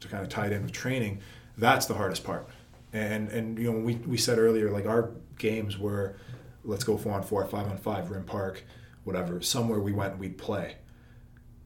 to 0.00 0.08
kind 0.08 0.22
of 0.22 0.28
tie 0.28 0.46
it 0.46 0.52
in 0.52 0.62
with 0.62 0.72
training, 0.72 1.20
that's 1.56 1.86
the 1.86 1.94
hardest 1.94 2.24
part. 2.24 2.46
And 2.92 3.28
and 3.30 3.58
you 3.58 3.72
know 3.72 3.78
we 3.78 3.94
we 3.94 4.16
said 4.16 4.38
earlier 4.38 4.70
like 4.70 4.86
our 4.86 5.10
games 5.38 5.78
were 5.78 6.16
let's 6.64 6.84
go 6.84 6.96
four 6.96 7.12
on 7.14 7.22
four, 7.22 7.44
five 7.46 7.66
on 7.68 7.78
five, 7.78 8.10
Rim 8.10 8.24
Park, 8.24 8.64
whatever. 9.08 9.40
Somewhere 9.40 9.80
we 9.80 9.92
went, 9.92 10.18
we'd 10.18 10.38
play. 10.38 10.76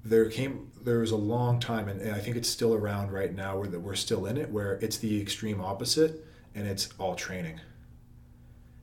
There 0.05 0.31
came 0.31 0.71
there 0.83 1.01
was 1.01 1.11
a 1.11 1.17
long 1.17 1.61
time, 1.61 1.89
and, 1.89 2.01
and 2.01 2.13
I 2.13 2.21
think 2.21 2.37
it's 2.37 2.49
still 2.49 2.73
around 2.75 3.13
right 3.13 3.35
now 3.35 3.59
where 3.59 3.69
that 3.69 3.81
we're 3.81 3.97
still 3.97 4.27
in 4.27 4.37
it, 4.37 4.51
where 4.51 4.75
it's 4.81 4.99
the 4.99 5.21
extreme 5.21 5.61
opposite, 5.61 6.25
and 6.55 6.67
it's 6.67 6.89
all 6.99 7.15
training. 7.15 7.61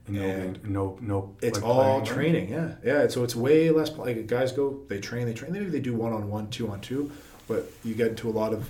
No, 0.07 0.21
And 0.21 0.63
no, 0.63 0.97
no. 1.01 1.35
It's 1.41 1.59
like, 1.61 1.67
all 1.67 2.01
training, 2.01 2.49
yeah, 2.49 2.75
yeah. 2.83 3.07
So 3.07 3.23
it's 3.23 3.35
way 3.35 3.69
less. 3.69 3.91
Like 3.95 4.27
guys 4.27 4.51
go, 4.51 4.81
they 4.87 4.99
train, 4.99 5.25
they 5.25 5.33
train. 5.33 5.51
Maybe 5.53 5.65
they 5.65 5.79
do 5.79 5.93
one 5.93 6.13
on 6.13 6.29
one, 6.29 6.49
two 6.49 6.69
on 6.69 6.81
two, 6.81 7.11
but 7.47 7.71
you 7.83 7.95
get 7.95 8.07
into 8.07 8.29
a 8.29 8.31
lot 8.41 8.53
of, 8.53 8.69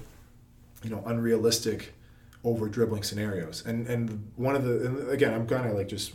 you 0.84 0.90
know, 0.90 1.02
unrealistic, 1.06 1.94
over 2.44 2.68
dribbling 2.68 3.04
scenarios. 3.04 3.66
And 3.66 3.88
and 3.88 4.32
one 4.36 4.56
of 4.56 4.64
the 4.64 4.86
and 4.86 5.10
again, 5.10 5.34
I'm 5.34 5.48
kind 5.48 5.68
of 5.70 5.76
like 5.76 5.88
just 5.88 6.14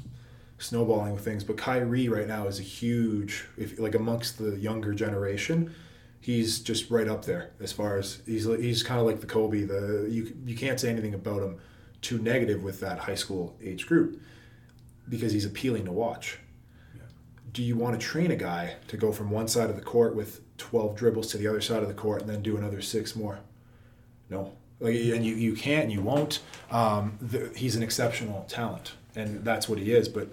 snowballing 0.58 1.14
with 1.14 1.24
things, 1.24 1.44
but 1.44 1.56
Kyrie 1.56 2.08
right 2.08 2.26
now 2.26 2.46
is 2.46 2.58
a 2.58 2.62
huge, 2.62 3.46
if 3.56 3.78
like 3.78 3.94
amongst 3.94 4.38
the 4.38 4.56
younger 4.58 4.94
generation, 4.94 5.74
he's 6.20 6.60
just 6.60 6.90
right 6.90 7.08
up 7.08 7.24
there 7.24 7.50
as 7.60 7.72
far 7.72 7.98
as 7.98 8.22
he's 8.24 8.44
he's 8.44 8.82
kind 8.82 9.00
of 9.00 9.06
like 9.06 9.20
the 9.20 9.26
Kobe. 9.26 9.64
The 9.64 10.06
you 10.10 10.34
you 10.46 10.56
can't 10.56 10.80
say 10.80 10.88
anything 10.88 11.14
about 11.14 11.42
him 11.42 11.58
too 12.00 12.18
negative 12.18 12.62
with 12.62 12.80
that 12.80 12.98
high 12.98 13.14
school 13.14 13.56
age 13.62 13.86
group 13.86 14.20
because 15.08 15.32
he's 15.32 15.44
appealing 15.44 15.84
to 15.84 15.92
watch. 15.92 16.38
do 17.52 17.62
you 17.62 17.76
want 17.76 17.98
to 17.98 18.04
train 18.04 18.30
a 18.30 18.36
guy 18.36 18.74
to 18.88 18.96
go 18.96 19.12
from 19.12 19.30
one 19.30 19.46
side 19.48 19.70
of 19.70 19.76
the 19.76 19.82
court 19.82 20.14
with 20.14 20.40
12 20.58 20.96
dribbles 20.96 21.28
to 21.30 21.38
the 21.38 21.46
other 21.46 21.60
side 21.60 21.82
of 21.82 21.88
the 21.88 21.94
court 21.94 22.20
and 22.20 22.30
then 22.30 22.42
do 22.42 22.56
another 22.56 22.80
six 22.80 23.14
more? 23.14 23.40
No. 24.30 24.52
Like, 24.80 24.94
and 24.94 25.24
you, 25.24 25.34
you 25.34 25.54
can't 25.54 25.84
and 25.84 25.92
you 25.92 26.00
won't. 26.02 26.40
Um, 26.70 27.16
the, 27.20 27.50
he's 27.56 27.76
an 27.76 27.82
exceptional 27.82 28.44
talent, 28.48 28.92
and 29.16 29.44
that's 29.44 29.68
what 29.68 29.78
he 29.78 29.92
is, 29.92 30.08
but 30.08 30.28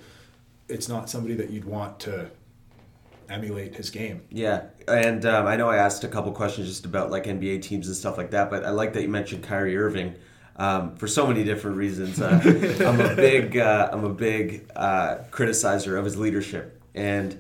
it's 0.68 0.90
not 0.90 1.10
somebody 1.10 1.36
that 1.36 1.50
you'd 1.52 1.66
want 1.66 2.00
to 2.02 2.32
emulate 3.30 3.76
his 3.76 3.90
game. 3.90 4.22
Yeah, 4.30 4.64
and 4.88 5.26
um, 5.26 5.48
I 5.48 5.56
know 5.56 5.70
I 5.70 5.78
asked 5.78 6.04
a 6.04 6.08
couple 6.08 6.32
questions 6.32 6.68
just 6.68 6.86
about 6.86 7.12
like 7.12 7.26
NBA 7.26 7.62
teams 7.62 7.88
and 7.88 7.96
stuff 7.96 8.18
like 8.18 8.32
that, 8.32 8.50
but 8.50 8.66
I 8.66 8.72
like 8.72 8.94
that 8.94 9.02
you 9.04 9.10
mentioned 9.10 9.44
Kyrie 9.44 9.78
Irving 9.78 10.16
um, 10.58 10.96
for 10.98 11.08
so 11.08 11.26
many 11.28 11.44
different 11.44 11.78
reasons. 11.78 12.20
Uh, 12.22 12.42
I'm 12.86 13.00
a 13.00 13.16
big 13.16 13.58
uh, 13.58 13.90
I'm 13.92 14.04
a 14.04 14.14
big 14.14 14.70
uh, 14.76 15.20
criticizer 15.32 15.98
of 15.98 16.04
his 16.06 16.18
leadership, 16.18 16.82
and 16.94 17.40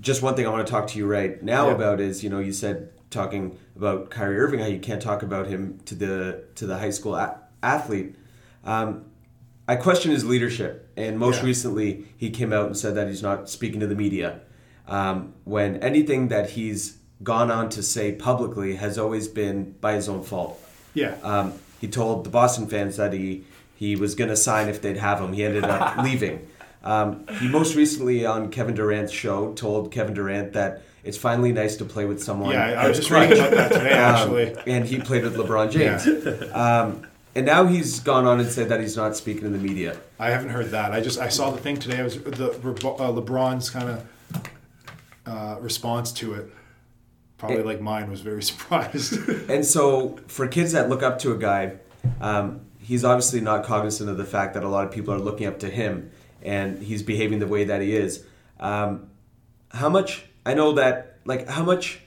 just 0.00 0.20
one 0.20 0.34
thing 0.34 0.46
I 0.46 0.50
want 0.50 0.66
to 0.66 0.70
talk 0.70 0.88
to 0.88 0.98
you 0.98 1.06
right 1.06 1.42
now 1.42 1.68
Yeah. 1.68 1.74
about 1.76 2.00
is 2.00 2.22
you 2.24 2.28
know 2.30 2.40
you 2.40 2.52
said 2.52 2.90
talking 3.10 3.56
about 3.76 4.10
Kyrie 4.10 4.38
Irving 4.38 4.60
how 4.60 4.66
you 4.66 4.78
can't 4.78 5.00
talk 5.02 5.22
about 5.22 5.46
him 5.46 5.80
to 5.86 5.94
the 5.94 6.44
to 6.56 6.66
the 6.66 6.78
high 6.78 6.90
school 6.90 7.14
a- 7.14 7.36
athlete. 7.62 8.14
Um, 8.64 9.04
I 9.68 9.76
question 9.76 10.10
his 10.10 10.24
leadership, 10.24 10.90
and 10.96 11.18
most 11.18 11.40
Yeah. 11.40 11.46
recently 11.46 12.06
he 12.16 12.30
came 12.30 12.52
out 12.52 12.66
and 12.66 12.76
said 12.76 12.94
that 12.96 13.08
he's 13.08 13.22
not 13.22 13.48
speaking 13.48 13.80
to 13.80 13.86
the 13.86 13.94
media. 13.94 14.40
Um, 14.88 15.34
when 15.44 15.76
anything 15.76 16.28
that 16.28 16.50
he's 16.50 16.98
gone 17.22 17.50
on 17.50 17.68
to 17.70 17.82
say 17.82 18.12
publicly 18.12 18.74
has 18.76 18.98
always 18.98 19.28
been 19.28 19.76
by 19.80 19.92
his 19.94 20.08
own 20.08 20.22
fault. 20.24 20.60
Yeah. 20.92 21.14
Um, 21.22 21.52
he 21.80 21.86
told 21.86 22.24
the 22.24 22.30
Boston 22.30 22.66
fans 22.66 22.96
that 22.96 23.12
he 23.12 23.44
he 23.76 23.96
was 23.96 24.14
going 24.14 24.30
to 24.30 24.36
sign 24.36 24.68
if 24.68 24.80
they'd 24.80 24.96
have 24.98 25.20
him. 25.20 25.32
He 25.32 25.42
ended 25.44 25.64
up 25.64 25.98
leaving. 26.04 26.46
Um, 26.84 27.26
he 27.40 27.48
most 27.48 27.74
recently 27.76 28.26
on 28.26 28.50
Kevin 28.50 28.74
Durant's 28.74 29.12
show 29.12 29.52
told 29.54 29.90
Kevin 29.92 30.14
Durant 30.14 30.52
that 30.52 30.82
it's 31.04 31.16
finally 31.18 31.52
nice 31.52 31.76
to 31.76 31.84
play 31.84 32.04
with 32.04 32.22
someone. 32.22 32.52
yeah, 32.52 32.64
I, 32.80 32.84
I 32.84 32.88
was 32.88 32.98
just 32.98 33.10
reading 33.10 33.32
about 33.38 33.50
that 33.52 33.72
today, 33.72 33.92
Um, 33.92 34.14
actually. 34.14 34.72
and 34.72 34.84
he 34.84 35.00
played 35.00 35.24
with 35.24 35.36
LeBron 35.36 35.70
James. 35.70 36.52
Um, 36.54 37.06
and 37.34 37.46
now 37.46 37.66
he's 37.66 37.98
gone 38.00 38.26
on 38.26 38.40
and 38.40 38.48
said 38.50 38.68
that 38.68 38.80
he's 38.80 38.96
not 38.96 39.16
speaking 39.16 39.42
to 39.44 39.48
the 39.48 39.58
media. 39.58 39.96
I 40.18 40.30
haven't 40.30 40.50
heard 40.50 40.70
that. 40.72 40.92
I 40.92 41.00
just 41.00 41.18
I 41.18 41.28
saw 41.28 41.50
the 41.50 41.58
thing 41.58 41.76
today. 41.78 41.98
I 41.98 42.02
was 42.02 42.18
the 42.22 42.50
uh, 42.50 42.52
LeBron's 42.52 43.70
kind 43.70 43.88
of 43.88 44.06
uh, 45.26 45.56
response 45.60 46.12
to 46.12 46.34
it. 46.34 46.52
Probably 47.38 47.58
It- 47.58 47.66
like 47.66 47.80
mine 47.80 48.10
was 48.10 48.20
very 48.20 48.42
surprised. 48.50 49.14
And 49.48 49.64
so, 49.64 50.18
for 50.28 50.46
kids 50.46 50.72
that 50.72 50.88
look 50.88 51.02
up 51.02 51.18
to 51.20 51.32
a 51.32 51.38
guy, 51.38 51.78
um, 52.20 52.60
he's 52.78 53.04
obviously 53.04 53.40
not 53.40 53.64
cognizant 53.64 54.08
of 54.10 54.16
the 54.18 54.24
fact 54.24 54.54
that 54.54 54.62
a 54.62 54.68
lot 54.68 54.84
of 54.86 54.92
people 54.92 55.14
are 55.14 55.18
looking 55.18 55.46
up 55.46 55.58
to 55.60 55.70
him, 55.70 56.10
and 56.42 56.82
he's 56.82 57.02
behaving 57.02 57.38
the 57.38 57.46
way 57.46 57.64
that 57.64 57.80
he 57.80 57.96
is. 57.96 58.24
Um, 58.60 59.08
how 59.70 59.88
much? 59.88 60.26
I 60.44 60.54
know 60.54 60.72
that. 60.72 61.18
Like, 61.24 61.48
how 61.48 61.62
much 61.62 62.00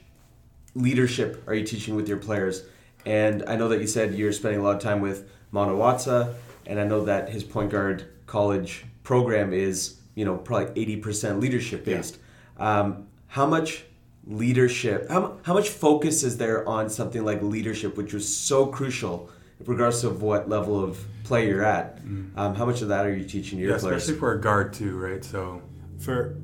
leadership 0.73 1.43
are 1.47 1.53
you 1.53 1.63
teaching 1.65 1.95
with 1.95 2.07
your 2.07 2.17
players? 2.17 2.63
And 3.05 3.43
I 3.47 3.55
know 3.55 3.69
that 3.69 3.79
you 3.79 3.87
said 3.87 4.13
you're 4.15 4.33
spending 4.33 4.59
a 4.59 4.63
lot 4.63 4.75
of 4.75 4.81
time 4.81 4.99
with 4.99 5.29
Mano 5.51 5.77
Watsa, 5.77 6.33
and 6.65 6.79
I 6.79 6.83
know 6.83 7.05
that 7.05 7.29
his 7.29 7.43
point 7.43 7.71
guard 7.71 8.05
college 8.25 8.83
program 9.03 9.53
is, 9.53 9.97
you 10.15 10.25
know, 10.25 10.35
probably 10.37 10.81
eighty 10.81 10.97
percent 10.97 11.39
leadership 11.39 11.85
based. 11.85 12.17
Um, 12.57 13.07
how 13.27 13.45
much 13.45 13.83
leadership? 14.25 15.09
How, 15.09 15.37
how 15.43 15.53
much 15.53 15.69
focus 15.69 16.23
is 16.23 16.37
there 16.37 16.67
on 16.67 16.89
something 16.89 17.23
like 17.23 17.41
leadership, 17.41 17.95
which 17.95 18.13
was 18.13 18.27
so 18.35 18.65
crucial, 18.65 19.29
regardless 19.65 20.03
of 20.03 20.21
what 20.23 20.49
level 20.49 20.83
of 20.83 20.97
play 21.23 21.47
you're 21.47 21.63
at? 21.63 21.99
Um, 22.35 22.55
how 22.55 22.65
much 22.65 22.81
of 22.81 22.87
that 22.89 23.05
are 23.05 23.15
you 23.15 23.23
teaching 23.23 23.59
your 23.59 23.71
Yeah, 23.71 23.77
players? 23.77 23.97
especially 24.03 24.19
for 24.19 24.33
a 24.33 24.41
guard 24.41 24.73
too, 24.73 24.97
right? 24.97 25.23
So 25.23 25.61
For 25.99 26.37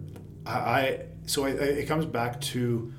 I, 0.46 0.52
I 0.54 1.06
so 1.26 1.46
I, 1.46 1.50
I, 1.50 1.52
it 1.52 1.88
comes 1.88 2.06
back 2.06 2.40
to 2.42 2.92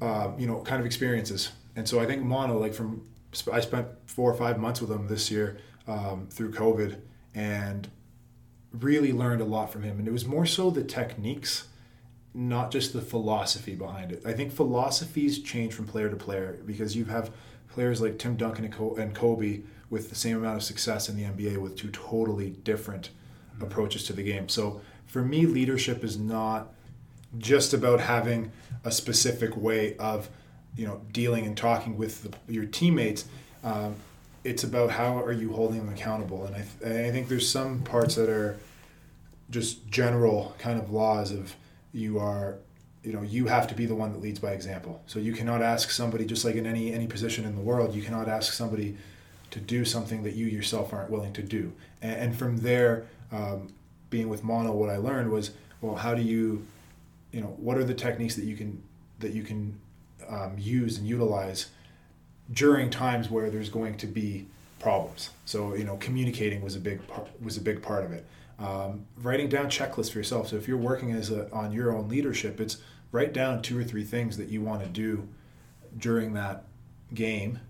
uh, 0.00 0.32
you 0.38 0.46
know 0.46 0.60
kind 0.60 0.80
of 0.80 0.86
experiences, 0.86 1.52
and 1.76 1.88
so 1.88 2.00
I 2.00 2.06
think 2.06 2.22
Mano 2.22 2.58
like 2.58 2.74
from 2.74 3.06
I 3.52 3.60
spent 3.60 3.88
four 4.06 4.30
or 4.30 4.34
five 4.34 4.58
months 4.58 4.80
with 4.80 4.90
him 4.90 5.08
this 5.08 5.30
year 5.30 5.58
um, 5.86 6.28
through 6.30 6.52
COVID, 6.52 6.98
and 7.34 7.88
really 8.72 9.12
learned 9.12 9.40
a 9.40 9.44
lot 9.44 9.70
from 9.70 9.82
him, 9.82 9.98
and 9.98 10.08
it 10.08 10.12
was 10.12 10.26
more 10.26 10.46
so 10.46 10.70
the 10.70 10.84
techniques 10.84 11.68
not 12.34 12.70
just 12.70 12.92
the 12.92 13.00
philosophy 13.00 13.74
behind 13.74 14.10
it. 14.10 14.22
I 14.24 14.32
think 14.32 14.52
philosophies 14.52 15.38
change 15.40 15.74
from 15.74 15.86
player 15.86 16.08
to 16.08 16.16
player 16.16 16.58
because 16.64 16.96
you 16.96 17.04
have 17.06 17.30
players 17.68 18.00
like 18.00 18.18
Tim 18.18 18.36
Duncan 18.36 18.64
and 18.64 18.98
and 18.98 19.14
Kobe 19.14 19.60
with 19.90 20.08
the 20.08 20.14
same 20.14 20.38
amount 20.38 20.56
of 20.56 20.62
success 20.62 21.08
in 21.08 21.16
the 21.16 21.24
NBA 21.24 21.58
with 21.58 21.76
two 21.76 21.90
totally 21.90 22.50
different 22.50 23.10
approaches 23.60 24.04
to 24.04 24.12
the 24.14 24.22
game. 24.22 24.48
So 24.48 24.80
for 25.12 25.22
me, 25.22 25.44
leadership 25.44 26.02
is 26.02 26.18
not 26.18 26.72
just 27.36 27.74
about 27.74 28.00
having 28.00 28.50
a 28.82 28.90
specific 28.90 29.54
way 29.54 29.94
of 29.98 30.30
you 30.74 30.86
know 30.86 31.02
dealing 31.12 31.44
and 31.44 31.54
talking 31.54 31.98
with 31.98 32.22
the, 32.22 32.52
your 32.52 32.64
teammates. 32.64 33.26
Um, 33.62 33.96
it's 34.42 34.64
about 34.64 34.90
how 34.90 35.18
are 35.18 35.32
you 35.32 35.52
holding 35.52 35.84
them 35.84 35.92
accountable, 35.92 36.46
and 36.46 36.56
I, 36.56 36.64
th- 36.80 37.06
I 37.06 37.10
think 37.10 37.28
there's 37.28 37.48
some 37.48 37.80
parts 37.82 38.14
that 38.14 38.30
are 38.30 38.58
just 39.50 39.86
general 39.86 40.56
kind 40.58 40.80
of 40.80 40.90
laws 40.90 41.30
of 41.30 41.54
you 41.92 42.18
are 42.18 42.56
you 43.04 43.12
know 43.12 43.20
you 43.20 43.48
have 43.48 43.66
to 43.66 43.74
be 43.74 43.84
the 43.84 43.94
one 43.94 44.12
that 44.12 44.22
leads 44.22 44.38
by 44.38 44.52
example. 44.52 45.02
So 45.06 45.18
you 45.18 45.34
cannot 45.34 45.60
ask 45.60 45.90
somebody 45.90 46.24
just 46.24 46.42
like 46.42 46.54
in 46.54 46.64
any 46.64 46.90
any 46.90 47.06
position 47.06 47.44
in 47.44 47.54
the 47.54 47.60
world 47.60 47.94
you 47.94 48.00
cannot 48.00 48.28
ask 48.28 48.54
somebody 48.54 48.96
to 49.50 49.60
do 49.60 49.84
something 49.84 50.22
that 50.22 50.32
you 50.32 50.46
yourself 50.46 50.94
aren't 50.94 51.10
willing 51.10 51.34
to 51.34 51.42
do. 51.42 51.74
And, 52.00 52.14
and 52.14 52.38
from 52.38 52.56
there 52.58 53.04
um, 53.30 53.74
being 54.12 54.28
with 54.28 54.44
Mano 54.44 54.70
what 54.72 54.90
i 54.90 54.96
learned 54.96 55.30
was 55.30 55.50
well 55.80 55.96
how 55.96 56.14
do 56.14 56.22
you 56.22 56.64
you 57.32 57.40
know 57.40 57.48
what 57.58 57.76
are 57.76 57.84
the 57.84 57.94
techniques 57.94 58.36
that 58.36 58.44
you 58.44 58.56
can 58.56 58.80
that 59.18 59.32
you 59.32 59.42
can 59.42 59.80
um, 60.28 60.54
use 60.56 60.98
and 60.98 61.06
utilize 61.06 61.70
during 62.52 62.90
times 62.90 63.28
where 63.28 63.50
there's 63.50 63.70
going 63.70 63.96
to 63.96 64.06
be 64.06 64.46
problems 64.78 65.30
so 65.44 65.74
you 65.74 65.82
know 65.82 65.96
communicating 65.96 66.62
was 66.62 66.76
a 66.76 66.80
big 66.80 67.04
part 67.08 67.28
was 67.42 67.56
a 67.56 67.60
big 67.60 67.82
part 67.82 68.04
of 68.04 68.12
it 68.12 68.24
um, 68.62 69.06
writing 69.18 69.48
down 69.48 69.66
checklists 69.66 70.12
for 70.12 70.18
yourself. 70.18 70.48
So 70.48 70.56
if 70.56 70.68
you're 70.68 70.76
working 70.76 71.12
as 71.12 71.30
a, 71.30 71.50
on 71.52 71.72
your 71.72 71.92
own 71.92 72.08
leadership, 72.08 72.60
it's 72.60 72.78
write 73.10 73.32
down 73.32 73.60
two 73.60 73.78
or 73.78 73.84
three 73.84 74.04
things 74.04 74.36
that 74.36 74.48
you 74.48 74.60
want 74.62 74.82
to 74.82 74.88
do 74.88 75.28
during 75.98 76.34
that 76.34 76.64
game, 77.12 77.60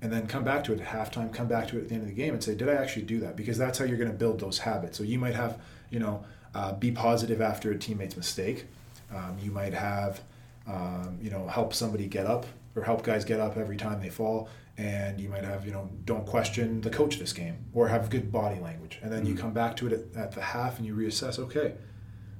and 0.00 0.12
then 0.12 0.26
come 0.26 0.44
back 0.44 0.64
to 0.64 0.72
it 0.72 0.80
at 0.80 0.86
halftime. 0.86 1.32
Come 1.32 1.48
back 1.48 1.68
to 1.68 1.78
it 1.78 1.82
at 1.82 1.88
the 1.88 1.94
end 1.94 2.02
of 2.02 2.08
the 2.08 2.14
game 2.14 2.34
and 2.34 2.44
say, 2.44 2.54
did 2.54 2.68
I 2.68 2.74
actually 2.74 3.02
do 3.02 3.20
that? 3.20 3.36
Because 3.36 3.56
that's 3.56 3.78
how 3.78 3.84
you're 3.84 3.96
going 3.96 4.10
to 4.10 4.16
build 4.16 4.40
those 4.40 4.58
habits. 4.58 4.98
So 4.98 5.04
you 5.04 5.18
might 5.18 5.34
have, 5.34 5.58
you 5.92 6.00
know, 6.00 6.24
uh, 6.54 6.72
be 6.72 6.90
positive 6.90 7.40
after 7.40 7.70
a 7.70 7.78
teammate's 7.78 8.16
mistake. 8.16 8.66
Um, 9.14 9.36
you 9.40 9.52
might 9.52 9.74
have, 9.74 10.20
um, 10.66 11.18
you 11.22 11.30
know, 11.30 11.46
help 11.46 11.74
somebody 11.74 12.06
get 12.06 12.26
up 12.26 12.46
or 12.74 12.82
help 12.82 13.04
guys 13.04 13.24
get 13.24 13.38
up 13.38 13.56
every 13.56 13.76
time 13.76 14.00
they 14.00 14.10
fall. 14.10 14.48
And 14.78 15.20
you 15.20 15.28
might 15.28 15.44
have 15.44 15.66
you 15.66 15.72
know 15.72 15.90
don't 16.06 16.26
question 16.26 16.80
the 16.80 16.90
coach 16.90 17.18
this 17.18 17.34
game 17.34 17.58
or 17.74 17.88
have 17.88 18.10
good 18.10 18.32
body 18.32 18.58
language. 18.58 18.98
And 19.02 19.12
then 19.12 19.26
you 19.26 19.36
come 19.36 19.52
back 19.52 19.76
to 19.76 19.86
it 19.86 19.92
at, 19.92 20.20
at 20.20 20.32
the 20.32 20.40
half 20.40 20.78
and 20.78 20.86
you 20.86 20.96
reassess 20.96 21.38
okay 21.38 21.74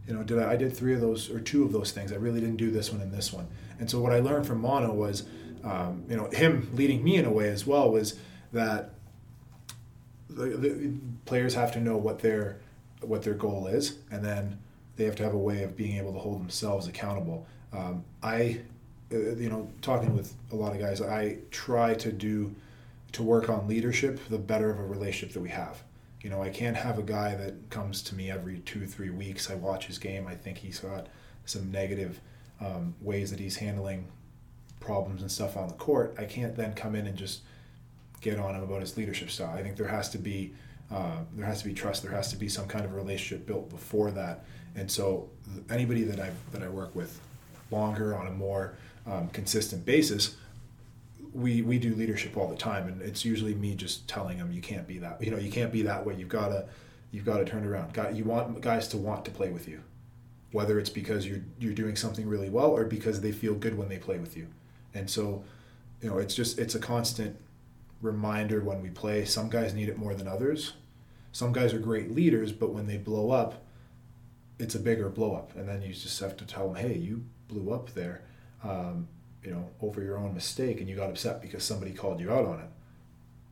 you 0.06 0.14
know 0.14 0.22
did 0.22 0.38
I, 0.38 0.52
I 0.52 0.56
did 0.56 0.76
three 0.76 0.94
of 0.94 1.00
those 1.00 1.30
or 1.30 1.40
two 1.40 1.64
of 1.64 1.72
those 1.72 1.92
things. 1.92 2.12
I 2.12 2.16
really 2.16 2.40
didn't 2.40 2.56
do 2.56 2.70
this 2.70 2.90
one 2.90 3.00
and 3.00 3.12
this 3.12 3.32
one. 3.32 3.48
And 3.78 3.90
so 3.90 4.00
what 4.00 4.12
i 4.12 4.20
learned 4.20 4.46
from 4.46 4.60
Mano 4.60 4.92
was 4.92 5.24
um, 5.64 6.04
you 6.08 6.16
know 6.16 6.28
him 6.30 6.70
leading 6.74 7.04
me 7.04 7.16
in 7.16 7.24
a 7.24 7.30
way 7.30 7.48
as 7.48 7.66
well 7.66 7.90
was 7.90 8.18
that 8.52 8.90
the, 10.28 10.56
the 10.56 10.92
players 11.24 11.54
have 11.54 11.72
to 11.72 11.80
know 11.80 11.96
what 11.96 12.20
their 12.20 12.58
what 13.02 13.22
their 13.22 13.34
goal 13.34 13.66
is 13.66 13.98
and 14.10 14.24
then 14.24 14.58
they 14.96 15.04
have 15.04 15.16
to 15.16 15.22
have 15.22 15.34
a 15.34 15.38
way 15.38 15.62
of 15.62 15.76
being 15.76 15.96
able 15.96 16.12
to 16.12 16.18
hold 16.18 16.40
themselves 16.40 16.86
accountable 16.86 17.46
um, 17.72 18.04
i 18.22 18.60
uh, 19.12 19.34
you 19.36 19.48
know, 19.48 19.68
talking 19.82 20.14
with 20.14 20.34
a 20.52 20.56
lot 20.56 20.74
of 20.74 20.80
guys, 20.80 21.02
I 21.02 21.38
try 21.50 21.94
to 21.94 22.12
do 22.12 22.54
to 23.12 23.22
work 23.22 23.50
on 23.50 23.68
leadership 23.68 24.20
the 24.30 24.38
better 24.38 24.70
of 24.70 24.78
a 24.78 24.84
relationship 24.84 25.34
that 25.34 25.40
we 25.40 25.50
have. 25.50 25.82
You 26.22 26.30
know, 26.30 26.42
I 26.42 26.48
can't 26.48 26.76
have 26.76 26.98
a 26.98 27.02
guy 27.02 27.34
that 27.34 27.68
comes 27.68 28.02
to 28.04 28.14
me 28.14 28.30
every 28.30 28.60
two, 28.60 28.86
three 28.86 29.10
weeks. 29.10 29.50
I 29.50 29.54
watch 29.54 29.86
his 29.86 29.98
game. 29.98 30.26
I 30.26 30.34
think 30.34 30.58
he's 30.58 30.78
got 30.78 31.08
some 31.44 31.70
negative 31.70 32.20
um, 32.60 32.94
ways 33.00 33.30
that 33.30 33.40
he's 33.40 33.56
handling 33.56 34.06
problems 34.80 35.20
and 35.20 35.30
stuff 35.30 35.56
on 35.56 35.68
the 35.68 35.74
court. 35.74 36.14
I 36.18 36.24
can't 36.24 36.56
then 36.56 36.74
come 36.74 36.94
in 36.94 37.06
and 37.06 37.18
just 37.18 37.42
get 38.20 38.38
on 38.38 38.54
him 38.54 38.62
about 38.62 38.80
his 38.80 38.96
leadership 38.96 39.30
style. 39.30 39.54
I 39.54 39.62
think 39.62 39.76
there 39.76 39.88
has 39.88 40.08
to 40.10 40.18
be 40.18 40.54
uh, 40.92 41.16
there 41.34 41.46
has 41.46 41.62
to 41.62 41.68
be 41.68 41.74
trust. 41.74 42.02
There 42.02 42.12
has 42.12 42.30
to 42.30 42.36
be 42.36 42.48
some 42.48 42.66
kind 42.66 42.84
of 42.84 42.94
relationship 42.94 43.46
built 43.46 43.70
before 43.70 44.10
that. 44.10 44.44
And 44.74 44.90
so, 44.90 45.30
anybody 45.70 46.02
that 46.04 46.20
I 46.20 46.30
that 46.52 46.62
I 46.62 46.68
work 46.68 46.94
with 46.94 47.18
longer 47.70 48.14
on 48.14 48.26
a 48.26 48.30
more 48.30 48.74
um, 49.06 49.28
consistent 49.28 49.84
basis, 49.86 50.36
we 51.32 51.62
we 51.62 51.78
do 51.78 51.94
leadership 51.94 52.36
all 52.36 52.48
the 52.48 52.56
time, 52.56 52.88
and 52.88 53.00
it's 53.00 53.24
usually 53.24 53.54
me 53.54 53.74
just 53.74 54.06
telling 54.06 54.38
them 54.38 54.52
you 54.52 54.60
can't 54.60 54.86
be 54.86 54.98
that. 54.98 55.22
You 55.22 55.30
know, 55.30 55.38
you 55.38 55.50
can't 55.50 55.72
be 55.72 55.82
that 55.82 56.04
way. 56.04 56.14
You've 56.14 56.28
got 56.28 56.48
to 56.48 56.66
you've 57.10 57.24
got 57.24 57.38
to 57.38 57.44
turn 57.44 57.64
around. 57.64 57.96
You 58.14 58.24
want 58.24 58.60
guys 58.60 58.88
to 58.88 58.98
want 58.98 59.24
to 59.24 59.30
play 59.30 59.50
with 59.50 59.68
you, 59.68 59.82
whether 60.52 60.78
it's 60.78 60.90
because 60.90 61.26
you're 61.26 61.42
you're 61.58 61.74
doing 61.74 61.96
something 61.96 62.28
really 62.28 62.50
well 62.50 62.70
or 62.70 62.84
because 62.84 63.20
they 63.22 63.32
feel 63.32 63.54
good 63.54 63.78
when 63.78 63.88
they 63.88 63.98
play 63.98 64.18
with 64.18 64.36
you. 64.36 64.46
And 64.94 65.08
so, 65.08 65.42
you 66.02 66.10
know, 66.10 66.18
it's 66.18 66.34
just 66.34 66.58
it's 66.58 66.74
a 66.74 66.78
constant 66.78 67.36
reminder 68.02 68.60
when 68.60 68.82
we 68.82 68.90
play. 68.90 69.24
Some 69.24 69.48
guys 69.48 69.72
need 69.72 69.88
it 69.88 69.96
more 69.96 70.14
than 70.14 70.28
others. 70.28 70.74
Some 71.32 71.52
guys 71.52 71.72
are 71.72 71.78
great 71.78 72.14
leaders, 72.14 72.52
but 72.52 72.70
when 72.70 72.86
they 72.86 72.98
blow 72.98 73.30
up, 73.30 73.64
it's 74.58 74.74
a 74.74 74.78
bigger 74.78 75.08
blow 75.08 75.34
up, 75.34 75.56
and 75.56 75.68
then 75.68 75.82
you 75.82 75.92
just 75.92 76.20
have 76.20 76.36
to 76.36 76.44
tell 76.44 76.68
them, 76.68 76.76
hey, 76.76 76.96
you 76.96 77.24
blew 77.48 77.72
up 77.72 77.90
there, 77.94 78.22
um, 78.62 79.08
you 79.42 79.50
know, 79.50 79.68
over 79.80 80.02
your 80.02 80.18
own 80.18 80.34
mistake, 80.34 80.78
and 80.78 80.88
you 80.88 80.94
got 80.94 81.10
upset 81.10 81.40
because 81.42 81.64
somebody 81.64 81.92
called 81.92 82.20
you 82.20 82.30
out 82.30 82.44
on 82.44 82.60
it. 82.60 82.68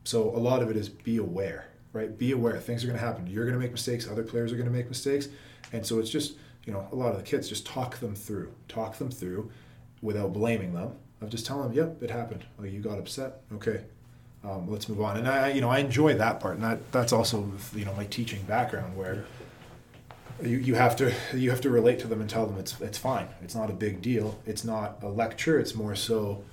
So 0.03 0.29
a 0.29 0.37
lot 0.37 0.61
of 0.61 0.69
it 0.69 0.77
is 0.77 0.89
be 0.89 1.17
aware, 1.17 1.67
right? 1.91 2.17
Be 2.17 2.31
aware 2.31 2.57
things 2.59 2.83
are 2.83 2.87
going 2.87 2.99
to 2.99 3.05
happen. 3.05 3.27
You're 3.27 3.45
going 3.45 3.57
to 3.57 3.59
make 3.59 3.71
mistakes. 3.71 4.07
Other 4.07 4.23
players 4.23 4.51
are 4.51 4.55
going 4.55 4.69
to 4.69 4.73
make 4.73 4.87
mistakes, 4.87 5.27
and 5.73 5.85
so 5.85 5.99
it's 5.99 6.09
just 6.09 6.35
you 6.65 6.71
know 6.71 6.87
a 6.91 6.95
lot 6.95 7.11
of 7.11 7.17
the 7.17 7.23
kids 7.23 7.49
just 7.49 7.65
talk 7.65 7.97
them 7.99 8.15
through, 8.15 8.53
talk 8.67 8.97
them 8.97 9.11
through, 9.11 9.51
without 10.01 10.33
blaming 10.33 10.73
them. 10.73 10.93
Of 11.19 11.29
just 11.29 11.45
telling 11.45 11.67
them, 11.67 11.73
yep, 11.73 12.01
it 12.01 12.09
happened. 12.09 12.45
Like 12.57 12.71
you 12.71 12.79
got 12.79 12.97
upset. 12.97 13.41
Okay, 13.53 13.83
um, 14.43 14.69
let's 14.69 14.89
move 14.89 15.01
on. 15.01 15.17
And 15.17 15.27
I, 15.27 15.49
you 15.49 15.61
know, 15.61 15.69
I 15.69 15.79
enjoy 15.79 16.15
that 16.15 16.39
part, 16.39 16.55
and 16.55 16.63
that 16.63 16.91
that's 16.91 17.13
also 17.13 17.51
you 17.75 17.85
know 17.85 17.93
my 17.93 18.05
teaching 18.05 18.41
background 18.43 18.97
where 18.97 19.25
you, 20.41 20.57
you 20.57 20.75
have 20.75 20.95
to 20.97 21.13
you 21.33 21.49
have 21.51 21.61
to 21.61 21.69
relate 21.69 21.99
to 21.99 22.07
them 22.07 22.21
and 22.21 22.29
tell 22.29 22.45
them 22.45 22.57
it's 22.57 22.79
it's 22.81 22.97
fine. 22.97 23.27
It's 23.41 23.55
not 23.55 23.69
a 23.69 23.73
big 23.73 24.01
deal. 24.01 24.39
It's 24.45 24.63
not 24.63 24.97
a 25.01 25.07
lecture. 25.07 25.59
It's 25.59 25.75
more 25.75 25.95
so, 25.95 26.43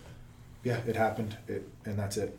yeah, 0.64 0.78
it 0.86 0.96
happened, 0.96 1.36
it, 1.46 1.66
and 1.84 1.98
that's 1.98 2.16
it. 2.16 2.38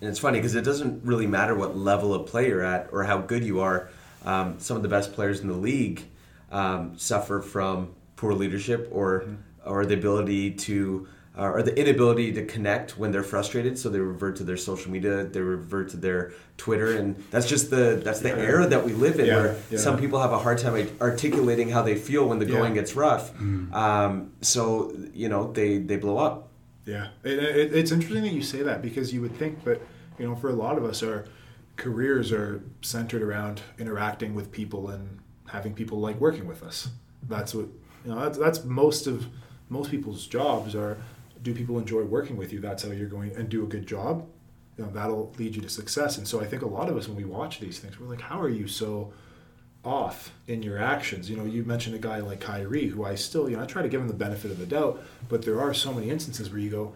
And 0.00 0.08
it's 0.08 0.18
funny 0.18 0.38
because 0.38 0.54
it 0.54 0.64
doesn't 0.64 1.04
really 1.04 1.26
matter 1.26 1.54
what 1.54 1.76
level 1.76 2.14
of 2.14 2.26
play 2.26 2.48
you're 2.48 2.64
at 2.64 2.88
or 2.92 3.04
how 3.04 3.18
good 3.18 3.44
you 3.44 3.60
are. 3.60 3.88
Um, 4.24 4.58
some 4.58 4.76
of 4.76 4.82
the 4.82 4.88
best 4.88 5.12
players 5.12 5.40
in 5.40 5.48
the 5.48 5.54
league 5.54 6.04
um, 6.50 6.98
suffer 6.98 7.40
from 7.40 7.94
poor 8.16 8.34
leadership 8.34 8.88
or 8.92 9.20
mm-hmm. 9.20 9.70
or 9.70 9.86
the 9.86 9.94
ability 9.94 10.52
to 10.52 11.08
uh, 11.38 11.42
or 11.42 11.62
the 11.62 11.78
inability 11.78 12.32
to 12.32 12.44
connect 12.44 12.98
when 12.98 13.12
they're 13.12 13.22
frustrated 13.22 13.78
so 13.78 13.88
they 13.88 14.00
revert 14.00 14.36
to 14.36 14.44
their 14.44 14.56
social 14.56 14.90
media 14.90 15.24
they 15.24 15.40
revert 15.40 15.88
to 15.88 15.96
their 15.96 16.32
twitter 16.56 16.96
and 16.96 17.16
that's 17.30 17.46
just 17.46 17.70
the 17.70 18.00
that's 18.04 18.20
the 18.20 18.28
yeah. 18.28 18.36
era 18.36 18.66
that 18.66 18.84
we 18.84 18.92
live 18.92 19.20
in 19.20 19.26
yeah. 19.26 19.36
where 19.36 19.56
yeah. 19.70 19.78
some 19.78 19.96
people 19.96 20.20
have 20.20 20.32
a 20.32 20.38
hard 20.38 20.58
time 20.58 20.88
articulating 21.00 21.68
how 21.68 21.82
they 21.82 21.94
feel 21.94 22.26
when 22.26 22.38
the 22.38 22.46
going 22.46 22.74
gets 22.74 22.96
rough 22.96 23.32
mm. 23.34 23.72
um, 23.72 24.32
so 24.40 24.92
you 25.14 25.28
know 25.28 25.52
they 25.52 25.78
they 25.78 25.96
blow 25.96 26.18
up 26.18 26.48
yeah 26.84 27.08
it, 27.22 27.38
it, 27.38 27.74
it's 27.74 27.92
interesting 27.92 28.22
that 28.22 28.32
you 28.32 28.42
say 28.42 28.62
that 28.62 28.82
because 28.82 29.12
you 29.12 29.20
would 29.20 29.36
think 29.36 29.62
that 29.64 29.80
you 30.18 30.26
know 30.26 30.34
for 30.34 30.50
a 30.50 30.54
lot 30.54 30.76
of 30.76 30.84
us 30.84 31.02
our 31.02 31.26
careers 31.76 32.32
are 32.32 32.62
centered 32.82 33.22
around 33.22 33.62
interacting 33.78 34.34
with 34.34 34.50
people 34.50 34.90
and 34.90 35.20
having 35.48 35.72
people 35.72 35.98
like 36.00 36.20
working 36.20 36.46
with 36.46 36.62
us 36.62 36.88
that's 37.28 37.54
what 37.54 37.66
you 38.04 38.12
know 38.12 38.20
that's, 38.20 38.36
that's 38.36 38.64
most 38.64 39.06
of 39.06 39.26
most 39.68 39.90
people's 39.90 40.26
jobs 40.26 40.74
are 40.74 40.98
do 41.42 41.54
people 41.54 41.78
enjoy 41.78 42.02
working 42.02 42.36
with 42.36 42.52
you? 42.52 42.60
That's 42.60 42.82
how 42.82 42.90
you're 42.90 43.08
going 43.08 43.34
and 43.36 43.48
do 43.48 43.64
a 43.64 43.66
good 43.66 43.86
job. 43.86 44.26
You 44.76 44.84
know, 44.84 44.90
that'll 44.92 45.32
lead 45.38 45.54
you 45.54 45.62
to 45.62 45.68
success. 45.68 46.16
And 46.18 46.26
so 46.26 46.40
I 46.40 46.46
think 46.46 46.62
a 46.62 46.66
lot 46.66 46.88
of 46.88 46.96
us, 46.96 47.08
when 47.08 47.16
we 47.16 47.24
watch 47.24 47.60
these 47.60 47.78
things, 47.78 47.98
we're 47.98 48.06
like, 48.06 48.20
how 48.20 48.40
are 48.40 48.48
you 48.48 48.66
so 48.66 49.12
off 49.84 50.32
in 50.46 50.62
your 50.62 50.78
actions? 50.78 51.28
You 51.28 51.36
know, 51.36 51.44
you 51.44 51.64
mentioned 51.64 51.96
a 51.96 51.98
guy 51.98 52.18
like 52.18 52.40
Kyrie, 52.40 52.88
who 52.88 53.04
I 53.04 53.14
still, 53.14 53.48
you 53.48 53.56
know, 53.56 53.62
I 53.62 53.66
try 53.66 53.82
to 53.82 53.88
give 53.88 54.00
him 54.00 54.08
the 54.08 54.14
benefit 54.14 54.50
of 54.50 54.58
the 54.58 54.66
doubt, 54.66 55.02
but 55.28 55.42
there 55.42 55.60
are 55.60 55.74
so 55.74 55.92
many 55.92 56.10
instances 56.10 56.50
where 56.50 56.60
you 56.60 56.70
go, 56.70 56.94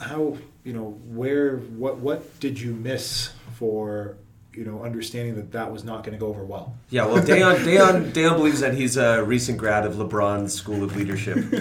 how, 0.00 0.36
you 0.62 0.72
know, 0.72 1.00
where, 1.06 1.56
what, 1.56 1.98
what 1.98 2.38
did 2.40 2.60
you 2.60 2.74
miss 2.74 3.32
for 3.54 4.16
you 4.56 4.64
know, 4.64 4.82
understanding 4.82 5.34
that 5.36 5.52
that 5.52 5.70
was 5.70 5.84
not 5.84 6.02
going 6.02 6.14
to 6.14 6.18
go 6.18 6.28
over 6.28 6.42
well. 6.42 6.74
Yeah, 6.88 7.04
well, 7.04 7.22
Dayon, 7.22 7.56
Dayon, 7.64 8.10
Dayon 8.12 8.36
believes 8.36 8.60
that 8.60 8.72
he's 8.74 8.96
a 8.96 9.22
recent 9.22 9.58
grad 9.58 9.84
of 9.84 9.96
LeBron's 9.96 10.54
School 10.54 10.82
of 10.82 10.96
Leadership. 10.96 11.36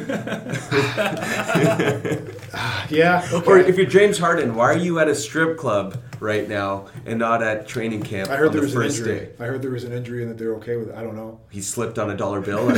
yeah. 2.90 3.28
Okay. 3.34 3.46
Or 3.46 3.58
if 3.58 3.76
you're 3.78 3.86
James 3.86 4.18
Harden, 4.18 4.56
why 4.56 4.72
are 4.72 4.78
you 4.78 5.00
at 5.00 5.10
a 5.10 5.16
strip 5.16 5.58
club 5.58 6.02
right 6.22 6.48
now 6.48 6.88
and 7.06 7.20
not 7.20 7.44
at 7.44 7.68
training 7.68 8.02
camp? 8.04 8.30
I 8.30 8.38
heard 8.38 8.54
there 8.54 8.62
the 8.62 8.68
was 8.68 8.76
an 8.76 8.84
injury. 8.84 9.20
Day? 9.20 9.32
I 9.40 9.48
heard 9.48 9.62
there 9.62 9.72
was 9.72 9.84
an 9.84 9.92
injury 9.92 10.22
and 10.22 10.32
that 10.32 10.38
they're 10.38 10.56
okay 10.56 10.78
with 10.78 10.88
it. 10.90 10.96
I 10.96 11.04
don't 11.04 11.18
know. 11.18 11.42
He 11.50 11.62
slipped 11.62 12.00
on 12.00 12.10
a 12.12 12.16
dollar 12.16 12.40
bill. 12.40 12.66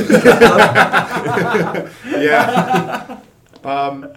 yeah. 2.06 3.20
Um, 3.62 4.12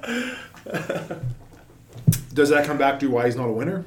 does 2.34 2.50
that 2.50 2.66
come 2.66 2.80
back 2.80 3.00
to 3.02 3.08
why 3.08 3.28
he's 3.28 3.36
not 3.36 3.48
a 3.48 3.52
winner? 3.52 3.86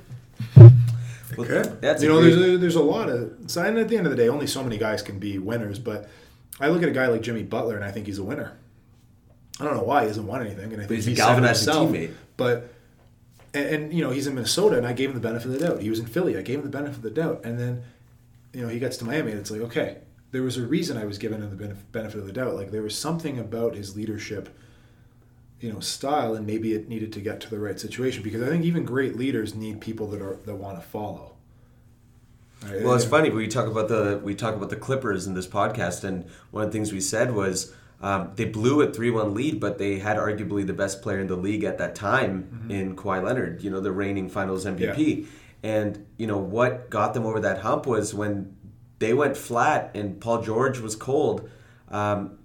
Okay. 1.38 1.62
That's 1.80 2.02
you 2.02 2.08
know, 2.08 2.20
great... 2.20 2.34
there's 2.34 2.48
a, 2.48 2.58
there's 2.58 2.76
a 2.76 2.82
lot 2.82 3.08
of. 3.08 3.32
So, 3.46 3.62
and 3.62 3.78
at 3.78 3.88
the 3.88 3.96
end 3.96 4.06
of 4.06 4.10
the 4.10 4.16
day, 4.16 4.28
only 4.28 4.46
so 4.46 4.62
many 4.62 4.78
guys 4.78 5.02
can 5.02 5.18
be 5.18 5.38
winners. 5.38 5.78
But 5.78 6.08
I 6.60 6.68
look 6.68 6.82
at 6.82 6.88
a 6.88 6.92
guy 6.92 7.06
like 7.06 7.22
Jimmy 7.22 7.42
Butler, 7.42 7.76
and 7.76 7.84
I 7.84 7.90
think 7.90 8.06
he's 8.06 8.18
a 8.18 8.24
winner. 8.24 8.56
I 9.60 9.64
don't 9.64 9.76
know 9.76 9.84
why 9.84 10.02
he 10.02 10.08
hasn't 10.08 10.26
won 10.26 10.40
anything, 10.40 10.72
and 10.72 10.82
I 10.82 10.86
think 10.86 10.96
he's, 10.96 11.06
he's 11.06 11.18
a 11.18 11.22
galvanized 11.22 11.68
teammate. 11.68 12.12
But 12.36 12.72
and, 13.52 13.66
and, 13.66 13.92
you 13.92 14.02
know 14.02 14.10
he's 14.10 14.26
in 14.26 14.34
Minnesota, 14.34 14.76
and 14.76 14.86
I 14.86 14.92
gave 14.92 15.10
him 15.10 15.14
the 15.14 15.20
benefit 15.20 15.46
of 15.46 15.52
the 15.52 15.66
doubt. 15.66 15.80
He 15.80 15.90
was 15.90 16.00
in 16.00 16.06
Philly, 16.06 16.36
I 16.36 16.42
gave 16.42 16.58
him 16.58 16.64
the 16.64 16.70
benefit 16.70 16.96
of 16.96 17.02
the 17.02 17.10
doubt, 17.10 17.42
and 17.44 17.58
then 17.58 17.82
you 18.52 18.62
know 18.62 18.68
he 18.68 18.78
gets 18.78 18.96
to 18.98 19.04
Miami, 19.04 19.30
and 19.30 19.40
it's 19.40 19.50
like 19.50 19.60
okay, 19.62 19.98
there 20.32 20.42
was 20.42 20.56
a 20.56 20.66
reason 20.66 20.96
I 20.96 21.04
was 21.04 21.18
giving 21.18 21.40
him 21.40 21.56
the 21.56 21.74
benefit 21.92 22.18
of 22.18 22.26
the 22.26 22.32
doubt. 22.32 22.54
Like 22.54 22.72
there 22.72 22.82
was 22.82 22.98
something 22.98 23.38
about 23.38 23.76
his 23.76 23.96
leadership 23.96 24.48
you 25.64 25.72
know 25.72 25.80
style 25.80 26.34
and 26.34 26.46
maybe 26.46 26.74
it 26.74 26.90
needed 26.90 27.10
to 27.14 27.20
get 27.20 27.40
to 27.40 27.48
the 27.48 27.58
right 27.58 27.80
situation 27.80 28.22
because 28.22 28.42
I 28.42 28.48
think 28.48 28.64
even 28.64 28.84
great 28.84 29.16
leaders 29.16 29.54
need 29.54 29.80
people 29.80 30.06
that 30.08 30.20
are 30.20 30.36
that 30.44 30.56
want 30.56 30.78
to 30.78 30.86
follow. 30.86 31.36
Right? 32.62 32.82
Well, 32.82 32.94
it's 32.94 33.06
funny 33.06 33.30
we 33.30 33.48
talk 33.48 33.66
about 33.66 33.88
the 33.88 34.20
we 34.22 34.34
talk 34.34 34.54
about 34.54 34.68
the 34.68 34.76
Clippers 34.76 35.26
in 35.26 35.32
this 35.32 35.46
podcast, 35.46 36.04
and 36.04 36.26
one 36.50 36.64
of 36.64 36.70
the 36.70 36.72
things 36.76 36.92
we 36.92 37.00
said 37.00 37.32
was 37.34 37.74
um, 38.02 38.32
they 38.36 38.44
blew 38.44 38.82
a 38.82 38.92
three 38.92 39.10
one 39.10 39.32
lead, 39.32 39.58
but 39.58 39.78
they 39.78 40.00
had 40.00 40.18
arguably 40.18 40.66
the 40.66 40.74
best 40.74 41.00
player 41.00 41.18
in 41.18 41.28
the 41.28 41.36
league 41.36 41.64
at 41.64 41.78
that 41.78 41.94
time 41.94 42.42
mm-hmm. 42.42 42.70
in 42.70 42.96
Kawhi 42.96 43.22
Leonard. 43.22 43.62
You 43.62 43.70
know, 43.70 43.80
the 43.80 43.92
reigning 43.92 44.28
Finals 44.28 44.66
MVP, 44.66 44.98
yeah. 45.22 45.26
and 45.62 46.06
you 46.18 46.26
know 46.26 46.38
what 46.38 46.90
got 46.90 47.14
them 47.14 47.24
over 47.24 47.40
that 47.40 47.60
hump 47.60 47.86
was 47.86 48.12
when 48.12 48.54
they 48.98 49.14
went 49.14 49.38
flat 49.38 49.90
and 49.94 50.20
Paul 50.20 50.42
George 50.42 50.78
was 50.78 50.94
cold. 50.94 51.48
Um, 51.90 52.38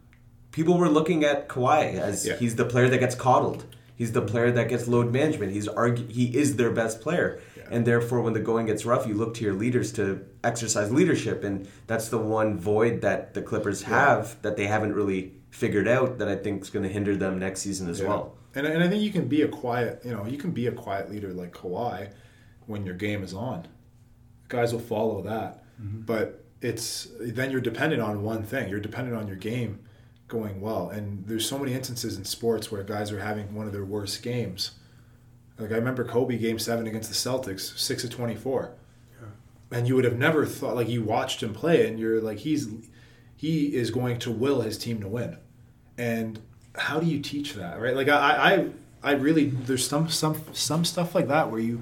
people 0.52 0.78
were 0.78 0.90
looking 0.90 1.24
at 1.24 1.48
Kawhi 1.48 1.94
as 1.96 2.28
yeah. 2.28 2.36
he's 2.36 2.56
the 2.56 2.66
player 2.66 2.90
that 2.90 3.00
gets 3.00 3.16
coddled. 3.16 3.66
He's 3.96 4.14
the 4.14 4.22
player 4.22 4.50
that 4.52 4.70
gets 4.70 4.88
load 4.88 5.12
management. 5.12 5.52
He's 5.52 5.68
argu- 5.68 6.10
he 6.10 6.36
is 6.36 6.56
their 6.56 6.72
best 6.72 7.02
player. 7.02 7.42
Yeah. 7.58 7.64
And 7.70 7.86
therefore 7.86 8.22
when 8.22 8.34
the 8.34 8.40
going 8.40 8.68
gets 8.68 8.86
rough, 8.86 9.06
you 9.06 9.14
look 9.14 9.34
to 9.36 9.44
your 9.44 9.54
leaders 9.54 9.92
to 9.94 10.26
exercise 10.44 10.92
leadership 10.92 11.44
and 11.44 11.68
that's 11.86 12.08
the 12.08 12.18
one 12.18 12.58
void 12.58 13.02
that 13.02 13.34
the 13.34 13.42
Clippers 13.42 13.84
have 13.84 14.28
yeah. 14.28 14.36
that 14.44 14.58
they 14.58 14.68
haven't 14.68 14.94
really 14.94 15.34
figured 15.50 15.88
out 15.88 16.20
that 16.20 16.30
I 16.30 16.36
think 16.36 16.62
is 16.62 16.70
going 16.70 16.84
to 16.84 16.90
hinder 16.90 17.18
them 17.18 17.40
next 17.40 17.62
season 17.62 17.90
as 17.90 18.02
well. 18.02 18.38
And, 18.56 18.66
and 18.66 18.82
I 18.82 18.88
think 18.88 19.04
you 19.04 19.12
can 19.12 19.28
be 19.28 19.42
a 19.42 19.48
quiet, 19.48 20.02
you 20.06 20.12
know, 20.12 20.26
you 20.26 20.38
can 20.38 20.52
be 20.52 20.68
a 20.68 20.72
quiet 20.72 21.12
leader 21.12 21.34
like 21.34 21.52
Kawhi 21.52 22.12
when 22.68 22.86
your 22.86 22.96
game 22.96 23.24
is 23.24 23.34
on. 23.34 23.68
Guys 24.48 24.72
will 24.72 24.80
follow 24.80 25.22
that. 25.24 25.64
Mm-hmm. 25.82 26.02
But 26.02 26.46
it's 26.62 27.08
then 27.20 27.52
you're 27.52 27.62
dependent 27.62 28.02
on 28.02 28.24
one 28.24 28.44
thing. 28.44 28.70
You're 28.70 28.80
dependent 28.80 29.18
on 29.18 29.28
your 29.28 29.38
game 29.38 29.80
going 30.30 30.62
well. 30.62 30.90
And 30.90 31.26
there's 31.26 31.48
so 31.48 31.60
many 31.60 31.74
instances 31.74 32.18
in 32.18 32.24
sports 32.24 32.72
where 32.72 32.84
guys 32.84 33.12
are 33.12 33.20
having 33.20 33.54
one 33.54 33.66
of 33.66 33.74
their 33.74 33.84
worst 33.84 34.24
games. 34.24 34.72
Like 35.58 35.72
I 35.72 35.76
remember 35.76 36.06
Kobe 36.06 36.38
game 36.38 36.58
seven 36.58 36.88
against 36.88 37.10
the 37.10 37.16
Celtics, 37.16 37.78
six 37.78 38.06
of 38.06 38.12
twenty 38.12 38.36
four. 38.36 38.72
Yeah. 39.20 39.78
And 39.78 39.88
you 39.88 39.96
would 39.96 40.06
have 40.06 40.18
never 40.18 40.46
thought 40.46 40.76
like 40.76 40.88
you 40.88 41.04
watched 41.04 41.44
him 41.44 41.54
play 41.54 41.86
and 41.86 42.00
you're 42.00 42.22
like 42.22 42.38
he's 42.38 42.70
he 43.36 43.76
is 43.76 43.92
going 43.92 44.20
to 44.20 44.32
will 44.32 44.62
his 44.62 44.78
team 44.78 45.02
to 45.02 45.08
win. 45.10 45.38
And 45.98 46.40
how 46.76 47.00
do 47.02 47.08
you 47.08 47.20
teach 47.20 47.56
that? 47.56 47.82
Right? 47.82 47.96
Like 47.96 48.08
I 48.08 48.70
I, 49.04 49.12
I 49.12 49.12
really 49.14 49.48
there's 49.48 49.86
some 49.86 50.08
some 50.10 50.42
some 50.54 50.86
stuff 50.86 51.14
like 51.14 51.28
that 51.28 51.52
where 51.52 51.60
you 51.60 51.82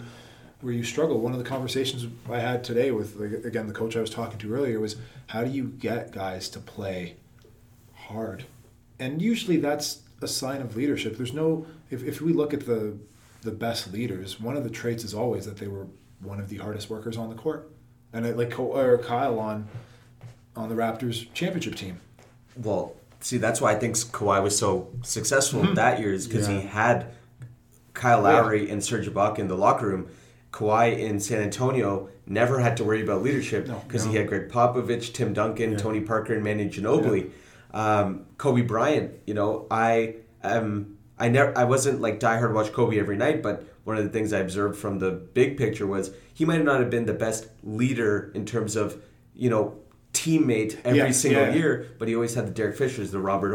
where 0.61 0.73
you 0.73 0.83
struggle. 0.83 1.19
One 1.19 1.33
of 1.33 1.39
the 1.39 1.45
conversations 1.45 2.07
I 2.31 2.39
had 2.39 2.63
today 2.63 2.89
with 2.89 3.21
again 3.45 3.67
the 3.67 3.73
coach 3.73 3.95
I 3.95 4.01
was 4.01 4.09
talking 4.09 4.39
to 4.39 4.53
earlier 4.55 4.79
was 4.79 4.95
how 5.27 5.43
do 5.43 5.51
you 5.51 5.65
get 5.65 6.11
guys 6.11 6.49
to 6.49 6.59
play 6.59 7.17
hard. 8.07 8.45
And 8.99 9.21
usually 9.21 9.57
that's 9.57 10.01
a 10.21 10.27
sign 10.27 10.61
of 10.61 10.75
leadership. 10.75 11.17
There's 11.17 11.33
no, 11.33 11.65
if, 11.89 12.03
if 12.03 12.21
we 12.21 12.33
look 12.33 12.53
at 12.53 12.65
the, 12.65 12.97
the 13.41 13.51
best 13.51 13.93
leaders, 13.93 14.39
one 14.39 14.57
of 14.57 14.63
the 14.63 14.69
traits 14.69 15.03
is 15.03 15.13
always 15.13 15.45
that 15.45 15.57
they 15.57 15.67
were 15.67 15.87
one 16.21 16.39
of 16.39 16.49
the 16.49 16.57
hardest 16.57 16.89
workers 16.89 17.17
on 17.17 17.29
the 17.29 17.35
court. 17.35 17.69
And 18.13 18.25
it, 18.25 18.37
like 18.37 18.57
or 18.59 18.97
Kyle 18.97 19.39
on, 19.39 19.67
on 20.55 20.69
the 20.69 20.75
Raptors 20.75 21.31
championship 21.33 21.75
team. 21.75 21.99
Well, 22.55 22.95
see, 23.19 23.37
that's 23.37 23.61
why 23.61 23.73
I 23.73 23.75
think 23.75 23.95
Kawhi 23.95 24.41
was 24.41 24.57
so 24.57 24.89
successful 25.03 25.61
mm-hmm. 25.61 25.75
that 25.75 25.99
year 25.99 26.13
is 26.13 26.27
because 26.27 26.49
yeah. 26.49 26.61
he 26.61 26.67
had 26.67 27.13
Kyle 27.93 28.21
Lowry 28.21 28.65
yeah. 28.65 28.73
and 28.73 28.83
Serge 28.83 29.07
Ibaka 29.07 29.39
in 29.39 29.47
the 29.47 29.57
locker 29.57 29.87
room. 29.87 30.09
Kawhi 30.51 30.97
in 30.97 31.19
San 31.19 31.41
Antonio 31.41 32.09
never 32.25 32.59
had 32.59 32.77
to 32.77 32.83
worry 32.83 33.03
about 33.03 33.21
leadership 33.21 33.67
because 33.85 34.05
no, 34.05 34.07
no. 34.07 34.11
he 34.11 34.17
had 34.17 34.27
Gregg 34.27 34.49
Popovich, 34.49 35.13
Tim 35.13 35.33
Duncan, 35.33 35.73
yeah. 35.73 35.77
Tony 35.77 36.01
Parker, 36.01 36.33
and 36.33 36.43
Manu 36.43 36.69
Ginobili 36.69 37.29
um, 37.77 38.25
Kobe 38.37 38.61
Bryant. 38.61 39.13
You 39.27 39.35
know, 39.35 39.67
I 39.69 40.15
um, 40.43 40.97
I 41.19 41.29
never 41.29 41.55
I 41.57 41.63
wasn't 41.63 42.01
like 42.01 42.19
diehard 42.19 42.53
watch 42.53 42.73
Kobe 42.73 42.99
every 42.99 43.15
night, 43.15 43.43
but 43.43 43.65
one 43.83 43.97
of 43.97 44.03
the 44.03 44.09
things 44.09 44.33
I 44.33 44.39
observed 44.39 44.77
from 44.77 44.99
the 44.99 45.11
big 45.11 45.57
picture 45.57 45.85
was 45.85 46.11
he 46.33 46.43
might 46.43 46.63
not 46.63 46.79
have 46.79 46.89
been 46.89 47.05
the 47.05 47.13
best 47.13 47.47
leader 47.63 48.31
in 48.33 48.45
terms 48.45 48.75
of 48.75 49.01
you 49.35 49.49
know 49.49 49.77
teammate 50.11 50.79
every 50.83 50.99
yeah, 50.99 51.11
single 51.11 51.43
yeah. 51.43 51.53
year, 51.53 51.87
but 51.99 52.07
he 52.07 52.15
always 52.15 52.33
had 52.33 52.47
the 52.47 52.51
Derek 52.51 52.75
Fishers, 52.75 53.11
the 53.11 53.19
Robert 53.19 53.53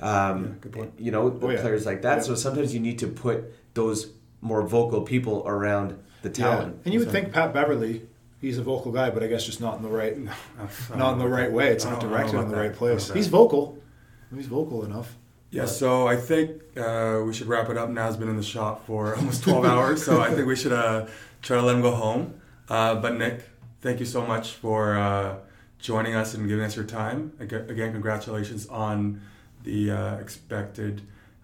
um, 0.00 0.60
yeah, 0.76 0.84
you 0.98 1.10
know, 1.10 1.26
oh, 1.26 1.38
players 1.38 1.86
like 1.86 2.02
that. 2.02 2.24
So 2.24 2.34
sometimes 2.34 2.72
you 2.74 2.80
need 2.80 2.98
to 3.00 3.08
put 3.08 3.52
those 3.74 4.12
more 4.40 4.62
vocal 4.62 5.02
people 5.02 5.42
around 5.46 5.98
the 6.22 6.30
talent. 6.30 6.82
And 6.84 6.92
you 6.92 7.00
would 7.00 7.08
so. 7.08 7.12
think 7.12 7.32
Pat 7.32 7.52
Beverley 7.52 8.06
he's 8.40 8.58
a 8.58 8.62
vocal 8.62 8.92
guy, 8.92 9.10
but 9.10 9.22
I 9.22 9.26
guess 9.26 9.44
just 9.44 9.60
not 9.60 9.76
in 9.76 9.82
the 9.82 9.88
right, 9.88 10.16
I 10.92 10.96
not 10.96 11.12
in 11.14 11.18
the 11.18 11.28
right 11.28 11.50
way. 11.50 11.68
It's 11.68 11.84
not 11.84 12.00
don't- 12.00 12.12
I 12.12 12.22
don't 12.22 12.30
directed 12.32 12.38
in 12.40 12.48
the 12.48 12.54
about 12.54 12.66
right 12.68 12.74
place. 12.76 13.10
He's 13.12 13.26
vocal. 13.28 13.78
He's 14.34 14.46
vocal 14.46 14.84
enough. 14.84 15.16
Yeah, 15.50 15.64
so 15.64 16.06
I 16.06 16.16
think 16.16 16.60
uh, 16.76 17.22
we 17.26 17.32
should 17.32 17.46
wrap 17.46 17.70
it 17.70 17.78
up. 17.78 17.88
Now 17.88 18.06
he's 18.08 18.18
been 18.18 18.28
in 18.28 18.36
the 18.36 18.42
shop 18.42 18.84
for 18.86 19.14
almost 19.16 19.42
12 19.44 19.64
hours, 19.64 20.04
so 20.04 20.20
I 20.20 20.28
think 20.34 20.46
we 20.46 20.54
should 20.56 20.72
uh, 20.74 21.06
try 21.40 21.56
to 21.56 21.62
let 21.62 21.74
him 21.76 21.80
go 21.80 21.92
home. 21.94 22.38
Uh, 22.68 22.96
but 22.96 23.16
Nick, 23.16 23.44
thank 23.80 23.98
you 23.98 24.04
so 24.04 24.26
much 24.26 24.52
for 24.52 24.98
uh, 24.98 25.36
joining 25.78 26.14
us 26.14 26.34
and 26.34 26.46
giving 26.48 26.64
us 26.64 26.76
your 26.76 26.84
time. 26.84 27.32
Again, 27.40 27.92
congratulations 27.92 28.66
on 28.66 29.22
the 29.64 29.90
uh, 29.90 30.16
expected 30.16 31.00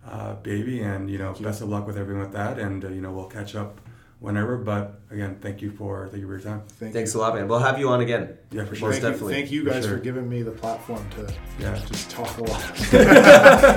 uh, 0.06 0.34
baby, 0.34 0.82
and 0.82 1.08
you 1.10 1.16
know, 1.16 1.28
Thank 1.28 1.40
you. 1.40 1.46
best 1.46 1.62
of 1.62 1.70
luck 1.70 1.86
with 1.86 1.96
everything 1.96 2.20
with 2.20 2.32
that. 2.32 2.58
And 2.58 2.84
uh, 2.84 2.88
you 2.88 3.00
know, 3.00 3.10
we'll 3.10 3.24
catch 3.24 3.54
up 3.54 3.80
whenever. 4.24 4.56
But 4.56 5.00
again, 5.10 5.38
thank 5.40 5.62
you 5.62 5.70
for 5.70 6.08
thank 6.08 6.20
you 6.20 6.26
for 6.26 6.32
your 6.34 6.40
time. 6.42 6.62
Thank 6.80 6.92
Thanks 6.92 7.14
you. 7.14 7.20
a 7.20 7.22
lot, 7.22 7.34
man. 7.34 7.46
We'll 7.46 7.58
have 7.60 7.78
you 7.78 7.88
on 7.90 8.00
again. 8.00 8.36
Yeah, 8.50 8.64
for 8.64 8.74
sure. 8.74 8.88
Most 8.90 9.00
Thank 9.00 9.12
definitely. 9.14 9.34
you, 9.34 9.40
thank 9.40 9.52
you 9.52 9.64
For 9.64 9.70
guys 9.70 9.84
sure. 9.84 9.98
for 9.98 10.02
giving 10.04 10.28
me 10.28 10.42
the 10.42 10.50
platform 10.50 11.06
to 11.16 11.32
Yeah. 11.60 11.80
just 11.86 12.10
talk 12.10 12.36
a 12.38 12.42
lot. 12.44 12.62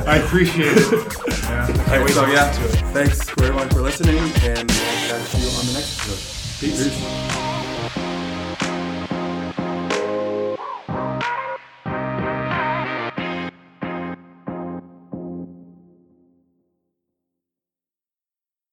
I 0.07 0.17
appreciate 0.25 0.77
it. 0.77 0.91
Yeah, 0.91 1.63
I 1.63 1.67
can't 1.67 1.79
Alright, 1.79 2.01
wait 2.01 2.09
so 2.11 2.25
to 2.25 2.31
yeah, 2.31 2.47
listen 2.47 2.63
to 2.63 2.87
it. 2.87 2.93
thanks 2.93 3.29
everyone 3.37 3.69
for 3.69 3.81
listening, 3.81 4.17
and 4.17 4.69
we'll 4.69 5.07
catch 5.07 5.33
you 5.35 5.47
on 5.49 5.65
the 5.67 5.73
next 5.73 5.99
episode. 6.01 6.59
Peace. 6.59 7.46